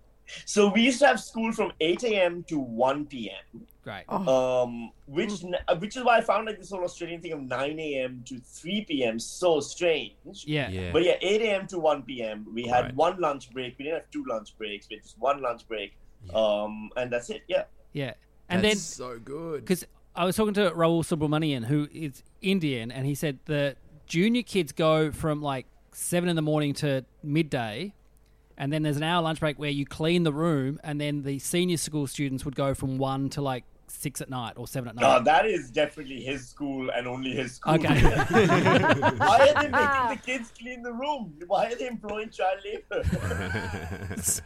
So 0.45 0.71
we 0.71 0.81
used 0.81 0.99
to 0.99 1.07
have 1.07 1.19
school 1.19 1.51
from 1.51 1.71
eight 1.79 2.03
AM 2.03 2.43
to 2.43 2.59
one 2.59 3.05
PM. 3.05 3.65
Great. 3.83 4.07
Um 4.09 4.91
which 5.07 5.43
n- 5.43 5.55
which 5.79 5.97
is 5.97 6.03
why 6.03 6.17
I 6.17 6.21
found 6.21 6.45
like 6.47 6.57
this 6.59 6.69
whole 6.69 6.83
Australian 6.83 7.21
thing 7.21 7.33
of 7.33 7.41
nine 7.41 7.79
AM 7.79 8.23
to 8.27 8.39
three 8.39 8.85
PM 8.85 9.19
so 9.19 9.59
strange. 9.59 10.13
Yeah. 10.45 10.69
Yeah. 10.69 10.91
But 10.91 11.03
yeah, 11.03 11.15
8 11.21 11.41
a.m. 11.41 11.67
to 11.67 11.79
1 11.79 12.03
p.m. 12.03 12.45
We 12.53 12.63
had 12.63 12.85
Right. 12.85 12.95
one 12.95 13.19
lunch 13.19 13.49
break. 13.51 13.77
We 13.79 13.85
didn't 13.85 13.99
have 14.01 14.11
two 14.11 14.23
lunch 14.27 14.57
breaks. 14.57 14.87
We 14.89 14.97
had 14.97 15.03
just 15.03 15.17
one 15.19 15.41
lunch 15.41 15.67
break. 15.67 15.93
Um, 16.33 16.91
and 16.95 17.11
that's 17.11 17.29
it. 17.31 17.41
Yeah. 17.47 17.63
Yeah. 17.93 18.13
And 18.49 18.63
That's 18.63 18.75
then 18.75 18.77
so 18.77 19.19
good. 19.19 19.61
because 19.61 19.85
I 20.15 20.25
was 20.25 20.35
talking 20.35 20.53
to 20.55 20.71
Rahul 20.71 21.03
Subramanian, 21.03 21.65
who 21.65 21.87
is 21.91 22.21
Indian, 22.41 22.91
and 22.91 23.05
he 23.07 23.15
said 23.15 23.39
the 23.45 23.75
junior 24.05 24.43
kids 24.43 24.71
go 24.73 25.09
from 25.11 25.41
like 25.41 25.65
seven 25.93 26.29
in 26.29 26.35
the 26.35 26.41
morning 26.41 26.73
to 26.75 27.05
midday, 27.23 27.93
and 28.61 28.71
then 28.71 28.83
there's 28.83 28.95
an 28.97 29.01
hour 29.01 29.23
lunch 29.23 29.39
break 29.39 29.57
where 29.57 29.71
you 29.71 29.87
clean 29.87 30.21
the 30.21 30.31
room, 30.31 30.79
and 30.83 31.01
then 31.01 31.23
the 31.23 31.39
senior 31.39 31.77
school 31.77 32.05
students 32.05 32.45
would 32.45 32.55
go 32.55 32.75
from 32.75 32.99
one 32.99 33.27
to 33.29 33.41
like 33.41 33.63
six 33.87 34.21
at 34.21 34.29
night 34.29 34.53
or 34.55 34.67
seven 34.67 34.89
at 34.89 34.95
night. 34.95 35.01
No, 35.01 35.23
that 35.23 35.47
is 35.47 35.71
definitely 35.71 36.21
his 36.21 36.47
school 36.47 36.91
and 36.91 37.07
only 37.07 37.31
his 37.31 37.55
school. 37.55 37.73
Okay. 37.73 37.99
Why 38.01 39.51
are 39.55 39.63
they 39.63 39.69
making 39.71 40.09
the 40.09 40.19
kids 40.23 40.53
clean 40.57 40.83
the 40.83 40.93
room? 40.93 41.33
Why 41.47 41.71
are 41.71 41.75
they 41.75 41.87
employing 41.87 42.29
child 42.29 42.59
labor? 42.63 43.03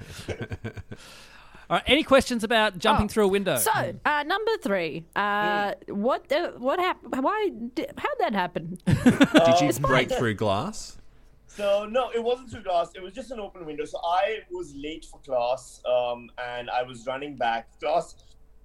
All 1.70 1.78
right. 1.78 1.84
Any 1.86 2.04
questions 2.04 2.46
about 2.46 2.78
jumping 2.78 3.08
Oh, 3.08 3.10
through 3.10 3.26
a 3.26 3.28
window? 3.28 3.58
So, 3.58 3.72
uh, 4.06 4.24
number 4.24 4.52
three. 4.62 5.04
Uh, 5.14 5.74
what? 5.90 6.32
Uh, 6.32 6.52
what 6.52 6.80
happened? 6.80 7.22
Why? 7.22 7.50
Did, 7.74 7.92
how'd 7.98 8.20
that 8.20 8.34
happen? 8.34 8.78
Did 8.86 9.60
you 9.62 9.74
break 9.82 10.10
through 10.10 10.36
glass? 10.36 10.98
So 11.56 11.88
no, 11.90 12.10
it 12.14 12.22
wasn't 12.22 12.52
through 12.52 12.64
glass. 12.64 12.90
It 12.96 13.02
was 13.02 13.14
just 13.14 13.32
an 13.32 13.40
open 13.40 13.66
window. 13.66 13.86
So 13.86 13.98
I 14.04 14.40
was 14.52 14.76
late 14.76 15.06
for 15.06 15.20
class, 15.22 15.82
um, 15.86 16.30
and 16.38 16.70
I 16.70 16.84
was 16.84 17.08
running 17.08 17.38
back. 17.38 17.80
Class 17.80 18.16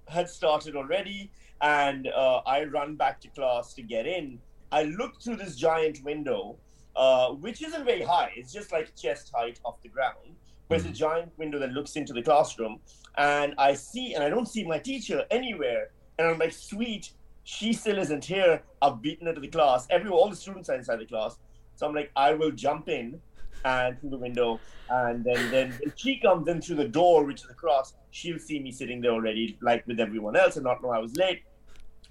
had 0.09 0.29
started 0.29 0.75
already, 0.75 1.31
and 1.61 2.07
uh, 2.07 2.41
I 2.45 2.65
run 2.65 2.95
back 2.97 3.21
to 3.21 3.29
class 3.29 3.73
to 3.75 3.81
get 3.81 4.05
in. 4.05 4.39
I 4.73 4.83
looked 4.83 5.23
through 5.23 5.37
this 5.37 5.55
giant 5.55 6.03
window, 6.03 6.57
uh, 6.97 7.29
which 7.29 7.63
isn't 7.63 7.85
very 7.85 8.01
high. 8.01 8.33
It's 8.35 8.51
just 8.51 8.73
like 8.73 8.93
chest 8.97 9.31
height 9.33 9.61
off 9.63 9.81
the 9.81 9.89
ground. 9.89 10.35
But 10.67 10.79
it's 10.79 10.87
a 10.87 10.91
giant 10.91 11.31
window 11.37 11.59
that 11.59 11.71
looks 11.71 11.95
into 11.95 12.11
the 12.11 12.21
classroom, 12.21 12.81
and 13.17 13.55
I 13.57 13.73
see, 13.73 14.15
and 14.15 14.23
I 14.23 14.29
don't 14.29 14.47
see 14.47 14.65
my 14.65 14.79
teacher 14.79 15.23
anywhere. 15.31 15.91
And 16.19 16.27
I'm 16.27 16.39
like, 16.39 16.51
sweet, 16.51 17.11
she 17.45 17.71
still 17.71 17.97
isn't 17.99 18.25
here. 18.25 18.63
I've 18.81 19.01
beaten 19.01 19.27
her 19.27 19.33
to 19.33 19.39
the 19.39 19.47
class. 19.47 19.87
Everyone, 19.89 20.19
all 20.19 20.29
the 20.29 20.35
students 20.35 20.69
are 20.69 20.75
inside 20.75 20.99
the 20.99 21.05
class. 21.05 21.37
So 21.81 21.87
I'm 21.87 21.95
like, 21.95 22.11
I 22.15 22.35
will 22.35 22.51
jump 22.51 22.89
in 22.89 23.19
and 23.65 23.99
through 23.99 24.11
the 24.11 24.17
window, 24.17 24.59
and 24.87 25.25
then 25.25 25.49
then 25.49 25.79
she 25.95 26.19
comes 26.19 26.47
in 26.47 26.61
through 26.61 26.75
the 26.75 26.87
door, 26.87 27.23
which 27.25 27.41
is 27.43 27.49
across, 27.49 27.95
she'll 28.11 28.37
see 28.37 28.59
me 28.59 28.71
sitting 28.71 29.01
there 29.01 29.09
already, 29.09 29.57
like 29.63 29.87
with 29.87 29.99
everyone 29.99 30.35
else, 30.35 30.57
and 30.57 30.63
not 30.63 30.83
know 30.83 30.91
I 30.91 30.99
was 30.99 31.15
late. 31.15 31.41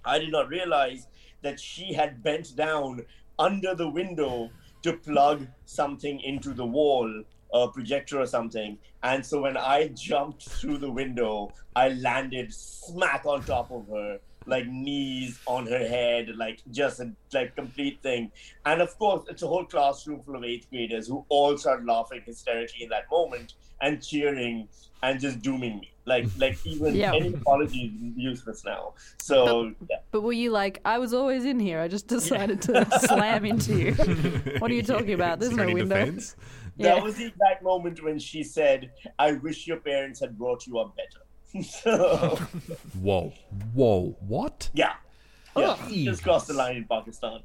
I 0.04 0.18
did 0.18 0.32
not 0.32 0.48
realize 0.48 1.06
that 1.42 1.60
she 1.60 1.92
had 1.92 2.20
bent 2.20 2.56
down 2.56 3.02
under 3.38 3.76
the 3.76 3.88
window 3.88 4.50
to 4.82 4.94
plug 4.94 5.46
something 5.66 6.18
into 6.18 6.52
the 6.52 6.66
wall, 6.66 7.22
a 7.54 7.68
projector 7.68 8.18
or 8.20 8.26
something. 8.26 8.76
And 9.04 9.24
so 9.24 9.40
when 9.42 9.56
I 9.56 9.92
jumped 9.94 10.48
through 10.48 10.78
the 10.78 10.90
window, 10.90 11.52
I 11.76 11.90
landed 11.90 12.52
smack 12.52 13.24
on 13.24 13.44
top 13.44 13.70
of 13.70 13.86
her, 13.86 14.18
like 14.50 14.66
knees 14.66 15.38
on 15.46 15.66
her 15.66 15.78
head, 15.78 16.28
like 16.36 16.60
just 16.70 17.00
a 17.00 17.10
like 17.32 17.54
complete 17.56 18.02
thing. 18.02 18.30
And 18.66 18.82
of 18.82 18.98
course, 18.98 19.22
it's 19.30 19.42
a 19.42 19.46
whole 19.46 19.64
classroom 19.64 20.22
full 20.22 20.36
of 20.36 20.44
eighth 20.44 20.68
graders 20.70 21.06
who 21.08 21.24
all 21.28 21.56
start 21.56 21.86
laughing 21.86 22.22
hysterically 22.26 22.82
in 22.82 22.88
that 22.90 23.04
moment 23.10 23.54
and 23.80 24.02
cheering 24.04 24.68
and 25.02 25.18
just 25.20 25.40
dooming 25.40 25.78
me. 25.80 25.92
Like 26.04 26.26
like 26.38 26.58
even 26.66 26.94
Yeah. 26.96 27.14
any 27.14 27.32
apology 27.32 27.82
is 27.86 28.16
useless 28.16 28.64
now. 28.64 28.94
So 29.22 29.72
yeah. 29.88 29.98
But 30.10 30.22
were 30.22 30.32
you 30.32 30.50
like, 30.50 30.80
I 30.84 30.98
was 30.98 31.14
always 31.14 31.44
in 31.44 31.60
here. 31.60 31.80
I 31.80 31.88
just 31.88 32.08
decided 32.08 32.60
to 32.62 32.84
slam 33.08 33.44
into 33.44 33.74
you. 33.78 33.92
What 34.60 34.70
are 34.70 34.74
you 34.74 34.82
talking 34.82 35.14
about? 35.14 35.38
There's 35.38 35.52
no 35.52 35.64
Security 35.64 35.74
window. 35.82 35.94
defense. 35.96 36.36
Yeah. 36.76 36.94
That 36.94 37.04
was 37.04 37.14
the 37.16 37.26
exact 37.26 37.62
moment 37.62 38.02
when 38.02 38.18
she 38.18 38.42
said, 38.42 38.90
I 39.18 39.32
wish 39.32 39.66
your 39.66 39.76
parents 39.78 40.18
had 40.18 40.36
brought 40.36 40.66
you 40.66 40.78
up 40.78 40.96
better. 40.96 41.22
So, 41.62 42.36
Whoa, 43.00 43.32
whoa, 43.74 44.16
what? 44.26 44.70
yeah. 44.74 44.94
Yeah, 45.56 45.70
Ugh. 45.80 45.90
just 45.90 46.22
crossed 46.22 46.46
the 46.46 46.54
line 46.54 46.76
in 46.76 46.84
Pakistan. 46.84 47.40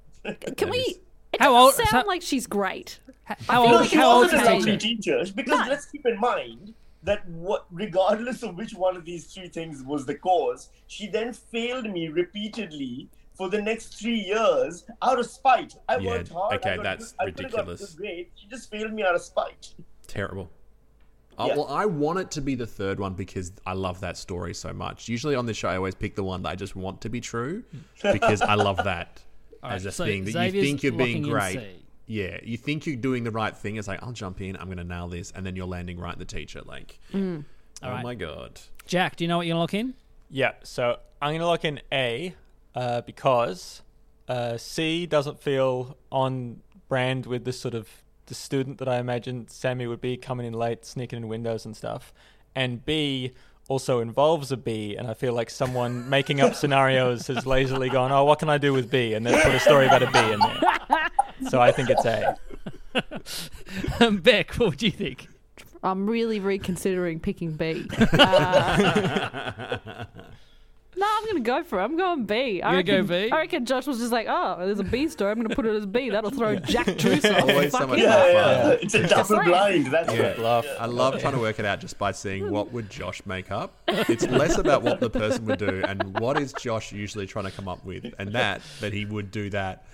Can 0.57 0.69
we? 0.69 0.97
It 1.33 1.41
How 1.41 1.55
old- 1.55 1.73
sound 1.73 1.89
so- 1.89 2.03
like 2.07 2.21
she's 2.21 2.45
great. 2.47 2.99
How 3.23 3.35
feel 3.35 3.71
old? 3.71 3.81
like 3.81 3.89
she 3.89 3.95
How 3.97 4.11
old 4.11 4.27
is 4.27 4.33
a 4.33 4.37
the 4.37 4.43
lovely 4.43 4.77
teacher? 4.77 5.19
teacher 5.23 5.33
because 5.35 5.59
No. 5.59 5.65
let's 5.67 5.85
keep 5.87 6.05
in 6.05 6.19
mind 6.19 6.73
that 7.03 7.27
what, 7.27 7.65
regardless 7.71 8.43
of 8.43 8.55
which 8.55 8.73
one 8.73 8.95
of 8.95 9.05
these 9.05 9.25
three 9.33 9.47
things 9.49 9.81
was 9.83 10.05
the 10.05 10.15
cause, 10.15 10.69
she 10.87 11.07
then 11.07 11.33
failed 11.33 11.89
me 11.89 12.07
repeatedly 12.09 13.09
for 13.33 13.49
the 13.49 13.61
next 13.61 13.99
three 13.99 14.19
years 14.19 14.85
out 15.01 15.19
of 15.19 15.25
spite. 15.25 15.75
I 15.89 15.97
Yeah, 15.97 16.11
worked 16.11 16.29
hard. 16.29 16.55
okay, 16.59 16.71
I 16.71 16.75
got 16.77 16.83
that's 16.83 17.11
good- 17.13 17.19
I 17.27 17.31
could've 17.31 17.51
got 17.51 17.67
ridiculous. 17.67 17.93
good 17.95 17.97
grades. 17.97 18.29
She 18.35 18.47
just 18.47 18.69
failed 18.71 18.93
me 18.93 19.03
out 19.03 19.15
of 19.15 19.21
spite. 19.21 19.73
Terrible. 20.07 20.49
Oh, 21.37 21.47
Yeah. 21.47 21.55
well, 21.55 21.67
I 21.67 21.85
want 21.85 22.19
it 22.19 22.31
to 22.31 22.41
be 22.41 22.55
the 22.55 22.67
third 22.67 22.99
one 22.99 23.13
because 23.13 23.51
I 23.65 23.73
love 23.73 23.99
that 24.01 24.17
story 24.17 24.53
so 24.53 24.73
much. 24.73 25.09
Usually 25.09 25.35
on 25.35 25.45
this 25.45 25.57
show, 25.57 25.69
I 25.69 25.77
always 25.77 25.95
pick 25.95 26.15
the 26.15 26.23
one 26.23 26.43
that 26.43 26.49
I 26.49 26.55
just 26.55 26.75
want 26.75 27.01
to 27.01 27.09
be 27.09 27.21
true 27.21 27.63
because 28.01 28.41
I 28.41 28.55
love 28.55 28.77
that 28.83 29.21
as 29.63 29.83
right, 29.83 29.89
a 29.89 29.91
so 29.91 30.05
thing 30.05 30.25
that 30.25 30.31
Xavier's 30.31 30.53
you 30.53 30.61
think 30.61 30.83
you're 30.83 30.91
being 30.93 31.23
great. 31.23 31.59
Yeah, 32.07 32.37
you 32.43 32.55
think 32.57 32.85
you're 32.85 32.95
doing 32.95 33.23
the 33.23 33.31
right 33.31 33.55
thing. 33.55 33.77
It's 33.77 33.87
like 33.87 34.01
I'll 34.03 34.11
jump 34.11 34.39
in, 34.39 34.55
I'm 34.57 34.65
going 34.65 34.77
to 34.77 34.83
nail 34.83 35.07
this, 35.07 35.31
and 35.31 35.45
then 35.45 35.55
you're 35.55 35.65
landing 35.65 35.99
right 35.99 36.13
in 36.13 36.19
the 36.19 36.25
teacher. 36.25 36.61
Like, 36.63 36.99
oh 37.13 37.43
right. 37.81 38.03
my 38.03 38.15
god. 38.15 38.61
Jack, 38.85 39.15
do 39.15 39.23
you 39.23 39.27
know 39.27 39.37
what 39.37 39.47
you're 39.47 39.53
gonna 39.53 39.61
lock 39.61 39.73
in? 39.73 39.95
Yeah, 40.29 40.51
so 40.63 40.99
I'm 41.21 41.29
going 41.31 41.39
to 41.39 41.47
lock 41.47 41.65
in 41.65 41.81
A 41.91 42.35
uh, 42.75 43.01
because 43.01 43.81
uh, 44.27 44.57
C 44.57 45.05
doesn't 45.05 45.39
feel 45.39 45.97
on 46.11 46.61
brand 46.87 47.25
with 47.25 47.45
this 47.45 47.59
sort 47.59 47.73
of 47.73 47.89
the 48.27 48.35
student 48.35 48.77
that 48.79 48.87
I 48.87 48.97
imagine 48.97 49.47
Sami 49.47 49.87
would 49.87 50.01
be 50.01 50.17
coming 50.17 50.45
in 50.45 50.53
late, 50.53 50.85
sneaking 50.85 51.17
in 51.17 51.27
windows 51.27 51.65
and 51.65 51.75
stuff. 51.75 52.13
And 52.55 52.85
B 52.85 53.33
also 53.67 53.99
involves 53.99 54.51
a 54.51 54.57
B, 54.57 54.95
and 54.95 55.07
I 55.07 55.13
feel 55.13 55.33
like 55.33 55.49
someone 55.49 56.09
making 56.17 56.41
up 56.41 56.55
scenarios 56.55 57.27
has 57.27 57.45
lazily 57.45 57.89
gone, 57.89 58.11
oh, 58.11 58.23
what 58.23 58.39
can 58.39 58.49
I 58.49 58.57
do 58.57 58.73
with 58.73 58.89
B? 58.89 59.13
And 59.13 59.25
then 59.25 59.41
put 59.41 59.53
a 59.53 59.59
story 59.59 59.87
about 59.87 60.03
a 60.03 60.11
B 60.11 60.19
in 60.19 60.39
there. 60.39 61.49
So 61.49 61.61
I 61.61 61.71
think 61.71 61.89
it's 61.89 62.05
A. 62.05 62.37
Beck, 64.11 64.53
what 64.55 64.77
do 64.77 64.85
you 64.85 64.91
think? 64.91 65.27
I'm 65.83 66.09
really 66.09 66.39
reconsidering 66.39 67.19
picking 67.19 67.53
B. 67.53 67.87
Uh, 68.13 70.05
no, 70.97 71.05
I'm 71.07 71.23
going 71.25 71.35
to 71.35 71.41
go 71.41 71.63
for 71.63 71.79
it. 71.79 71.83
I'm 71.83 71.97
going 71.97 72.25
B. 72.25 72.61
I 72.61 72.73
You're 72.73 72.83
gonna 72.83 72.99
reckon, 72.99 73.07
go 73.07 73.25
B? 73.27 73.31
I 73.31 73.37
reckon 73.37 73.65
Josh 73.65 73.85
was 73.87 73.97
just 73.99 74.11
like, 74.11 74.27
oh, 74.29 74.55
there's 74.59 74.79
a 74.79 74.83
B 74.83 75.07
story. 75.07 75.31
I'm 75.31 75.37
going 75.37 75.49
to 75.49 75.55
put 75.55 75.65
it 75.65 75.75
as 75.75 75.85
B. 75.85 76.09
That'll 76.09 76.31
throw 76.31 76.55
Jack 76.57 76.85
Druce 76.97 77.25
off. 77.25 77.41
Always 77.49 77.71
so 77.71 77.79
Fuck 77.79 77.89
much 77.89 77.99
Yeah, 77.99 78.11
fun. 78.21 78.31
yeah. 78.31 78.69
It's 78.81 78.93
a 78.93 79.07
double 79.07 79.43
blind. 79.43 79.87
That's 79.87 80.13
Yeah. 80.13 80.21
right. 80.21 80.39
Laugh. 80.39 80.65
I 80.79 80.85
love 80.85 81.19
trying 81.19 81.33
to 81.33 81.39
work 81.39 81.59
it 81.59 81.65
out 81.65 81.79
just 81.79 81.97
by 81.97 82.11
seeing 82.11 82.49
what 82.51 82.71
would 82.71 82.89
Josh 82.89 83.21
make 83.25 83.51
up. 83.51 83.73
It's 83.87 84.25
less 84.27 84.57
about 84.57 84.83
what 84.83 84.99
the 84.99 85.09
person 85.09 85.45
would 85.45 85.59
do 85.59 85.83
and 85.87 86.19
what 86.19 86.39
is 86.39 86.53
Josh 86.53 86.91
usually 86.91 87.27
trying 87.27 87.45
to 87.45 87.51
come 87.51 87.67
up 87.67 87.83
with, 87.85 88.13
and 88.19 88.31
that 88.33 88.61
that 88.81 88.93
he 88.93 89.05
would 89.05 89.31
do 89.31 89.49
that. 89.51 89.85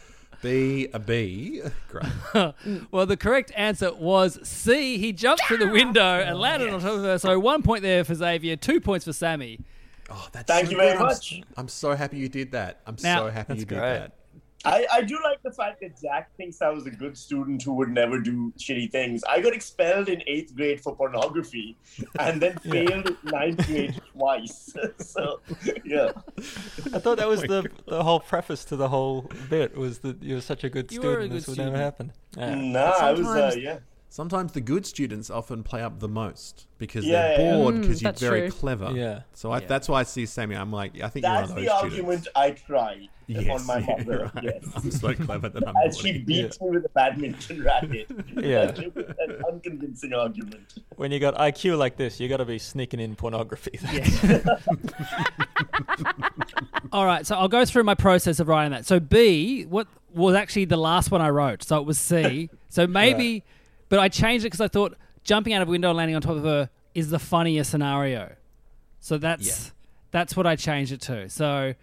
B 0.42 0.88
a 0.94 0.98
B. 1.00 1.62
Great. 1.90 2.06
Well, 2.92 3.06
the 3.06 3.16
correct 3.18 3.52
answer 3.56 3.94
was 3.94 4.40
C. 4.48 4.98
He 4.98 5.14
jumped 5.14 5.44
through 5.46 5.58
the 5.58 5.68
window 5.70 6.02
and 6.20 6.38
landed 6.40 6.70
on 6.74 6.80
top 6.82 6.94
of 6.94 7.04
her. 7.04 7.20
So 7.20 7.40
one 7.40 7.62
point 7.62 7.84
there 7.84 8.04
for 8.04 8.16
Xavier, 8.16 8.56
two 8.56 8.82
points 8.82 9.06
for 9.06 9.14
Sami. 9.14 9.60
Oh, 10.12 10.28
that's 10.32 10.48
Thank 10.48 10.66
so 10.68 10.72
you 10.72 10.78
very 10.78 10.92
good. 10.94 11.02
I'm 11.02 11.06
much. 11.08 11.34
s- 11.34 11.42
I'm 11.58 11.68
so 11.68 11.96
happy 11.96 12.18
you 12.18 12.30
did 12.30 12.52
that. 12.52 12.82
I'm 12.86 12.96
Now- 13.04 13.26
so 13.26 13.30
happy 13.30 13.56
you 13.56 13.66
did 13.66 13.78
that. 13.80 14.14
I, 14.64 14.86
I 14.94 15.02
do 15.02 15.18
like 15.24 15.42
the 15.42 15.52
fact 15.52 15.82
that 15.82 16.00
Jack 16.00 16.30
thinks 16.38 16.62
I 16.62 16.70
was 16.70 16.86
a 16.86 16.92
good 16.92 17.18
student 17.18 17.64
who 17.64 17.74
would 17.74 17.90
never 17.90 18.20
do 18.20 18.54
shitty 18.60 18.92
things. 18.92 19.24
I 19.28 19.42
got 19.42 19.54
expelled 19.54 20.08
in 20.08 20.22
eighth 20.28 20.56
grade 20.56 20.80
for 20.80 20.96
pornography 20.96 21.76
and 22.20 22.40
then 22.40 22.56
failed 22.72 23.10
ninth 23.24 23.66
grade 23.66 24.00
twice. 24.14 24.72
so, 25.00 25.40
yeah. 25.84 26.12
I 26.94 27.00
thought 27.00 27.18
that 27.18 27.28
was 27.28 27.42
the 27.42 27.68
the 27.88 28.04
whole 28.04 28.20
preface 28.20 28.64
to 28.66 28.76
the 28.76 28.88
whole 28.88 29.28
bit 29.50 29.76
was 29.76 29.98
that 30.00 30.22
you're 30.22 30.42
such 30.42 30.64
a 30.64 30.70
good 30.70 30.92
You 30.92 31.02
were 31.02 31.08
a 31.08 31.12
student. 31.14 31.32
good 31.32 31.38
this 31.40 31.48
would 31.48 31.54
student. 31.56 31.74
never 31.74 31.84
happen. 31.84 32.12
Yeah. 32.38 32.54
Nah, 32.54 32.92
I 33.00 33.12
was, 33.14 33.26
uh, 33.28 33.56
yeah. 33.58 33.80
Sometimes 34.14 34.52
the 34.52 34.60
good 34.60 34.86
students 34.86 35.30
often 35.30 35.64
play 35.64 35.82
up 35.82 36.02
the 36.02 36.08
most 36.10 36.68
because 36.78 37.06
Yeah, 37.06 37.22
they're 37.30 37.40
yeah, 37.40 37.52
yeah. 37.52 37.56
bored 37.56 37.76
Mm, 37.76 37.82
because 37.84 38.02
you're 38.02 38.12
that's 38.12 38.22
very 38.22 38.50
true. 38.50 38.60
clever. 38.60 38.92
Yeah. 38.94 39.22
So 39.34 39.52
I, 39.52 39.60
Yeah. 39.62 39.68
that's 39.68 39.88
why 39.88 40.02
I 40.02 40.04
see 40.04 40.26
Sami. 40.26 40.54
I'm 40.54 40.70
like, 40.70 41.00
I 41.02 41.08
think 41.08 41.26
you're 41.26 41.34
That's 41.34 41.48
one 41.50 41.58
of 41.60 41.64
the 41.64 41.70
those 41.70 41.70
argument 41.82 42.26
students. 42.26 42.28
I 42.36 42.52
tried 42.52 43.08
Yes, 43.28 43.62
on 43.62 43.66
my 43.66 43.78
you're 43.88 43.98
mother. 44.00 44.32
right. 44.36 44.44
Yes. 44.44 44.66
I'm 44.76 44.92
so 44.92 45.14
clever 45.14 45.48
that 45.48 45.66
I'm 45.66 45.74
As 45.78 45.98
she 45.98 46.08
naughty. 46.12 46.24
beats 46.26 46.60
me 46.60 46.70
with 46.72 46.84
a 46.86 46.90
badminton 46.90 47.64
racket. 47.64 48.08
Yeah. 48.36 48.64
It 48.76 48.96
an 48.98 49.42
unconvincing 49.50 50.12
argument. 50.14 50.74
When 50.98 51.14
you 51.14 51.20
got 51.22 51.36
IQ 51.36 51.78
like 51.78 51.96
this, 51.96 52.20
you 52.20 52.28
got 52.28 52.38
to 52.38 52.46
be 52.46 52.60
sneaking 52.60 53.00
in 53.00 53.16
pornography. 53.16 53.80
All 56.92 57.06
right, 57.06 57.26
so 57.26 57.36
I'll 57.38 57.48
go 57.48 57.64
through 57.64 57.84
my 57.84 57.96
process 57.96 58.42
of 58.42 58.50
writing 58.50 58.72
that. 58.72 58.86
So 58.86 59.00
B, 59.00 59.64
what 59.64 59.88
was 60.14 60.36
actually 60.36 60.66
the 60.66 60.76
last 60.76 61.12
one 61.12 61.22
I 61.22 61.30
wrote. 61.30 61.64
So 61.64 61.78
it 61.78 61.86
was 61.86 61.98
C. 61.98 62.50
so 62.68 62.86
maybe, 62.88 63.46
but 63.92 64.00
I 64.00 64.08
changed 64.08 64.46
it 64.46 64.48
because 64.48 64.62
I 64.62 64.70
thought 64.70 64.96
jumping 65.26 65.52
out 65.54 65.62
of 65.62 65.68
a 65.68 65.72
window 65.72 65.90
and 65.90 65.98
landing 65.98 66.16
on 66.16 66.22
top 66.22 66.38
of 66.38 66.44
her 66.46 66.70
is 66.96 67.10
the 67.10 67.20
funnier 67.20 67.64
scenario. 67.66 68.34
So 69.02 69.18
that's 69.18 69.74
that's 70.12 70.36
what 70.36 70.48
I 70.48 70.56
changed 70.56 70.92
it 70.94 71.02
to. 71.02 71.30
So, 71.30 71.74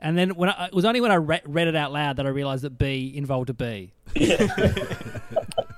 and 0.00 0.16
then 0.16 0.30
when 0.30 0.48
I, 0.48 0.66
it 0.66 0.72
was 0.74 0.84
only 0.86 1.00
when 1.02 1.10
I 1.10 1.16
re- 1.16 1.42
read 1.44 1.68
it 1.68 1.76
out 1.76 1.92
loud 1.92 2.16
that 2.16 2.26
I 2.26 2.30
realized 2.30 2.64
that 2.64 2.78
B 2.78 3.12
involved 3.14 3.50
a 3.50 3.54
B. 3.54 3.92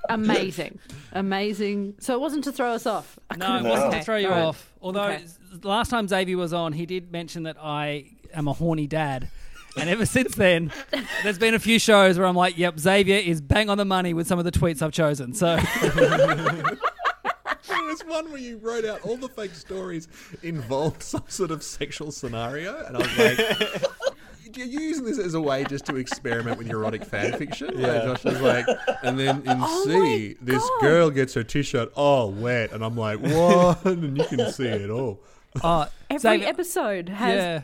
Amazing. 0.09 0.79
Amazing. 1.13 1.95
So 1.99 2.13
it 2.13 2.19
wasn't 2.19 2.43
to 2.45 2.51
throw 2.51 2.71
us 2.71 2.85
off. 2.85 3.17
I 3.29 3.37
No, 3.37 3.57
it 3.57 3.63
wasn't 3.63 3.89
okay, 3.89 3.99
to 3.99 4.03
throw 4.05 4.17
you 4.17 4.27
all 4.27 4.33
right. 4.33 4.43
off. 4.43 4.71
Although 4.81 5.03
Okay. 5.03 5.25
last 5.63 5.89
time 5.89 6.07
Xavier 6.07 6.37
was 6.37 6.53
on, 6.53 6.73
he 6.73 6.85
did 6.85 7.11
mention 7.11 7.43
that 7.43 7.57
I 7.61 8.11
am 8.33 8.47
a 8.47 8.53
horny 8.53 8.87
dad, 8.87 9.29
And 9.77 9.89
ever 9.89 10.05
since 10.05 10.35
then, 10.35 10.71
there's 11.23 11.37
been 11.39 11.53
a 11.53 11.59
few 11.59 11.79
shows 11.79 12.17
where 12.17 12.27
I'm 12.27 12.35
like, 12.35 12.57
yep, 12.57 12.77
Xavier 12.79 13.15
is 13.17 13.39
bang 13.41 13.69
on 13.69 13.77
the 13.77 13.85
money 13.85 14.13
with 14.13 14.27
some 14.27 14.37
of 14.39 14.45
the 14.45 14.51
tweets 14.51 14.81
I've 14.81 14.91
chosen. 14.91 15.33
So 15.33 15.57
There 17.67 17.83
was 17.85 18.01
one 18.05 18.29
where 18.31 18.39
you 18.41 18.57
wrote 18.57 18.85
out 18.85 19.01
all 19.05 19.17
the 19.17 19.29
fake 19.29 19.53
stories 19.53 20.07
involved 20.43 21.03
some 21.03 21.23
sort 21.27 21.51
of 21.51 21.63
sexual 21.63 22.11
scenario, 22.11 22.83
and 22.85 22.97
I 22.97 22.99
was 22.99 23.17
like, 23.17 24.57
"You're 24.57 24.65
using 24.67 25.05
this 25.05 25.19
as 25.19 25.33
a 25.35 25.41
way 25.41 25.63
just 25.65 25.85
to 25.85 25.95
experiment 25.97 26.57
with 26.57 26.69
erotic 26.69 27.03
fan 27.05 27.33
fiction." 27.37 27.71
Yeah. 27.77 27.87
Yeah. 27.93 28.05
Josh 28.05 28.23
was 28.23 28.41
like, 28.41 28.65
and 29.03 29.17
then 29.19 29.37
in 29.45 29.57
Oh 29.61 29.85
C, 29.85 30.35
this 30.41 30.61
God. 30.61 30.81
girl 30.81 31.09
gets 31.11 31.33
her 31.35 31.43
t-shirt 31.43 31.91
all 31.95 32.31
wet, 32.31 32.71
and 32.71 32.83
I'm 32.83 32.97
like, 32.97 33.19
"What?" 33.19 33.85
and 33.85 34.17
you 34.17 34.25
can 34.25 34.51
see 34.51 34.67
it 34.67 34.89
all. 34.89 35.21
uh, 35.63 35.85
Every 36.09 36.19
Xavier- 36.19 36.47
episode 36.47 37.09
has 37.09 37.35
yeah. 37.35 37.61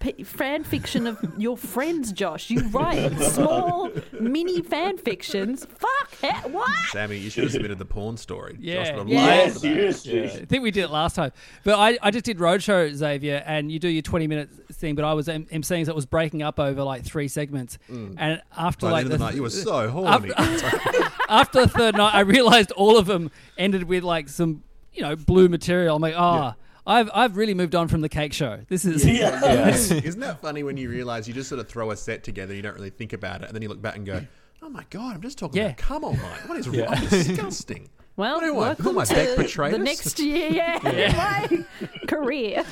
P- 0.00 0.24
fan 0.24 0.64
fiction 0.64 1.06
of 1.06 1.18
your 1.36 1.56
friends, 1.58 2.10
Josh. 2.12 2.48
You 2.48 2.66
write 2.68 3.16
small, 3.20 3.90
mini 4.18 4.62
fan 4.62 4.96
fictions. 4.96 5.66
Fuck, 5.66 6.14
he- 6.22 6.48
what? 6.48 6.70
Sami, 6.90 7.18
you 7.18 7.28
should 7.28 7.44
have 7.44 7.52
submitted 7.52 7.78
the 7.78 7.84
porn 7.84 8.16
story. 8.16 8.56
Yeah. 8.58 8.76
Josh 8.82 8.90
would 8.92 8.98
have 9.00 9.08
Yeah. 9.08 9.26
loved 9.26 9.62
Yeah, 9.64 9.72
that. 9.88 9.94
seriously. 9.96 10.24
I 10.42 10.44
think 10.46 10.62
we 10.62 10.70
did 10.70 10.84
it 10.84 10.90
last 10.90 11.16
time. 11.16 11.32
But 11.64 11.78
I, 11.78 11.98
I 12.00 12.10
just 12.10 12.24
did 12.24 12.38
Roadshow, 12.38 12.94
Xavier, 12.94 13.42
and 13.46 13.70
you 13.70 13.78
do 13.78 13.88
your 13.88 14.00
20 14.00 14.26
minute 14.26 14.48
thing, 14.72 14.94
but 14.94 15.04
I 15.04 15.12
was 15.12 15.28
em- 15.28 15.44
emceeing, 15.52 15.84
so 15.84 15.90
it 15.92 15.94
was 15.96 16.06
breaking 16.06 16.42
up 16.42 16.58
over 16.58 16.82
like 16.82 17.04
three 17.04 17.28
segments. 17.28 17.76
And 17.90 18.40
after 18.56 18.86
By 18.86 18.92
like 18.92 19.04
the 19.04 19.04
end 19.04 19.12
of 19.12 19.18
the 19.18 19.24
night, 19.26 19.34
you 19.34 19.42
were 19.42 19.50
so 19.50 19.90
horny. 19.90 20.32
after 21.28 21.60
the 21.60 21.68
third 21.68 21.96
night, 21.96 22.14
I 22.14 22.20
realized 22.20 22.70
all 22.72 22.96
of 22.96 23.06
them 23.06 23.30
ended 23.58 23.84
with 23.84 24.02
like 24.02 24.28
some, 24.30 24.62
you 24.94 25.02
know, 25.02 25.14
blue 25.14 25.48
material. 25.50 25.96
I'm 25.96 26.02
like, 26.02 26.14
ah, 26.16 26.54
I've 26.86 27.10
I've 27.14 27.36
really 27.36 27.54
moved 27.54 27.74
on 27.74 27.88
from 27.88 28.00
the 28.00 28.08
cake 28.08 28.32
show. 28.32 28.60
This 28.68 28.84
is 28.84 29.04
Yeah. 29.04 29.68
Isn't 29.68 30.20
that 30.20 30.40
funny 30.40 30.62
when 30.62 30.76
you 30.76 30.88
realize 30.90 31.28
you 31.28 31.34
just 31.34 31.48
sort 31.48 31.60
of 31.60 31.68
throw 31.68 31.90
a 31.90 31.96
set 31.96 32.24
together, 32.24 32.54
you 32.54 32.62
don't 32.62 32.74
really 32.74 32.90
think 32.90 33.12
about 33.12 33.42
it, 33.42 33.46
and 33.46 33.54
then 33.54 33.62
you 33.62 33.68
look 33.68 33.82
back 33.82 33.96
and 33.96 34.06
go, 34.06 34.20
"Oh 34.62 34.68
my 34.68 34.84
god, 34.90 35.14
I'm 35.16 35.22
just 35.22 35.38
talking 35.38 35.58
Yeah. 35.60 35.66
about 35.68 35.76
come 35.78 36.04
on, 36.04 36.16
mate. 36.16 36.46
What 36.46 36.58
is 36.58 36.68
wrong? 36.68 36.94
Disgusting." 37.10 37.88
Well, 38.16 38.34
What 38.34 38.40
do 38.40 38.46
I 38.46 38.50
want? 38.50 38.78
welcome 38.80 38.94
My 38.96 39.04
to 39.04 39.14
back 39.14 39.36
betrayed 39.36 39.72
the 39.72 39.78
next 39.78 40.18
year, 40.18 40.50
yeah, 40.50 40.78
my 40.82 41.64
career. 42.06 42.64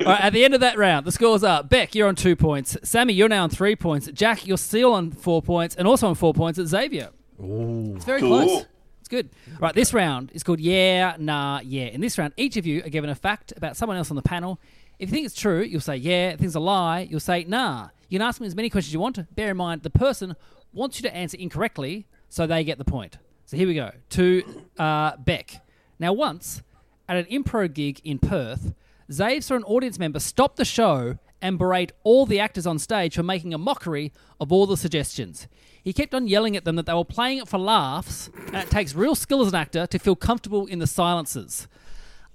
All 0.00 0.06
right, 0.06 0.20
at 0.24 0.32
the 0.32 0.42
end 0.42 0.54
of 0.54 0.60
that 0.60 0.78
round, 0.78 1.04
the 1.06 1.12
scores 1.12 1.44
are 1.44 1.62
Beck, 1.62 1.94
you're 1.94 2.08
on 2.08 2.14
two 2.14 2.34
points. 2.36 2.78
Sami, 2.82 3.12
you're 3.12 3.28
now 3.28 3.42
on 3.42 3.50
three 3.50 3.76
points. 3.76 4.06
Jack, 4.12 4.46
you're 4.46 4.56
still 4.56 4.94
on 4.94 5.10
four 5.10 5.42
points, 5.42 5.74
and 5.76 5.86
also 5.86 6.08
on 6.08 6.14
four 6.14 6.32
points 6.32 6.58
at 6.58 6.66
Xavier. 6.66 7.10
It's 7.38 8.04
very 8.06 8.20
Cool. 8.20 8.46
close. 8.46 8.66
It's 9.06 9.08
good. 9.12 9.30
Right, 9.60 9.72
this 9.72 9.94
round 9.94 10.32
is 10.34 10.42
called 10.42 10.58
Yeah, 10.58 11.14
Nah, 11.16 11.60
Yeah. 11.64 11.84
In 11.84 12.00
this 12.00 12.18
round, 12.18 12.32
each 12.36 12.56
of 12.56 12.66
you 12.66 12.82
are 12.82 12.88
given 12.88 13.08
a 13.08 13.14
fact 13.14 13.52
about 13.56 13.76
someone 13.76 13.96
else 13.96 14.10
on 14.10 14.16
the 14.16 14.22
panel. 14.22 14.58
If 14.98 15.10
you 15.10 15.14
think 15.14 15.26
it's 15.26 15.36
true, 15.36 15.62
you'll 15.62 15.80
say 15.80 15.94
yeah. 15.94 16.30
If 16.30 16.42
it's 16.42 16.56
a 16.56 16.60
lie, 16.60 17.06
you'll 17.08 17.20
say 17.20 17.44
nah. 17.44 17.90
You 18.08 18.18
can 18.18 18.26
ask 18.26 18.40
me 18.40 18.48
as 18.48 18.56
many 18.56 18.68
questions 18.68 18.90
as 18.90 18.94
you 18.94 18.98
want. 18.98 19.32
Bear 19.36 19.52
in 19.52 19.58
mind, 19.58 19.84
the 19.84 19.90
person 19.90 20.34
wants 20.72 20.98
you 20.98 21.08
to 21.08 21.14
answer 21.14 21.36
incorrectly, 21.36 22.08
so 22.28 22.48
they 22.48 22.64
get 22.64 22.78
the 22.78 22.84
point. 22.84 23.18
So 23.44 23.56
here 23.56 23.68
we 23.68 23.74
go. 23.74 23.92
To 24.10 24.64
uh, 24.76 25.16
Beck. 25.18 25.64
Now, 26.00 26.12
once 26.12 26.64
at 27.08 27.16
an 27.16 27.26
improv 27.26 27.74
gig 27.74 28.00
in 28.02 28.18
Perth, 28.18 28.74
Zave 29.08 29.44
saw 29.44 29.54
an 29.54 29.62
audience 29.62 30.00
member 30.00 30.18
stop 30.18 30.56
the 30.56 30.64
show 30.64 31.20
and 31.40 31.60
berate 31.60 31.92
all 32.02 32.26
the 32.26 32.40
actors 32.40 32.66
on 32.66 32.80
stage 32.80 33.14
for 33.14 33.22
making 33.22 33.54
a 33.54 33.58
mockery 33.58 34.12
of 34.40 34.50
all 34.50 34.66
the 34.66 34.76
suggestions. 34.76 35.46
He 35.86 35.92
kept 35.92 36.12
on 36.16 36.26
yelling 36.26 36.56
at 36.56 36.64
them 36.64 36.74
that 36.74 36.86
they 36.86 36.92
were 36.94 37.04
playing 37.04 37.38
it 37.38 37.46
for 37.46 37.58
laughs, 37.58 38.28
and 38.48 38.56
it 38.56 38.70
takes 38.70 38.92
real 38.92 39.14
skill 39.14 39.40
as 39.42 39.46
an 39.50 39.54
actor 39.54 39.86
to 39.86 39.98
feel 40.00 40.16
comfortable 40.16 40.66
in 40.66 40.80
the 40.80 40.86
silences. 40.88 41.68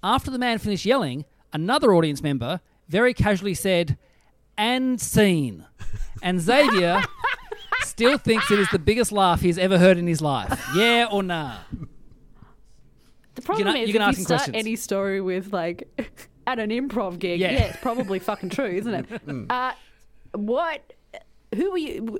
After 0.01 0.31
the 0.31 0.39
man 0.39 0.57
finished 0.57 0.85
yelling, 0.85 1.25
another 1.51 1.93
audience 1.93 2.23
member 2.23 2.61
very 2.87 3.13
casually 3.13 3.53
said, 3.53 3.97
and 4.57 5.01
scene. 5.01 5.65
And 6.23 6.39
Xavier 6.39 7.01
still 7.81 8.17
thinks 8.17 8.49
it 8.51 8.57
is 8.59 8.69
the 8.71 8.79
biggest 8.79 9.11
laugh 9.11 9.41
he's 9.41 9.57
ever 9.57 9.77
heard 9.77 9.97
in 9.97 10.07
his 10.07 10.21
life. 10.21 10.57
Yeah 10.73 11.07
or 11.11 11.21
nah? 11.21 11.57
The 13.35 13.41
problem 13.41 13.67
can- 13.67 13.75
is, 13.81 13.87
you 13.89 13.93
can 13.93 14.01
if 14.01 14.07
ask 14.07 14.17
you 14.19 14.23
start 14.23 14.37
questions. 14.43 14.55
any 14.65 14.77
story 14.77 15.19
with 15.19 15.51
like 15.51 15.89
at 16.47 16.57
an 16.57 16.69
improv 16.69 17.19
gig, 17.19 17.41
Yeah. 17.41 17.51
yeah, 17.51 17.59
it's 17.65 17.77
probably 17.81 18.19
fucking 18.19 18.49
true, 18.49 18.65
isn't 18.67 18.93
it? 18.93 19.21
uh, 19.49 19.73
what? 20.35 20.93
Who 21.53 21.71
were 21.71 21.77
you? 21.77 22.19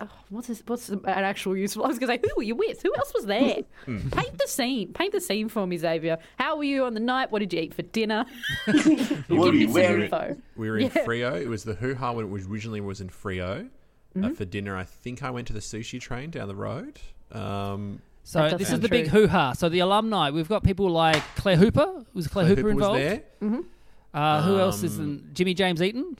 Oh, 0.00 0.08
what's 0.28 0.46
this, 0.46 0.62
what's 0.64 0.90
an 0.90 1.00
actual 1.06 1.56
useful? 1.56 1.84
I 1.84 1.88
was 1.88 1.98
going 1.98 2.08
to 2.08 2.14
say, 2.14 2.20
who 2.30 2.36
were 2.36 2.44
you 2.44 2.54
with? 2.54 2.80
Who 2.82 2.94
else 2.96 3.12
was 3.14 3.26
there? 3.26 3.62
Paint 3.86 4.38
the 4.38 4.46
scene. 4.46 4.92
Paint 4.92 5.10
the 5.12 5.20
scene 5.20 5.48
for 5.48 5.66
me, 5.66 5.76
Xavier. 5.76 6.18
How 6.38 6.56
were 6.56 6.62
you 6.64 6.84
on 6.84 6.94
the 6.94 7.00
night? 7.00 7.32
What 7.32 7.40
did 7.40 7.52
you 7.52 7.60
eat 7.60 7.74
for 7.74 7.82
dinner? 7.82 8.24
What 8.66 8.84
Give 8.84 9.28
were 9.28 9.52
me 9.52 9.58
you 9.62 9.72
wearing? 9.72 10.42
We 10.56 10.70
were 10.70 10.78
in 10.78 10.84
Yeah. 10.94 11.04
Freo. 11.04 11.40
It 11.40 11.48
was 11.48 11.64
the 11.64 11.74
Hoo 11.74 11.94
Ha 11.96 12.12
when 12.12 12.26
it 12.26 12.28
was 12.28 12.46
originally 12.46 12.80
was 12.80 13.00
in 13.00 13.08
Freo. 13.08 13.68
Mm-hmm. 14.16 14.24
Uh, 14.24 14.30
for 14.30 14.44
dinner, 14.44 14.76
I 14.76 14.84
think 14.84 15.22
I 15.22 15.30
went 15.30 15.48
to 15.48 15.52
the 15.52 15.58
sushi 15.60 16.00
train 16.00 16.30
down 16.30 16.46
the 16.48 16.54
road. 16.56 16.98
Um, 17.32 18.00
So 18.22 18.48
this 18.50 18.62
is 18.62 18.68
sound 18.68 18.82
the 18.82 18.88
big 18.88 19.10
true. 19.10 19.22
hoo 19.22 19.28
ha. 19.28 19.52
So 19.52 19.68
the 19.68 19.80
alumni, 19.80 20.30
we've 20.30 20.48
got 20.48 20.62
people 20.62 20.88
like 20.90 21.22
Claire 21.34 21.56
Hooper. 21.56 22.04
Was 22.14 22.28
Claire, 22.28 22.46
Claire 22.46 22.56
Hooper, 22.56 22.60
Hooper 22.60 22.74
was 22.74 22.98
involved? 23.00 23.00
there. 23.42 23.60
Uh, 24.14 24.42
who 24.42 24.58
else 24.60 24.82
is 24.82 24.98
Um, 24.98 25.04
in? 25.26 25.30
Jimmy 25.34 25.54
James 25.54 25.82
Eaton. 25.82 26.18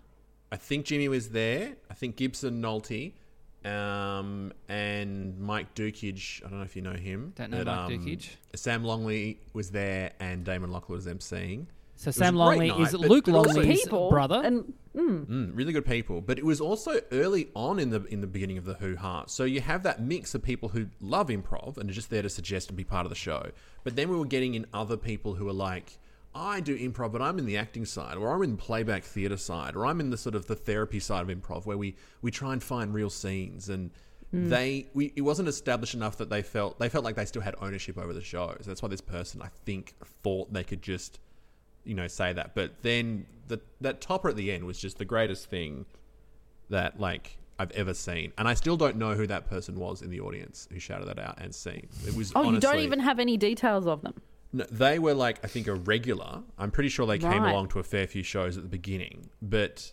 I 0.51 0.57
think 0.57 0.85
Jimmy 0.85 1.09
was 1.09 1.29
there. 1.31 1.75
I 1.91 1.95
think 1.95 2.17
Gibson 2.17 2.61
Nolte. 2.63 3.13
Um, 3.65 4.53
and 4.69 5.39
Mike 5.39 5.75
Dukage. 5.75 6.45
I 6.45 6.49
don't 6.49 6.59
know 6.59 6.65
if 6.65 6.77
you 6.77 6.83
know 6.83 6.93
him. 6.95 7.33
Don't 7.37 7.51
know 7.51 7.65
Mike 7.65 8.01
Dukage. 8.01 8.29
Sam 8.55 8.85
Longley 8.85 9.41
was 9.53 9.71
there, 9.71 10.13
and 10.21 10.45
Damon 10.45 10.71
Locklear 10.71 10.91
was 10.91 11.07
emceeing. 11.07 11.67
So 11.97 12.09
was 12.09 12.17
Sam 12.17 12.37
Longley 12.37 12.69
night, 12.69 12.81
is 12.81 12.93
but- 12.93 13.01
Luke 13.01 13.25
but 13.25 13.35
also- 13.35 13.55
Longley's 13.55 13.83
People 13.83 14.11
brother. 14.11 14.41
and 14.45 14.73
Mm, 14.97 15.51
really 15.55 15.73
good 15.73 15.87
people, 15.87 16.21
but 16.21 16.39
it 16.39 16.45
was 16.45 16.61
also 16.61 17.01
early 17.13 17.51
on 17.55 17.79
in 17.79 17.91
the 17.91 18.03
in 18.07 18.21
the 18.21 18.27
beginning 18.27 18.59
of 18.59 18.65
the 18.65 18.75
Who 18.75 18.97
Ha. 18.97 19.27
So 19.27 19.45
you 19.45 19.61
have 19.61 19.85
that 19.85 20.03
mix 20.03 20.35
of 20.35 20.43
people 20.43 20.71
who 20.71 20.87
love 21.01 21.29
improv 21.29 21.77
and 21.79 21.89
are 21.89 21.93
just 21.93 22.11
there 22.11 22.23
to 22.23 22.29
suggest 22.29 22.69
and 22.69 22.77
be 22.77 22.83
part 22.83 23.07
of 23.07 23.11
the 23.11 23.15
show. 23.17 23.51
But 23.85 23.95
then 23.95 24.09
we 24.09 24.17
were 24.17 24.25
getting 24.25 24.55
in 24.55 24.67
other 24.75 24.97
people 24.97 25.35
who 25.35 25.47
are 25.49 25.53
like, 25.53 25.99
I 26.39 26.61
do 26.61 26.79
improv, 26.79 27.13
but 27.13 27.21
I'm 27.21 27.39
in 27.39 27.47
the 27.47 27.57
acting 27.57 27.85
side, 27.85 28.17
or 28.17 28.35
I'm 28.35 28.43
in 28.43 28.53
the 28.53 28.57
playback 28.57 29.05
theatre 29.05 29.37
side, 29.37 29.75
or 29.77 29.87
I'm 29.87 30.01
in 30.01 30.11
the 30.11 30.17
sort 30.17 30.35
of 30.35 30.47
the 30.47 30.55
therapy 30.55 31.01
side 31.01 31.29
of 31.29 31.29
improv, 31.29 31.67
where 31.67 31.79
we 31.79 31.97
we 32.23 32.31
try 32.31 32.53
and 32.53 32.63
find 32.63 32.95
real 32.95 33.11
scenes 33.11 33.69
and. 33.69 33.91
Hmm. 34.31 34.51
They 34.51 34.89
we 34.93 35.11
it 35.17 35.23
wasn't 35.23 35.49
established 35.49 35.95
enough 35.95 36.19
that 36.19 36.29
they 36.29 36.43
felt 36.43 36.79
they 36.79 36.91
felt 36.91 37.03
like 37.03 37.17
they 37.17 37.25
still 37.25 37.41
had 37.41 37.55
ownership 37.63 37.97
over 37.97 38.13
the 38.13 38.21
show. 38.21 38.55
So 38.61 38.69
that's 38.69 38.83
why 38.83 38.91
this 38.91 39.01
person 39.01 39.41
I 39.41 39.49
think 39.65 39.95
thought 40.23 40.53
they 40.53 40.65
could 40.65 40.83
just 40.83 41.19
you 41.89 41.95
know 41.95 42.07
say 42.07 42.33
that 42.35 42.55
but 42.55 42.71
then 42.83 43.27
the 43.49 43.59
that 43.81 44.01
topper 44.01 44.29
at 44.29 44.37
the 44.37 44.53
end 44.53 44.65
was 44.65 44.79
just 44.79 44.99
the 44.99 45.05
greatest 45.05 45.49
thing 45.49 45.87
that 46.69 47.01
like 47.01 47.39
I've 47.59 47.71
ever 47.73 47.95
seen 47.95 48.33
and 48.37 48.47
I 48.47 48.55
still 48.55 48.77
don't 48.77 48.97
know 48.97 49.15
who 49.15 49.27
that 49.27 49.49
person 49.49 49.75
was 49.75 50.03
in 50.03 50.11
the 50.11 50.21
audience 50.21 50.69
who 50.71 50.79
shouted 50.79 51.09
that 51.09 51.19
out 51.19 51.39
and 51.41 51.53
seen 51.53 51.89
it 52.07 52.15
was 52.15 52.31
oh, 52.37 52.53
you 52.53 52.61
don't 52.61 52.81
even 52.81 53.01
have 53.01 53.19
any 53.19 53.37
details 53.37 53.87
of 53.87 54.03
them. 54.03 54.15
No, 54.53 54.65
they 54.71 54.99
were 54.99 55.15
like 55.15 55.39
I 55.45 55.49
think 55.49 55.67
a 55.67 55.75
regular. 55.75 56.43
I'm 56.59 56.71
pretty 56.71 56.89
sure 56.89 57.07
they 57.07 57.19
came 57.19 57.43
Right. 57.43 57.51
along 57.53 57.69
to 57.69 57.79
a 57.79 57.83
fair 57.83 58.07
few 58.07 58.23
shows 58.23 58.57
at 58.57 58.63
the 58.63 58.69
beginning 58.69 59.29
but 59.43 59.93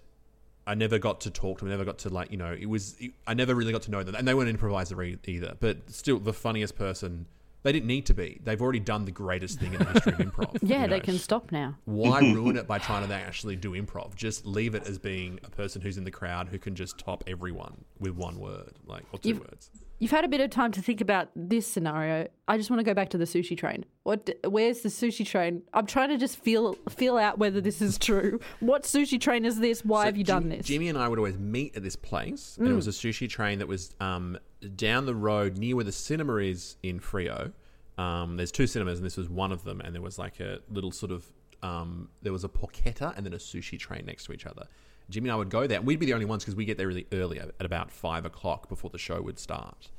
I 0.68 0.74
never 0.76 0.97
got 0.97 1.22
to 1.22 1.30
talk 1.30 1.60
to 1.60 1.66
them 1.66 1.72
never 1.72 1.86
got 1.86 1.99
to 1.99 2.10
like 2.10 2.32
you 2.32 2.38
know 2.38 2.51
it 2.60 2.68
was 2.68 2.95
I 3.28 3.34
never 3.34 3.53
really 3.53 3.72
got 3.72 3.84
to 3.84 3.91
know 3.91 4.03
them 4.03 4.16
and 4.16 4.28
they 4.28 4.34
weren't 4.34 4.49
improviser 4.49 5.01
either. 5.03 5.56
But 5.60 5.89
still 5.91 6.20
the 6.20 6.34
funniest 6.34 6.76
person 6.78 7.26
they 7.66 7.72
didn't 7.74 7.88
need 7.88 8.05
to 8.05 8.13
be 8.13 8.39
they've 8.43 8.61
already 8.61 8.80
done 8.80 9.03
the 9.05 9.11
greatest 9.11 9.59
thing 9.59 9.74
in 9.74 9.80
the 9.80 9.86
history 9.86 10.13
of 10.13 10.20
improv 10.32 10.57
Yeah, 10.61 10.84
you 10.84 10.89
they 10.89 10.99
can 11.01 11.18
stop 11.18 11.51
now. 11.51 11.76
why 11.86 12.20
ruin 12.34 12.55
it 12.55 12.68
by 12.68 12.78
trying 12.80 13.05
to 13.07 13.13
actually 13.13 13.55
do 13.57 13.72
improv? 13.72 14.16
Just 14.16 14.45
leave 14.45 14.76
it 14.76 14.88
as 14.88 14.97
being 14.97 15.39
a 15.43 15.49
person 15.49 15.82
who's 15.82 15.97
in 15.97 16.03
the 16.05 16.11
crowd 16.11 16.47
who 16.47 16.59
can 16.59 16.76
just 16.76 16.97
top 16.97 17.24
everyone 17.28 17.84
with 17.99 18.13
one 18.16 18.39
word, 18.39 18.74
like 18.86 19.03
or 19.11 19.20
2 19.20 19.28
You've- 19.30 19.39
words. 19.41 19.70
You've 19.97 20.11
had 20.11 20.26
a 20.26 20.28
bit 20.28 20.41
of 20.41 20.49
time 20.49 20.74
to 20.74 20.82
think 20.82 20.99
about 20.99 21.30
this 21.38 21.66
scenario. 21.66 22.28
I 22.49 22.57
just 22.57 22.70
want 22.70 22.82
to 22.82 22.84
go 22.84 22.93
back 22.93 23.11
to 23.11 23.18
the 23.18 23.24
sushi 23.24 23.57
train. 23.57 23.86
What? 24.03 24.30
Where's 24.45 24.82
the 24.82 24.89
sushi 24.89 25.26
train? 25.26 25.63
I'm 25.74 25.86
trying 25.86 26.09
to 26.09 26.18
just 26.18 26.38
feel 26.38 26.74
feel 26.89 27.18
out 27.18 27.39
whether 27.39 27.61
this 27.61 27.82
is 27.82 27.97
true. 27.97 28.41
What 28.59 28.84
sushi 28.84 29.22
train 29.22 29.45
is 29.45 29.57
this? 29.61 29.86
Why 29.86 30.01
So 30.01 30.05
have 30.07 30.18
you 30.18 30.26
done 30.26 30.49
this? 30.49 30.63
Mm. 30.63 30.66
Jimmy 30.66 30.89
and 30.89 30.97
I 30.97 31.07
would 31.07 31.18
always 31.18 31.38
meet 31.38 31.78
at 31.78 31.82
this 31.82 31.95
place, 31.95 32.57
and 32.59 32.68
it 32.68 32.74
was 32.74 32.88
a 32.88 32.91
sushi 32.91 33.30
train 33.30 33.59
that 33.59 33.70
was 33.70 33.95
um, 34.01 34.38
down 34.76 35.05
the 35.05 35.16
road 35.16 35.57
near 35.57 35.76
where 35.76 35.86
the 35.86 35.91
cinema 35.91 36.36
is 36.38 36.78
in 36.84 36.99
Freo. 36.99 37.51
Um, 37.97 38.38
there's 38.38 38.51
two 38.51 38.68
cinemas, 38.68 38.99
and 38.99 39.05
this 39.05 39.18
was 39.18 39.30
one 39.30 39.51
of 39.51 39.63
them. 39.63 39.82
And 39.82 39.93
there 39.95 40.01
was 40.01 40.20
like 40.20 40.39
a 40.39 40.59
little 40.70 40.91
sort 40.91 41.11
of 41.11 41.26
um, 41.63 42.09
there 42.22 42.34
was 42.34 42.43
a 42.43 42.49
porchetta 42.49 43.16
and 43.16 43.26
then 43.26 43.34
a 43.34 43.38
sushi 43.38 43.80
train 43.80 44.05
next 44.05 44.26
to 44.26 44.34
each 44.34 44.45
other. 44.45 44.68
Jimmy 45.09 45.30
and 45.30 45.34
I 45.34 45.38
would 45.38 45.49
go 45.49 45.68
there. 45.68 45.78
and 45.78 45.88
We'd 45.88 45.99
be 45.99 46.05
the 46.05 46.13
only 46.13 46.26
ones 46.26 46.43
because 46.43 46.55
we 46.55 46.66
get 46.66 46.78
there 46.78 46.88
really 46.88 47.07
early 47.11 47.39
at 47.39 47.51
at 47.59 47.66
about 47.66 47.91
five 47.91 48.26
o'clock 48.26 48.70
before 48.70 48.89
the 48.89 48.97
show 48.97 49.22
would 49.22 49.39
start, 49.39 49.89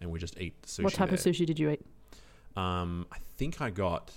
and 0.00 0.10
we 0.10 0.18
just 0.18 0.38
eat 0.40 0.60
sushi. 0.62 0.84
what 0.84 0.92
type 0.94 1.12
of 1.12 1.18
sushi 1.18 1.46
did 1.46 1.58
you 1.58 1.70
eat? 1.70 1.84
Um, 2.56 3.06
I 3.12 3.18
think 3.36 3.60
I 3.60 3.70
got 3.70 4.10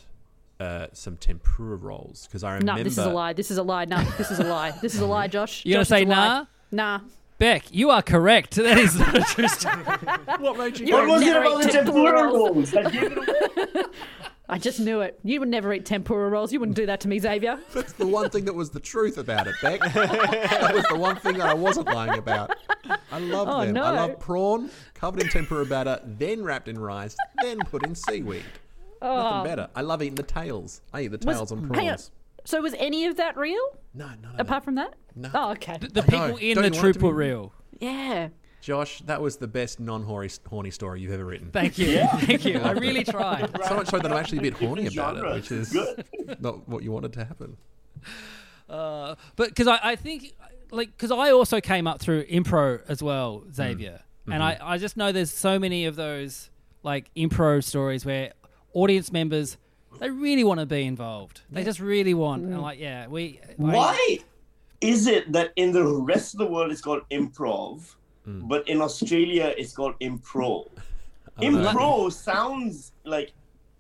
uh, 0.60 0.88
some 0.94 1.18
tempura 1.18 1.76
rolls 1.76 2.26
because 2.28 2.44
I 2.44 2.56
remember. 2.56 2.80
No, 2.80 2.84
this 2.84 2.98
is 2.98 3.06
a 3.06 3.10
lie. 3.10 3.34
This 3.34 3.52
is 3.52 3.58
a 3.58 3.64
lie. 3.64 3.86
No, 3.86 4.04
this 4.18 4.32
is 4.32 4.40
a 4.40 4.44
lie. 4.44 4.72
This 4.82 4.96
is 4.96 5.02
a 5.02 5.06
lie, 5.06 5.28
Josh. 5.36 5.66
You 5.66 5.74
gonna 5.74 5.86
say 5.86 6.04
a 6.04 6.06
lie. 6.06 6.46
nah? 6.72 7.00
Nah. 7.40 7.46
Beck, 7.46 7.74
you 7.74 7.90
are 7.90 8.02
correct. 8.02 8.56
That 8.60 8.78
is 8.78 9.00
not 9.00 9.16
a 9.16 9.22
true 9.22 9.48
story. 9.48 9.76
What 10.40 10.58
made 10.58 10.80
you? 10.80 10.88
You're 10.88 11.08
What 11.08 11.20
was 11.20 11.22
it 11.28 11.36
about 11.36 11.64
the 11.64 11.70
tempura 11.70 12.24
rolls. 12.24 12.56
rolls? 12.56 12.72
That 12.72 12.92
gave 12.92 13.12
it 13.12 13.18
away? 13.18 13.84
I 14.52 14.58
just 14.58 14.80
knew 14.80 15.02
it. 15.02 15.20
You 15.24 15.40
would 15.40 15.50
never 15.50 15.72
eat 15.74 15.86
tempura 15.86 16.28
rolls. 16.30 16.52
You 16.52 16.60
wouldn't 16.60 16.76
do 16.76 16.88
that 16.88 17.02
to 17.02 17.08
me, 17.08 17.20
Xavier. 17.20 17.60
That's 17.74 17.94
the 17.94 18.08
one 18.08 18.30
thing 18.32 18.46
that 18.46 18.54
was 18.56 18.72
the 18.72 18.80
truth 18.80 19.18
about 19.20 19.48
it, 19.48 19.56
Beck. 19.62 19.80
that 19.82 20.72
was 20.74 20.86
the 20.90 20.98
one 20.98 21.18
thing 21.18 21.38
that 21.38 21.48
I 21.48 21.54
wasn't 21.54 21.88
lying 21.88 22.18
about. 22.18 22.56
I 23.12 23.20
love 23.20 23.48
Oh, 23.48 23.64
them. 23.64 23.74
no. 23.76 23.84
I 23.84 23.92
love 23.92 24.20
prawn 24.20 24.72
covered 24.96 25.22
in 25.22 25.30
tempura 25.30 25.66
batter, 25.66 26.00
then 26.04 26.44
wrapped 26.44 26.68
in 26.68 26.80
rice, 26.80 27.16
then 27.44 27.60
put 27.60 27.86
in 27.86 27.94
seaweed. 27.94 28.44
Nothing 29.02 29.42
oh. 29.42 29.44
better. 29.44 29.70
I 29.76 29.82
love 29.82 30.02
eating 30.02 30.16
the 30.16 30.24
tails. 30.24 30.82
I 30.94 31.02
eat 31.02 31.08
the 31.10 31.18
Was- 31.28 31.38
tails 31.38 31.52
on 31.52 31.60
hang 31.60 31.68
on. 31.68 31.74
prawns. 31.74 32.12
So 32.46 32.62
was 32.62 32.74
any 32.80 33.06
of 33.06 33.18
that 33.18 33.38
real? 33.38 33.62
No, 33.94 34.08
none 34.22 34.34
of 34.34 34.40
Apart 34.40 34.64
from 34.64 34.76
that? 34.76 34.96
No. 35.20 35.30
Oh, 35.34 35.52
okay. 35.52 35.78
The, 35.80 35.88
the 35.88 36.02
I 36.02 36.06
know. 36.06 36.26
people 36.26 36.26
in 36.26 36.30
Don't 36.30 36.40
the 36.40 36.48
you 36.48 36.56
want 36.56 36.66
it 36.76 36.80
troop 36.80 36.94
to 36.94 37.00
be- 37.00 37.06
were 37.06 37.14
real. 37.14 37.54
Yeah. 37.80 38.30
Josh, 38.62 39.02
that 39.06 39.22
was 39.22 39.38
the 39.38 39.48
best 39.48 39.80
non-horny 39.80 40.30
horny 40.50 40.72
story 40.72 41.02
you've 41.02 41.14
ever 41.14 41.26
written. 41.26 41.50
Thank 41.52 41.78
you. 41.78 42.00
Thank 42.20 42.44
you. 42.46 42.60
I 42.60 42.72
really 42.86 43.04
tried. 43.06 43.50
So 43.66 43.76
much 43.78 43.88
so 43.88 44.00
that 44.00 44.12
I'm 44.12 44.18
actually 44.18 44.40
a 44.40 44.42
bit 44.42 44.54
horny 44.54 44.88
about 44.88 45.16
it, 45.16 45.20
Genre. 45.20 45.34
which 45.34 45.52
is 45.52 45.70
Good. 45.72 46.06
not 46.42 46.68
what 46.68 46.84
you 46.84 46.92
wanted 46.92 47.14
to 47.14 47.26
happen. 47.26 47.58
Uh, 48.70 49.16
but 49.36 49.50
because 49.50 49.66
I, 49.66 49.80
I 49.82 49.96
think, 49.96 50.36
like, 50.70 50.92
because 50.96 51.10
I 51.10 51.32
also 51.32 51.60
came 51.60 51.88
up 51.88 52.00
through 52.00 52.26
impro 52.26 52.82
as 52.88 53.02
well, 53.02 53.40
mm. 53.40 53.52
Xavier. 53.52 54.02
Mm-hmm. 54.22 54.32
And 54.32 54.44
I, 54.44 54.60
I 54.62 54.78
just 54.78 54.96
know 54.96 55.12
there's 55.12 55.32
so 55.32 55.58
many 55.58 55.86
of 55.86 55.96
those, 55.96 56.52
like, 56.84 57.10
impro 57.16 57.64
stories 57.64 58.06
where 58.06 58.32
audience 58.74 59.12
members, 59.12 59.58
they 60.00 60.12
really 60.12 60.44
want 60.44 60.60
to 60.60 60.68
be 60.68 60.86
involved. 60.86 61.42
They 61.50 61.64
just 61.64 61.80
really 61.80 62.14
want. 62.14 62.44
And, 62.44 62.54
mm. 62.54 62.62
like, 62.62 62.78
yeah, 62.80 63.08
we. 63.08 63.40
I- 63.50 63.54
Why 63.58 64.20
is 64.82 65.08
it 65.08 65.32
that 65.32 65.52
in 65.56 65.72
the 65.72 65.86
rest 65.86 66.34
of 66.34 66.40
the 66.40 66.46
world 66.48 66.72
it's 66.72 66.82
called 66.82 67.02
improv, 67.12 67.96
Hmm. 68.26 68.48
but 68.48 68.68
in 68.68 68.82
Australia 68.82 69.54
it's 69.58 69.74
called 69.74 69.96
impro? 70.00 70.68
Impro 71.42 72.12
sounds 72.12 72.92
like 73.06 73.32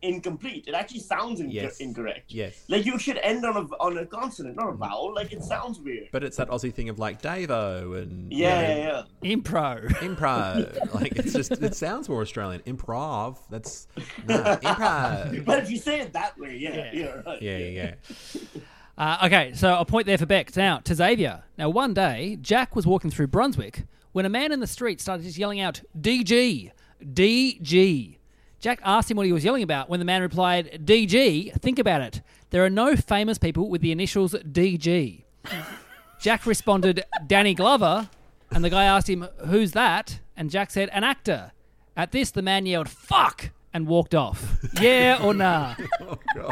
incomplete. 0.01 0.63
It 0.65 0.73
actually 0.73 1.01
sounds 1.01 1.41
inc- 1.41 1.51
Yes. 1.51 1.81
incorrect. 1.81 2.31
Yes. 2.31 2.63
Like 2.69 2.85
you 2.85 2.97
should 2.97 3.17
end 3.17 3.43
on 3.43 3.57
a 3.57 3.63
on 3.83 3.97
a 3.97 4.05
consonant, 4.05 4.55
not 4.55 4.69
a 4.69 4.71
vowel. 4.71 5.13
Like 5.13 5.33
it 5.33 5.43
sounds 5.43 5.77
weird. 5.81 6.07
But 6.13 6.23
it's 6.23 6.37
that 6.37 6.47
Aussie 6.47 6.73
thing 6.73 6.87
of 6.87 6.99
like 6.99 7.21
Davo 7.21 8.01
and 8.01 8.31
you 8.31 8.43
Yeah, 8.45 8.61
know, 8.61 8.67
yeah, 8.77 9.03
yeah. 9.23 9.35
Impro. 9.35 9.85
improv. 10.07 10.93
like 11.01 11.17
it's 11.17 11.33
just 11.33 11.51
it 11.51 11.75
sounds 11.75 12.07
more 12.07 12.21
Australian. 12.21 12.61
Improv. 12.61 13.39
That's 13.49 13.87
nah, 14.25 14.55
improv. 14.63 15.43
But 15.43 15.59
if 15.63 15.69
you 15.69 15.77
say 15.77 15.99
it 15.99 16.13
that 16.13 16.39
way, 16.39 16.55
yeah, 16.55 16.75
Yeah. 16.77 16.91
yeah, 16.93 17.21
right. 17.25 17.41
Yeah, 17.41 17.57
yeah, 17.57 17.69
yeah. 17.81 18.61
Uh, 18.99 19.17
okay, 19.23 19.53
so 19.55 19.79
a 19.79 19.85
point 19.85 20.05
there 20.05 20.17
for 20.17 20.25
Beck. 20.25 20.53
Now, 20.57 20.79
to 20.79 20.93
Xavier. 20.93 21.43
Now, 21.57 21.69
one 21.69 21.93
day, 21.93 22.37
Jack 22.41 22.75
was 22.75 22.85
walking 22.85 23.09
through 23.09 23.27
Brunswick 23.27 23.85
when 24.11 24.25
a 24.25 24.29
man 24.29 24.51
in 24.51 24.59
the 24.59 24.67
street 24.67 24.99
started 24.99 25.23
just 25.23 25.37
yelling 25.37 25.61
out, 25.61 25.81
DG, 25.97 26.69
DG. 27.01 28.17
Jack 28.59 28.81
asked 28.83 29.09
him 29.09 29.15
what 29.15 29.25
he 29.25 29.31
was 29.31 29.45
yelling 29.45 29.63
about 29.63 29.89
when 29.89 29.99
the 29.99 30.05
man 30.05 30.21
replied, 30.21 30.81
DG, 30.83 31.53
think 31.61 31.79
about 31.79 32.01
it. 32.01 32.21
There 32.49 32.65
are 32.65 32.69
no 32.69 32.97
famous 32.97 33.37
people 33.37 33.69
with 33.69 33.79
the 33.79 33.93
initials 33.93 34.33
DG. 34.33 35.23
Jack 36.19 36.45
responded, 36.45 37.05
Danny 37.25 37.53
Glover, 37.53 38.09
and 38.51 38.65
the 38.65 38.69
guy 38.69 38.83
asked 38.83 39.09
him, 39.09 39.25
Who's 39.45 39.71
that? 39.71 40.19
And 40.35 40.49
Jack 40.49 40.71
said, 40.71 40.89
An 40.91 41.05
actor. 41.05 41.53
At 41.95 42.11
this, 42.11 42.31
the 42.31 42.41
man 42.41 42.65
yelled, 42.65 42.89
Fuck! 42.89 43.51
And 43.74 43.88
walked 43.88 44.15
off. 44.15 44.57
Yeah 44.80 45.20
or 45.24 45.34
nah? 45.34 45.76
Oh 46.01 46.17
god. 46.36 46.51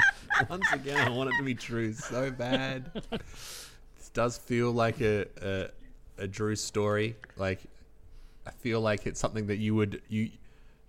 Once 0.50 0.72
again, 0.74 1.08
I 1.08 1.10
want 1.10 1.30
it 1.32 1.38
to 1.38 1.44
be 1.44 1.56
true 1.56 1.94
so 1.94 2.30
bad. 2.32 2.92
This 3.12 4.10
does 4.14 4.38
feel 4.38 4.72
like 4.72 5.02
a 5.02 5.26
a, 5.42 5.70
a 6.24 6.28
Drew 6.28 6.56
story. 6.56 7.16
Like 7.38 7.62
I 8.46 8.52
feel 8.52 8.82
like 8.82 9.08
it's 9.08 9.20
something 9.20 9.48
that 9.48 9.58
you 9.58 9.76
would 9.76 10.02
you 10.10 10.30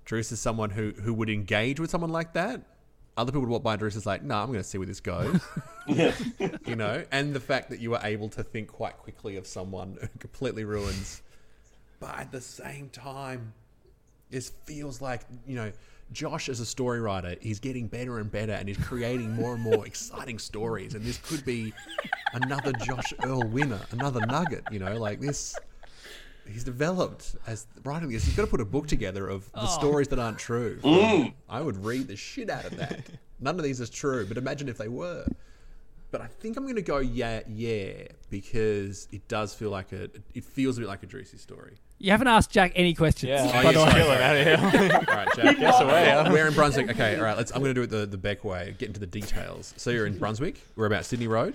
Drews 0.04 0.32
is 0.32 0.40
someone 0.40 0.70
who 0.70 0.92
who 1.02 1.12
would 1.14 1.30
engage 1.30 1.80
with 1.80 1.90
someone 1.90 2.10
like 2.10 2.34
that. 2.34 2.62
Other 3.16 3.32
people 3.32 3.42
would 3.42 3.50
walk 3.50 3.62
by 3.64 3.74
Drews 3.76 3.96
is 3.96 4.06
like, 4.06 4.22
no, 4.22 4.36
I'm 4.36 4.46
going 4.46 4.60
to 4.60 4.64
see 4.64 4.78
where 4.78 4.86
this 4.86 5.00
goes. 5.00 5.40
you 5.88 6.76
know, 6.76 7.04
and 7.10 7.34
the 7.34 7.40
fact 7.40 7.68
that 7.70 7.80
you 7.80 7.90
were 7.90 8.00
able 8.04 8.28
to 8.28 8.44
think 8.44 8.68
quite 8.68 8.96
quickly 8.96 9.36
of 9.36 9.44
someone 9.44 9.98
who 10.00 10.06
completely 10.20 10.62
ruins, 10.62 11.20
but 11.98 12.16
at 12.16 12.30
the 12.30 12.40
same 12.40 12.88
time, 12.90 13.54
this 14.30 14.52
feels 14.66 15.00
like 15.00 15.22
you 15.46 15.56
know 15.56 15.72
Josh 16.12 16.48
as 16.48 16.60
a 16.60 16.66
story 16.66 17.00
writer, 17.00 17.36
he's 17.40 17.60
getting 17.60 17.86
better 17.86 18.18
and 18.18 18.30
better, 18.30 18.52
and 18.52 18.68
he's 18.68 18.78
creating 18.78 19.32
more 19.32 19.54
and 19.54 19.62
more 19.62 19.86
exciting 19.86 20.38
stories. 20.38 20.94
And 20.94 21.04
this 21.04 21.18
could 21.18 21.44
be 21.44 21.72
another 22.32 22.72
Josh 22.84 23.12
Earl 23.24 23.42
winner, 23.44 23.80
another 23.90 24.24
nugget. 24.26 24.64
You 24.70 24.78
know, 24.78 24.96
like 24.96 25.20
this. 25.20 25.56
He's 26.46 26.64
developed 26.64 27.36
as 27.46 27.66
writing 27.84 28.08
this. 28.08 28.24
He's 28.24 28.34
got 28.34 28.44
to 28.44 28.50
put 28.50 28.62
a 28.62 28.64
book 28.64 28.86
together 28.86 29.28
of 29.28 29.52
the 29.52 29.64
oh. 29.64 29.66
stories 29.66 30.08
that 30.08 30.18
aren't 30.18 30.38
true. 30.38 30.78
Mm. 30.82 31.34
I 31.46 31.60
would 31.60 31.84
read 31.84 32.08
the 32.08 32.16
shit 32.16 32.48
out 32.48 32.64
of 32.64 32.76
that. 32.78 33.06
None 33.40 33.58
of 33.58 33.62
these 33.62 33.80
is 33.80 33.90
true, 33.90 34.24
but 34.26 34.38
imagine 34.38 34.66
if 34.66 34.78
they 34.78 34.88
were. 34.88 35.26
But 36.10 36.22
I 36.22 36.26
think 36.26 36.56
I'm 36.56 36.64
going 36.64 36.76
to 36.76 36.82
go 36.82 36.98
yeah, 36.98 37.40
yeah, 37.46 37.92
because 38.30 39.08
it 39.12 39.28
does 39.28 39.52
feel 39.52 39.68
like 39.70 39.92
a. 39.92 40.08
It 40.34 40.44
feels 40.44 40.78
a 40.78 40.80
bit 40.80 40.88
like 40.88 41.02
a 41.02 41.06
Juicy 41.06 41.36
story. 41.36 41.76
You 41.98 42.12
haven't 42.12 42.28
asked 42.28 42.50
Jack 42.50 42.72
any 42.76 42.94
questions. 42.94 43.30
Yeah, 43.30 43.50
oh, 43.52 43.62
by 43.62 43.72
the 43.72 43.78
way. 43.80 43.92
chilling 43.92 44.18
out 44.18 44.36
of 44.36 44.46
here. 44.46 44.56
All 45.08 45.14
right, 45.16 45.28
Jack. 45.34 45.58
Guess 45.58 45.80
away. 45.80 46.10
huh? 46.10 46.28
We're 46.30 46.46
in 46.46 46.54
Brunswick. 46.54 46.88
Okay, 46.90 47.16
all 47.16 47.24
right. 47.24 47.36
Let's. 47.36 47.50
I'm 47.50 47.60
going 47.60 47.74
to 47.74 47.74
do 47.74 47.82
it 47.82 47.90
the, 47.90 48.06
the 48.06 48.16
Beck 48.16 48.44
way. 48.44 48.76
Get 48.78 48.86
into 48.86 49.00
the 49.00 49.06
details. 49.06 49.74
So 49.76 49.90
you're 49.90 50.06
in 50.06 50.16
Brunswick. 50.20 50.60
We're 50.76 50.86
about 50.86 51.04
Sydney 51.04 51.26
Road. 51.26 51.54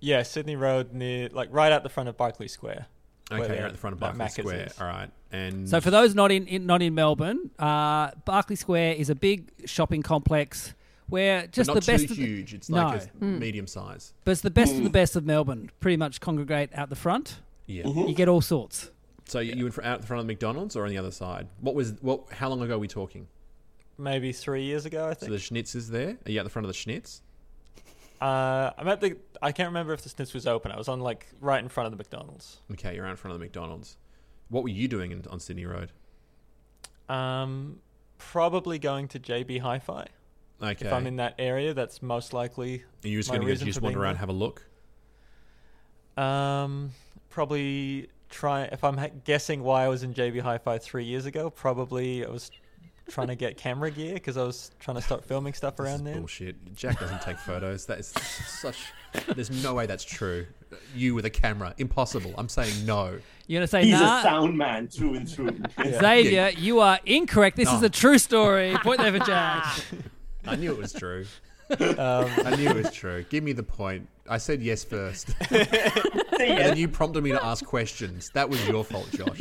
Yeah, 0.00 0.22
Sydney 0.22 0.56
Road 0.56 0.92
near, 0.92 1.28
like 1.30 1.48
right 1.50 1.72
out 1.72 1.82
the 1.82 1.88
front 1.88 2.08
of 2.08 2.16
Barkly 2.16 2.48
Square. 2.48 2.86
where 3.28 3.40
Okay, 3.40 3.48
the- 3.48 3.56
you're 3.56 3.66
at 3.66 3.72
the 3.72 3.78
front 3.78 3.94
of 3.94 4.00
that 4.00 4.16
Barkly 4.18 4.26
Macca's 4.26 4.50
Square. 4.50 4.66
is. 4.66 4.80
All 4.80 4.86
right, 4.86 5.10
and 5.32 5.68
So 5.68 5.80
for 5.80 5.90
those 5.90 6.14
not 6.14 6.30
in, 6.30 6.46
in 6.46 6.66
not 6.66 6.82
in 6.82 6.94
Melbourne, 6.94 7.50
uh, 7.58 8.10
Barkly 8.24 8.56
Square 8.56 8.94
is 8.94 9.08
a 9.08 9.14
big 9.14 9.50
shopping 9.64 10.02
complex 10.02 10.74
where 11.08 11.42
but 11.42 11.52
just 11.52 11.68
not 11.68 11.74
the 11.74 11.80
too 11.80 11.92
best, 11.92 12.04
of 12.04 12.10
the, 12.10 12.14
huge. 12.16 12.54
It's 12.54 12.68
No. 12.68 12.86
like 12.86 13.02
a 13.02 13.06
hmm. 13.06 13.38
medium 13.38 13.66
size. 13.66 14.14
but 14.24 14.32
it's 14.32 14.40
the 14.40 14.50
best 14.50 14.72
of 14.72 14.78
the 14.78 14.84
hmm. 14.84 14.92
best 14.92 15.16
of 15.16 15.26
Melbourne. 15.26 15.70
Pretty 15.80 15.96
much 15.96 16.20
congregate 16.20 16.70
out 16.74 16.88
the 16.88 16.96
front. 16.96 17.40
Yeah. 17.66 17.84
Mm-hmm. 17.84 18.08
You 18.08 18.14
get 18.14 18.28
all 18.28 18.40
sorts. 18.40 18.90
So 19.30 19.38
you 19.38 19.54
you 19.54 19.66
in 19.66 19.72
fr- 19.72 19.82
out 19.82 20.00
the 20.00 20.06
front 20.08 20.20
of 20.20 20.26
the 20.26 20.32
McDonald's 20.32 20.74
or 20.74 20.82
on 20.84 20.90
the 20.90 20.98
other 20.98 21.12
side? 21.12 21.46
What 21.60 21.76
was 21.76 21.94
what? 22.00 22.32
How 22.32 22.48
long 22.48 22.60
ago 22.62 22.74
are 22.74 22.78
we 22.78 22.88
talking? 22.88 23.28
Maybe 23.96 24.32
three 24.32 24.64
years 24.64 24.86
ago, 24.86 25.06
I 25.06 25.12
So 25.12 25.20
think. 25.26 25.32
the 25.32 25.38
Schnitz 25.38 25.76
is 25.76 25.88
there. 25.90 26.18
Are 26.26 26.30
you 26.32 26.40
at 26.40 26.42
the 26.42 26.50
front 26.50 26.66
of 26.66 26.72
the 26.72 26.74
Schnitz? 26.76 27.20
Uh, 28.20 28.72
I'm 28.76 28.88
at 28.88 29.00
the. 29.00 29.16
I 29.40 29.52
can't 29.52 29.68
remember 29.68 29.92
if 29.92 30.02
the 30.02 30.08
Schnitz 30.08 30.34
was 30.34 30.48
open. 30.48 30.72
I 30.72 30.76
was 30.76 30.88
on 30.88 31.00
like 31.00 31.28
right 31.40 31.62
in 31.62 31.68
front 31.68 31.86
of 31.86 31.92
the 31.92 31.96
McDonald's. 31.96 32.58
Okay, 32.72 32.96
you're 32.96 33.06
out 33.06 33.10
in 33.12 33.16
front 33.16 33.34
of 33.34 33.38
the 33.40 33.44
McDonald's. 33.44 33.98
What 34.48 34.64
were 34.64 34.68
you 34.68 34.88
doing 34.88 35.12
in, 35.12 35.22
on 35.30 35.38
Sydney 35.38 35.64
Road? 35.64 35.92
Um, 37.08 37.78
probably 38.18 38.80
going 38.80 39.06
to 39.08 39.20
JB 39.20 39.60
Hi-Fi. 39.60 40.06
Okay. 40.60 40.86
If 40.86 40.92
I'm 40.92 41.06
in 41.06 41.16
that 41.16 41.36
area, 41.38 41.72
that's 41.72 42.02
most 42.02 42.32
likely. 42.32 42.82
Are 43.04 43.08
you 43.08 43.18
just 43.18 43.30
going 43.30 43.42
to 43.42 43.46
go, 43.46 43.54
just 43.54 43.80
wander 43.80 44.02
around, 44.02 44.14
there. 44.14 44.20
have 44.20 44.28
a 44.28 44.32
look? 44.32 44.66
Um, 46.16 46.90
probably 47.30 48.08
try. 48.30 48.62
If 48.64 48.82
I'm 48.84 48.98
guessing 49.24 49.62
why 49.62 49.84
I 49.84 49.88
was 49.88 50.02
in 50.02 50.14
JB 50.14 50.40
Hi-Fi 50.40 50.78
three 50.78 51.04
years 51.04 51.26
ago, 51.26 51.50
probably 51.50 52.24
I 52.24 52.28
was 52.30 52.50
trying 53.08 53.26
to 53.26 53.34
get 53.34 53.56
camera 53.56 53.90
gear 53.90 54.14
because 54.14 54.36
I 54.36 54.44
was 54.44 54.70
trying 54.78 54.96
to 54.96 55.02
start 55.02 55.24
filming 55.24 55.52
stuff 55.52 55.76
This 55.76 55.86
is 55.86 55.92
around 55.92 56.04
there. 56.04 56.16
bullshit. 56.16 56.74
Jack 56.74 57.00
doesn't 57.00 57.20
take 57.22 57.38
photos. 57.38 57.86
That 57.86 57.98
is 57.98 58.06
such. 58.08 58.78
There's 59.34 59.50
no 59.64 59.74
way 59.74 59.86
that's 59.86 60.04
true. 60.04 60.46
You 60.94 61.16
with 61.16 61.24
a 61.24 61.30
camera, 61.30 61.74
impossible. 61.78 62.32
I'm 62.38 62.48
saying 62.48 62.86
no. 62.86 63.18
You're 63.48 63.58
gonna 63.58 63.66
say 63.66 63.84
He's 63.84 63.98
nah. 63.98 64.20
a 64.20 64.22
sound 64.22 64.56
man 64.56 64.86
through 64.86 65.14
and 65.16 65.28
through. 65.28 65.50
Xavier, 65.84 66.52
you 66.56 66.78
are 66.80 67.00
incorrect. 67.04 67.56
This 67.56 67.72
is 67.72 67.82
a 67.82 67.90
true 67.90 68.18
story. 68.18 68.76
Point 68.82 69.00
there 69.00 69.12
for 69.12 69.24
Jack. 69.26 69.66
I 70.46 70.54
knew 70.56 70.70
it 70.70 70.78
was 70.78 70.92
true. 70.92 71.26
Um, 71.70 72.28
I 72.44 72.56
knew 72.56 72.68
it 72.70 72.76
was 72.76 72.92
true. 72.92 73.24
Give 73.30 73.44
me 73.44 73.52
the 73.52 73.62
point. 73.62 74.08
I 74.28 74.38
said 74.38 74.62
yes 74.62 74.84
first, 74.84 75.30
and 75.50 75.66
then 76.38 76.76
you 76.76 76.88
prompted 76.88 77.22
me 77.24 77.30
to 77.32 77.44
ask 77.44 77.64
questions. 77.64 78.30
That 78.34 78.48
was 78.48 78.66
your 78.68 78.84
fault, 78.84 79.08
Josh. 79.12 79.38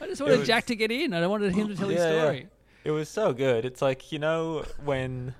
I 0.00 0.06
just 0.06 0.20
wanted 0.20 0.38
was- 0.40 0.46
Jack 0.48 0.66
to 0.66 0.76
get 0.76 0.90
in. 0.90 1.12
I 1.12 1.20
don't 1.20 1.30
wanted 1.30 1.52
him 1.54 1.68
to 1.68 1.74
tell 1.76 1.88
his 1.88 1.98
Yeah, 1.98 2.12
yeah. 2.12 2.20
story. 2.22 2.46
It 2.84 2.90
was 2.90 3.08
so 3.08 3.32
good. 3.32 3.64
It's 3.64 3.82
like 3.82 4.12
you 4.12 4.18
know 4.18 4.64
when, 4.84 5.34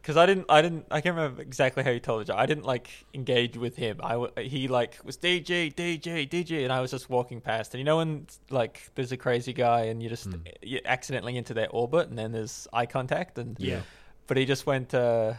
because 0.00 0.16
I 0.16 0.26
didn't, 0.26 0.46
I 0.48 0.62
didn't, 0.62 0.86
I 0.90 1.00
can't 1.00 1.16
remember 1.16 1.42
exactly 1.42 1.82
how 1.82 1.92
he 1.92 2.00
told 2.00 2.20
the 2.20 2.24
joke. 2.26 2.36
I 2.36 2.46
didn't 2.46 2.64
like 2.64 2.88
engage 3.14 3.56
with 3.56 3.76
him. 3.76 4.00
I 4.02 4.28
he 4.40 4.68
like 4.68 4.98
was 5.04 5.16
DJ, 5.16 5.72
DJ, 5.74 6.28
DJ, 6.28 6.64
and 6.64 6.72
I 6.72 6.80
was 6.80 6.90
just 6.90 7.10
walking 7.10 7.40
past. 7.40 7.74
And 7.74 7.78
you 7.78 7.84
know 7.84 7.98
when 7.98 8.26
like 8.50 8.90
there's 8.94 9.12
a 9.12 9.16
crazy 9.16 9.52
guy 9.52 9.82
and 9.82 10.02
you 10.02 10.08
just 10.08 10.28
you 10.62 10.80
accidentally 10.84 11.36
into 11.36 11.54
their 11.54 11.68
orbit, 11.70 12.08
and 12.08 12.18
then 12.18 12.32
there's 12.32 12.66
eye 12.72 12.86
contact, 12.86 13.38
and 13.38 13.58
Yeah. 13.58 13.80
But 14.26 14.36
he 14.36 14.44
just 14.44 14.66
went. 14.66 14.94
uh 14.94 15.34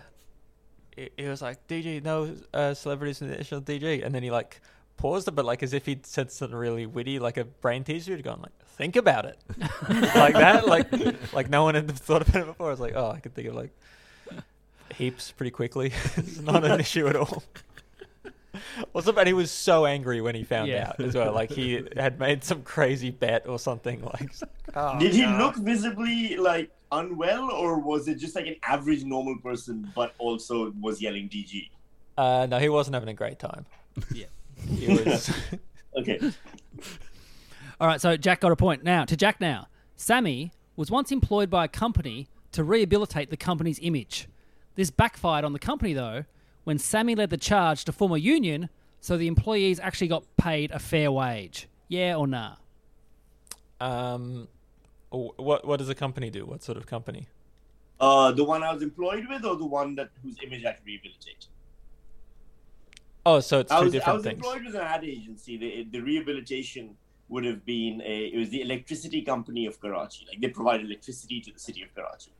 He, 0.95 1.09
he 1.17 1.25
was 1.27 1.41
like 1.41 1.67
DJ, 1.67 2.03
no 2.03 2.35
uh, 2.53 2.73
celebrities 2.73 3.21
in 3.21 3.29
the 3.29 3.35
initial 3.35 3.61
DJ, 3.61 4.03
and 4.05 4.13
then 4.13 4.23
he 4.23 4.31
like 4.31 4.61
paused 4.97 5.27
it, 5.27 5.31
but 5.31 5.45
like 5.45 5.63
as 5.63 5.73
if 5.73 5.85
he'd 5.85 6.05
said 6.05 6.31
something 6.31 6.57
really 6.57 6.85
witty, 6.85 7.19
like 7.19 7.37
a 7.37 7.45
brain 7.45 7.83
teaser. 7.83 8.15
He'd 8.15 8.23
gone 8.23 8.41
like, 8.41 8.51
"Think 8.77 8.95
about 8.95 9.25
it." 9.25 9.37
like 9.89 10.33
that, 10.33 10.67
like 10.67 10.91
like 11.33 11.49
no 11.49 11.63
one 11.63 11.75
had 11.75 11.89
thought 11.91 12.27
about 12.27 12.41
it 12.41 12.45
before. 12.47 12.67
I 12.67 12.71
was 12.71 12.79
like, 12.79 12.93
oh, 12.95 13.09
I 13.09 13.19
could 13.19 13.33
think 13.33 13.47
of 13.47 13.55
like 13.55 13.71
heaps 14.93 15.31
pretty 15.31 15.51
quickly. 15.51 15.91
it's 16.15 16.39
not 16.41 16.63
an 16.63 16.79
issue 16.79 17.07
at 17.07 17.15
all. 17.15 17.43
Also, 18.93 19.11
but 19.11 19.27
he 19.27 19.33
was 19.33 19.51
so 19.51 19.85
angry 19.85 20.21
when 20.21 20.35
he 20.35 20.43
found 20.43 20.69
Yeah. 20.69 20.89
out 20.89 20.99
as 20.99 21.15
well. 21.15 21.33
Like 21.33 21.51
he 21.51 21.83
had 21.95 22.19
made 22.19 22.43
some 22.43 22.63
crazy 22.63 23.11
bet 23.11 23.47
or 23.47 23.59
something. 23.59 24.01
Like, 24.03 24.31
oh, 24.75 24.99
Did 24.99 25.13
he 25.13 25.21
no. 25.25 25.37
look 25.37 25.55
visibly 25.55 26.35
like 26.35 26.71
unwell, 26.91 27.51
or 27.51 27.79
was 27.79 28.07
it 28.07 28.15
just 28.15 28.35
like 28.35 28.47
an 28.47 28.55
average 28.63 29.03
normal 29.03 29.37
person, 29.37 29.91
but 29.95 30.13
also 30.17 30.73
was 30.81 31.01
yelling 31.01 31.29
DG? 31.29 31.69
Uh, 32.17 32.47
no, 32.49 32.57
he 32.57 32.67
wasn't 32.69 32.95
having 32.95 33.09
a 33.09 33.13
great 33.13 33.39
time. 33.39 33.65
Yeah. 34.13 34.25
He 34.67 34.87
was. 34.87 35.31
Okay. 35.97 36.19
All 37.79 37.87
right, 37.87 38.01
so 38.01 38.17
Jack 38.17 38.41
got 38.41 38.51
a 38.51 38.55
point. 38.55 38.83
Now, 38.83 39.05
to 39.05 39.15
Jack 39.15 39.39
now. 39.39 39.67
Sami 39.95 40.51
was 40.75 40.89
once 40.91 41.11
employed 41.11 41.49
by 41.49 41.65
a 41.65 41.67
company 41.67 42.27
to 42.53 42.63
rehabilitate 42.63 43.29
the 43.29 43.37
company's 43.37 43.79
image. 43.81 44.27
This 44.79 44.91
backfired 44.91 45.43
on 45.43 45.51
the 45.51 45.59
company, 45.59 45.91
though, 45.91 46.23
when 46.63 46.79
Sami 46.79 47.13
led 47.13 47.31
the 47.31 47.37
charge 47.37 47.83
to 47.83 47.91
form 47.91 48.13
a 48.13 48.17
union 48.17 48.69
so 49.01 49.17
the 49.17 49.27
employees 49.27 49.77
actually 49.77 50.07
got 50.07 50.23
paid 50.37 50.71
a 50.71 50.79
fair 50.79 51.11
wage. 51.11 51.67
Yeah 51.89 52.15
or 52.15 52.25
nah? 52.25 52.55
um, 53.81 54.47
what 55.09 55.67
what 55.67 55.79
does 55.79 55.89
the 55.89 55.95
company 55.95 56.29
do? 56.29 56.45
What 56.45 56.63
sort 56.63 56.77
of 56.77 56.87
company? 56.87 57.27
Uh, 57.99 58.31
the 58.31 58.45
one 58.45 58.63
I 58.63 58.71
was 58.71 58.81
employed 58.81 59.27
with, 59.27 59.43
or 59.43 59.57
the 59.57 59.65
one 59.65 59.95
that 59.95 60.11
whose 60.23 60.37
image 60.41 60.63
I 60.63 60.67
had 60.67 60.77
to 60.77 60.83
rehabilitate? 60.85 61.47
Oh, 63.25 63.41
so 63.41 63.59
it's 63.59 63.71
two 63.71 63.75
I 63.75 63.81
was, 63.81 63.93
I 63.93 63.97
different 63.97 64.15
was 64.15 64.23
things. 64.23 64.37
employed 64.37 64.63
with 64.63 64.75
an 64.75 64.81
ad 64.81 65.03
agency. 65.03 65.57
The, 65.57 65.87
the 65.91 65.99
rehabilitation 65.99 66.95
would 67.27 67.43
have 67.43 67.65
been 67.65 68.01
a. 68.05 68.27
It 68.27 68.37
was 68.37 68.47
the 68.47 68.61
electricity 68.61 69.23
company 69.23 69.65
of 69.65 69.77
Karachi. 69.81 70.25
Like 70.29 70.39
they 70.39 70.47
provide 70.47 70.79
electricity 70.79 71.41
to 71.41 71.51
the 71.51 71.59
city 71.59 71.83
of 71.83 71.93
Karachi. 71.93 72.31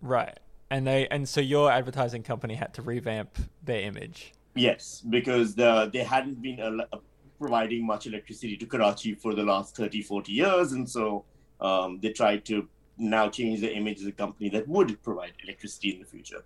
Right. 0.00 0.38
And 0.70 0.86
they 0.86 1.08
and 1.08 1.28
so 1.28 1.40
your 1.40 1.70
advertising 1.70 2.22
company 2.22 2.54
had 2.54 2.74
to 2.74 2.82
revamp 2.82 3.36
their 3.62 3.80
image. 3.82 4.32
Yes, 4.54 5.02
because 5.08 5.54
the, 5.54 5.88
they 5.92 6.02
hadn't 6.02 6.42
been 6.42 6.58
al- 6.60 7.02
providing 7.38 7.86
much 7.86 8.06
electricity 8.06 8.56
to 8.56 8.66
Karachi 8.66 9.14
for 9.14 9.34
the 9.34 9.42
last 9.44 9.76
30, 9.76 10.02
40 10.02 10.32
years. 10.32 10.72
And 10.72 10.88
so 10.88 11.24
um, 11.60 12.00
they 12.02 12.10
tried 12.10 12.44
to 12.46 12.68
now 12.98 13.28
change 13.28 13.60
the 13.60 13.72
image 13.72 14.00
as 14.00 14.06
a 14.06 14.12
company 14.12 14.48
that 14.50 14.66
would 14.66 15.00
provide 15.02 15.32
electricity 15.44 15.94
in 15.94 16.00
the 16.00 16.04
future. 16.04 16.42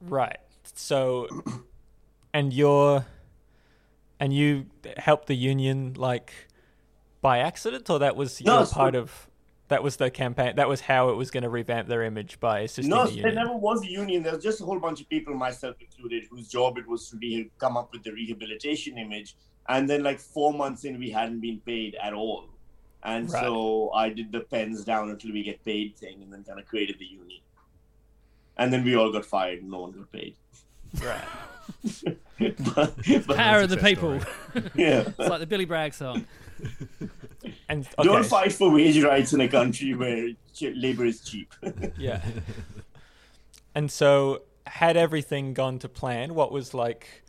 Right. 0.00 0.38
So 0.74 1.28
and 2.32 2.52
your 2.52 3.04
and 4.20 4.32
you 4.32 4.66
helped 4.96 5.26
the 5.26 5.34
union 5.34 5.94
like 5.96 6.32
by 7.20 7.38
accident 7.38 7.90
or 7.90 7.98
that 7.98 8.16
was 8.16 8.40
No, 8.40 8.58
your 8.58 8.66
so- 8.66 8.74
part 8.74 8.94
of 8.94 9.28
that 9.72 9.82
was 9.82 9.96
the 9.96 10.10
campaign 10.10 10.54
that 10.56 10.68
was 10.68 10.82
how 10.82 11.08
it 11.08 11.16
was 11.16 11.30
going 11.30 11.42
to 11.42 11.48
revamp 11.48 11.88
their 11.88 12.02
image 12.02 12.38
by 12.40 12.60
assisting 12.60 12.90
No, 12.90 13.06
the 13.06 13.22
there 13.22 13.32
never 13.32 13.56
was 13.56 13.82
a 13.82 13.90
union. 13.90 14.22
There 14.22 14.34
was 14.34 14.42
just 14.44 14.60
a 14.60 14.64
whole 14.64 14.78
bunch 14.78 15.00
of 15.00 15.08
people, 15.08 15.34
myself 15.34 15.76
included, 15.80 16.24
whose 16.30 16.46
job 16.48 16.76
it 16.78 16.86
was 16.86 17.08
to 17.10 17.16
re- 17.16 17.50
come 17.58 17.76
up 17.76 17.90
with 17.92 18.02
the 18.04 18.12
rehabilitation 18.12 18.98
image. 18.98 19.34
And 19.68 19.88
then, 19.88 20.02
like 20.02 20.20
four 20.20 20.52
months 20.52 20.84
in, 20.84 20.98
we 20.98 21.10
hadn't 21.10 21.40
been 21.40 21.60
paid 21.64 21.96
at 22.02 22.12
all. 22.12 22.44
And 23.02 23.30
Right. 23.32 23.42
so 23.42 23.90
I 23.92 24.10
did 24.10 24.30
the 24.30 24.40
pens 24.40 24.84
down 24.84 25.08
until 25.10 25.32
we 25.32 25.42
get 25.42 25.64
paid 25.64 25.96
thing, 25.96 26.22
and 26.22 26.32
then 26.32 26.44
kind 26.44 26.60
of 26.60 26.66
created 26.66 26.96
the 26.98 27.06
union. 27.06 27.40
And 28.58 28.72
then 28.72 28.84
we 28.84 28.94
all 28.94 29.10
got 29.10 29.24
fired, 29.24 29.60
and 29.62 29.70
no 29.70 29.80
one 29.80 29.92
got 29.92 30.12
paid. 30.12 30.34
Right. 31.02 31.24
but, 32.74 32.94
but- 33.26 33.36
Power 33.36 33.60
of 33.62 33.70
the 33.70 33.78
people. 33.78 34.18
yeah. 34.74 35.08
It's 35.08 35.18
like 35.18 35.40
the 35.40 35.46
Billy 35.46 35.64
Bragg 35.64 35.94
song. 35.94 36.26
And 37.68 37.88
Don't 38.02 38.24
fight 38.24 38.52
for 38.52 38.70
wage 38.70 39.02
rights 39.02 39.32
in 39.32 39.40
a 39.40 39.48
country 39.48 39.94
where 39.94 40.30
labor 40.60 41.04
is 41.04 41.20
cheap. 41.20 41.52
Yeah. 41.98 42.22
and 43.74 43.90
so 43.90 44.42
had 44.66 44.96
everything 44.96 45.54
gone 45.54 45.78
to 45.80 45.88
plan, 45.88 46.34
what 46.34 46.52
was 46.52 46.74
like 46.74 47.22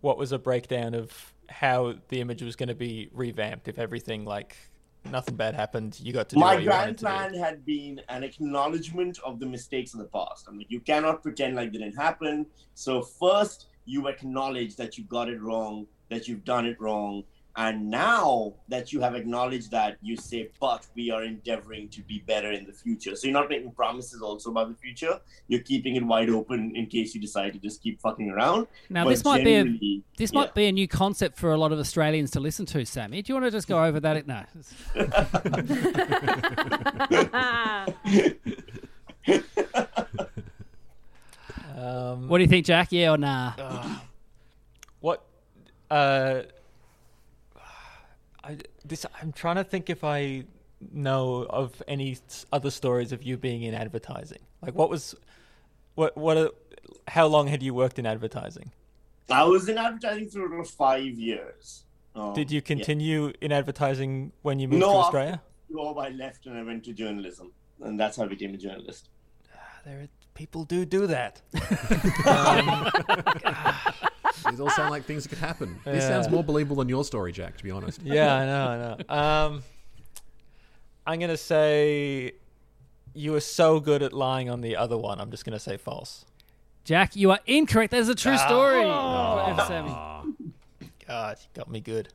what 0.00 0.18
was 0.18 0.32
a 0.32 0.38
breakdown 0.38 0.94
of 0.94 1.34
how 1.48 1.94
the 2.08 2.20
image 2.20 2.42
was 2.42 2.56
going 2.56 2.68
to 2.68 2.74
be 2.74 3.08
revamped 3.12 3.68
if 3.68 3.78
everything 3.78 4.24
like 4.24 4.56
nothing 5.10 5.36
bad 5.36 5.54
happened, 5.54 5.98
you 6.00 6.12
got 6.12 6.28
to 6.28 6.34
do 6.34 6.40
My 6.40 6.62
grand 6.62 6.98
plan 6.98 7.34
had 7.34 7.64
been 7.64 8.00
an 8.08 8.22
acknowledgement 8.22 9.18
of 9.24 9.38
the 9.38 9.46
mistakes 9.46 9.94
of 9.94 10.00
the 10.00 10.06
past. 10.06 10.46
I 10.48 10.52
mean, 10.52 10.66
you 10.68 10.80
cannot 10.80 11.22
pretend 11.22 11.56
like 11.56 11.72
they 11.72 11.78
didn't 11.78 11.96
happen. 11.96 12.46
So 12.74 13.02
first, 13.02 13.66
you 13.84 14.08
acknowledge 14.08 14.76
that 14.76 14.98
you 14.98 15.04
got 15.04 15.28
it 15.28 15.40
wrong, 15.40 15.86
that 16.10 16.28
you've 16.28 16.44
done 16.44 16.66
it 16.66 16.80
wrong, 16.80 17.24
and 17.56 17.88
now 17.90 18.52
that 18.68 18.92
you 18.92 19.00
have 19.00 19.14
acknowledged 19.14 19.70
that, 19.70 19.96
you 20.02 20.14
say, 20.16 20.50
but 20.60 20.86
we 20.94 21.10
are 21.10 21.24
endeavoring 21.24 21.88
to 21.88 22.02
be 22.02 22.22
better 22.26 22.52
in 22.52 22.66
the 22.66 22.72
future. 22.72 23.16
So 23.16 23.26
you're 23.28 23.32
not 23.32 23.48
making 23.48 23.72
promises 23.72 24.20
also 24.20 24.50
about 24.50 24.68
the 24.68 24.74
future. 24.74 25.18
You're 25.48 25.62
keeping 25.62 25.96
it 25.96 26.04
wide 26.04 26.28
open 26.28 26.76
in 26.76 26.86
case 26.86 27.14
you 27.14 27.20
decide 27.20 27.54
to 27.54 27.58
just 27.58 27.82
keep 27.82 27.98
fucking 28.02 28.28
around. 28.30 28.66
Now, 28.90 29.04
But 29.04 29.10
this 29.10 29.24
might 29.24 29.42
be 29.42 29.54
a 29.54 29.64
this 30.18 30.32
yeah. 30.32 30.40
might 30.40 30.54
be 30.54 30.66
a 30.66 30.72
new 30.72 30.86
concept 30.86 31.38
for 31.38 31.52
a 31.52 31.56
lot 31.56 31.72
of 31.72 31.78
Australians 31.78 32.30
to 32.32 32.40
listen 32.40 32.66
to. 32.66 32.84
Sami, 32.84 33.22
do 33.22 33.32
you 33.32 33.34
want 33.40 33.46
to 33.46 33.50
just 33.50 33.68
go 33.68 33.82
over 33.82 34.00
that? 34.00 34.26
No. 34.26 34.44
Um, 41.76 42.28
What 42.28 42.38
do 42.38 42.44
you 42.44 42.48
think, 42.48 42.64
Jack? 42.64 42.88
Yeah 42.90 43.12
or 43.12 43.18
nah? 43.18 43.52
What? 45.00 45.24
Uh, 45.90 46.42
I 48.46 48.58
this 48.84 49.04
I'm 49.20 49.32
trying 49.32 49.56
to 49.56 49.64
think 49.64 49.90
if 49.90 50.04
I 50.04 50.44
know 50.92 51.46
of 51.50 51.82
any 51.88 52.18
other 52.52 52.70
stories 52.70 53.12
of 53.12 53.22
you 53.22 53.36
being 53.36 53.62
in 53.62 53.74
advertising. 53.74 54.40
Like, 54.62 54.74
what 54.74 54.88
was, 54.90 55.14
what 55.94 56.16
what? 56.16 56.36
Uh, 56.36 56.50
how 57.08 57.26
long 57.26 57.48
had 57.48 57.62
you 57.62 57.74
worked 57.74 57.98
in 57.98 58.06
advertising? 58.06 58.70
I 59.30 59.42
was 59.44 59.68
in 59.68 59.78
advertising 59.78 60.28
for 60.28 60.42
over 60.42 60.64
five 60.64 61.02
years. 61.02 61.84
Um, 62.14 62.32
Did 62.34 62.50
you 62.50 62.58
yeah. 62.58 62.74
continue 62.74 63.32
in 63.40 63.50
advertising 63.52 64.32
when 64.42 64.58
you 64.60 64.68
moved 64.68 64.80
No, 64.80 64.92
to 64.92 64.98
Australia? 64.98 65.42
No, 65.68 65.94
I 65.98 66.10
left 66.10 66.46
and 66.46 66.56
I 66.56 66.62
went 66.62 66.84
to 66.84 66.92
journalism, 66.92 67.52
and 67.82 67.98
that's 67.98 68.16
how 68.16 68.24
I 68.24 68.28
became 68.28 68.54
a 68.54 68.56
journalist. 68.56 69.08
Ah, 69.54 69.58
there, 69.84 70.00
are- 70.02 70.08
people 70.34 70.64
do 70.64 70.84
do 70.84 71.06
that. 71.08 71.42
Um, 72.26 72.90
These 74.50 74.60
all 74.60 74.70
sound 74.70 74.90
like 74.90 75.04
things 75.04 75.22
that 75.24 75.28
could 75.30 75.38
happen. 75.38 75.78
This 75.84 76.02
Yeah. 76.04 76.08
sounds 76.08 76.28
more 76.28 76.44
believable 76.44 76.76
than 76.76 76.88
your 76.88 77.04
story, 77.04 77.32
Jack. 77.32 77.56
To 77.58 77.64
be 77.64 77.70
honest. 77.70 78.00
yeah, 78.02 78.34
I 78.34 78.46
know, 78.46 78.66
I 78.66 78.76
know. 78.78 79.14
Um, 79.54 79.62
I'm 81.06 81.20
gonna 81.20 81.36
say 81.36 82.32
you 83.14 83.32
were 83.32 83.40
so 83.40 83.80
good 83.80 84.02
at 84.02 84.12
lying 84.12 84.50
on 84.50 84.60
the 84.60 84.76
other 84.76 84.96
one. 84.98 85.20
I'm 85.20 85.30
just 85.30 85.44
gonna 85.44 85.58
say 85.58 85.76
false. 85.76 86.24
Jack, 86.84 87.16
you 87.16 87.30
are 87.32 87.40
incorrect. 87.46 87.90
That 87.92 87.98
is 88.00 88.08
a 88.08 88.14
true 88.14 88.36
story. 88.38 88.82
For 88.82 89.64
Sami. 89.66 89.90
God, 91.06 91.36
you 91.40 91.46
got 91.54 91.70
me 91.70 91.80
good. 91.80 92.08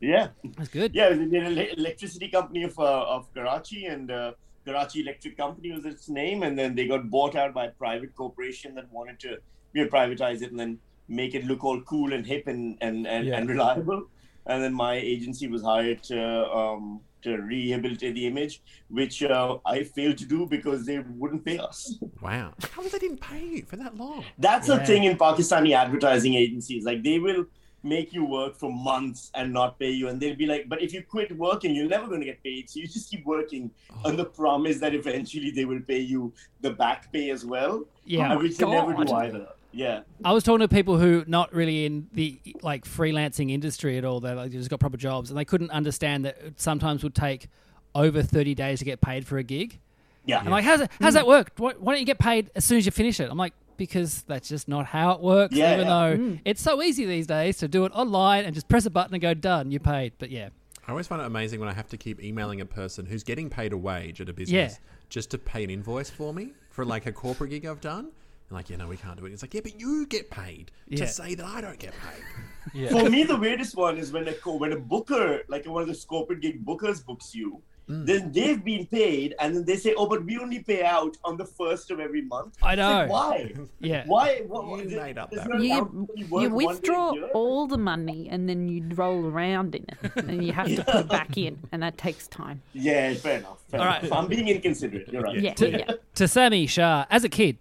Yeah, 0.00 0.28
That's 0.56 0.68
good. 0.68 0.94
yeah, 0.94 1.08
it 1.10 1.18
was 1.18 1.30
the 1.30 1.38
ele- 1.38 1.78
electricity 1.78 2.28
company 2.28 2.64
of 2.64 2.76
uh, 2.78 3.04
of 3.04 3.32
Karachi, 3.34 3.86
and 3.86 4.10
uh, 4.10 4.32
Karachi 4.66 5.00
Electric 5.02 5.36
Company 5.36 5.70
was 5.70 5.84
its 5.84 6.08
name, 6.08 6.42
and 6.42 6.58
then 6.58 6.74
they 6.74 6.86
got 6.88 7.08
bought 7.08 7.36
out 7.36 7.54
by 7.54 7.66
a 7.66 7.70
private 7.70 8.14
corporation 8.16 8.74
that 8.74 8.90
wanted 8.90 9.20
to 9.20 9.36
you 9.74 9.84
know, 9.84 9.88
privatize 9.90 10.42
it 10.42 10.50
and 10.50 10.58
then 10.58 10.78
make 11.08 11.34
it 11.34 11.44
look 11.44 11.64
all 11.64 11.80
cool 11.82 12.12
and 12.12 12.26
hip 12.26 12.46
and 12.46 12.76
and, 12.80 13.06
and, 13.06 13.26
Yeah. 13.26 13.36
and 13.38 13.48
reliable. 13.48 14.04
And 14.46 14.62
then 14.62 14.74
my 14.74 14.94
agency 14.94 15.46
was 15.46 15.62
hired 15.62 16.02
to 16.04 16.20
um, 16.60 17.00
to 17.22 17.36
rehabilitate 17.36 18.14
the 18.16 18.26
image, 18.26 18.60
which 18.88 19.22
uh, 19.22 19.58
I 19.64 19.84
failed 19.84 20.18
to 20.18 20.24
do 20.26 20.46
because 20.46 20.84
they 20.84 20.98
wouldn't 20.98 21.44
pay 21.44 21.58
us. 21.58 21.96
Wow. 22.20 22.52
How 22.60 22.68
come 22.82 22.88
they 22.90 22.98
didn't 22.98 23.20
pay 23.20 23.44
you 23.44 23.62
for 23.64 23.76
that 23.76 23.96
long? 23.96 24.24
That's 24.38 24.68
Yeah. 24.68 24.78
the 24.78 24.86
thing 24.86 25.04
in 25.04 25.16
Pakistani 25.16 25.72
advertising 25.76 26.34
agencies. 26.34 26.84
Like 26.84 27.04
they 27.04 27.18
will 27.20 27.44
make 27.84 28.12
you 28.12 28.24
work 28.24 28.56
for 28.56 28.72
months 28.72 29.30
and 29.34 29.52
not 29.52 29.78
pay 29.78 29.90
you, 29.90 30.08
and 30.08 30.20
they'll 30.20 30.36
be 30.36 30.46
like, 30.46 30.68
"But 30.68 30.82
if 30.82 30.92
you 30.92 31.02
quit 31.02 31.30
working, 31.36 31.74
you're 31.76 31.88
never 31.88 32.06
going 32.08 32.20
to 32.20 32.26
get 32.26 32.42
paid." 32.42 32.68
So 32.70 32.80
you 32.80 32.86
just 32.88 33.10
keep 33.10 33.24
working 33.24 33.70
on 34.04 34.16
the 34.16 34.24
promise 34.24 34.78
that 34.80 34.92
eventually 34.94 35.50
they 35.52 35.64
will 35.64 35.80
pay 35.80 35.98
you 36.00 36.32
the 36.60 36.70
back 36.70 37.12
pay 37.12 37.30
as 37.30 37.44
well. 37.44 37.84
Yeah. 38.04 38.32
uh, 38.34 38.38
which 38.38 38.56
they 38.56 38.66
never 38.66 38.92
do 39.04 39.12
either. 39.12 39.46
Yeah, 39.72 40.00
I 40.24 40.32
was 40.32 40.44
talking 40.44 40.60
to 40.60 40.68
people 40.68 40.98
who 40.98 41.24
not 41.26 41.52
really 41.54 41.86
in 41.86 42.08
the 42.12 42.38
like 42.62 42.84
freelancing 42.84 43.50
industry 43.50 43.98
at 43.98 44.04
all. 44.04 44.20
They 44.20 44.32
like 44.32 44.52
just 44.52 44.70
got 44.70 44.80
proper 44.80 44.96
jobs, 44.96 45.30
and 45.30 45.38
they 45.38 45.44
couldn't 45.44 45.70
understand 45.70 46.24
that 46.24 46.38
it 46.38 46.60
sometimes 46.60 47.02
would 47.02 47.14
take 47.14 47.48
over 47.94 48.22
thirty 48.22 48.54
days 48.54 48.80
to 48.80 48.84
get 48.84 49.00
paid 49.00 49.26
for 49.26 49.38
a 49.38 49.42
gig. 49.42 49.80
yeah. 50.24 50.38
I'm 50.38 50.50
like, 50.50 50.64
how's 50.64 50.80
it, 50.80 50.90
how's 51.00 51.14
hmm. 51.14 51.16
that 51.16 51.26
work? 51.26 51.52
Why, 51.56 51.72
why 51.78 51.92
don't 51.92 52.00
you 52.00 52.06
get 52.06 52.18
paid 52.18 52.50
as 52.54 52.64
soon 52.64 52.78
as 52.78 52.86
you 52.86 52.92
finish 52.92 53.18
it? 53.18 53.30
I'm 53.30 53.38
like, 53.38 53.54
because 53.76 54.22
that's 54.28 54.48
just 54.48 54.68
not 54.68 54.86
how 54.86 55.12
it 55.12 55.20
works. 55.20 55.54
Yeah, 55.54 55.74
even 55.74 55.86
yeah. 55.86 56.08
though 56.10 56.16
hmm. 56.16 56.34
it's 56.44 56.62
so 56.62 56.82
easy 56.82 57.04
these 57.06 57.26
days 57.26 57.58
to 57.58 57.68
do 57.68 57.84
it 57.84 57.92
online 57.94 58.44
and 58.44 58.54
just 58.54 58.68
press 58.68 58.86
a 58.86 58.90
button 58.90 59.14
and 59.14 59.20
go 59.20 59.34
done, 59.34 59.70
you're 59.70 59.80
paid. 59.80 60.12
But 60.18 60.30
yeah, 60.30 60.50
I 60.86 60.90
always 60.90 61.06
find 61.06 61.22
it 61.22 61.26
amazing 61.26 61.60
when 61.60 61.68
I 61.68 61.72
have 61.72 61.88
to 61.88 61.96
keep 61.96 62.22
emailing 62.22 62.60
a 62.60 62.66
person 62.66 63.06
who's 63.06 63.22
getting 63.22 63.48
paid 63.48 63.72
a 63.72 63.76
wage 63.76 64.20
at 64.20 64.28
a 64.28 64.32
business 64.32 64.72
Yeah. 64.72 64.78
just 65.08 65.30
to 65.30 65.38
pay 65.38 65.62
an 65.64 65.70
invoice 65.70 66.10
for 66.10 66.34
me 66.34 66.52
for 66.70 66.84
like 66.84 67.06
a 67.06 67.12
corporate 67.12 67.50
gig 67.50 67.66
I've 67.66 67.80
done. 67.80 68.10
And 68.48 68.56
like, 68.56 68.70
yeah, 68.70 68.76
no, 68.76 68.86
we 68.88 68.96
can't 68.96 69.18
do 69.18 69.26
it. 69.26 69.32
It's 69.32 69.42
like, 69.42 69.54
yeah, 69.54 69.60
but 69.62 69.80
you 69.80 70.06
get 70.06 70.30
paid 70.30 70.70
Yeah. 70.88 70.98
to 71.06 71.08
say 71.08 71.34
that 71.34 71.46
I 71.46 71.60
don't 71.60 71.78
get 71.78 71.92
paid. 71.92 72.22
Yeah. 72.74 72.90
For 72.90 73.10
me, 73.10 73.24
the 73.24 73.36
weirdest 73.36 73.74
one 73.76 73.98
is 73.98 74.12
when 74.12 74.28
a 74.28 74.32
co- 74.34 74.54
when 74.56 74.70
a 74.72 74.78
booker, 74.78 75.42
like 75.48 75.66
one 75.66 75.82
of 75.82 75.88
the 75.88 76.04
corporate 76.06 76.40
gig 76.40 76.64
bookers, 76.64 77.04
books 77.04 77.34
you, 77.34 77.60
mm. 77.90 78.06
then 78.06 78.30
they've 78.30 78.62
been 78.64 78.86
paid, 78.86 79.34
and 79.40 79.56
then 79.56 79.64
they 79.64 79.74
say, 79.76 79.94
"Oh, 79.98 80.06
but 80.06 80.24
we 80.24 80.38
only 80.38 80.60
pay 80.62 80.84
out 80.84 81.16
on 81.24 81.36
the 81.36 81.44
first 81.44 81.90
of 81.90 81.98
every 81.98 82.22
month." 82.22 82.56
I 82.62 82.74
It's 82.74 82.78
like, 82.80 83.06
know. 83.08 83.12
why? 83.12 83.52
Yeah. 83.80 84.04
Why? 84.06 84.42
What, 84.46 84.78
You 84.84 84.90
there- 84.90 85.02
made 85.02 85.18
up 85.18 85.32
there's 85.32 85.42
that 85.42 85.50
no 85.50 85.56
rule. 85.58 85.72
account 85.72 86.10
You, 86.14 86.26
work 86.28 86.42
you 86.44 86.50
one 86.50 86.60
day 86.60 86.64
a 86.64 86.68
withdraw 86.68 87.12
year. 87.14 87.28
all 87.34 87.66
the 87.66 87.78
money 87.78 88.28
and 88.30 88.48
then 88.48 88.68
you 88.68 88.84
roll 88.94 89.26
around 89.26 89.74
in 89.74 89.84
it 89.90 90.12
and 90.28 90.44
you 90.46 90.52
have 90.52 90.68
to 90.68 90.84
put 90.84 90.94
it 90.94 91.08
back 91.08 91.36
in 91.36 91.58
and 91.72 91.82
that 91.82 91.98
takes 91.98 92.28
time. 92.28 92.62
Yeah, 92.74 93.12
fair 93.14 93.38
enough. 93.38 93.58
Fair 93.70 93.80
All 93.80 93.86
enough. 93.88 94.02
right. 94.04 94.12
I'm 94.12 94.28
being 94.28 94.46
inconsiderate. 94.46 95.08
You're 95.12 95.22
right. 95.22 95.40
Yeah, 95.40 95.54
To, 95.54 95.68
yeah. 95.68 95.90
to 96.14 96.28
Sami 96.28 96.68
Shah, 96.68 97.06
as 97.10 97.24
a 97.24 97.28
kid, 97.28 97.58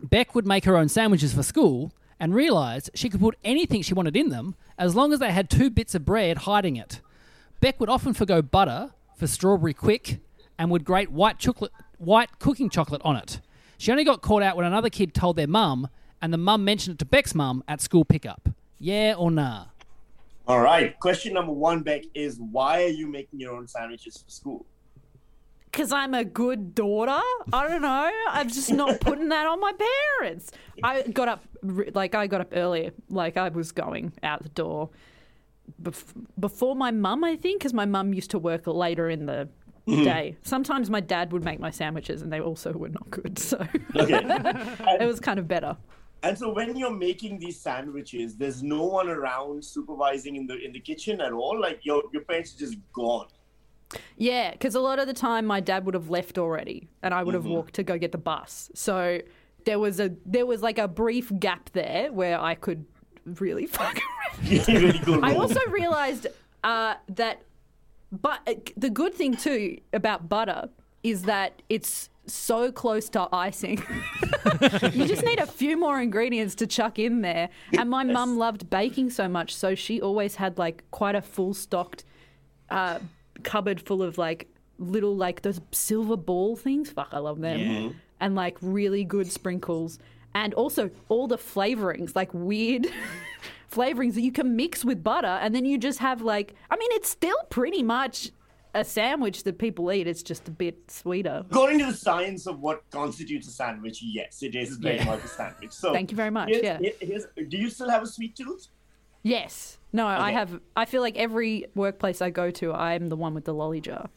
Beck 0.00 0.34
would 0.34 0.46
make 0.46 0.64
her 0.64 0.76
own 0.76 0.88
sandwiches 0.88 1.34
for 1.34 1.42
school 1.42 1.92
and 2.20 2.34
realised 2.34 2.90
she 2.94 3.08
could 3.08 3.20
put 3.20 3.38
anything 3.44 3.82
she 3.82 3.94
wanted 3.94 4.16
in 4.16 4.28
them 4.28 4.54
as 4.78 4.94
long 4.94 5.12
as 5.12 5.18
they 5.18 5.32
had 5.32 5.50
two 5.50 5.70
bits 5.70 5.94
of 5.94 6.04
bread 6.04 6.38
hiding 6.38 6.76
it. 6.76 7.00
Beck 7.60 7.80
would 7.80 7.88
often 7.88 8.14
forgo 8.14 8.42
butter 8.42 8.90
for 9.16 9.26
strawberry 9.26 9.74
Quik 9.74 10.20
and 10.58 10.70
would 10.70 10.84
grate 10.84 11.10
white 11.10 11.38
chocolate, 11.38 11.72
white 11.98 12.38
cooking 12.38 12.70
chocolate 12.70 13.02
on 13.04 13.16
it. 13.16 13.40
She 13.76 13.90
only 13.90 14.04
got 14.04 14.22
caught 14.22 14.42
out 14.42 14.56
when 14.56 14.66
another 14.66 14.90
kid 14.90 15.14
told 15.14 15.36
their 15.36 15.46
mum, 15.46 15.88
and 16.20 16.32
the 16.32 16.38
mum 16.38 16.64
mentioned 16.64 16.94
it 16.94 16.98
to 16.98 17.04
Beck's 17.04 17.34
mum 17.34 17.62
at 17.68 17.80
school 17.80 18.04
pickup. 18.04 18.48
Yeah 18.78 19.14
or 19.16 19.30
nah? 19.30 19.66
All 20.46 20.60
right. 20.60 20.98
Question 20.98 21.34
number 21.34 21.52
one, 21.52 21.82
Beck, 21.82 22.02
is 22.14 22.38
why 22.40 22.82
are 22.84 22.88
you 22.88 23.06
making 23.06 23.38
your 23.40 23.54
own 23.54 23.68
sandwiches 23.68 24.22
for 24.22 24.30
school? 24.30 24.66
Because 25.70 25.92
I'm 25.92 26.14
a 26.14 26.24
good 26.24 26.74
daughter. 26.74 27.20
I 27.52 27.68
don't 27.68 27.82
know. 27.82 28.10
I'm 28.30 28.48
just 28.48 28.72
not 28.72 29.00
putting 29.00 29.28
that 29.28 29.46
on 29.46 29.60
my 29.60 29.72
parents. 30.18 30.50
I 30.82 31.02
got 31.02 31.28
up, 31.28 31.44
like, 31.62 32.14
I 32.14 32.26
got 32.26 32.40
up 32.40 32.52
earlier. 32.52 32.92
Like, 33.10 33.36
I 33.36 33.48
was 33.48 33.72
going 33.72 34.12
out 34.22 34.42
the 34.42 34.48
door 34.48 34.90
bef- 35.82 36.14
before 36.38 36.74
my 36.74 36.90
mum, 36.90 37.24
I 37.24 37.36
think, 37.36 37.60
because 37.60 37.74
my 37.74 37.84
mum 37.84 38.12
used 38.14 38.30
to 38.30 38.38
work 38.38 38.66
later 38.66 39.10
in 39.10 39.26
the 39.26 39.48
mm-hmm. 39.86 40.04
day. 40.04 40.36
Sometimes 40.42 40.90
my 40.90 41.00
dad 41.00 41.32
would 41.32 41.44
make 41.44 41.60
my 41.60 41.70
sandwiches, 41.70 42.22
and 42.22 42.32
they 42.32 42.40
also 42.40 42.72
were 42.72 42.88
not 42.88 43.10
good. 43.10 43.38
So 43.38 43.58
Okay. 43.96 44.20
it 45.00 45.06
was 45.06 45.20
kind 45.20 45.38
of 45.38 45.48
better. 45.48 45.76
And 46.22 46.36
so 46.36 46.52
when 46.52 46.76
you're 46.76 46.90
making 46.90 47.38
these 47.38 47.60
sandwiches, 47.60 48.36
there's 48.36 48.62
no 48.62 48.84
one 48.84 49.08
around 49.08 49.64
supervising 49.64 50.34
in 50.34 50.46
the 50.48 50.56
in 50.56 50.72
the 50.72 50.80
kitchen 50.80 51.20
at 51.20 51.32
all. 51.32 51.60
Like 51.60 51.84
your 51.84 52.02
your 52.12 52.22
parents 52.22 52.54
are 52.54 52.58
just 52.58 52.76
gone. 52.92 53.28
Yeah, 54.16 54.52
because 54.52 54.74
a 54.74 54.80
lot 54.80 54.98
of 54.98 55.06
the 55.06 55.14
time 55.14 55.46
my 55.46 55.60
dad 55.60 55.84
would 55.86 55.94
have 55.94 56.10
left 56.10 56.38
already, 56.38 56.88
and 57.02 57.14
I 57.14 57.22
would 57.22 57.34
have 57.34 57.46
walked 57.46 57.74
to 57.74 57.82
go 57.82 57.98
get 57.98 58.12
the 58.12 58.18
bus. 58.18 58.70
So 58.74 59.20
there 59.64 59.78
was 59.78 60.00
a 60.00 60.12
there 60.26 60.46
was 60.46 60.62
like 60.62 60.78
a 60.78 60.88
brief 60.88 61.32
gap 61.38 61.70
there 61.72 62.12
where 62.12 62.40
I 62.40 62.54
could 62.54 62.84
really 63.24 63.66
fuck 63.78 63.98
around. 64.68 65.24
I 65.24 65.34
also 65.34 65.60
realized 65.70 66.26
uh, 66.64 66.94
that, 67.08 67.42
but 68.12 68.40
uh, 68.46 68.54
the 68.76 68.90
good 68.90 69.14
thing 69.14 69.36
too 69.36 69.78
about 69.92 70.28
butter 70.28 70.68
is 71.02 71.22
that 71.22 71.62
it's 71.68 72.10
so 72.26 72.70
close 72.70 73.08
to 73.10 73.28
icing. 73.32 73.82
you 74.92 75.06
just 75.06 75.24
need 75.24 75.38
a 75.38 75.46
few 75.46 75.78
more 75.78 76.00
ingredients 76.00 76.54
to 76.56 76.66
chuck 76.66 76.98
in 76.98 77.22
there. 77.22 77.48
And 77.78 77.88
my 77.88 78.04
mum 78.04 78.36
loved 78.36 78.68
baking 78.68 79.10
so 79.10 79.28
much, 79.28 79.54
so 79.54 79.74
she 79.74 80.00
always 80.00 80.34
had 80.34 80.58
like 80.58 80.84
quite 80.90 81.14
a 81.14 81.22
full 81.22 81.54
stocked 81.54 82.04
uh, 82.70 82.98
cupboard 83.42 83.80
full 83.80 84.02
of 84.02 84.18
like 84.18 84.48
little 84.78 85.16
like 85.16 85.42
those 85.42 85.60
silver 85.72 86.16
ball 86.16 86.56
things. 86.56 86.90
Fuck, 86.90 87.08
I 87.12 87.18
love 87.18 87.40
them. 87.40 87.96
And 88.20 88.34
like 88.34 88.56
really 88.60 89.04
good 89.04 89.30
sprinkles. 89.30 89.98
And 90.34 90.54
also 90.54 90.90
all 91.08 91.26
the 91.26 91.38
flavorings, 91.38 92.14
like 92.14 92.32
weird 92.34 92.86
flavorings 93.72 94.14
that 94.14 94.20
you 94.22 94.32
can 94.32 94.56
mix 94.56 94.84
with 94.84 95.02
butter. 95.02 95.26
And 95.26 95.54
then 95.54 95.64
you 95.64 95.78
just 95.78 95.98
have 96.00 96.20
like, 96.22 96.54
I 96.70 96.76
mean, 96.76 96.90
it's 96.92 97.08
still 97.08 97.36
pretty 97.50 97.82
much 97.82 98.30
a 98.74 98.84
sandwich 98.84 99.44
that 99.44 99.58
people 99.58 99.90
eat. 99.90 100.06
It's 100.06 100.22
just 100.22 100.46
a 100.46 100.50
bit 100.50 100.90
sweeter. 100.90 101.44
According 101.50 101.78
to 101.80 101.86
the 101.86 101.94
science 101.94 102.46
of 102.46 102.60
what 102.60 102.82
constitutes 102.90 103.48
a 103.48 103.50
sandwich, 103.50 104.00
yes, 104.02 104.42
it 104.42 104.54
is 104.54 104.76
very 104.76 104.96
Yeah. 104.96 105.04
much 105.06 105.24
a 105.24 105.28
sandwich. 105.28 105.72
So 105.72 105.92
Thank 105.94 106.10
you 106.10 106.16
very 106.16 106.30
much, 106.30 106.50
here's- 106.50 106.80
yeah. 106.82 106.90
here's- 107.00 107.24
do 107.48 107.56
you 107.56 107.70
still 107.70 107.88
have 107.88 108.02
a 108.02 108.06
sweet 108.06 108.36
tooth? 108.36 108.68
Yes. 109.22 109.77
No, 109.92 110.06
I 110.06 110.32
have. 110.32 110.60
I 110.76 110.84
feel 110.84 111.00
like 111.00 111.16
every 111.16 111.66
workplace 111.74 112.20
I 112.20 112.30
go 112.30 112.50
to, 112.52 112.72
I'm 112.74 113.08
the 113.08 113.16
one 113.16 113.32
with 113.34 113.44
the 113.46 113.54
lolly 113.54 113.80
jar. 113.80 114.10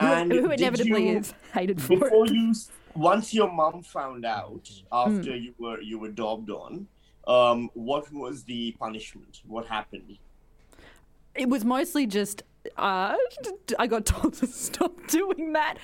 Who, 0.00 0.06
And 0.06 0.32
who 0.32 0.48
did 0.48 0.60
inevitably 0.60 1.08
you- 1.10 1.18
is 1.18 1.32
hated 1.52 1.80
for 1.80 1.96
Before 1.96 2.26
it. 2.26 2.32
you, 2.32 2.52
once 2.96 3.32
your 3.32 3.50
mom 3.52 3.82
found 3.82 4.24
out 4.24 4.68
after 4.90 5.30
Hmm. 5.32 5.42
you 5.44 5.54
were 5.58 5.80
you 5.80 5.98
were 6.00 6.10
dobbed 6.10 6.50
on, 6.50 6.88
um, 7.28 7.70
what 7.74 8.12
was 8.12 8.44
the 8.44 8.72
punishment? 8.78 9.42
What 9.46 9.66
happened? 9.66 10.18
It 11.36 11.48
was 11.48 11.64
mostly 11.64 12.06
just 12.06 12.42
uh, 12.76 13.14
I 13.78 13.86
got 13.86 14.06
told 14.06 14.34
to 14.34 14.46
stop 14.46 15.06
doing 15.08 15.52
that. 15.52 15.76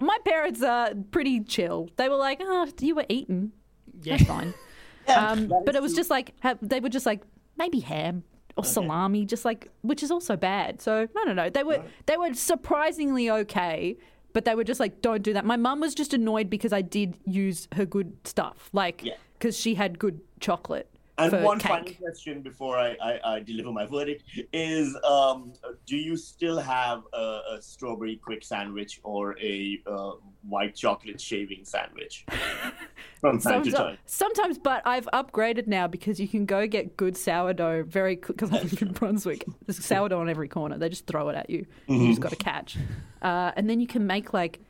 My 0.00 0.16
parents 0.24 0.62
are 0.62 0.92
pretty 1.12 1.40
chill. 1.40 1.88
They 1.96 2.08
were 2.08 2.16
like, 2.16 2.40
"Oh, 2.42 2.66
you 2.80 2.94
were 2.96 3.06
eating. 3.08 3.52
That's 3.94 4.24
fine." 4.24 4.54
Um, 5.08 5.48
but 5.66 5.74
it 5.74 5.82
was 5.82 5.94
just 5.94 6.10
like 6.10 6.32
they 6.62 6.78
were 6.78 6.88
just 6.88 7.06
like 7.06 7.22
maybe 7.58 7.80
ham 7.80 8.22
or 8.56 8.64
salami, 8.64 9.24
just 9.24 9.44
like 9.44 9.68
which 9.82 10.02
is 10.02 10.10
also 10.10 10.36
bad. 10.36 10.80
So 10.80 11.08
no, 11.14 11.22
no, 11.24 11.32
no. 11.32 11.50
They 11.50 11.62
were 11.62 11.82
they 12.06 12.16
were 12.16 12.34
surprisingly 12.34 13.30
okay, 13.30 13.96
but 14.32 14.44
they 14.44 14.54
were 14.54 14.64
just 14.64 14.80
like, 14.80 15.00
don't 15.02 15.22
do 15.22 15.32
that. 15.34 15.44
My 15.44 15.56
mum 15.56 15.80
was 15.80 15.94
just 15.94 16.12
annoyed 16.14 16.48
because 16.50 16.72
I 16.72 16.82
did 16.82 17.16
use 17.26 17.68
her 17.72 17.84
good 17.86 18.16
stuff, 18.24 18.68
like 18.72 19.02
Yeah. 19.04 19.14
because 19.38 19.56
she 19.58 19.74
had 19.74 19.98
good 19.98 20.20
chocolate 20.40 20.88
And 21.18 21.30
for 21.30 21.42
one 21.42 21.58
cake. 21.58 21.68
final 21.70 21.92
question 21.94 22.40
before 22.42 22.76
I, 22.78 22.96
I, 23.02 23.34
I 23.34 23.40
deliver 23.40 23.70
my 23.72 23.86
verdict 23.86 24.24
is: 24.52 24.96
um, 25.04 25.52
Do 25.86 25.96
you 25.96 26.16
still 26.16 26.58
have 26.58 27.02
a, 27.12 27.40
a 27.54 27.58
strawberry 27.60 28.20
Quik 28.26 28.42
sandwich 28.44 29.00
or 29.02 29.38
a 29.38 29.80
uh, 29.86 30.12
white 30.48 30.74
chocolate 30.74 31.20
shaving 31.20 31.64
sandwich 31.64 32.24
from 33.22 33.38
time 33.38 33.62
to 33.62 33.70
Sometimes, 33.70 33.74
time? 33.74 33.98
sometimes, 34.04 34.58
but 34.58 34.82
I've 34.84 35.08
upgraded 35.14 35.66
now 35.66 35.86
because 35.86 36.20
you 36.20 36.28
can 36.28 36.44
go 36.44 36.66
get 36.66 36.96
good 36.98 37.16
sourdough 37.16 37.84
very 37.84 38.16
quick. 38.16 38.36
Because 38.36 38.52
I 38.52 38.60
live 38.62 38.82
in 38.82 38.92
Brunswick, 38.92 39.46
there's 39.64 39.82
sourdough 39.82 40.20
on 40.20 40.28
every 40.28 40.48
corner. 40.48 40.76
They 40.76 40.88
just 40.90 41.06
throw 41.06 41.28
it 41.30 41.36
at 41.36 41.48
you. 41.48 41.64
You 41.86 42.08
just 42.08 42.20
got 42.20 42.30
to 42.32 42.36
catch, 42.36 42.76
uh, 43.22 43.52
and 43.56 43.70
then 43.70 43.80
you 43.80 43.86
can 43.86 44.06
make 44.06 44.34
like 44.34 44.60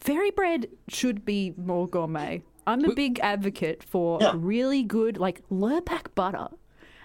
fairy 0.00 0.30
bread 0.32 0.66
should 0.88 1.24
be 1.24 1.54
more 1.56 1.88
gourmet. 1.88 2.42
I'm 2.66 2.84
a 2.84 2.94
big 2.94 3.18
advocate 3.20 3.82
for 3.82 4.18
Yeah. 4.20 4.32
really 4.36 4.82
good 4.82 5.16
like 5.16 5.40
Lurpak 5.48 6.14
butter, 6.14 6.48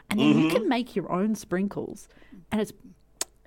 and 0.10 0.20
then 0.20 0.38
you 0.40 0.50
can 0.50 0.68
make 0.68 0.96
your 0.96 1.10
own 1.12 1.36
sprinkles, 1.36 2.10
and 2.52 2.60
it's 2.60 2.74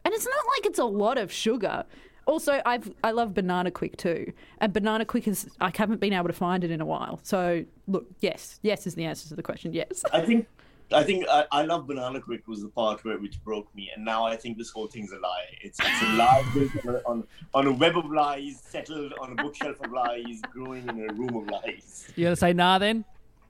and 0.05 0.14
it's 0.14 0.24
not 0.24 0.45
like 0.57 0.66
it's 0.66 0.79
a 0.79 0.85
lot 0.85 1.18
of 1.18 1.33
sugar. 1.33 1.85
Also, 2.27 2.61
I've 2.66 2.93
I 3.05 3.12
love 3.12 3.35
banana 3.35 3.70
Quik 3.70 3.97
too, 3.97 4.33
and 4.59 4.72
banana 4.72 5.05
Quik 5.05 5.29
is 5.29 5.49
I 5.61 5.72
haven't 5.74 6.01
been 6.01 6.12
able 6.12 6.27
to 6.27 6.33
find 6.33 6.64
it 6.64 6.70
in 6.70 6.81
a 6.81 6.87
while. 6.87 7.20
So 7.22 7.64
look, 7.87 8.07
yes, 8.20 8.59
yes 8.62 8.87
is 8.87 8.95
the 8.97 9.05
answer 9.05 9.29
to 9.29 9.37
the 9.37 9.43
question. 9.43 9.72
Yes. 9.72 10.05
I 10.12 10.22
think 10.22 10.47
I 10.93 11.03
think 11.03 11.27
I, 11.29 11.45
I 11.51 11.62
love 11.62 11.87
Banana 11.87 12.20
Quik 12.20 12.47
was 12.47 12.62
the 12.62 12.68
part 12.68 13.05
where 13.05 13.18
which 13.18 13.43
broke 13.45 13.74
me, 13.74 13.91
and 13.95 14.05
now 14.05 14.24
I 14.24 14.37
think 14.37 14.57
this 14.57 14.70
whole 14.70 14.87
thing's 14.87 15.11
a 15.12 15.18
lie. 15.18 15.47
It's, 15.61 15.79
it's 15.81 16.03
a 16.03 16.12
lie 16.12 16.45
built 16.55 16.70
on 16.87 16.95
a, 16.95 16.99
on, 17.07 17.24
on 17.55 17.66
a 17.66 17.72
web 17.72 17.97
of 17.97 18.11
lies, 18.11 18.61
settled 18.64 19.12
on 19.20 19.33
a 19.33 19.43
bookshelf 19.43 19.81
of 19.81 19.91
lies, 19.91 20.41
growing 20.53 20.89
in 20.89 21.11
a 21.11 21.12
room 21.14 21.37
of 21.37 21.49
lies. 21.49 22.09
You 22.14 22.24
gotta 22.24 22.37
say 22.37 22.53
nah 22.53 22.79
then? 22.79 23.05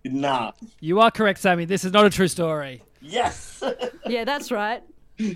Nah. 0.04 0.52
You 0.80 1.00
are 1.00 1.10
correct, 1.10 1.40
Sami. 1.40 1.64
This 1.64 1.84
is 1.84 1.92
not 1.92 2.06
a 2.06 2.10
true 2.10 2.28
story. 2.28 2.82
Yes. 3.00 3.62
Yeah, 4.08 4.22
that's 4.22 4.52
right. 4.52 4.84
I 5.18 5.34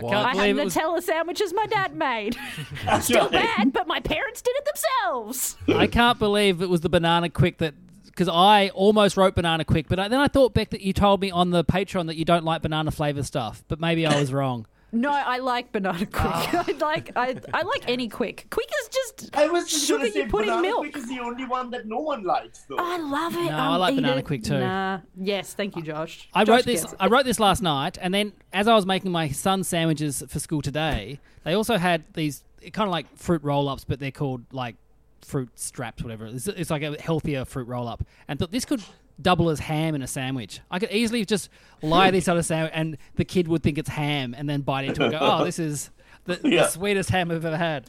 can't 0.00 0.14
I 0.14 0.34
had 0.34 0.48
it 0.50 0.64
was, 0.64 0.74
Nutella 0.74 1.02
sandwiches 1.02 1.52
my 1.52 1.66
dad 1.66 1.94
made. 1.96 2.36
That's 2.84 3.06
Still 3.06 3.28
right. 3.28 3.32
bad, 3.56 3.72
but 3.72 3.86
my 3.86 4.00
parents 4.00 4.40
did 4.42 4.54
it 4.56 4.64
themselves. 4.64 5.56
I 5.68 5.86
can't 5.86 6.18
believe 6.18 6.62
it 6.62 6.68
was 6.68 6.82
the 6.82 6.88
banana 6.88 7.28
Quik 7.28 7.58
that 7.58 7.74
because 8.04 8.28
I 8.28 8.70
almost 8.70 9.16
wrote 9.16 9.34
banana 9.34 9.64
Quik, 9.64 9.86
but 9.88 9.98
I, 9.98 10.08
then 10.08 10.20
I 10.20 10.28
thought 10.28 10.54
Beck 10.54 10.70
that 10.70 10.80
you 10.80 10.92
told 10.94 11.20
me 11.20 11.30
on 11.30 11.50
the 11.50 11.64
Patreon 11.64 12.06
that 12.06 12.16
you 12.16 12.24
don't 12.24 12.44
like 12.44 12.62
banana 12.62 12.90
flavor 12.90 13.22
stuff, 13.22 13.62
but 13.68 13.78
maybe 13.78 14.06
I 14.06 14.18
was 14.18 14.32
wrong. 14.32 14.66
No, 14.92 15.10
I 15.10 15.38
like 15.38 15.72
banana 15.72 16.06
Quik. 16.06 16.54
I 16.68 16.72
like 16.78 17.10
I, 17.16 17.36
I 17.52 17.62
like 17.62 17.88
any 17.88 18.08
Quik. 18.08 18.48
Quik 18.48 18.70
is 18.82 18.88
just 18.88 19.36
I 19.36 19.48
was 19.48 19.68
just 19.68 19.86
sugar 19.86 19.98
gonna 19.98 20.10
say 20.12 20.20
you 20.20 20.26
put 20.28 20.42
in 20.42 20.48
Banana 20.48 20.62
milk. 20.62 20.86
Quik 20.86 20.96
is 20.96 21.08
the 21.08 21.18
only 21.18 21.44
one 21.44 21.70
that 21.70 21.86
no 21.86 21.98
one 21.98 22.22
likes, 22.24 22.64
though. 22.68 22.76
I 22.78 22.96
love 22.98 23.34
it. 23.34 23.44
No, 23.50 23.56
I 23.56 23.74
Um, 23.74 23.80
like 23.80 23.94
banana 23.96 24.16
it. 24.18 24.24
Quik 24.24 24.44
too. 24.44 24.58
Nah. 24.60 25.00
Yes, 25.20 25.54
thank 25.54 25.76
you, 25.76 25.82
Josh. 25.82 26.28
I 26.32 26.44
Josh 26.44 26.56
wrote 26.58 26.64
this. 26.64 26.82
gets. 26.82 26.94
I 27.00 27.08
wrote 27.08 27.24
this 27.24 27.40
last 27.40 27.62
night, 27.62 27.98
and 28.00 28.14
then 28.14 28.32
as 28.52 28.68
I 28.68 28.74
was 28.74 28.86
making 28.86 29.10
my 29.10 29.28
son's 29.28 29.68
sandwiches 29.68 30.22
for 30.28 30.38
school 30.38 30.62
today, 30.62 31.18
they 31.44 31.54
also 31.54 31.76
had 31.78 32.04
these 32.14 32.42
kind 32.72 32.88
of 32.88 32.92
like 32.92 33.06
fruit 33.16 33.42
roll-ups, 33.42 33.84
but 33.84 33.98
they're 34.00 34.10
called 34.10 34.44
like 34.52 34.76
fruit 35.22 35.50
straps, 35.56 36.02
whatever. 36.02 36.26
It's, 36.26 36.46
it's 36.46 36.70
like 36.70 36.82
a 36.82 37.00
healthier 37.02 37.44
fruit 37.44 37.66
roll-up, 37.68 38.04
and 38.28 38.38
thought 38.38 38.52
this 38.52 38.64
could 38.64 38.82
double 39.20 39.50
as 39.50 39.60
ham 39.60 39.94
in 39.94 40.02
a 40.02 40.06
sandwich. 40.06 40.60
I 40.70 40.78
could 40.78 40.90
easily 40.90 41.24
just 41.24 41.48
lie 41.82 42.10
this 42.10 42.28
on 42.28 42.36
a 42.36 42.42
sandwich, 42.42 42.72
and 42.74 42.96
the 43.16 43.24
kid 43.24 43.48
would 43.48 43.62
think 43.62 43.78
it's 43.78 43.88
ham, 43.88 44.34
and 44.36 44.48
then 44.48 44.60
bite 44.62 44.84
into 44.86 45.02
it 45.02 45.04
and 45.06 45.12
go, 45.12 45.18
"Oh, 45.20 45.44
this 45.44 45.58
is 45.58 45.90
the, 46.24 46.40
Yeah. 46.44 46.62
the 46.64 46.68
sweetest 46.68 47.10
ham 47.10 47.30
I've 47.30 47.44
ever 47.44 47.56
had." 47.56 47.86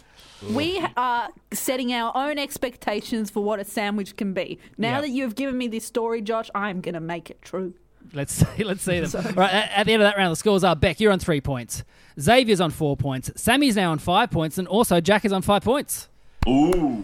We 0.54 0.80
are 0.96 1.30
setting 1.52 1.92
our 1.94 2.12
own 2.16 2.38
expectations 2.38 3.30
for 3.32 3.44
what 3.44 3.60
a 3.60 3.66
sandwich 3.66 4.16
can 4.16 4.34
be. 4.34 4.60
Now 4.78 4.96
Yep. 4.96 5.02
that 5.02 5.10
you 5.10 5.24
have 5.24 5.34
given 5.36 5.58
me 5.58 5.68
this 5.68 5.84
story, 5.86 6.22
Josh, 6.22 6.50
I'm 6.54 6.80
going 6.82 6.94
to 6.94 7.00
make 7.00 7.30
it 7.32 7.42
true. 7.42 7.74
Let's 8.14 8.34
see. 8.56 8.64
Let's 8.64 8.84
see 8.84 9.00
them. 9.00 9.26
All 9.26 9.32
right. 9.34 9.52
At, 9.52 9.72
at 9.72 9.86
the 9.88 9.94
end 9.94 10.04
of 10.04 10.08
that 10.08 10.16
round, 10.18 10.32
the 10.32 10.36
scores 10.36 10.64
are 10.64 10.76
Beck, 10.76 11.00
you're 11.00 11.12
on 11.12 11.18
three 11.20 11.42
points. 11.42 11.84
Xavier's 12.22 12.62
on 12.62 12.70
four 12.72 12.96
points. 12.96 13.32
Sami's 13.36 13.76
now 13.76 13.92
on 13.92 13.98
five 14.00 14.30
points, 14.32 14.58
and 14.60 14.68
also 14.68 15.02
Jack 15.02 15.26
is 15.26 15.34
on 15.34 15.42
five 15.42 15.64
points. 15.64 16.08
Ooh. 16.48 17.02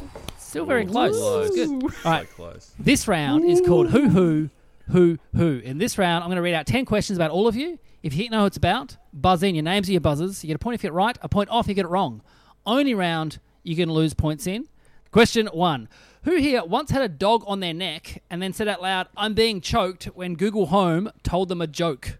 Still 0.54 0.66
very 0.68 0.86
close. 0.86 1.18
Close. 1.18 1.47
It's 1.49 1.56
good. 1.72 1.84
All 2.06 2.12
right. 2.12 2.30
Close. 2.30 2.72
This 2.78 3.08
round 3.08 3.43
is 3.43 3.60
called 3.60 3.89
Who 3.89 4.08
Who 4.10 4.49
Who 4.91 5.18
Who. 5.36 5.58
In 5.64 5.80
this 5.80 5.97
round, 5.97 6.24
I'm 6.24 6.30
going 6.30 6.36
to 6.36 6.43
read 6.43 6.54
out 6.54 6.68
10 6.68 6.86
questions 6.86 7.18
about 7.18 7.32
all 7.32 7.47
of 7.47 7.56
you. 7.56 7.80
If 8.04 8.16
you 8.16 8.30
know 8.30 8.41
who 8.41 8.45
it's 8.45 8.58
about, 8.58 8.95
buzz 9.12 9.41
in. 9.41 9.56
Your 9.56 9.64
names 9.64 9.89
are 9.89 9.93
your 9.93 10.01
buzzers. 10.01 10.43
You 10.43 10.49
get 10.49 10.56
a 10.58 10.60
point 10.60 10.76
if 10.76 10.84
you 10.84 10.89
get 10.89 10.93
it 10.93 10.95
right, 10.97 11.18
a 11.24 11.28
point 11.28 11.49
off 11.49 11.66
if 11.66 11.70
you 11.70 11.74
get 11.74 11.86
it 11.86 11.89
wrong. 11.89 12.22
Only 12.68 12.93
round 12.93 13.39
you 13.64 13.76
can 13.76 13.91
lose 13.91 14.14
points 14.14 14.45
in. 14.45 14.68
Question 15.12 15.47
one 15.47 15.89
Who 16.26 16.36
here 16.36 16.64
once 16.64 16.91
had 16.91 17.01
a 17.01 17.10
dog 17.10 17.43
on 17.47 17.60
their 17.60 17.74
neck 17.74 18.22
and 18.30 18.39
then 18.39 18.54
said 18.54 18.68
out 18.68 18.80
loud, 18.80 19.08
I'm 19.18 19.34
being 19.34 19.60
choked 19.60 20.04
when 20.14 20.36
Google 20.36 20.68
Home 20.68 21.10
told 21.24 21.49
them 21.49 21.62
a 21.62 21.68
joke? 21.68 22.20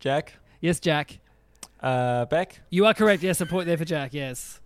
Jack, 0.00 0.34
Yes, 0.62 0.80
Jack. 0.80 1.18
uh, 1.82 2.24
Beck. 2.24 2.60
You 2.70 2.86
are 2.86 2.94
correct. 2.94 3.22
Yes, 3.22 3.42
a 3.42 3.46
point 3.46 3.66
there 3.66 3.76
for 3.76 3.84
Jack. 3.84 4.14
Yes. 4.14 4.60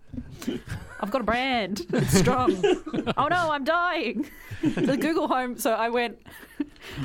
I've 1.01 1.11
got 1.11 1.21
a 1.21 1.23
brand. 1.23 1.81
It's 1.93 2.17
strong. 2.19 2.55
oh 3.17 3.27
no, 3.27 3.51
I'm 3.51 3.63
dying. 3.63 4.29
the 4.61 4.97
Google 4.97 5.27
Home. 5.27 5.57
So 5.57 5.71
I 5.73 5.89
went. 5.89 6.19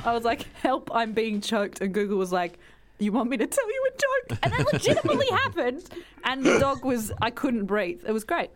I 0.04 0.12
was 0.12 0.24
like, 0.24 0.46
"Help! 0.54 0.90
I'm 0.92 1.12
being 1.12 1.40
choked," 1.40 1.80
and 1.80 1.92
Google 1.94 2.18
was 2.18 2.32
like. 2.32 2.58
You 3.00 3.10
want 3.10 3.28
me 3.28 3.36
to 3.36 3.46
tell 3.46 3.66
you 3.68 3.88
a 3.92 3.98
joke? 4.30 4.38
And 4.44 4.52
that 4.52 4.72
legitimately 4.72 5.26
happened. 5.32 5.82
And 6.22 6.44
the 6.46 6.60
dog 6.60 6.84
was, 6.84 7.10
I 7.20 7.30
couldn't 7.30 7.66
breathe. 7.66 8.02
It 8.06 8.12
was 8.12 8.22
great. 8.22 8.50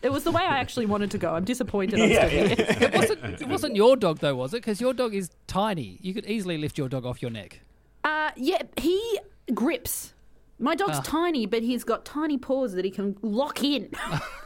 It 0.00 0.10
was 0.10 0.24
the 0.24 0.30
way 0.32 0.42
I 0.42 0.56
actually 0.58 0.86
wanted 0.86 1.10
to 1.10 1.18
go. 1.18 1.34
I'm 1.34 1.44
disappointed 1.44 2.00
I'm 2.00 2.10
Yeah, 2.10 2.26
still 2.26 2.48
yeah. 2.48 2.54
here. 2.54 2.66
It 2.80 2.94
wasn't, 2.94 3.42
it 3.42 3.46
wasn't 3.46 3.76
your 3.76 3.94
dog, 3.96 4.20
though, 4.20 4.34
was 4.36 4.54
it? 4.54 4.62
Because 4.62 4.80
your 4.80 4.94
dog 4.94 5.14
is 5.14 5.28
tiny. 5.46 5.98
You 6.00 6.14
could 6.14 6.24
easily 6.24 6.56
lift 6.56 6.78
your 6.78 6.88
dog 6.88 7.04
off 7.04 7.20
your 7.20 7.30
neck. 7.30 7.60
Uh, 8.04 8.30
yeah, 8.36 8.62
he 8.78 9.20
grips. 9.52 10.13
My 10.58 10.74
dog's 10.74 10.98
ah. 10.98 11.02
tiny, 11.04 11.46
but 11.46 11.62
he's 11.62 11.84
got 11.84 12.04
tiny 12.04 12.38
paws 12.38 12.74
that 12.74 12.84
he 12.84 12.90
can 12.90 13.16
lock 13.22 13.62
in. 13.62 13.90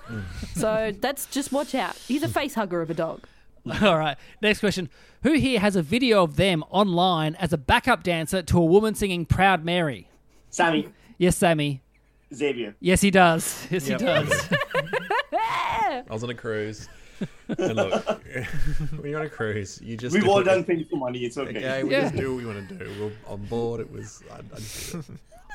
so 0.55 0.93
that's 0.99 1.27
just 1.27 1.53
watch 1.53 1.75
out. 1.75 1.97
He's 1.97 2.23
a 2.23 2.29
face 2.29 2.55
hugger 2.55 2.81
of 2.81 2.91
a 2.91 2.95
dog. 2.95 3.27
All 3.83 3.99
right. 3.99 4.17
Next 4.41 4.61
question. 4.61 4.89
Who 5.23 5.33
here 5.33 5.61
has 5.61 5.77
a 5.77 5.83
video 5.83 6.23
of 6.23 6.37
them 6.37 6.65
online 6.71 7.35
as 7.35 7.53
a 7.53 7.59
backup 7.59 8.03
dancer 8.03 8.43
to 8.43 8.59
a 8.59 8.65
woman 8.65 8.95
singing 8.95 9.27
Proud 9.27 9.65
Mary? 9.65 10.09
Sami, 10.51 10.89
Yes, 11.19 11.37
Sami. 11.37 11.83
Xavier. 12.33 12.75
Yes, 12.81 13.01
he 13.01 13.11
does. 13.11 13.67
Yes, 13.71 13.89
Yep. 13.89 14.01
he 14.01 14.07
does. 14.07 14.49
I 15.33 16.05
was 16.09 16.23
on 16.23 16.31
a 16.31 16.35
cruise. 16.35 16.89
And 17.49 17.77
look, 17.77 18.07
when 18.99 19.11
you're 19.11 19.21
on 19.21 19.27
a 19.27 19.29
cruise, 19.31 19.81
you 19.83 19.97
just. 19.97 20.15
We've 20.15 20.29
all 20.29 20.43
done 20.43 20.65
things 20.65 20.87
for 20.89 20.97
money. 20.97 21.21
It's 21.21 21.39
okay. 21.39 21.57
Okay, 21.59 21.83
we 21.85 21.91
Yeah. 21.91 22.03
just 22.03 22.17
do 22.17 22.35
what 22.35 22.39
we 22.45 22.47
want 22.47 22.69
to 22.69 22.75
do. 22.75 22.91
We're 23.01 23.33
on 23.33 23.45
board. 23.47 23.81
It 23.81 23.91
was. 23.91 24.23
I, 24.31 24.37
I 24.37 24.39
it. 24.57 25.05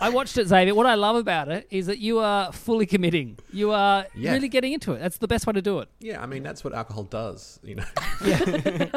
I 0.01 0.09
watched 0.09 0.37
it, 0.39 0.47
Xavier. 0.47 0.73
What 0.73 0.87
I 0.87 0.95
love 0.95 1.15
about 1.15 1.49
it 1.49 1.67
is 1.69 1.85
that 1.85 1.99
you 1.99 2.17
are 2.19 2.51
fully 2.51 2.87
committing. 2.87 3.37
You 3.51 3.71
are 3.71 4.07
Yeah. 4.15 4.33
really 4.33 4.49
getting 4.49 4.73
into 4.73 4.93
it. 4.93 4.99
That's 4.99 5.19
the 5.19 5.27
best 5.27 5.45
way 5.45 5.53
to 5.53 5.61
do 5.61 5.79
it. 5.79 5.89
Yeah, 5.99 6.21
I 6.21 6.25
mean 6.25 6.41
that's 6.41 6.63
what 6.63 6.73
alcohol 6.73 7.03
does. 7.03 7.59
You 7.63 7.75
know. 7.75 7.85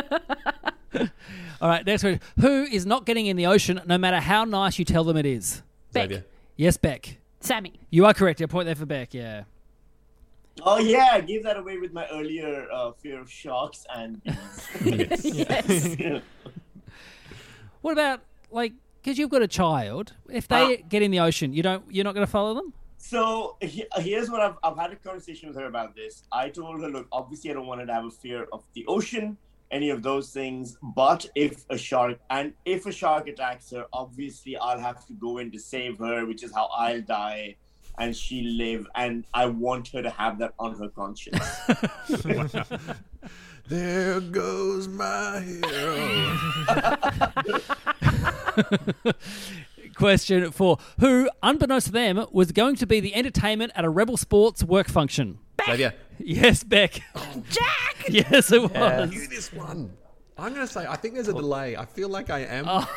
All 1.61 1.69
right. 1.69 1.85
Next 1.85 2.03
question. 2.03 2.21
Who 2.41 2.63
is 2.65 2.87
not 2.87 3.05
getting 3.07 3.27
in 3.27 3.37
the 3.37 3.47
ocean 3.47 3.81
no 3.87 3.99
matter 3.99 4.21
how 4.21 4.45
nice 4.45 4.79
you 4.79 4.85
tell 4.85 5.05
them 5.05 5.17
it 5.17 5.27
is? 5.27 5.63
Beck. 5.93 6.05
Xavier. 6.11 6.25
Yes, 6.57 6.77
Beck. 6.79 7.19
Sami. 7.41 7.75
You 7.91 8.07
are 8.07 8.15
correct. 8.15 8.41
A 8.41 8.49
point 8.49 8.67
there 8.67 8.75
for 8.75 8.87
Beck. 8.87 9.13
Yeah. 9.15 9.45
Oh 10.63 10.79
yeah, 10.79 11.11
I 11.13 11.21
gave 11.21 11.43
that 11.45 11.57
away 11.57 11.79
with 11.79 11.93
my 11.93 12.07
earlier 12.09 12.67
uh, 12.73 12.93
fear 12.93 13.21
of 13.21 13.31
sharks 13.31 13.85
and 13.95 14.23
bees. 14.25 14.35
Yes. 14.85 15.99
Yes. 15.99 16.23
What 17.83 17.93
about 17.93 18.21
like 18.51 18.73
because 19.01 19.17
you've 19.17 19.31
got 19.31 19.43
a 19.43 19.47
child? 19.47 20.15
If 20.29 20.49
they 20.49 20.85
get 20.89 21.03
in 21.03 21.13
the 21.13 21.21
ocean, 21.21 21.53
you 21.53 21.63
don't. 21.63 21.85
You're 21.89 22.05
not 22.05 22.15
going 22.15 22.27
to 22.27 22.31
follow 22.31 22.55
them. 22.55 22.73
So 22.99 23.57
he, 23.61 23.85
here's 23.99 24.29
what 24.29 24.41
I've, 24.41 24.57
I've 24.65 24.77
had 24.77 24.93
a 24.93 24.97
conversation 24.97 25.49
with 25.49 25.57
her 25.59 25.67
about 25.67 25.95
this. 25.95 26.25
I 26.33 26.49
told 26.49 26.83
her, 26.83 26.89
look, 26.89 27.07
obviously 27.13 27.51
I 27.51 27.55
don't 27.55 27.67
want 27.67 27.81
her 27.81 27.87
to 27.87 27.95
have 27.95 28.05
a 28.07 28.11
fear 28.11 28.49
of 28.53 28.65
the 28.75 28.85
ocean, 28.89 29.37
any 29.71 29.91
of 29.91 30.03
those 30.03 30.31
things. 30.31 30.77
But 30.83 31.27
if 31.37 31.65
a 31.71 31.79
shark 31.79 32.19
and 32.31 32.53
if 32.65 32.87
a 32.87 32.91
shark 32.91 33.29
attacks 33.29 33.71
her, 33.71 33.87
obviously 33.93 34.57
I'll 34.57 34.81
have 34.81 35.07
to 35.07 35.13
go 35.13 35.39
in 35.39 35.53
to 35.53 35.59
save 35.61 35.99
her, 35.99 36.27
which 36.27 36.43
is 36.43 36.53
how 36.53 36.67
I'll 36.67 37.03
die 37.03 37.57
and 37.99 38.15
she 38.17 38.43
live. 38.43 38.87
And 38.95 39.25
I 39.35 39.47
want 39.47 39.89
her 39.89 40.03
to 40.03 40.11
have 40.11 40.39
that 40.39 40.55
on 40.59 40.79
her 40.79 40.89
conscience. 40.89 41.45
There 43.69 44.21
goes 44.21 44.87
my 44.87 45.41
hero. 45.41 46.37
Question 49.97 50.53
four: 50.53 50.79
Who, 51.01 51.29
unbeknownst 51.43 51.87
to 51.89 51.93
them, 51.93 52.27
was 52.31 52.53
going 52.53 52.77
to 52.77 52.87
be 52.87 53.01
the 53.01 53.13
entertainment 53.15 53.73
at 53.75 53.85
a 53.85 53.89
Rebel 53.89 54.17
Sports 54.17 54.63
work 54.63 54.87
function? 54.89 55.39
Xavier, 55.65 55.95
Yes, 56.19 56.63
Beck. 56.63 56.93
Jack! 57.51 58.07
yes, 58.09 58.53
it 58.53 58.63
was. 58.63 58.71
Yeah. 58.73 59.05
you 59.07 59.27
this 59.27 59.53
one. 59.53 59.93
I'm 60.39 60.53
gonna 60.53 60.67
say 60.69 60.87
I 60.87 60.95
think 60.97 61.15
there's 61.15 61.29
a 61.29 61.33
delay. 61.33 61.77
I 61.77 61.87
feel 61.87 62.09
like 62.09 62.31
I 62.31 62.41
am. 62.41 62.67
Oh. 62.69 62.89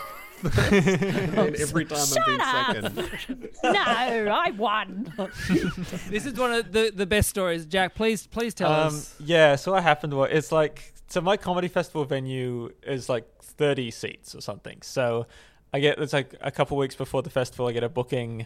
and 0.71 1.55
every 1.55 1.85
time 1.85 1.99
I'm 2.17 2.17
up. 2.21 2.83
being 2.83 2.93
second. 2.93 3.49
No, 3.63 3.71
I 3.75 4.51
won. 4.57 5.13
This 6.09 6.25
is 6.25 6.33
one 6.35 6.53
of 6.53 6.71
the, 6.71 6.91
the 6.95 7.05
best 7.05 7.29
stories. 7.29 7.65
Jack, 7.65 7.95
please 7.95 8.25
please 8.27 8.53
tell 8.53 8.71
Um, 8.71 8.87
us. 8.87 9.15
yeah, 9.19 9.55
so 9.55 9.73
what 9.73 9.83
happened 9.83 10.13
was 10.13 10.29
it's 10.31 10.51
like 10.51 10.93
so 11.07 11.21
my 11.21 11.37
comedy 11.37 11.67
festival 11.67 12.05
venue 12.05 12.69
is 12.83 13.09
like 13.09 13.25
30 13.41 13.91
seats 13.91 14.35
or 14.35 14.41
something. 14.41 14.81
So 14.81 15.25
I 15.73 15.79
get 15.79 15.99
it's 15.99 16.13
like 16.13 16.35
a 16.41 16.51
couple 16.51 16.77
weeks 16.77 16.95
before 16.95 17.21
the 17.21 17.29
festival 17.29 17.67
I 17.67 17.71
get 17.73 17.83
a 17.83 17.89
booking 17.89 18.45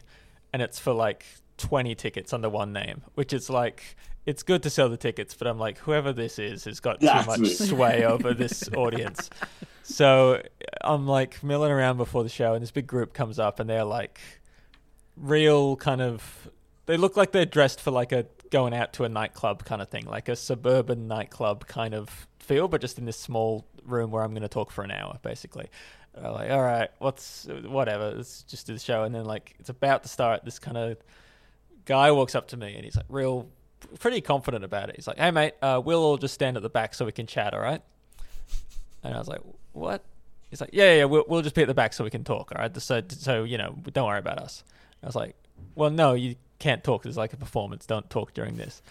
and 0.52 0.62
it's 0.62 0.80
for 0.80 0.94
like 0.94 1.26
20 1.58 1.94
tickets 1.96 2.34
under 2.34 2.50
one 2.50 2.74
name, 2.74 3.02
which 3.16 3.34
is 3.34 3.50
like 3.50 3.96
it's 4.26 4.44
good 4.44 4.64
to 4.64 4.70
sell 4.70 4.90
the 4.90 4.98
tickets, 4.98 5.34
but 5.34 5.48
I'm 5.48 5.60
like 5.60 5.78
whoever 5.80 6.14
this 6.14 6.40
is 6.40 6.66
has 6.66 6.80
got 6.80 7.02
too 7.02 7.08
much 7.08 7.48
sway 7.56 8.06
over 8.06 8.34
this 8.34 8.70
audience. 8.76 9.30
So 9.84 10.42
I'm 10.82 11.08
like 11.08 11.44
milling 11.44 11.72
around 11.72 11.98
before 11.98 12.24
the 12.24 12.30
show 12.30 12.54
and 12.54 12.62
this 12.62 12.72
big 12.72 12.88
group 12.88 13.14
comes 13.14 13.40
up 13.40 13.60
and 13.60 13.70
they're 13.70 13.84
like 13.84 14.20
real 15.18 15.76
kind 15.76 16.02
of 16.02 16.50
they 16.86 16.98
look 16.98 17.16
like 17.16 17.32
they're 17.32 17.46
dressed 17.46 17.80
for 17.80 17.92
like 17.92 18.12
a 18.12 18.26
going 18.50 18.74
out 18.74 18.94
to 18.94 19.04
a 19.04 19.10
nightclub 19.10 19.66
kind 19.66 19.82
of 19.82 19.90
thing, 19.90 20.06
like 20.06 20.30
a 20.30 20.36
suburban 20.36 21.08
nightclub 21.08 21.66
kind 21.66 21.94
of 21.94 22.28
feel, 22.40 22.68
but 22.68 22.82
just 22.82 22.98
in 23.00 23.06
this 23.06 23.18
small 23.18 23.66
room 23.84 24.12
where 24.12 24.24
I'm 24.24 24.32
going 24.32 24.44
to 24.44 24.48
talk 24.48 24.70
for 24.70 24.84
an 24.84 24.92
hour, 24.92 25.18
basically. 25.22 25.68
And 26.14 26.28
I'm 26.28 26.34
like, 26.34 26.52
all 26.52 26.62
right, 26.62 26.90
what's 27.00 27.48
whatever, 27.64 28.12
let's 28.12 28.44
just 28.44 28.68
do 28.68 28.74
the 28.74 28.80
show. 28.80 29.04
And 29.04 29.16
then 29.16 29.26
like 29.26 29.56
it's 29.60 29.70
about 29.70 30.04
to 30.04 30.10
start. 30.10 30.46
This 30.46 30.60
kind 30.60 30.78
of 30.78 30.98
guy 31.86 32.12
walks 32.12 32.36
up 32.36 32.50
to 32.50 32.58
me 32.58 32.76
and 32.76 32.86
he's 32.86 32.96
like 32.96 33.08
real, 33.10 33.48
pretty 34.00 34.22
confident 34.22 34.64
about 34.64 34.90
it. 34.90 34.96
He's 34.96 35.08
like, 35.08 35.18
hey 35.18 35.32
mate, 35.32 35.54
uh, 35.62 35.82
we'll 35.84 36.04
all 36.04 36.18
just 36.18 36.34
stand 36.34 36.58
at 36.58 36.64
the 36.64 36.70
back 36.70 36.94
so 36.94 37.06
we 37.06 37.12
can 37.12 37.28
chat, 37.28 37.54
all 37.54 37.62
right? 37.62 37.82
And 39.04 39.14
I 39.14 39.18
was 39.18 39.28
like, 39.28 39.42
what? 39.74 40.04
He's 40.50 40.62
like, 40.62 40.72
yeah, 40.74 40.86
yeah, 40.86 40.98
yeah, 41.00 41.06
we'll, 41.06 41.26
we'll 41.28 41.42
just 41.42 41.56
be 41.56 41.62
at 41.62 41.68
the 41.68 41.74
back 41.74 41.94
so 41.94 42.04
we 42.04 42.10
can 42.10 42.24
talk, 42.24 42.52
all 42.56 42.62
right? 42.62 42.82
So, 42.82 43.02
so 43.10 43.44
you 43.44 43.58
know, 43.58 43.76
don't 43.92 44.08
worry 44.08 44.20
about 44.20 44.40
us. 44.40 44.64
I 45.02 45.06
was 45.06 45.16
like, 45.16 45.36
well, 45.76 45.90
no, 45.90 46.14
you 46.14 46.36
can't 46.60 46.84
talk. 46.84 47.06
It's 47.06 47.18
like 47.18 47.34
a 47.34 47.38
performance. 47.38 47.86
Don't 47.86 48.10
talk 48.10 48.34
during 48.34 48.56
this. 48.56 48.82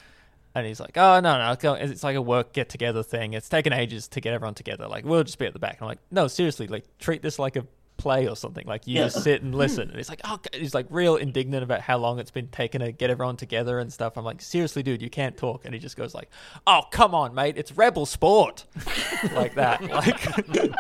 And 0.55 0.67
he's 0.67 0.81
like, 0.81 0.99
oh, 0.99 1.21
no, 1.21 1.57
no, 1.63 1.75
it's 1.75 2.03
like 2.03 2.17
a 2.17 2.21
work 2.21 2.53
get 2.53 2.69
together 2.69 3.03
thing. 3.03 3.33
It's 3.33 3.49
taken 3.49 3.73
ages 3.73 4.09
to 4.09 4.21
get 4.21 4.35
everyone 4.35 4.55
together. 4.55 4.87
Like, 4.87 5.07
we'll 5.07 5.25
just 5.25 5.39
be 5.39 5.47
at 5.47 5.55
the 5.55 5.59
back. 5.59 5.79
And 5.79 5.83
I'm 5.83 5.89
like, 5.89 5.99
no, 6.11 6.29
seriously, 6.29 6.67
like, 6.67 6.85
treat 6.99 7.23
this 7.23 7.39
like 7.39 7.57
a 7.57 7.67
play 8.03 8.29
or 8.29 8.37
something. 8.37 8.67
Like, 8.67 8.87
you 8.87 8.97
Yeah. 8.97 9.05
just 9.05 9.23
sit 9.23 9.43
and 9.43 9.55
listen. 9.55 9.89
And 9.93 9.97
he's 9.97 10.09
like, 10.09 10.21
oh, 10.25 10.37
God." 10.39 10.49
he's 10.55 10.75
like 10.75 10.87
real 10.91 11.17
indignant 11.17 11.63
about 11.63 11.81
how 11.81 11.97
long 11.99 12.19
it's 12.19 12.31
been 12.31 12.49
taken 12.49 12.81
to 12.81 12.93
get 12.93 13.11
everyone 13.11 13.37
together 13.37 13.79
and 13.79 13.93
stuff. 13.93 14.17
I'm 14.17 14.25
like, 14.25 14.43
seriously, 14.43 14.83
dude, 14.83 15.01
you 15.01 15.11
can't 15.11 15.37
talk. 15.37 15.65
And 15.65 15.73
he 15.75 15.81
just 15.81 15.97
goes 15.97 16.15
like, 16.15 16.29
oh, 16.67 16.83
come 16.91 17.15
on, 17.15 17.35
mate. 17.35 17.57
It's 17.57 17.73
rebel 17.73 18.05
sport. 18.07 18.65
like 19.35 19.55
that. 19.55 19.81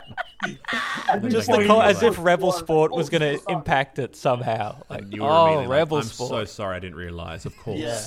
Like, 0.43 1.23
just 1.31 1.47
the 1.47 1.53
point, 1.55 1.68
co- 1.68 1.77
you 1.77 1.83
as 1.83 2.03
if 2.03 2.18
rebel 2.18 2.51
sport 2.51 2.91
was 2.91 3.09
going 3.09 3.20
to 3.20 3.41
impact 3.49 4.01
it 4.01 4.16
somehow. 4.16 4.77
Like, 4.91 5.05
you 5.12 5.23
were 5.23 5.29
oh, 5.29 5.43
immediately 5.45 5.66
like, 5.68 5.79
rebel 5.79 5.99
I'm 5.99 6.03
sport. 6.05 6.31
so 6.31 6.45
sorry. 6.47 6.77
I 6.77 6.81
didn't 6.81 6.97
realize. 6.97 7.47
Of 7.47 7.57
course. 7.59 7.79
Yeah. 7.79 8.05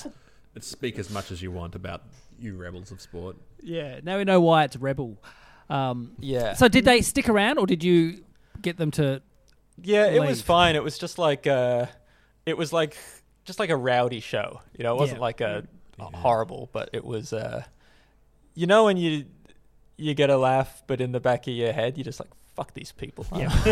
Let's 0.53 0.67
speak 0.67 0.99
as 0.99 1.09
much 1.09 1.31
as 1.31 1.41
you 1.41 1.51
want 1.51 1.75
about 1.75 2.03
you 2.39 2.57
rebels 2.57 2.91
of 2.91 2.99
sport. 3.01 3.37
Yeah, 3.61 3.99
now 4.03 4.17
we 4.17 4.23
know 4.25 4.41
why 4.41 4.63
it's 4.65 4.75
Rebel. 4.75 5.17
Um, 5.69 6.11
Yeah. 6.19 6.53
So 6.53 6.67
did 6.67 6.85
they 6.85 7.01
stick 7.01 7.29
around, 7.29 7.57
or 7.57 7.65
did 7.65 7.83
you 7.83 8.23
get 8.61 8.77
them 8.77 8.91
to? 8.91 9.21
yeah, 9.81 10.07
it 10.07 10.21
was 10.21 10.41
fine. 10.41 10.75
It 10.75 10.83
was 10.83 10.97
just 10.97 11.17
like 11.17 11.47
uh 11.47 11.85
it 12.45 12.57
was 12.57 12.71
like 12.73 12.97
just 13.43 13.59
like 13.59 13.69
a 13.69 13.77
rowdy 13.77 14.19
show. 14.19 14.61
You 14.77 14.83
know, 14.83 14.95
it 14.95 14.99
wasn't 14.99 15.17
Yeah. 15.19 15.23
like 15.23 15.41
a, 15.41 15.63
a 15.99 16.17
horrible, 16.17 16.69
but 16.73 16.89
it 16.93 17.03
was 17.05 17.33
uh 17.33 17.63
you 18.53 18.67
know 18.67 18.85
when 18.85 18.97
you 18.97 19.25
you 19.97 20.13
get 20.13 20.29
a 20.29 20.37
laugh 20.37 20.83
but 20.87 20.99
in 21.01 21.11
the 21.11 21.19
back 21.19 21.47
of 21.47 21.53
your 21.53 21.71
head 21.73 21.97
you're 21.97 22.03
just 22.05 22.19
like 22.19 22.29
fuck 22.55 22.73
these 22.73 22.91
people. 22.93 23.25
Yeah. 23.35 23.49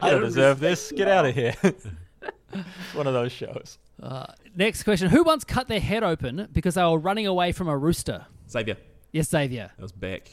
I 0.00 0.10
don't 0.10 0.22
deserve 0.22 0.60
this. 0.60 0.92
Get 0.92 1.08
out 1.08 1.26
of 1.26 1.34
here. 1.34 1.54
One 2.94 3.06
of 3.06 3.14
those 3.14 3.32
shows. 3.32 3.78
Uh, 4.00 4.26
next 4.54 4.82
question: 4.84 5.08
Who 5.10 5.24
once 5.24 5.42
cut 5.44 5.68
their 5.68 5.80
head 5.80 6.02
open 6.04 6.48
because 6.52 6.74
they 6.74 6.82
were 6.82 6.98
running 6.98 7.26
away 7.26 7.52
from 7.52 7.68
a 7.68 7.76
rooster? 7.76 8.26
Xavier, 8.50 8.76
Yes, 9.12 9.30
Xavier. 9.30 9.70
that 9.76 9.82
was 9.82 9.92
Beck. 9.92 10.28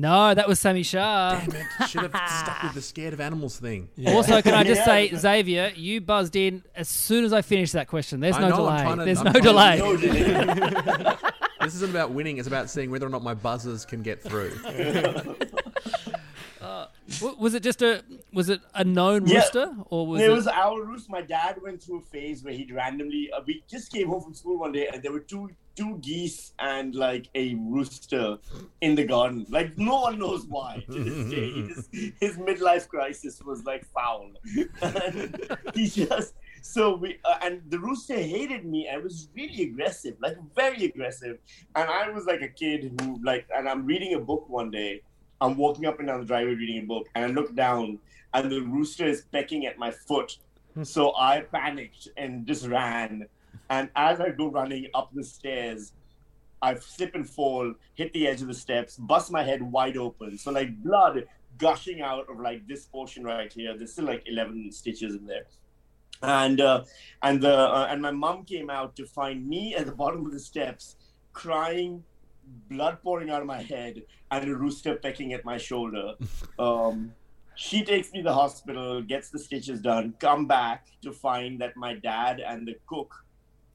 No, 0.00 0.32
that 0.34 0.46
was 0.46 0.60
Sami 0.60 0.82
Shah. 0.82 1.40
Damn 1.40 1.56
it! 1.56 1.66
Should 1.88 2.02
have 2.02 2.30
stuck 2.30 2.62
with 2.62 2.74
the 2.74 2.82
scared 2.82 3.12
of 3.14 3.20
animals 3.20 3.58
thing. 3.58 3.88
Also, 4.06 4.40
can 4.42 4.54
I 4.54 4.62
just 4.64 4.78
Yeah. 4.82 4.84
say, 4.84 5.10
Xavier, 5.14 5.72
you 5.74 6.00
buzzed 6.00 6.36
in 6.36 6.62
as 6.76 6.88
soon 6.88 7.24
as 7.24 7.32
I 7.32 7.42
finished 7.42 7.72
that 7.72 7.88
question. 7.88 8.20
There's 8.20 8.36
I 8.36 8.40
no 8.42 8.48
know, 8.50 8.56
delay. 8.56 8.96
to- 8.96 9.04
There's 9.04 9.18
I'm 9.18 9.32
no 9.32 9.40
delay. 9.40 9.78
No 9.78 9.96
delay. 9.96 11.16
This 11.60 11.74
isn't 11.74 11.90
about 11.90 12.12
winning. 12.12 12.38
It's 12.38 12.46
about 12.46 12.70
seeing 12.70 12.90
whether 12.90 13.04
or 13.06 13.10
not 13.10 13.22
my 13.22 13.34
buzzers 13.34 13.84
can 13.84 14.02
get 14.02 14.22
through. 14.22 14.52
W- 17.20 17.36
Was 17.40 17.54
it 17.54 17.62
just 17.62 17.80
a 17.82 18.02
was 18.34 18.48
it 18.50 18.60
a 18.74 18.84
known 18.84 19.26
Yeah. 19.26 19.36
rooster 19.38 19.74
or 19.88 20.06
was 20.06 20.20
There 20.20 20.30
it? 20.30 20.34
was 20.34 20.46
our 20.46 20.82
roost. 20.84 21.08
My 21.08 21.22
dad 21.22 21.56
went 21.62 21.82
through 21.82 21.98
a 22.00 22.02
phase 22.02 22.44
where 22.44 22.52
he'd 22.52 22.70
randomly. 22.70 23.30
Uh, 23.32 23.40
we 23.46 23.64
just 23.68 23.90
came 23.90 24.08
home 24.08 24.20
from 24.22 24.34
school 24.34 24.58
one 24.58 24.72
day, 24.72 24.88
and 24.92 25.02
there 25.02 25.10
were 25.12 25.20
two 25.20 25.50
two 25.78 25.98
geese 25.98 26.52
and 26.58 26.94
like 26.94 27.28
a 27.36 27.54
rooster 27.54 28.38
in 28.80 28.96
the 28.96 29.04
garden. 29.04 29.46
Like 29.48 29.78
no 29.78 30.00
one 30.00 30.18
knows 30.18 30.44
why. 30.46 30.84
To 30.90 31.04
this 31.04 31.30
day, 31.30 31.50
his, 31.52 31.88
his 32.20 32.36
midlife 32.36 32.88
crisis 32.88 33.40
was 33.42 33.64
like 33.64 33.86
foul. 33.94 34.32
and 34.82 35.56
he 35.74 35.88
just 35.88 36.34
so 36.62 36.96
we 36.96 37.18
uh, 37.24 37.38
and 37.42 37.62
the 37.68 37.78
rooster 37.78 38.18
hated 38.18 38.64
me 38.64 38.88
and 38.88 39.02
was 39.04 39.28
really 39.36 39.62
aggressive, 39.62 40.16
like 40.20 40.36
very 40.56 40.84
aggressive. 40.84 41.38
And 41.76 41.88
I 41.88 42.10
was 42.10 42.24
like 42.26 42.42
a 42.42 42.48
kid 42.48 43.00
who 43.00 43.20
like, 43.22 43.46
and 43.54 43.68
I'm 43.68 43.86
reading 43.86 44.14
a 44.14 44.20
book 44.20 44.48
one 44.48 44.70
day. 44.70 45.02
I'm 45.40 45.56
walking 45.56 45.86
up 45.86 46.00
and 46.00 46.08
down 46.08 46.18
the 46.20 46.26
driveway 46.26 46.54
reading 46.54 46.82
a 46.82 46.86
book, 46.86 47.06
and 47.14 47.24
I 47.24 47.28
look 47.28 47.54
down, 47.54 48.00
and 48.34 48.50
the 48.50 48.60
rooster 48.62 49.06
is 49.06 49.22
pecking 49.32 49.66
at 49.66 49.78
my 49.78 49.92
foot. 49.92 50.36
So 50.82 51.14
I 51.16 51.40
panicked 51.40 52.08
and 52.16 52.46
just 52.46 52.66
ran. 52.66 53.26
And 53.70 53.90
as 53.96 54.20
I 54.20 54.30
go 54.30 54.48
running 54.50 54.88
up 54.94 55.10
the 55.12 55.24
stairs, 55.24 55.92
I 56.60 56.74
slip 56.74 57.14
and 57.14 57.28
fall, 57.28 57.74
hit 57.94 58.12
the 58.12 58.26
edge 58.26 58.42
of 58.42 58.48
the 58.48 58.54
steps, 58.54 58.96
bust 58.96 59.30
my 59.30 59.42
head 59.42 59.62
wide 59.62 59.96
open. 59.96 60.38
So 60.38 60.50
like 60.50 60.82
blood 60.82 61.24
gushing 61.58 62.00
out 62.00 62.30
of 62.30 62.40
like 62.40 62.66
this 62.66 62.86
portion 62.86 63.24
right 63.24 63.52
here. 63.52 63.76
There's 63.76 63.92
still 63.92 64.06
like 64.06 64.24
11 64.26 64.72
stitches 64.72 65.14
in 65.14 65.26
there. 65.26 65.46
And 66.20 66.60
uh, 66.60 66.82
and 67.22 67.40
the 67.40 67.54
uh, 67.54 67.86
and 67.90 68.02
my 68.02 68.10
mom 68.10 68.44
came 68.44 68.70
out 68.70 68.96
to 68.96 69.06
find 69.06 69.46
me 69.46 69.76
at 69.76 69.86
the 69.86 69.92
bottom 69.92 70.26
of 70.26 70.32
the 70.32 70.40
steps, 70.40 70.96
crying, 71.32 72.02
blood 72.68 72.98
pouring 73.04 73.30
out 73.30 73.40
of 73.40 73.46
my 73.46 73.62
head, 73.62 74.02
and 74.32 74.50
a 74.50 74.56
rooster 74.56 74.96
pecking 74.96 75.32
at 75.32 75.44
my 75.44 75.58
shoulder. 75.58 76.14
Um, 76.58 77.12
she 77.54 77.84
takes 77.84 78.12
me 78.12 78.20
to 78.20 78.24
the 78.24 78.32
hospital, 78.32 79.00
gets 79.02 79.30
the 79.30 79.38
stitches 79.38 79.80
done, 79.80 80.14
come 80.18 80.46
back 80.46 80.86
to 81.02 81.12
find 81.12 81.60
that 81.60 81.76
my 81.76 81.94
dad 81.94 82.40
and 82.40 82.66
the 82.66 82.76
cook 82.86 83.24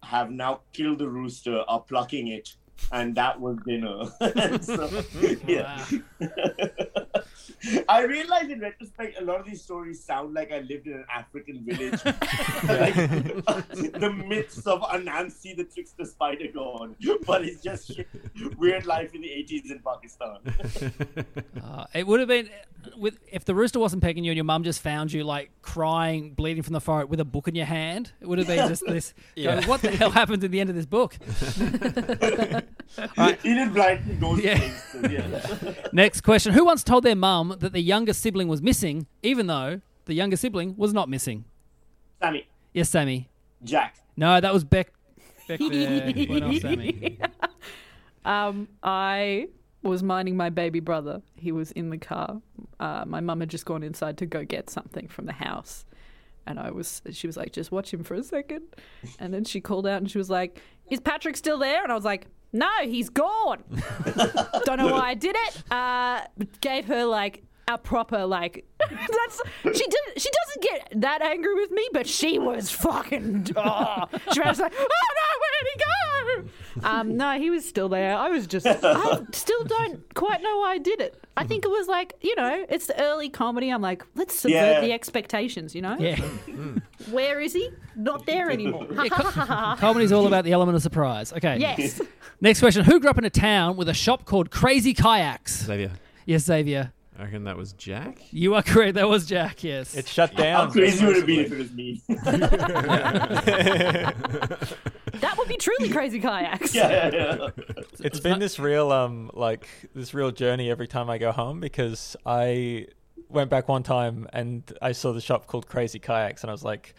have 0.03 0.29
now 0.31 0.61
killed 0.73 0.99
the 0.99 1.09
rooster, 1.09 1.63
are 1.67 1.81
plucking 1.81 2.27
it, 2.27 2.55
and 2.91 3.15
that 3.15 3.39
was 3.39 3.57
dinner. 3.65 4.03
So, 4.61 5.03
yeah. 5.47 5.85
I 7.89 8.03
realize 8.03 8.49
in 8.49 8.59
retrospect, 8.59 9.19
a 9.19 9.23
lot 9.23 9.39
of 9.39 9.45
these 9.45 9.61
stories 9.61 10.03
sound 10.03 10.33
like 10.33 10.51
I 10.51 10.59
lived 10.59 10.87
in 10.87 10.93
an 10.93 11.05
African 11.13 11.63
village. 11.63 11.99
like, 12.05 12.93
the 12.95 14.23
myths 14.27 14.65
of 14.67 14.81
Anansi, 14.81 15.55
the 15.55 15.63
trickster 15.63 16.05
spider 16.05 16.47
god. 16.53 16.95
But 17.25 17.45
it's 17.45 17.61
just 17.61 17.99
weird 18.57 18.85
life 18.85 19.13
in 19.15 19.21
the 19.21 19.29
80s 19.29 19.71
in 19.71 19.79
Pakistan. 19.79 20.93
Uh, 21.63 21.85
it 21.93 22.05
would 22.05 22.19
have 22.19 22.29
been 22.29 22.49
with 22.97 23.17
if 23.31 23.45
the 23.45 23.55
rooster 23.55 23.79
wasn't 23.79 24.01
pecking 24.01 24.23
you 24.23 24.31
and 24.31 24.37
your 24.37 24.43
mum 24.43 24.63
just 24.63 24.81
found 24.81 25.11
you 25.11 25.23
like 25.23 25.49
crying, 25.61 26.33
bleeding 26.33 26.63
from 26.63 26.73
the 26.73 26.81
forehead 26.81 27.09
with 27.09 27.19
a 27.19 27.25
book 27.25 27.47
in 27.47 27.55
your 27.55 27.65
hand. 27.65 28.11
It 28.19 28.27
would 28.27 28.39
have 28.39 28.47
been 28.47 28.67
just 28.67 28.85
this. 28.85 29.13
Yeah. 29.35 29.55
going, 29.55 29.67
what 29.67 29.81
the 29.81 29.91
hell 29.91 30.11
happened 30.11 30.43
at 30.43 30.51
the 30.51 30.59
end 30.59 30.69
of 30.69 30.75
this 30.75 30.85
book? 30.85 31.15
Enid 33.45 33.69
Blyton 33.73 34.19
goes 34.19 34.39
Yeah. 34.39 34.57
places, 34.57 35.11
yeah. 35.11 35.73
Next 35.93 36.21
question: 36.21 36.53
Who 36.53 36.65
once 36.65 36.83
told 36.83 37.03
their 37.03 37.15
mum 37.15 37.55
that 37.59 37.73
the 37.73 37.81
younger 37.81 38.13
sibling 38.13 38.47
was 38.47 38.61
missing, 38.61 39.07
even 39.23 39.47
though 39.47 39.81
the 40.05 40.13
younger 40.13 40.35
sibling 40.37 40.75
was 40.77 40.93
not 40.93 41.09
missing? 41.09 41.45
Sami, 42.21 42.47
Yes, 42.73 42.89
Sami. 42.89 43.29
Jack. 43.63 43.95
No, 44.15 44.39
that 44.39 44.53
was 44.53 44.63
Beck. 44.63 44.93
Beck 45.47 45.59
there. 45.71 46.13
Went 46.29 46.43
off 46.43 46.57
Sami. 46.59 47.19
Um, 48.25 48.69
I 48.81 49.49
was 49.81 50.01
minding 50.01 50.37
my 50.37 50.49
baby 50.49 50.79
brother. 50.79 51.21
He 51.35 51.51
was 51.51 51.71
in 51.71 51.89
the 51.89 51.97
car. 51.97 52.41
Uh, 52.79 53.03
my 53.05 53.19
mum 53.19 53.41
had 53.41 53.49
just 53.49 53.65
gone 53.65 53.83
inside 53.83 54.17
to 54.19 54.25
go 54.25 54.45
get 54.45 54.69
something 54.69 55.09
from 55.09 55.25
the 55.25 55.33
house. 55.33 55.83
And 56.47 56.57
I 56.57 56.71
was, 56.71 57.01
she 57.11 57.27
was 57.27 57.35
like, 57.35 57.51
just 57.51 57.69
watch 57.71 57.93
him 57.93 58.01
for 58.03 58.13
a 58.15 58.23
second. 58.23 58.61
And 59.19 59.33
then 59.33 59.43
she 59.43 59.59
called 59.59 59.85
out 59.85 59.97
and 59.97 60.09
she 60.09 60.17
was 60.17 60.29
like, 60.29 60.61
Is 60.89 61.01
Patrick 61.01 61.35
still 61.35 61.57
there? 61.57 61.83
And 61.83 61.91
I 61.91 61.95
was 61.95 62.05
like, 62.05 62.27
No, 62.53 62.69
he's 62.83 63.09
gone. 63.09 63.63
Don't 64.65 64.77
know 64.77 64.91
why 64.93 65.09
I 65.09 65.13
did 65.15 65.35
it. 65.37 65.71
Uh, 65.71 66.21
gave 66.61 66.85
her 66.85 67.03
like 67.03 67.43
a 67.67 67.77
proper 67.77 68.25
like 68.25 68.65
that's 68.89 69.41
she 69.63 69.85
did 69.87 69.99
she 70.17 70.29
doesn't 70.29 70.61
get 70.61 71.01
that 71.01 71.21
angry 71.21 71.53
with 71.55 71.71
me, 71.71 71.87
but 71.93 72.07
she 72.07 72.39
was 72.39 72.69
fucking 72.69 73.47
oh. 73.55 74.05
she 74.33 74.41
was 74.41 74.59
like, 74.59 74.73
Oh 74.77 74.87
no, 75.17 75.39
where'd 75.39 75.67
he 75.73 75.79
go? 75.79 76.87
Um, 76.89 77.17
no, 77.17 77.37
he 77.39 77.49
was 77.49 77.67
still 77.67 77.87
there. 77.89 78.15
I 78.17 78.29
was 78.29 78.47
just 78.47 78.65
I 78.67 79.21
still 79.31 79.63
don't 79.63 80.13
quite 80.13 80.41
know 80.41 80.57
why 80.59 80.73
I 80.73 80.77
did 80.77 80.99
it. 80.99 81.23
I 81.35 81.45
think 81.45 81.65
it 81.65 81.69
was 81.69 81.87
like, 81.87 82.13
you 82.21 82.35
know, 82.35 82.65
it's 82.69 82.87
the 82.87 83.01
early 83.01 83.29
comedy. 83.29 83.69
I'm 83.69 83.81
like, 83.81 84.03
let's 84.15 84.35
subvert 84.35 84.55
Yeah. 84.55 84.81
the 84.81 84.91
expectations, 84.91 85.73
you 85.73 85.81
know? 85.81 85.95
Yeah. 85.97 86.17
Where 87.11 87.39
is 87.41 87.53
he? 87.53 87.69
Not 87.95 88.25
there 88.25 88.51
anymore. 88.51 88.85
Comedy's 89.77 90.11
all 90.11 90.27
about 90.27 90.43
the 90.43 90.51
element 90.51 90.75
of 90.75 90.81
surprise. 90.83 91.33
Okay. 91.33 91.57
yes. 91.57 92.01
Next 92.41 92.59
question: 92.59 92.83
Who 92.83 92.99
grew 92.99 93.09
up 93.09 93.17
in 93.17 93.23
a 93.25 93.29
town 93.29 93.77
with 93.77 93.87
a 93.89 93.93
shop 93.93 94.25
called 94.25 94.51
Crazy 94.51 94.93
Kayaks? 94.93 95.63
Xavier, 95.65 95.91
Yes, 96.25 96.43
Xavier. 96.43 96.91
I 97.17 97.23
reckon 97.25 97.43
that 97.43 97.57
was 97.57 97.73
Jack. 97.73 98.19
You 98.31 98.55
are 98.55 98.63
correct. 98.63 98.95
That 98.95 99.07
was 99.07 99.27
Jack. 99.27 99.63
Yes. 99.63 99.95
It 99.95 100.07
shut 100.07 100.35
down. 100.35 100.53
How 100.53 100.61
down. 100.65 100.71
crazy 100.71 101.05
would 101.05 101.17
it 101.17 101.25
be 101.25 101.39
if 101.41 101.51
it 101.51 101.57
was 101.57 101.71
me? 101.71 102.01
That 105.19 105.37
would 105.37 105.47
be 105.47 105.57
truly 105.57 105.89
crazy 105.89 106.19
kayaks. 106.19 106.73
yeah, 106.73 107.09
yeah, 107.13 107.15
yeah. 107.37 107.47
it's 107.99 108.19
been 108.19 108.39
this 108.39 108.59
real 108.59 108.91
um 108.91 109.29
like 109.33 109.67
this 109.93 110.13
real 110.13 110.31
journey 110.31 110.71
every 110.71 110.87
time 110.87 111.09
I 111.09 111.17
go 111.17 111.31
home 111.31 111.59
because 111.59 112.15
I 112.25 112.87
went 113.29 113.49
back 113.49 113.67
one 113.67 113.83
time 113.83 114.27
and 114.33 114.63
I 114.81 114.91
saw 114.91 115.13
the 115.13 115.21
shop 115.21 115.47
called 115.47 115.67
Crazy 115.67 115.99
Kayaks 115.99 116.43
and 116.43 116.49
I 116.49 116.53
was 116.53 116.63
like 116.63 116.95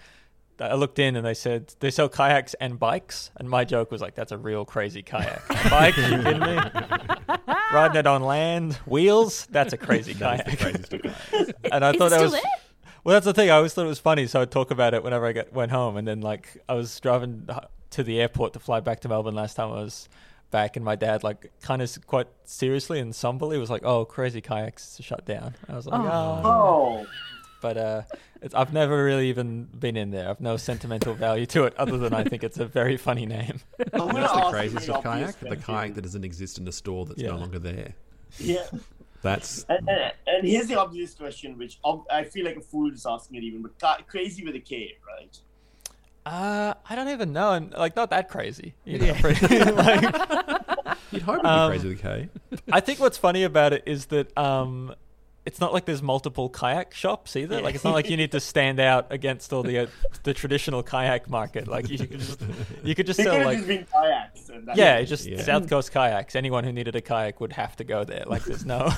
I 0.60 0.74
looked 0.74 0.98
in 0.98 1.16
and 1.16 1.26
they 1.26 1.34
said 1.34 1.74
they 1.80 1.90
sell 1.90 2.08
kayaks 2.08 2.54
and 2.60 2.78
bikes 2.78 3.30
and 3.36 3.48
my 3.50 3.64
joke 3.64 3.90
was 3.90 4.00
like 4.00 4.14
that's 4.14 4.32
a 4.32 4.38
real 4.38 4.64
crazy 4.64 5.02
kayak. 5.02 5.46
Bike? 5.70 5.98
Are 5.98 6.08
you 6.08 6.22
kidding 6.22 6.40
me? 6.40 6.58
Riding 7.72 7.96
it 7.96 8.06
on 8.06 8.22
land, 8.22 8.74
wheels? 8.86 9.46
That's 9.50 9.72
a 9.72 9.76
crazy 9.76 10.14
kayak. 10.14 10.46
and 11.72 11.84
I 11.84 11.90
Is 11.90 11.96
thought 11.96 12.06
it 12.06 12.10
that 12.10 12.20
was 12.22 12.32
there? 12.32 12.40
well, 13.04 13.14
that's 13.14 13.26
the 13.26 13.34
thing. 13.34 13.50
I 13.50 13.54
always 13.56 13.74
thought 13.74 13.84
it 13.84 13.88
was 13.88 13.98
funny, 13.98 14.26
so 14.26 14.40
I'd 14.40 14.50
talk 14.50 14.70
about 14.70 14.94
it 14.94 15.02
whenever 15.02 15.26
I 15.26 15.32
get, 15.32 15.52
went 15.52 15.72
home. 15.72 15.96
And 15.96 16.06
then, 16.06 16.20
like, 16.20 16.56
I 16.68 16.74
was 16.74 16.98
driving 17.00 17.48
to 17.90 18.02
the 18.02 18.20
airport 18.20 18.52
to 18.54 18.58
fly 18.60 18.80
back 18.80 19.00
to 19.00 19.08
Melbourne 19.08 19.34
last 19.34 19.54
time 19.54 19.70
I 19.70 19.82
was 19.82 20.08
back, 20.50 20.76
and 20.76 20.84
my 20.84 20.94
dad, 20.96 21.24
like, 21.24 21.50
kind 21.62 21.82
of 21.82 22.06
quite 22.06 22.28
seriously 22.44 23.00
and 23.00 23.14
somberly 23.14 23.58
was 23.58 23.70
like, 23.70 23.82
"Oh, 23.84 24.04
crazy 24.04 24.40
kayaks 24.40 24.98
shut 25.02 25.26
down." 25.26 25.54
I 25.68 25.74
was 25.74 25.86
like, 25.86 26.00
"Oh,", 26.00 26.40
Oh, 26.44 27.06
but 27.60 27.76
uh, 27.76 28.02
it's, 28.44 28.54
I've 28.54 28.72
never 28.72 29.02
really 29.04 29.28
even 29.30 29.64
been 29.64 29.96
in 29.96 30.10
there. 30.10 30.28
I've 30.28 30.40
no 30.40 30.56
sentimental 30.56 31.14
value 31.14 31.46
to 31.46 31.64
it, 31.64 31.74
other 31.78 31.98
than 31.98 32.12
I 32.14 32.22
think 32.24 32.44
it's 32.44 32.58
a 32.58 32.66
very 32.66 32.96
funny 32.96 33.26
name. 33.26 33.58
I'm 33.92 34.08
That's 34.14 34.32
the 34.32 34.46
craziest 34.50 34.88
of 34.90 35.04
obvious 35.06 35.34
kayak. 35.34 35.50
The 35.50 35.56
kayak 35.56 35.94
that 35.94 36.02
doesn't 36.02 36.24
exist 36.24 36.58
in 36.58 36.68
a 36.68 36.72
store 36.72 37.06
that's 37.06 37.20
Yeah. 37.20 37.30
no 37.30 37.38
longer 37.38 37.58
there. 37.58 37.94
Yeah. 38.38 38.66
That's 39.22 39.64
And, 39.70 39.88
and, 39.88 40.12
and 40.26 40.46
here's 40.46 40.66
the 40.66 40.78
obvious 40.78 41.14
question, 41.14 41.56
which 41.58 41.78
I 42.10 42.24
feel 42.24 42.44
like 42.44 42.56
a 42.56 42.60
fool 42.60 42.92
is 42.92 43.06
asking 43.06 43.38
it 43.38 43.44
even, 43.44 43.62
but 43.62 43.78
ca- 43.78 44.00
crazy 44.06 44.44
with 44.44 44.54
a 44.54 44.60
K, 44.60 44.96
right? 45.08 45.38
Uh, 46.26 46.72
I 46.88 46.94
don't 46.94 47.08
even 47.08 47.32
know, 47.34 47.52
and 47.52 47.72
like 47.72 47.96
not 47.96 48.08
that 48.10 48.28
crazy. 48.30 48.74
You 48.84 48.98
know? 48.98 49.12
like, 49.22 50.02
you'd 51.12 51.22
hope 51.22 51.38
it'd 51.38 51.46
Um, 51.46 51.70
be 51.70 51.78
crazy 51.78 51.88
with 51.88 51.98
a 51.98 52.02
K. 52.02 52.28
I 52.72 52.80
think 52.80 52.98
what's 52.98 53.18
funny 53.18 53.42
about 53.42 53.72
it 53.74 53.82
is 53.86 54.06
that 54.06 54.36
um, 54.38 54.94
it's 55.46 55.60
not 55.60 55.72
like 55.74 55.84
there's 55.84 56.02
multiple 56.02 56.48
kayak 56.48 56.94
shops 56.94 57.36
either. 57.36 57.60
Like 57.60 57.74
it's 57.74 57.84
not 57.84 57.92
like 57.92 58.08
you 58.08 58.16
need 58.16 58.32
to 58.32 58.40
stand 58.40 58.80
out 58.80 59.06
against 59.10 59.52
all 59.52 59.62
the 59.62 59.78
uh, 59.80 59.86
the 60.22 60.32
traditional 60.32 60.82
kayak 60.82 61.28
market. 61.28 61.68
Like 61.68 61.90
you 61.90 61.98
could 61.98 62.18
just 62.18 62.40
you 62.82 62.94
could 62.94 63.06
just 63.06 63.18
They 63.18 63.24
sell 63.24 63.34
have 63.36 63.44
like 63.46 63.58
just 63.66 63.92
kayaks. 63.92 64.48
And 64.48 64.66
that's 64.66 64.78
yeah, 64.78 64.96
it. 64.96 65.04
just 65.06 65.26
Yeah. 65.26 65.42
South 65.42 65.68
Coast 65.68 65.92
kayaks. 65.92 66.34
Anyone 66.34 66.64
who 66.64 66.72
needed 66.72 66.96
a 66.96 67.02
kayak 67.02 67.40
would 67.40 67.52
have 67.52 67.76
to 67.76 67.84
go 67.84 68.04
there. 68.04 68.24
Like 68.26 68.44
there's 68.44 68.64
no. 68.64 68.78
All 68.86 68.92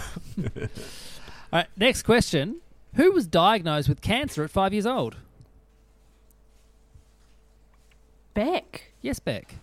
right. 1.53 1.67
Next 1.77 2.03
question: 2.03 2.61
Who 2.95 3.11
was 3.13 3.27
diagnosed 3.27 3.89
with 3.89 4.01
cancer 4.01 4.45
at 4.45 4.51
five 4.51 4.73
years 4.73 4.87
old? 4.87 5.17
Beck. 8.35 8.93
Yes, 9.03 9.19
Beck. 9.19 9.57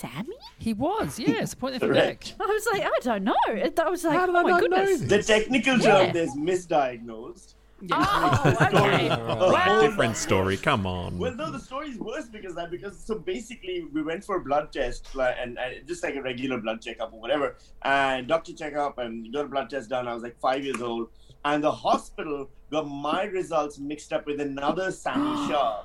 Sami? 0.00 0.36
He 0.58 0.72
was. 0.72 1.18
Yes. 1.18 1.54
Point 1.54 1.78
there 1.78 1.88
for 1.88 1.94
Beck. 1.94 2.20
Correct. 2.20 2.34
I 2.40 2.46
was 2.46 2.66
like, 2.72 2.82
I 2.84 2.98
don't 3.02 3.24
know. 3.24 3.34
It- 3.48 3.78
I 3.78 3.88
was 3.90 4.02
like, 4.04 4.18
How 4.18 4.26
did 4.26 4.34
oh 4.34 4.38
I 4.38 4.42
my 4.42 4.48
not 4.50 4.60
know 4.62 4.68
goodness. 4.68 5.00
this? 5.00 5.26
The 5.26 5.34
technical 5.34 5.78
term 5.78 6.06
Yeah. 6.06 6.12
there's 6.12 6.34
misdiagnosed, 6.34 7.54
Oh, 7.92 8.56
okay. 8.60 9.08
Well, 9.08 9.80
Different 9.80 10.16
story. 10.16 10.56
Come 10.58 10.86
on. 10.86 11.18
Well, 11.18 11.34
no, 11.34 11.50
the 11.50 11.58
story 11.58 11.88
is 11.88 11.98
worse 11.98 12.26
because 12.28 12.54
that 12.56 12.70
because 12.70 12.98
so 12.98 13.14
basically 13.18 13.86
we 13.92 14.02
went 14.02 14.22
for 14.22 14.36
a 14.36 14.40
blood 14.40 14.70
test 14.72 15.14
like, 15.14 15.36
and, 15.40 15.58
and 15.58 15.86
just 15.88 16.02
like 16.02 16.14
a 16.14 16.20
regular 16.22 16.58
blood 16.60 16.82
checkup 16.82 17.12
or 17.14 17.20
whatever, 17.20 17.56
and 17.82 18.28
doctor 18.28 18.52
checkup 18.52 18.98
and 18.98 19.32
got 19.32 19.46
a 19.46 19.48
blood 19.48 19.70
test 19.70 19.88
done. 19.88 20.06
I 20.08 20.12
was 20.14 20.22
like 20.22 20.38
five 20.40 20.62
years 20.62 20.82
old, 20.82 21.08
and 21.46 21.64
the 21.64 21.72
hospital 21.72 22.50
got 22.70 22.86
my 22.86 23.24
results 23.24 23.78
mixed 23.78 24.12
up 24.12 24.26
with 24.26 24.40
another 24.42 24.90
Sami 24.90 25.48
Shah, 25.50 25.82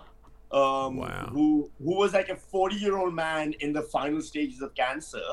um, 0.56 0.98
Wow. 0.98 1.30
who 1.34 1.70
who 1.84 1.96
was 1.96 2.14
like 2.14 2.30
a 2.30 2.36
forty 2.36 2.78
year 2.78 2.98
old 2.98 3.14
man 3.14 3.54
in 3.60 3.74
the 3.74 3.82
final 3.84 4.22
stages 4.22 4.62
of 4.62 4.74
cancer. 4.76 5.28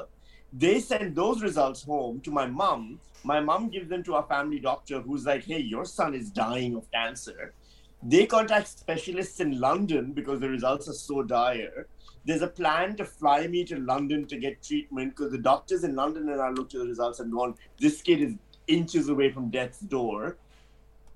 They 0.53 0.81
sent 0.81 1.15
those 1.15 1.43
results 1.43 1.83
home 1.83 2.21
to 2.23 2.31
my 2.31 2.47
mom. 2.47 3.01
My 3.25 3.41
mom 3.41 3.69
gives 3.71 3.89
them 3.89 4.03
to 4.05 4.15
our 4.17 4.25
family 4.25 4.59
doctor, 4.59 5.01
who's 5.01 5.25
like, 5.25 5.45
"Hey, 5.45 5.61
your 5.61 5.85
son 5.85 6.15
is 6.15 6.31
dying 6.31 6.75
of 6.77 6.91
cancer." 6.91 7.55
They 8.03 8.27
contact 8.27 8.67
specialists 8.69 9.39
in 9.41 9.61
London 9.61 10.13
because 10.13 10.41
the 10.41 10.49
results 10.49 10.89
are 10.89 10.93
so 10.93 11.23
dire. 11.23 11.87
There's 12.25 12.43
a 12.43 12.49
plan 12.49 12.97
to 12.97 13.05
fly 13.05 13.47
me 13.47 13.65
to 13.65 13.79
London 13.79 14.27
to 14.27 14.37
get 14.37 14.63
treatment 14.63 15.15
because 15.17 15.31
the 15.33 15.39
doctors 15.39 15.85
in 15.85 15.95
London 15.95 16.29
and 16.29 16.41
I 16.41 16.51
looked 16.51 16.75
at 16.75 16.81
the 16.81 16.87
results 16.87 17.21
and 17.21 17.33
gone, 17.33 17.55
this 17.79 18.03
kid 18.03 18.21
is 18.21 18.35
inches 18.67 19.09
away 19.09 19.31
from 19.31 19.51
death's 19.51 19.81
door. 19.81 20.37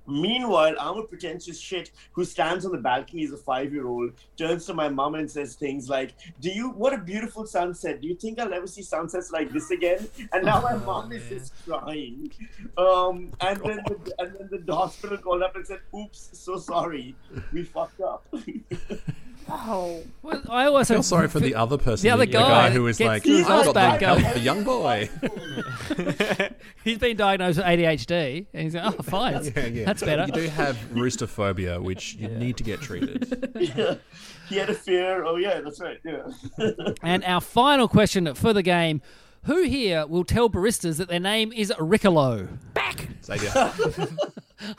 Meanwhile, 0.07 0.77
I'm 0.81 0.99
a 0.99 1.03
pretentious 1.03 1.59
shit 1.59 1.91
who 2.13 2.25
stands 2.25 2.65
on 2.65 2.73
the 2.73 2.79
balcony 2.79 3.25
as 3.25 3.33
a 3.33 3.37
five 3.37 3.73
year 3.73 3.87
old, 3.87 4.13
turns 4.37 4.67
to 4.67 4.75
my 4.75 4.89
mom 4.89 5.15
and 5.15 5.31
says 5.31 5.55
things 5.55 5.89
like, 5.89 6.15
Do 6.41 6.51
you, 6.51 6.71
what 6.71 6.93
a 6.93 6.99
beautiful 6.99 7.47
sunset. 7.47 8.01
Do 8.01 8.09
you 8.09 8.15
think 8.15 8.39
I'll 8.39 8.53
ever 8.53 8.67
see 8.67 8.83
sunsets 8.83 9.31
like 9.31 9.53
this 9.53 9.71
again? 9.71 10.09
And 10.33 10.45
now 10.45 10.61
my 10.61 10.75
mom 10.91 11.13
is 11.13 11.29
just 11.29 11.53
crying. 11.65 12.31
Um, 12.77 13.33
and, 13.41 13.61
then 13.65 13.81
the, 13.87 14.15
and 14.19 14.51
then 14.51 14.65
the 14.65 14.75
hospital 14.75 15.19
called 15.19 15.43
up 15.43 15.57
and 15.57 15.67
said, 15.67 15.81
Oops, 15.95 16.31
so 16.33 16.59
sorry. 16.59 17.15
We 17.53 17.65
fucked 17.65 18.01
up. 18.01 18.27
Oh. 19.49 20.03
Well, 20.23 20.43
I 20.51 20.67
also 20.67 20.95
feel 20.95 21.03
sorry 21.03 21.29
for 21.29 21.41
the 21.41 21.55
other 21.63 21.79
person. 21.79 22.03
The 22.03 22.11
other 22.11 22.27
guy 22.27 22.71
who 22.71 22.83
was 22.83 23.01
like, 23.01 23.27
"I 23.27 23.39
eyes 23.39 23.47
got 23.47 23.75
back 23.75 24.01
the, 24.01 24.07
up." 24.07 24.35
the 24.35 24.41
young 24.41 24.65
boy. 24.65 25.09
he's 26.85 26.99
been 26.99 27.17
diagnosed 27.17 27.59
with 27.59 27.67
ADHD, 27.67 28.47
and 28.53 28.63
he's 28.63 28.75
like, 28.75 28.95
"Oh, 28.99 29.03
fine, 29.03 29.45
Yeah, 29.45 29.67
yeah. 29.67 29.85
that's 29.85 30.03
better." 30.03 30.25
You 30.27 30.33
do 30.33 30.49
have 30.49 30.79
rooster 30.97 31.27
phobia, 31.27 31.81
which 31.81 32.15
you 32.15 32.29
need 32.29 32.57
to 32.57 32.65
get 32.65 32.81
treated. 32.81 33.51
yeah. 33.55 33.95
He 34.49 34.57
had 34.57 34.71
a 34.71 34.75
fear. 34.75 35.25
Oh, 35.25 35.37
yeah, 35.37 35.61
that's 35.61 35.81
right. 35.81 35.99
Yeah. 36.05 36.23
And 37.03 37.25
our 37.25 37.41
final 37.41 37.89
question 37.89 38.33
for 38.35 38.53
the 38.53 38.63
game: 38.63 39.01
Who 39.47 39.63
here 39.63 40.07
will 40.07 40.25
tell 40.25 40.51
baristas 40.51 40.97
that 40.99 41.09
their 41.09 41.21
name 41.21 41.53
is 41.53 41.73
Riccolo? 41.79 42.49
Back. 42.75 43.09
Xavier. 43.25 43.51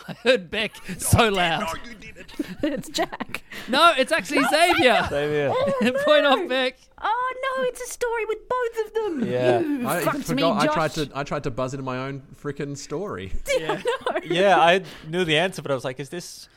I 0.07 0.13
heard 0.23 0.49
Beck 0.49 0.73
so 0.97 1.29
loud. 1.29 1.61
No, 1.61 1.89
you 1.89 1.95
didn't. 1.95 2.33
it's 2.63 2.89
Jack. 2.89 3.43
No, 3.69 3.93
it's 3.97 4.11
actually 4.11 4.43
Xavier. 4.43 5.05
Xavier. 5.09 5.53
Oh, 5.53 5.91
Point 6.03 6.25
off 6.25 6.49
Beck. 6.49 6.77
Oh 7.01 7.33
no, 7.43 7.63
it's 7.63 7.79
a 7.79 7.87
story 7.87 8.25
with 8.25 8.39
both 8.49 8.85
of 8.87 8.93
them. 8.93 9.31
Yeah. 9.31 9.59
You 9.59 9.87
I 9.87 10.01
even 10.01 10.05
fucked 10.05 10.17
me, 10.17 10.23
forgot. 10.23 10.61
I 10.69 10.73
tried 10.73 10.91
to. 10.91 11.09
I 11.15 11.23
tried 11.23 11.43
to 11.43 11.51
buzz 11.51 11.73
into 11.73 11.83
my 11.83 11.99
own 11.99 12.23
freaking 12.41 12.75
story. 12.75 13.31
Yeah. 13.57 13.81
Yeah, 14.23 14.59
I 14.59 14.83
knew 15.07 15.23
the 15.23 15.37
answer, 15.37 15.61
but 15.61 15.71
I 15.71 15.75
was 15.75 15.85
like, 15.85 15.99
"Is 15.99 16.09
this?" 16.09 16.49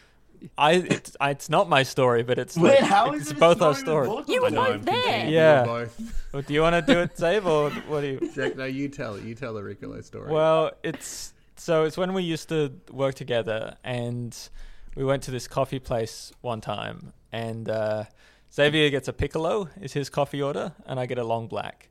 I 0.57 0.73
it's, 0.73 1.17
I, 1.21 1.31
it's 1.31 1.49
not 1.49 1.69
my 1.69 1.83
story, 1.83 2.23
but 2.23 2.39
it's 2.39 2.57
Wait, 2.57 2.81
like, 2.81 2.89
how 2.89 3.13
is 3.13 3.23
it's 3.23 3.31
it 3.33 3.37
a 3.37 3.41
both 3.41 3.63
our 3.63 3.75
story 3.75 4.07
stories. 4.07 4.29
You 4.29 4.43
were 4.43 4.51
both 4.51 4.83
there. 4.85 5.29
Yeah. 5.29 5.65
Both. 5.65 6.01
Well, 6.33 6.43
Do 6.43 6.55
you 6.55 6.63
want 6.63 6.87
to 6.87 6.93
do 6.95 7.01
it, 7.01 7.19
Save, 7.19 7.47
or 7.47 7.71
what 7.71 8.03
do 8.03 8.07
you? 8.07 8.31
Jack, 8.35 8.57
no, 8.57 8.65
you 8.65 8.89
tell 8.89 9.15
it. 9.17 9.25
You 9.25 9.35
tell 9.35 9.55
the 9.55 9.63
Riccolo 9.63 10.01
story. 10.01 10.33
Well, 10.33 10.73
it's 10.83 11.35
so 11.57 11.85
it's 11.85 11.97
when 11.97 12.15
we 12.15 12.23
used 12.23 12.49
to 12.49 12.73
work 12.91 13.15
together, 13.15 13.77
and 13.85 14.37
we 14.95 15.05
went 15.05 15.23
to 15.25 15.31
this 15.31 15.47
coffee 15.47 15.79
place 15.79 16.33
one 16.41 16.61
time, 16.61 17.13
and 17.33 17.69
uh, 17.69 18.05
Xavier 18.53 18.91
gets 18.91 19.09
a 19.09 19.13
piccolo 19.13 19.69
is 19.81 19.93
his 19.93 20.09
coffee 20.09 20.41
order, 20.41 20.73
and 20.87 20.99
I 20.99 21.07
get 21.07 21.19
a 21.19 21.25
long 21.25 21.49
black, 21.49 21.89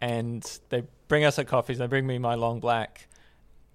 and 0.00 0.42
they 0.70 0.82
bring 1.08 1.24
us 1.24 1.38
our 1.38 1.44
coffees. 1.44 1.78
They 1.78 1.86
bring 1.86 2.06
me 2.06 2.18
my 2.18 2.34
long 2.34 2.58
black, 2.60 3.08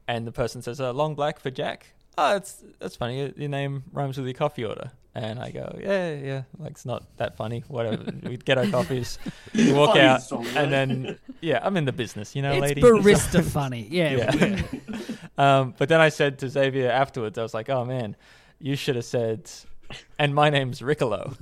and 0.07 0.27
the 0.27 0.31
person 0.31 0.61
says, 0.61 0.79
"A 0.79 0.91
long 0.91 1.15
black 1.15 1.39
for 1.39 1.49
Jack." 1.49 1.93
Oh, 2.17 2.35
it's 2.35 2.63
that's 2.79 2.95
funny. 2.95 3.19
Your, 3.19 3.29
your 3.35 3.49
name 3.49 3.83
rhymes 3.91 4.17
with 4.17 4.25
your 4.25 4.33
coffee 4.33 4.65
order. 4.65 4.91
And 5.13 5.39
I 5.39 5.49
go, 5.49 5.75
yeah, 5.81 6.13
yeah, 6.13 6.43
like 6.59 6.71
it's 6.71 6.85
not 6.85 7.17
that 7.17 7.35
funny. 7.35 7.63
Whatever. 7.67 8.05
we 8.23 8.37
get 8.37 8.59
our 8.59 8.67
coffees, 8.67 9.17
we 9.55 9.73
walk 9.73 9.89
Funny 9.95 10.01
out, 10.01 10.21
story, 10.21 10.47
and 10.55 10.71
then 10.71 11.17
yeah, 11.41 11.59
I'm 11.63 11.75
in 11.75 11.85
the 11.85 11.91
business, 11.91 12.35
you 12.35 12.43
know, 12.43 12.51
It's 12.51 12.61
lady. 12.61 12.81
barista 12.81 13.43
funny. 13.59 13.87
Yeah. 13.89 14.31
Yeah. 14.35 14.61
um, 15.39 15.73
but 15.75 15.89
then 15.89 15.99
I 16.01 16.09
said 16.09 16.37
to 16.39 16.49
Xavier 16.49 16.91
afterwards, 16.91 17.39
I 17.39 17.41
was 17.41 17.55
like, 17.55 17.67
"Oh 17.67 17.83
man, 17.83 18.15
you 18.59 18.75
should 18.75 18.95
have 18.95 19.05
said." 19.05 19.49
And 20.19 20.33
my 20.35 20.49
name's 20.49 20.81
Riccolo, 20.81 21.33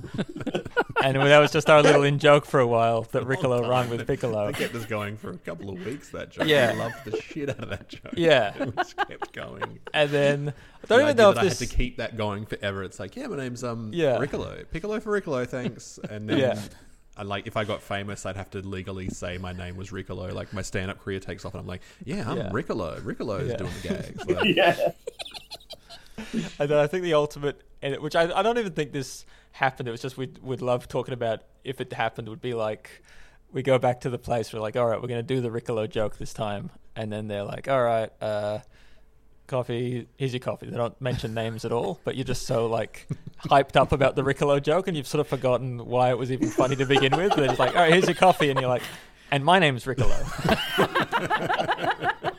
and 1.02 1.16
that 1.16 1.38
was 1.38 1.50
just 1.50 1.68
our 1.70 1.82
little 1.82 2.02
in 2.02 2.18
joke 2.18 2.44
for 2.44 2.60
a 2.60 2.66
while 2.66 3.02
that 3.12 3.24
Riccolo 3.26 3.68
rhymed 3.68 3.90
with 3.90 4.06
Piccolo. 4.06 4.46
I 4.46 4.52
kept 4.52 4.72
this 4.72 4.84
going 4.84 5.16
for 5.16 5.30
a 5.30 5.38
couple 5.38 5.70
of 5.70 5.84
weeks. 5.84 6.10
That 6.10 6.30
joke. 6.30 6.46
Yeah. 6.46 6.72
I 6.74 6.78
loved 6.78 7.04
the 7.04 7.20
shit 7.20 7.48
out 7.48 7.58
of 7.60 7.70
that 7.70 7.88
joke. 7.88 8.12
Yeah. 8.16 8.54
it 8.62 8.76
just 8.76 8.96
kept 8.96 9.32
going. 9.32 9.78
And 9.94 10.10
then 10.10 10.54
I 10.84 10.86
don't 10.86 11.00
even 11.02 11.16
know 11.16 11.30
if 11.30 11.36
that 11.36 11.44
I 11.44 11.48
had 11.48 11.56
to 11.56 11.66
keep 11.66 11.96
that 11.96 12.16
going 12.16 12.46
forever. 12.46 12.82
It's 12.84 13.00
like, 13.00 13.16
yeah, 13.16 13.26
my 13.26 13.36
name's 13.36 13.64
um 13.64 13.90
Yeah. 13.92 14.18
Riccolo. 14.18 14.62
Piccolo 14.70 15.00
for 15.00 15.10
Riccolo, 15.10 15.44
thanks. 15.46 15.98
And 16.10 16.28
then 16.28 16.38
Yeah. 16.38 16.60
I 17.16 17.22
like 17.22 17.46
if 17.46 17.56
I 17.56 17.64
got 17.64 17.80
famous, 17.82 18.26
I'd 18.26 18.36
have 18.36 18.50
to 18.50 18.58
legally 18.60 19.08
say 19.08 19.38
my 19.38 19.52
name 19.54 19.76
was 19.78 19.90
Riccolo. 19.90 20.32
Like 20.34 20.52
my 20.52 20.60
stand-up 20.62 21.00
career 21.02 21.18
takes 21.18 21.46
off, 21.46 21.54
and 21.54 21.62
I'm 21.62 21.66
like, 21.66 21.80
yeah, 22.04 22.30
I'm 22.30 22.36
Yeah. 22.36 22.50
Riccolo. 22.52 23.00
Riccolo 23.02 23.36
is 23.36 23.50
Yeah. 23.52 23.56
doing 23.56 23.72
the 23.82 23.88
gags. 23.88 24.26
Like, 24.28 24.54
yeah. 24.54 24.90
And 26.58 26.70
then 26.70 26.78
I 26.78 26.86
think 26.86 27.02
the 27.02 27.14
ultimate, 27.14 27.60
and 27.82 27.96
which 27.98 28.16
I, 28.16 28.38
I 28.38 28.42
don't 28.42 28.58
even 28.58 28.72
think 28.72 28.92
this 28.92 29.24
happened. 29.52 29.88
It 29.88 29.92
was 29.92 30.02
just 30.02 30.16
we'd, 30.16 30.38
we'd 30.38 30.62
love 30.62 30.88
talking 30.88 31.14
about 31.14 31.42
if 31.64 31.80
it 31.80 31.92
happened. 31.92 32.28
Would 32.28 32.40
be 32.40 32.54
like 32.54 33.02
we 33.52 33.62
go 33.62 33.78
back 33.78 34.00
to 34.02 34.10
the 34.10 34.18
place. 34.18 34.52
We're 34.52 34.60
like, 34.60 34.76
all 34.76 34.86
right, 34.86 35.00
we're 35.00 35.08
going 35.08 35.24
to 35.24 35.34
do 35.34 35.40
the 35.40 35.50
Riccolo 35.50 35.86
joke 35.86 36.18
this 36.18 36.32
time, 36.32 36.70
and 36.94 37.12
then 37.12 37.28
they're 37.28 37.44
like, 37.44 37.68
all 37.68 37.82
right, 37.82 38.10
uh, 38.20 38.58
coffee. 39.46 40.08
Here's 40.16 40.32
your 40.32 40.40
coffee. 40.40 40.66
They 40.66 40.76
don't 40.76 41.00
mention 41.00 41.34
names 41.34 41.64
at 41.64 41.72
all, 41.72 42.00
but 42.04 42.16
you're 42.16 42.24
just 42.24 42.46
so 42.46 42.66
like 42.66 43.06
hyped 43.44 43.76
up 43.76 43.92
about 43.92 44.16
the 44.16 44.24
Riccolo 44.24 44.58
joke, 44.58 44.88
and 44.88 44.96
you've 44.96 45.06
sort 45.06 45.20
of 45.20 45.28
forgotten 45.28 45.84
why 45.86 46.10
it 46.10 46.18
was 46.18 46.32
even 46.32 46.48
funny 46.48 46.76
to 46.76 46.86
begin 46.86 47.16
with. 47.16 47.34
They're 47.34 47.48
just 47.48 47.58
like, 47.58 47.74
all 47.74 47.82
right, 47.82 47.92
here's 47.92 48.06
your 48.06 48.14
coffee, 48.14 48.50
and 48.50 48.60
you're 48.60 48.68
like. 48.68 48.82
And 49.28 49.44
my 49.44 49.58
name's 49.58 49.88
Riccolo. 49.88 50.16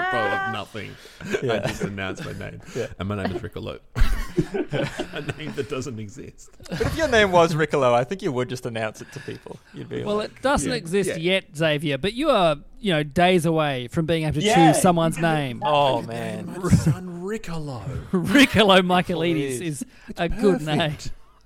Probably 0.00 0.30
ah. 0.30 0.42
like 0.44 0.52
nothing. 0.52 0.96
I 1.50 1.58
just 1.68 1.82
announced 1.82 2.24
my 2.24 2.32
name. 2.32 2.60
Yeah. 2.74 2.86
And 2.98 3.08
my 3.08 3.22
name 3.22 3.34
is 3.36 3.42
Riccolo. 3.42 3.78
a 3.96 5.34
name 5.38 5.52
that 5.56 5.68
doesn't 5.68 5.98
exist. 5.98 6.50
But 6.68 6.80
if 6.82 6.96
your 6.96 7.08
name 7.08 7.32
was 7.32 7.54
Riccolo, 7.54 7.92
I 7.94 8.04
think 8.04 8.22
you 8.22 8.32
would 8.32 8.48
just 8.48 8.66
announce 8.66 9.00
it 9.00 9.12
to 9.12 9.20
people. 9.20 9.58
You'd 9.74 9.88
be 9.88 10.02
Well, 10.02 10.16
like, 10.16 10.30
it 10.30 10.42
doesn't 10.42 10.70
Yeah. 10.70 10.76
exist 10.76 11.10
Yeah. 11.10 11.16
yet, 11.16 11.56
Xavier, 11.56 11.98
but 11.98 12.12
you 12.14 12.30
are, 12.30 12.56
you 12.80 12.92
know, 12.92 13.02
days 13.02 13.44
away 13.46 13.88
from 13.88 14.06
being 14.06 14.24
able 14.24 14.40
to 14.40 14.42
Yeah. 14.42 14.72
choose 14.72 14.82
someone's 14.82 15.18
name. 15.18 15.62
oh 15.64 16.02
man. 16.02 16.56
My 16.60 16.70
son 16.70 17.22
Riccolo. 17.22 17.82
Riccolo 18.12 18.82
Michelides 18.82 19.58
Please. 19.58 19.60
is 19.60 19.86
a 20.16 20.28
good 20.28 20.62
name. 20.62 20.96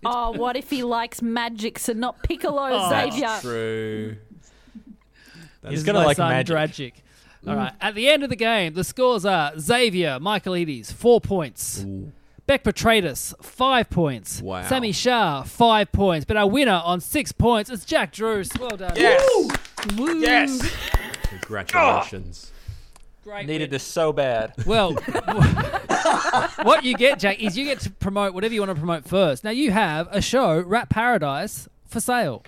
Oh, 0.06 0.32
what 0.32 0.56
if 0.56 0.70
he 0.70 0.82
likes 0.82 1.22
magics 1.22 1.88
and 1.88 1.98
not 1.98 2.22
Piccolo, 2.22 2.68
Oh, 2.72 2.90
Xavier? 2.90 3.38
True. 3.40 4.16
He's 5.68 5.82
gonna 5.82 6.00
like 6.04 6.16
son 6.18 6.28
magic. 6.28 6.54
Dragic. 6.54 6.92
All 7.46 7.56
right. 7.56 7.72
At 7.80 7.94
the 7.94 8.08
end 8.08 8.22
of 8.22 8.30
the 8.30 8.36
game, 8.36 8.74
the 8.74 8.84
scores 8.84 9.24
are 9.26 9.52
Xavier 9.58 10.18
Michelides, 10.20 10.92
four 10.92 11.20
points. 11.20 11.84
Ooh. 11.84 12.12
Beck 12.46 12.62
Petratus, 12.62 13.34
five 13.42 13.88
points. 13.88 14.42
Wow. 14.42 14.62
Sami 14.66 14.92
Shah, 14.92 15.42
five 15.44 15.90
points. 15.92 16.26
But 16.26 16.36
our 16.36 16.48
winner 16.48 16.80
on 16.84 17.00
six 17.00 17.32
points 17.32 17.70
is 17.70 17.84
Jack 17.86 18.12
Druce. 18.12 18.50
Well 18.58 18.76
done. 18.76 18.92
Yes. 18.96 19.22
Woo. 19.96 20.18
Yes. 20.20 20.70
Congratulations. 21.30 22.52
Great 23.22 23.46
Needed 23.46 23.64
win. 23.64 23.70
this 23.70 23.82
so 23.82 24.12
bad. 24.12 24.52
Well, 24.66 24.92
what 26.62 26.84
you 26.84 26.94
get, 26.94 27.18
Jack, 27.18 27.40
is 27.42 27.56
you 27.56 27.64
get 27.64 27.80
to 27.80 27.90
promote 27.90 28.34
whatever 28.34 28.52
you 28.52 28.60
want 28.60 28.70
to 28.70 28.74
promote 28.74 29.08
first. 29.08 29.44
Now, 29.44 29.50
you 29.50 29.70
have 29.70 30.08
a 30.10 30.20
show, 30.20 30.60
Rap 30.60 30.90
Paradise, 30.90 31.66
for 31.86 32.00
sale. 32.00 32.42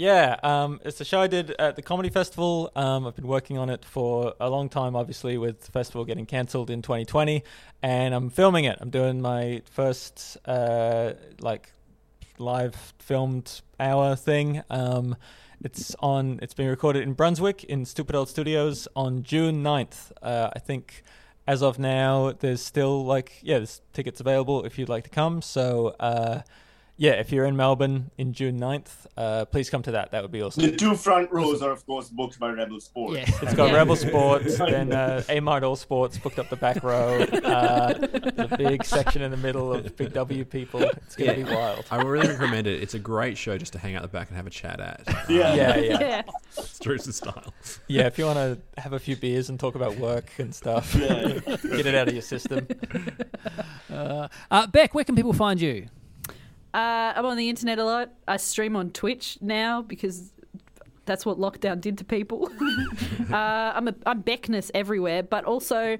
Yeah, 0.00 0.36
um, 0.42 0.80
it's 0.82 0.98
a 1.02 1.04
show 1.04 1.20
I 1.20 1.26
did 1.26 1.50
at 1.58 1.76
the 1.76 1.82
comedy 1.82 2.08
festival. 2.08 2.72
Um, 2.74 3.06
I've 3.06 3.16
been 3.16 3.26
working 3.26 3.58
on 3.58 3.68
it 3.68 3.84
for 3.84 4.32
a 4.40 4.48
long 4.48 4.70
time, 4.70 4.96
obviously, 4.96 5.36
with 5.36 5.60
the 5.60 5.72
festival 5.72 6.06
getting 6.06 6.24
cancelled 6.24 6.70
in 6.70 6.80
2020, 6.80 7.44
and 7.82 8.14
I'm 8.14 8.30
filming 8.30 8.64
it. 8.64 8.78
I'm 8.80 8.88
doing 8.88 9.20
my 9.20 9.60
first 9.70 10.38
uh, 10.46 11.12
like 11.42 11.70
live 12.38 12.94
filmed 12.98 13.60
hour 13.78 14.16
thing. 14.16 14.62
Um, 14.70 15.16
it's 15.62 15.94
on. 16.00 16.38
It's 16.40 16.54
being 16.54 16.70
recorded 16.70 17.02
in 17.02 17.12
Brunswick 17.12 17.64
in 17.64 17.84
Stupid 17.84 18.16
Old 18.16 18.30
Studios 18.30 18.88
on 18.96 19.22
June 19.22 19.62
9th. 19.62 20.12
Uh, 20.22 20.48
I 20.56 20.60
think 20.60 21.02
as 21.46 21.62
of 21.62 21.78
now, 21.78 22.32
there's 22.32 22.62
still 22.62 23.04
like 23.04 23.40
yeah, 23.42 23.58
there's 23.58 23.82
tickets 23.92 24.18
available 24.18 24.64
if 24.64 24.78
you'd 24.78 24.88
like 24.88 25.04
to 25.04 25.10
come. 25.10 25.42
So. 25.42 25.94
Uh, 26.00 26.40
yeah, 27.00 27.12
if 27.12 27.32
you're 27.32 27.46
in 27.46 27.56
Melbourne 27.56 28.10
in 28.18 28.34
June 28.34 28.60
9th, 28.60 28.90
uh, 29.16 29.46
please 29.46 29.70
come 29.70 29.80
to 29.84 29.92
that. 29.92 30.10
That 30.10 30.20
would 30.20 30.30
be 30.30 30.42
awesome. 30.42 30.64
The 30.64 30.76
two 30.76 30.94
front 30.94 31.32
rows 31.32 31.62
are, 31.62 31.70
of 31.70 31.86
course, 31.86 32.10
booked 32.10 32.38
by 32.38 32.50
Rebel 32.50 32.78
Sports. 32.78 33.16
Yeah. 33.16 33.38
It's 33.40 33.54
got 33.54 33.70
Yeah. 33.70 33.76
Rebel 33.76 33.96
Sports, 33.96 34.58
then 34.58 34.92
uh, 34.92 35.22
Amart 35.30 35.62
All 35.62 35.76
Sports 35.76 36.18
booked 36.18 36.38
up 36.38 36.50
the 36.50 36.56
back 36.56 36.82
row. 36.82 37.20
Uh, 37.22 37.94
the 37.94 38.54
big 38.58 38.84
section 38.84 39.22
in 39.22 39.30
the 39.30 39.38
middle 39.38 39.72
of 39.72 39.96
Big 39.96 40.12
W 40.12 40.44
people. 40.44 40.82
It's 40.82 41.16
gonna 41.16 41.34
be 41.36 41.44
wild. 41.44 41.86
I 41.90 42.02
really 42.02 42.28
recommend 42.28 42.66
it. 42.66 42.82
It's 42.82 42.92
a 42.92 42.98
great 42.98 43.38
show 43.38 43.56
just 43.56 43.72
to 43.72 43.78
hang 43.78 43.94
out 43.96 44.02
the 44.02 44.08
back 44.08 44.28
and 44.28 44.36
have 44.36 44.46
a 44.46 44.50
chat 44.50 44.78
at. 44.78 45.02
Yeah. 45.30 45.54
Yeah, 45.54 45.76
yeah, 45.78 46.00
Yeah. 46.00 46.22
It's 46.58 46.78
Druce 46.78 47.16
style. 47.16 47.54
yeah. 47.88 48.06
If 48.08 48.18
you 48.18 48.26
want 48.26 48.36
to 48.36 48.58
have 48.80 48.92
a 48.92 48.98
few 48.98 49.16
beers 49.16 49.48
and 49.48 49.58
talk 49.58 49.74
about 49.74 49.96
work 49.96 50.30
and 50.36 50.54
stuff, 50.54 50.92
get 50.98 51.86
it 51.86 51.94
out 51.94 52.08
of 52.08 52.12
your 52.12 52.22
system. 52.22 52.68
Uh, 53.90 54.28
uh, 54.50 54.66
Beck, 54.66 54.94
where 54.94 55.04
can 55.04 55.16
people 55.16 55.32
find 55.32 55.58
you? 55.60 55.86
Uh, 56.72 57.12
I'm 57.16 57.26
on 57.26 57.36
the 57.36 57.48
internet 57.48 57.78
a 57.78 57.84
lot. 57.84 58.10
I 58.28 58.36
stream 58.36 58.76
on 58.76 58.90
Twitch 58.90 59.38
now 59.40 59.82
because 59.82 60.32
that's 61.04 61.26
what 61.26 61.38
lockdown 61.38 61.80
did 61.80 61.98
to 61.98 62.04
people. 62.04 62.48
uh, 63.32 63.34
I'm 63.34 63.88
a, 63.88 63.94
I'm 64.06 64.22
Beckness 64.22 64.70
everywhere, 64.74 65.22
but 65.22 65.44
also 65.44 65.94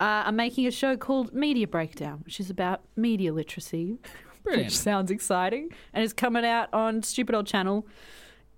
uh, 0.00 0.22
I'm 0.26 0.36
making 0.36 0.66
a 0.66 0.70
show 0.70 0.96
called 0.96 1.34
Media 1.34 1.66
Breakdown, 1.66 2.22
which 2.24 2.38
is 2.38 2.50
about 2.50 2.82
media 2.96 3.32
literacy, 3.32 3.98
Brilliant. 4.44 4.66
which 4.66 4.78
sounds 4.78 5.10
exciting, 5.10 5.70
and 5.92 6.04
it's 6.04 6.12
coming 6.12 6.44
out 6.44 6.72
on 6.72 7.02
Stupid 7.02 7.34
Old 7.34 7.46
Channel 7.46 7.86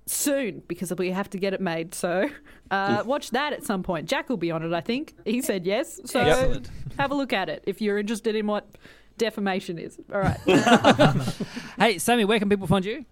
soon 0.07 0.63
because 0.69 0.93
we 0.95 1.11
have 1.11 1.29
to 1.31 1.39
get 1.39 1.53
it 1.53 1.61
made. 1.61 1.95
So 1.95 2.29
uh, 2.71 3.03
watch 3.07 3.31
that 3.31 3.53
at 3.53 3.65
some 3.65 3.83
point. 3.83 4.09
Jack 4.09 4.29
will 4.29 4.37
be 4.37 4.51
on 4.51 4.63
it, 4.63 4.73
I 4.73 4.81
think. 4.81 5.15
He 5.25 5.43
said 5.43 5.67
yes. 5.67 6.01
So 6.05 6.21
Excellent. 6.21 6.71
have 6.99 7.11
a 7.11 7.15
look 7.15 7.33
at 7.33 7.49
it 7.49 7.65
if 7.67 7.81
you're 7.81 7.99
interested 7.99 8.35
in 8.37 8.47
what 8.47 8.69
defamation 9.19 9.79
is. 9.79 9.99
All 10.13 10.21
right. 10.21 10.39
Hey, 11.79 11.99
Sami, 11.99 12.25
where 12.25 12.39
can 12.39 12.49
people 12.49 12.67
find 12.67 12.85
you? 12.85 13.05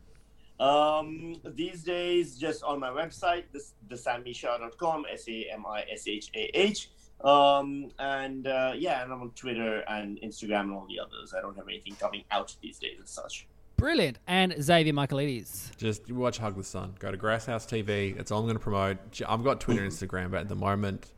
Um, 0.59 1.37
these 1.45 1.83
days, 1.83 2.39
just 2.39 2.63
on 2.63 2.81
my 2.81 2.89
website, 2.89 3.45
this 3.53 3.75
thesamishah.com, 3.89 5.05
S 5.13 5.29
A 5.29 5.47
M 5.53 5.67
I 5.67 5.85
S 5.93 6.09
H 6.09 6.31
A 6.35 6.51
H. 6.59 6.91
Um, 7.23 7.91
and 7.99 8.47
uh, 8.47 8.73
yeah, 8.77 9.03
and 9.03 9.13
I'm 9.13 9.21
on 9.21 9.31
Twitter 9.31 9.81
and 9.89 10.19
Instagram 10.23 10.63
and 10.63 10.73
all 10.73 10.87
the 10.89 10.99
others. 10.99 11.35
I 11.37 11.41
don't 11.41 11.57
have 11.57 11.69
anything 11.69 11.95
coming 11.97 12.25
out 12.31 12.55
these 12.63 12.79
days 12.79 12.99
as 13.03 13.11
such. 13.11 13.47
Brilliant. 13.77 14.19
And 14.27 14.55
Xavier 14.63 14.93
Michelides. 14.93 15.77
Just 15.77 16.11
watch 16.11 16.39
Hug 16.39 16.57
the 16.57 16.65
Sun. 16.65 16.95
Go 17.01 17.11
to 17.11 17.17
Grass 17.17 17.47
House 17.47 17.67
TV. 17.67 18.17
That's 18.17 18.31
all 18.31 18.41
I'm 18.41 18.47
going 18.47 18.57
to 18.57 18.63
promote. 18.63 18.99
I've 19.29 19.45
got 19.45 19.61
Twitter 19.61 19.83
and 19.83 19.93
Instagram, 19.93 20.31
but 20.31 20.41
at 20.41 20.49
the 20.49 20.55
moment, 20.55 21.13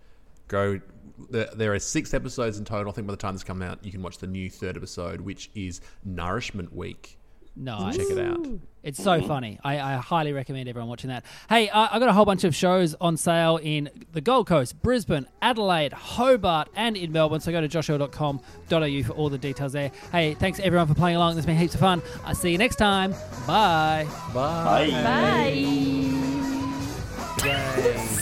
go. 0.49 0.81
There, 1.31 1.49
there 1.55 1.75
are 1.75 1.79
six 1.79 2.13
episodes 2.15 2.59
in 2.59 2.65
total. 2.65 2.91
I 2.91 2.95
think 2.95 3.07
by 3.07 3.13
the 3.13 3.19
time 3.19 3.35
this 3.35 3.45
comes 3.45 3.63
out, 3.63 3.85
you 3.85 3.91
can 3.93 4.03
watch 4.03 4.19
the 4.19 4.27
new 4.27 4.51
third 4.51 4.77
episode, 4.77 5.21
which 5.21 5.51
is 5.55 5.81
Nourishment 6.05 6.75
Week. 6.75 7.19
Nice. 7.57 7.97
Check 7.97 8.11
it 8.11 8.19
out. 8.19 8.47
It's 8.83 9.03
so 9.03 9.21
funny. 9.23 9.59
I, 9.65 9.81
I 9.81 9.97
highly 9.97 10.33
recommend 10.33 10.69
everyone 10.69 10.89
watching 10.89 11.09
that. 11.09 11.25
Hey, 11.49 11.69
I, 11.71 11.97
I 11.97 11.99
got 11.99 12.09
a 12.09 12.13
whole 12.13 12.27
bunch 12.27 12.45
of 12.45 12.55
shows 12.55 12.95
on 13.01 13.17
sale 13.17 13.59
in 13.61 13.91
the 14.13 14.21
Gold 14.21 14.47
Coast, 14.47 14.81
Brisbane, 14.81 15.27
Adelaide, 15.43 15.93
Hobart, 15.93 16.69
and 16.77 16.97
in 16.97 17.11
Melbourne. 17.11 17.41
So 17.41 17.51
go 17.51 17.61
to 17.61 17.69
joshearl.com.au 17.69 19.03
for 19.03 19.13
all 19.15 19.29
the 19.31 19.39
details 19.39 19.73
there. 19.73 19.91
Hey, 20.13 20.35
thanks 20.35 20.61
everyone 20.61 20.87
for 20.87 20.95
playing 20.95 21.17
along. 21.17 21.37
It's 21.37 21.47
been 21.47 21.57
heaps 21.57 21.75
of 21.75 21.81
fun. 21.81 22.03
I'll 22.25 22.35
see 22.35 22.53
you 22.53 22.59
next 22.59 22.77
time. 22.77 23.13
Bye. 23.47 24.07
Bye. 24.33 24.91
Bye. 24.91 24.91
Bye. 25.03 25.96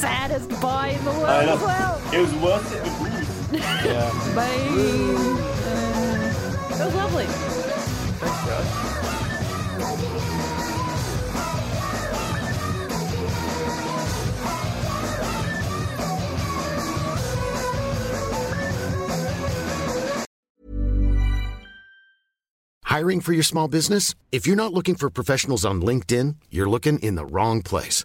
Saddest 0.04 0.50
bye 0.60 0.88
in 0.88 1.04
the 1.04 1.10
world 1.12 1.24
I 1.24 1.46
know. 1.46 1.54
as 1.54 1.62
well. 1.62 2.00
It 2.12 2.20
was 2.20 2.34
worse 2.34 2.70
than 2.70 2.82
the 2.84 2.90
booze. 2.98 3.62
Yeah. 3.86 4.34
Bye. 4.34 4.68
Uh, 5.64 6.76
that 6.76 6.86
was 6.86 6.94
lovely. 6.94 7.24
Thanks, 8.20 8.46
Josh. 8.46 8.70
Hiring 22.84 23.20
for 23.20 23.32
your 23.32 23.42
small 23.42 23.68
business? 23.68 24.14
If 24.30 24.46
you're 24.46 24.56
not 24.56 24.72
looking 24.72 24.94
for 24.94 25.10
professionals 25.10 25.64
on 25.64 25.82
LinkedIn, 25.82 26.36
you're 26.50 26.68
looking 26.68 26.98
in 27.00 27.16
the 27.16 27.26
wrong 27.26 27.62
place. 27.62 28.04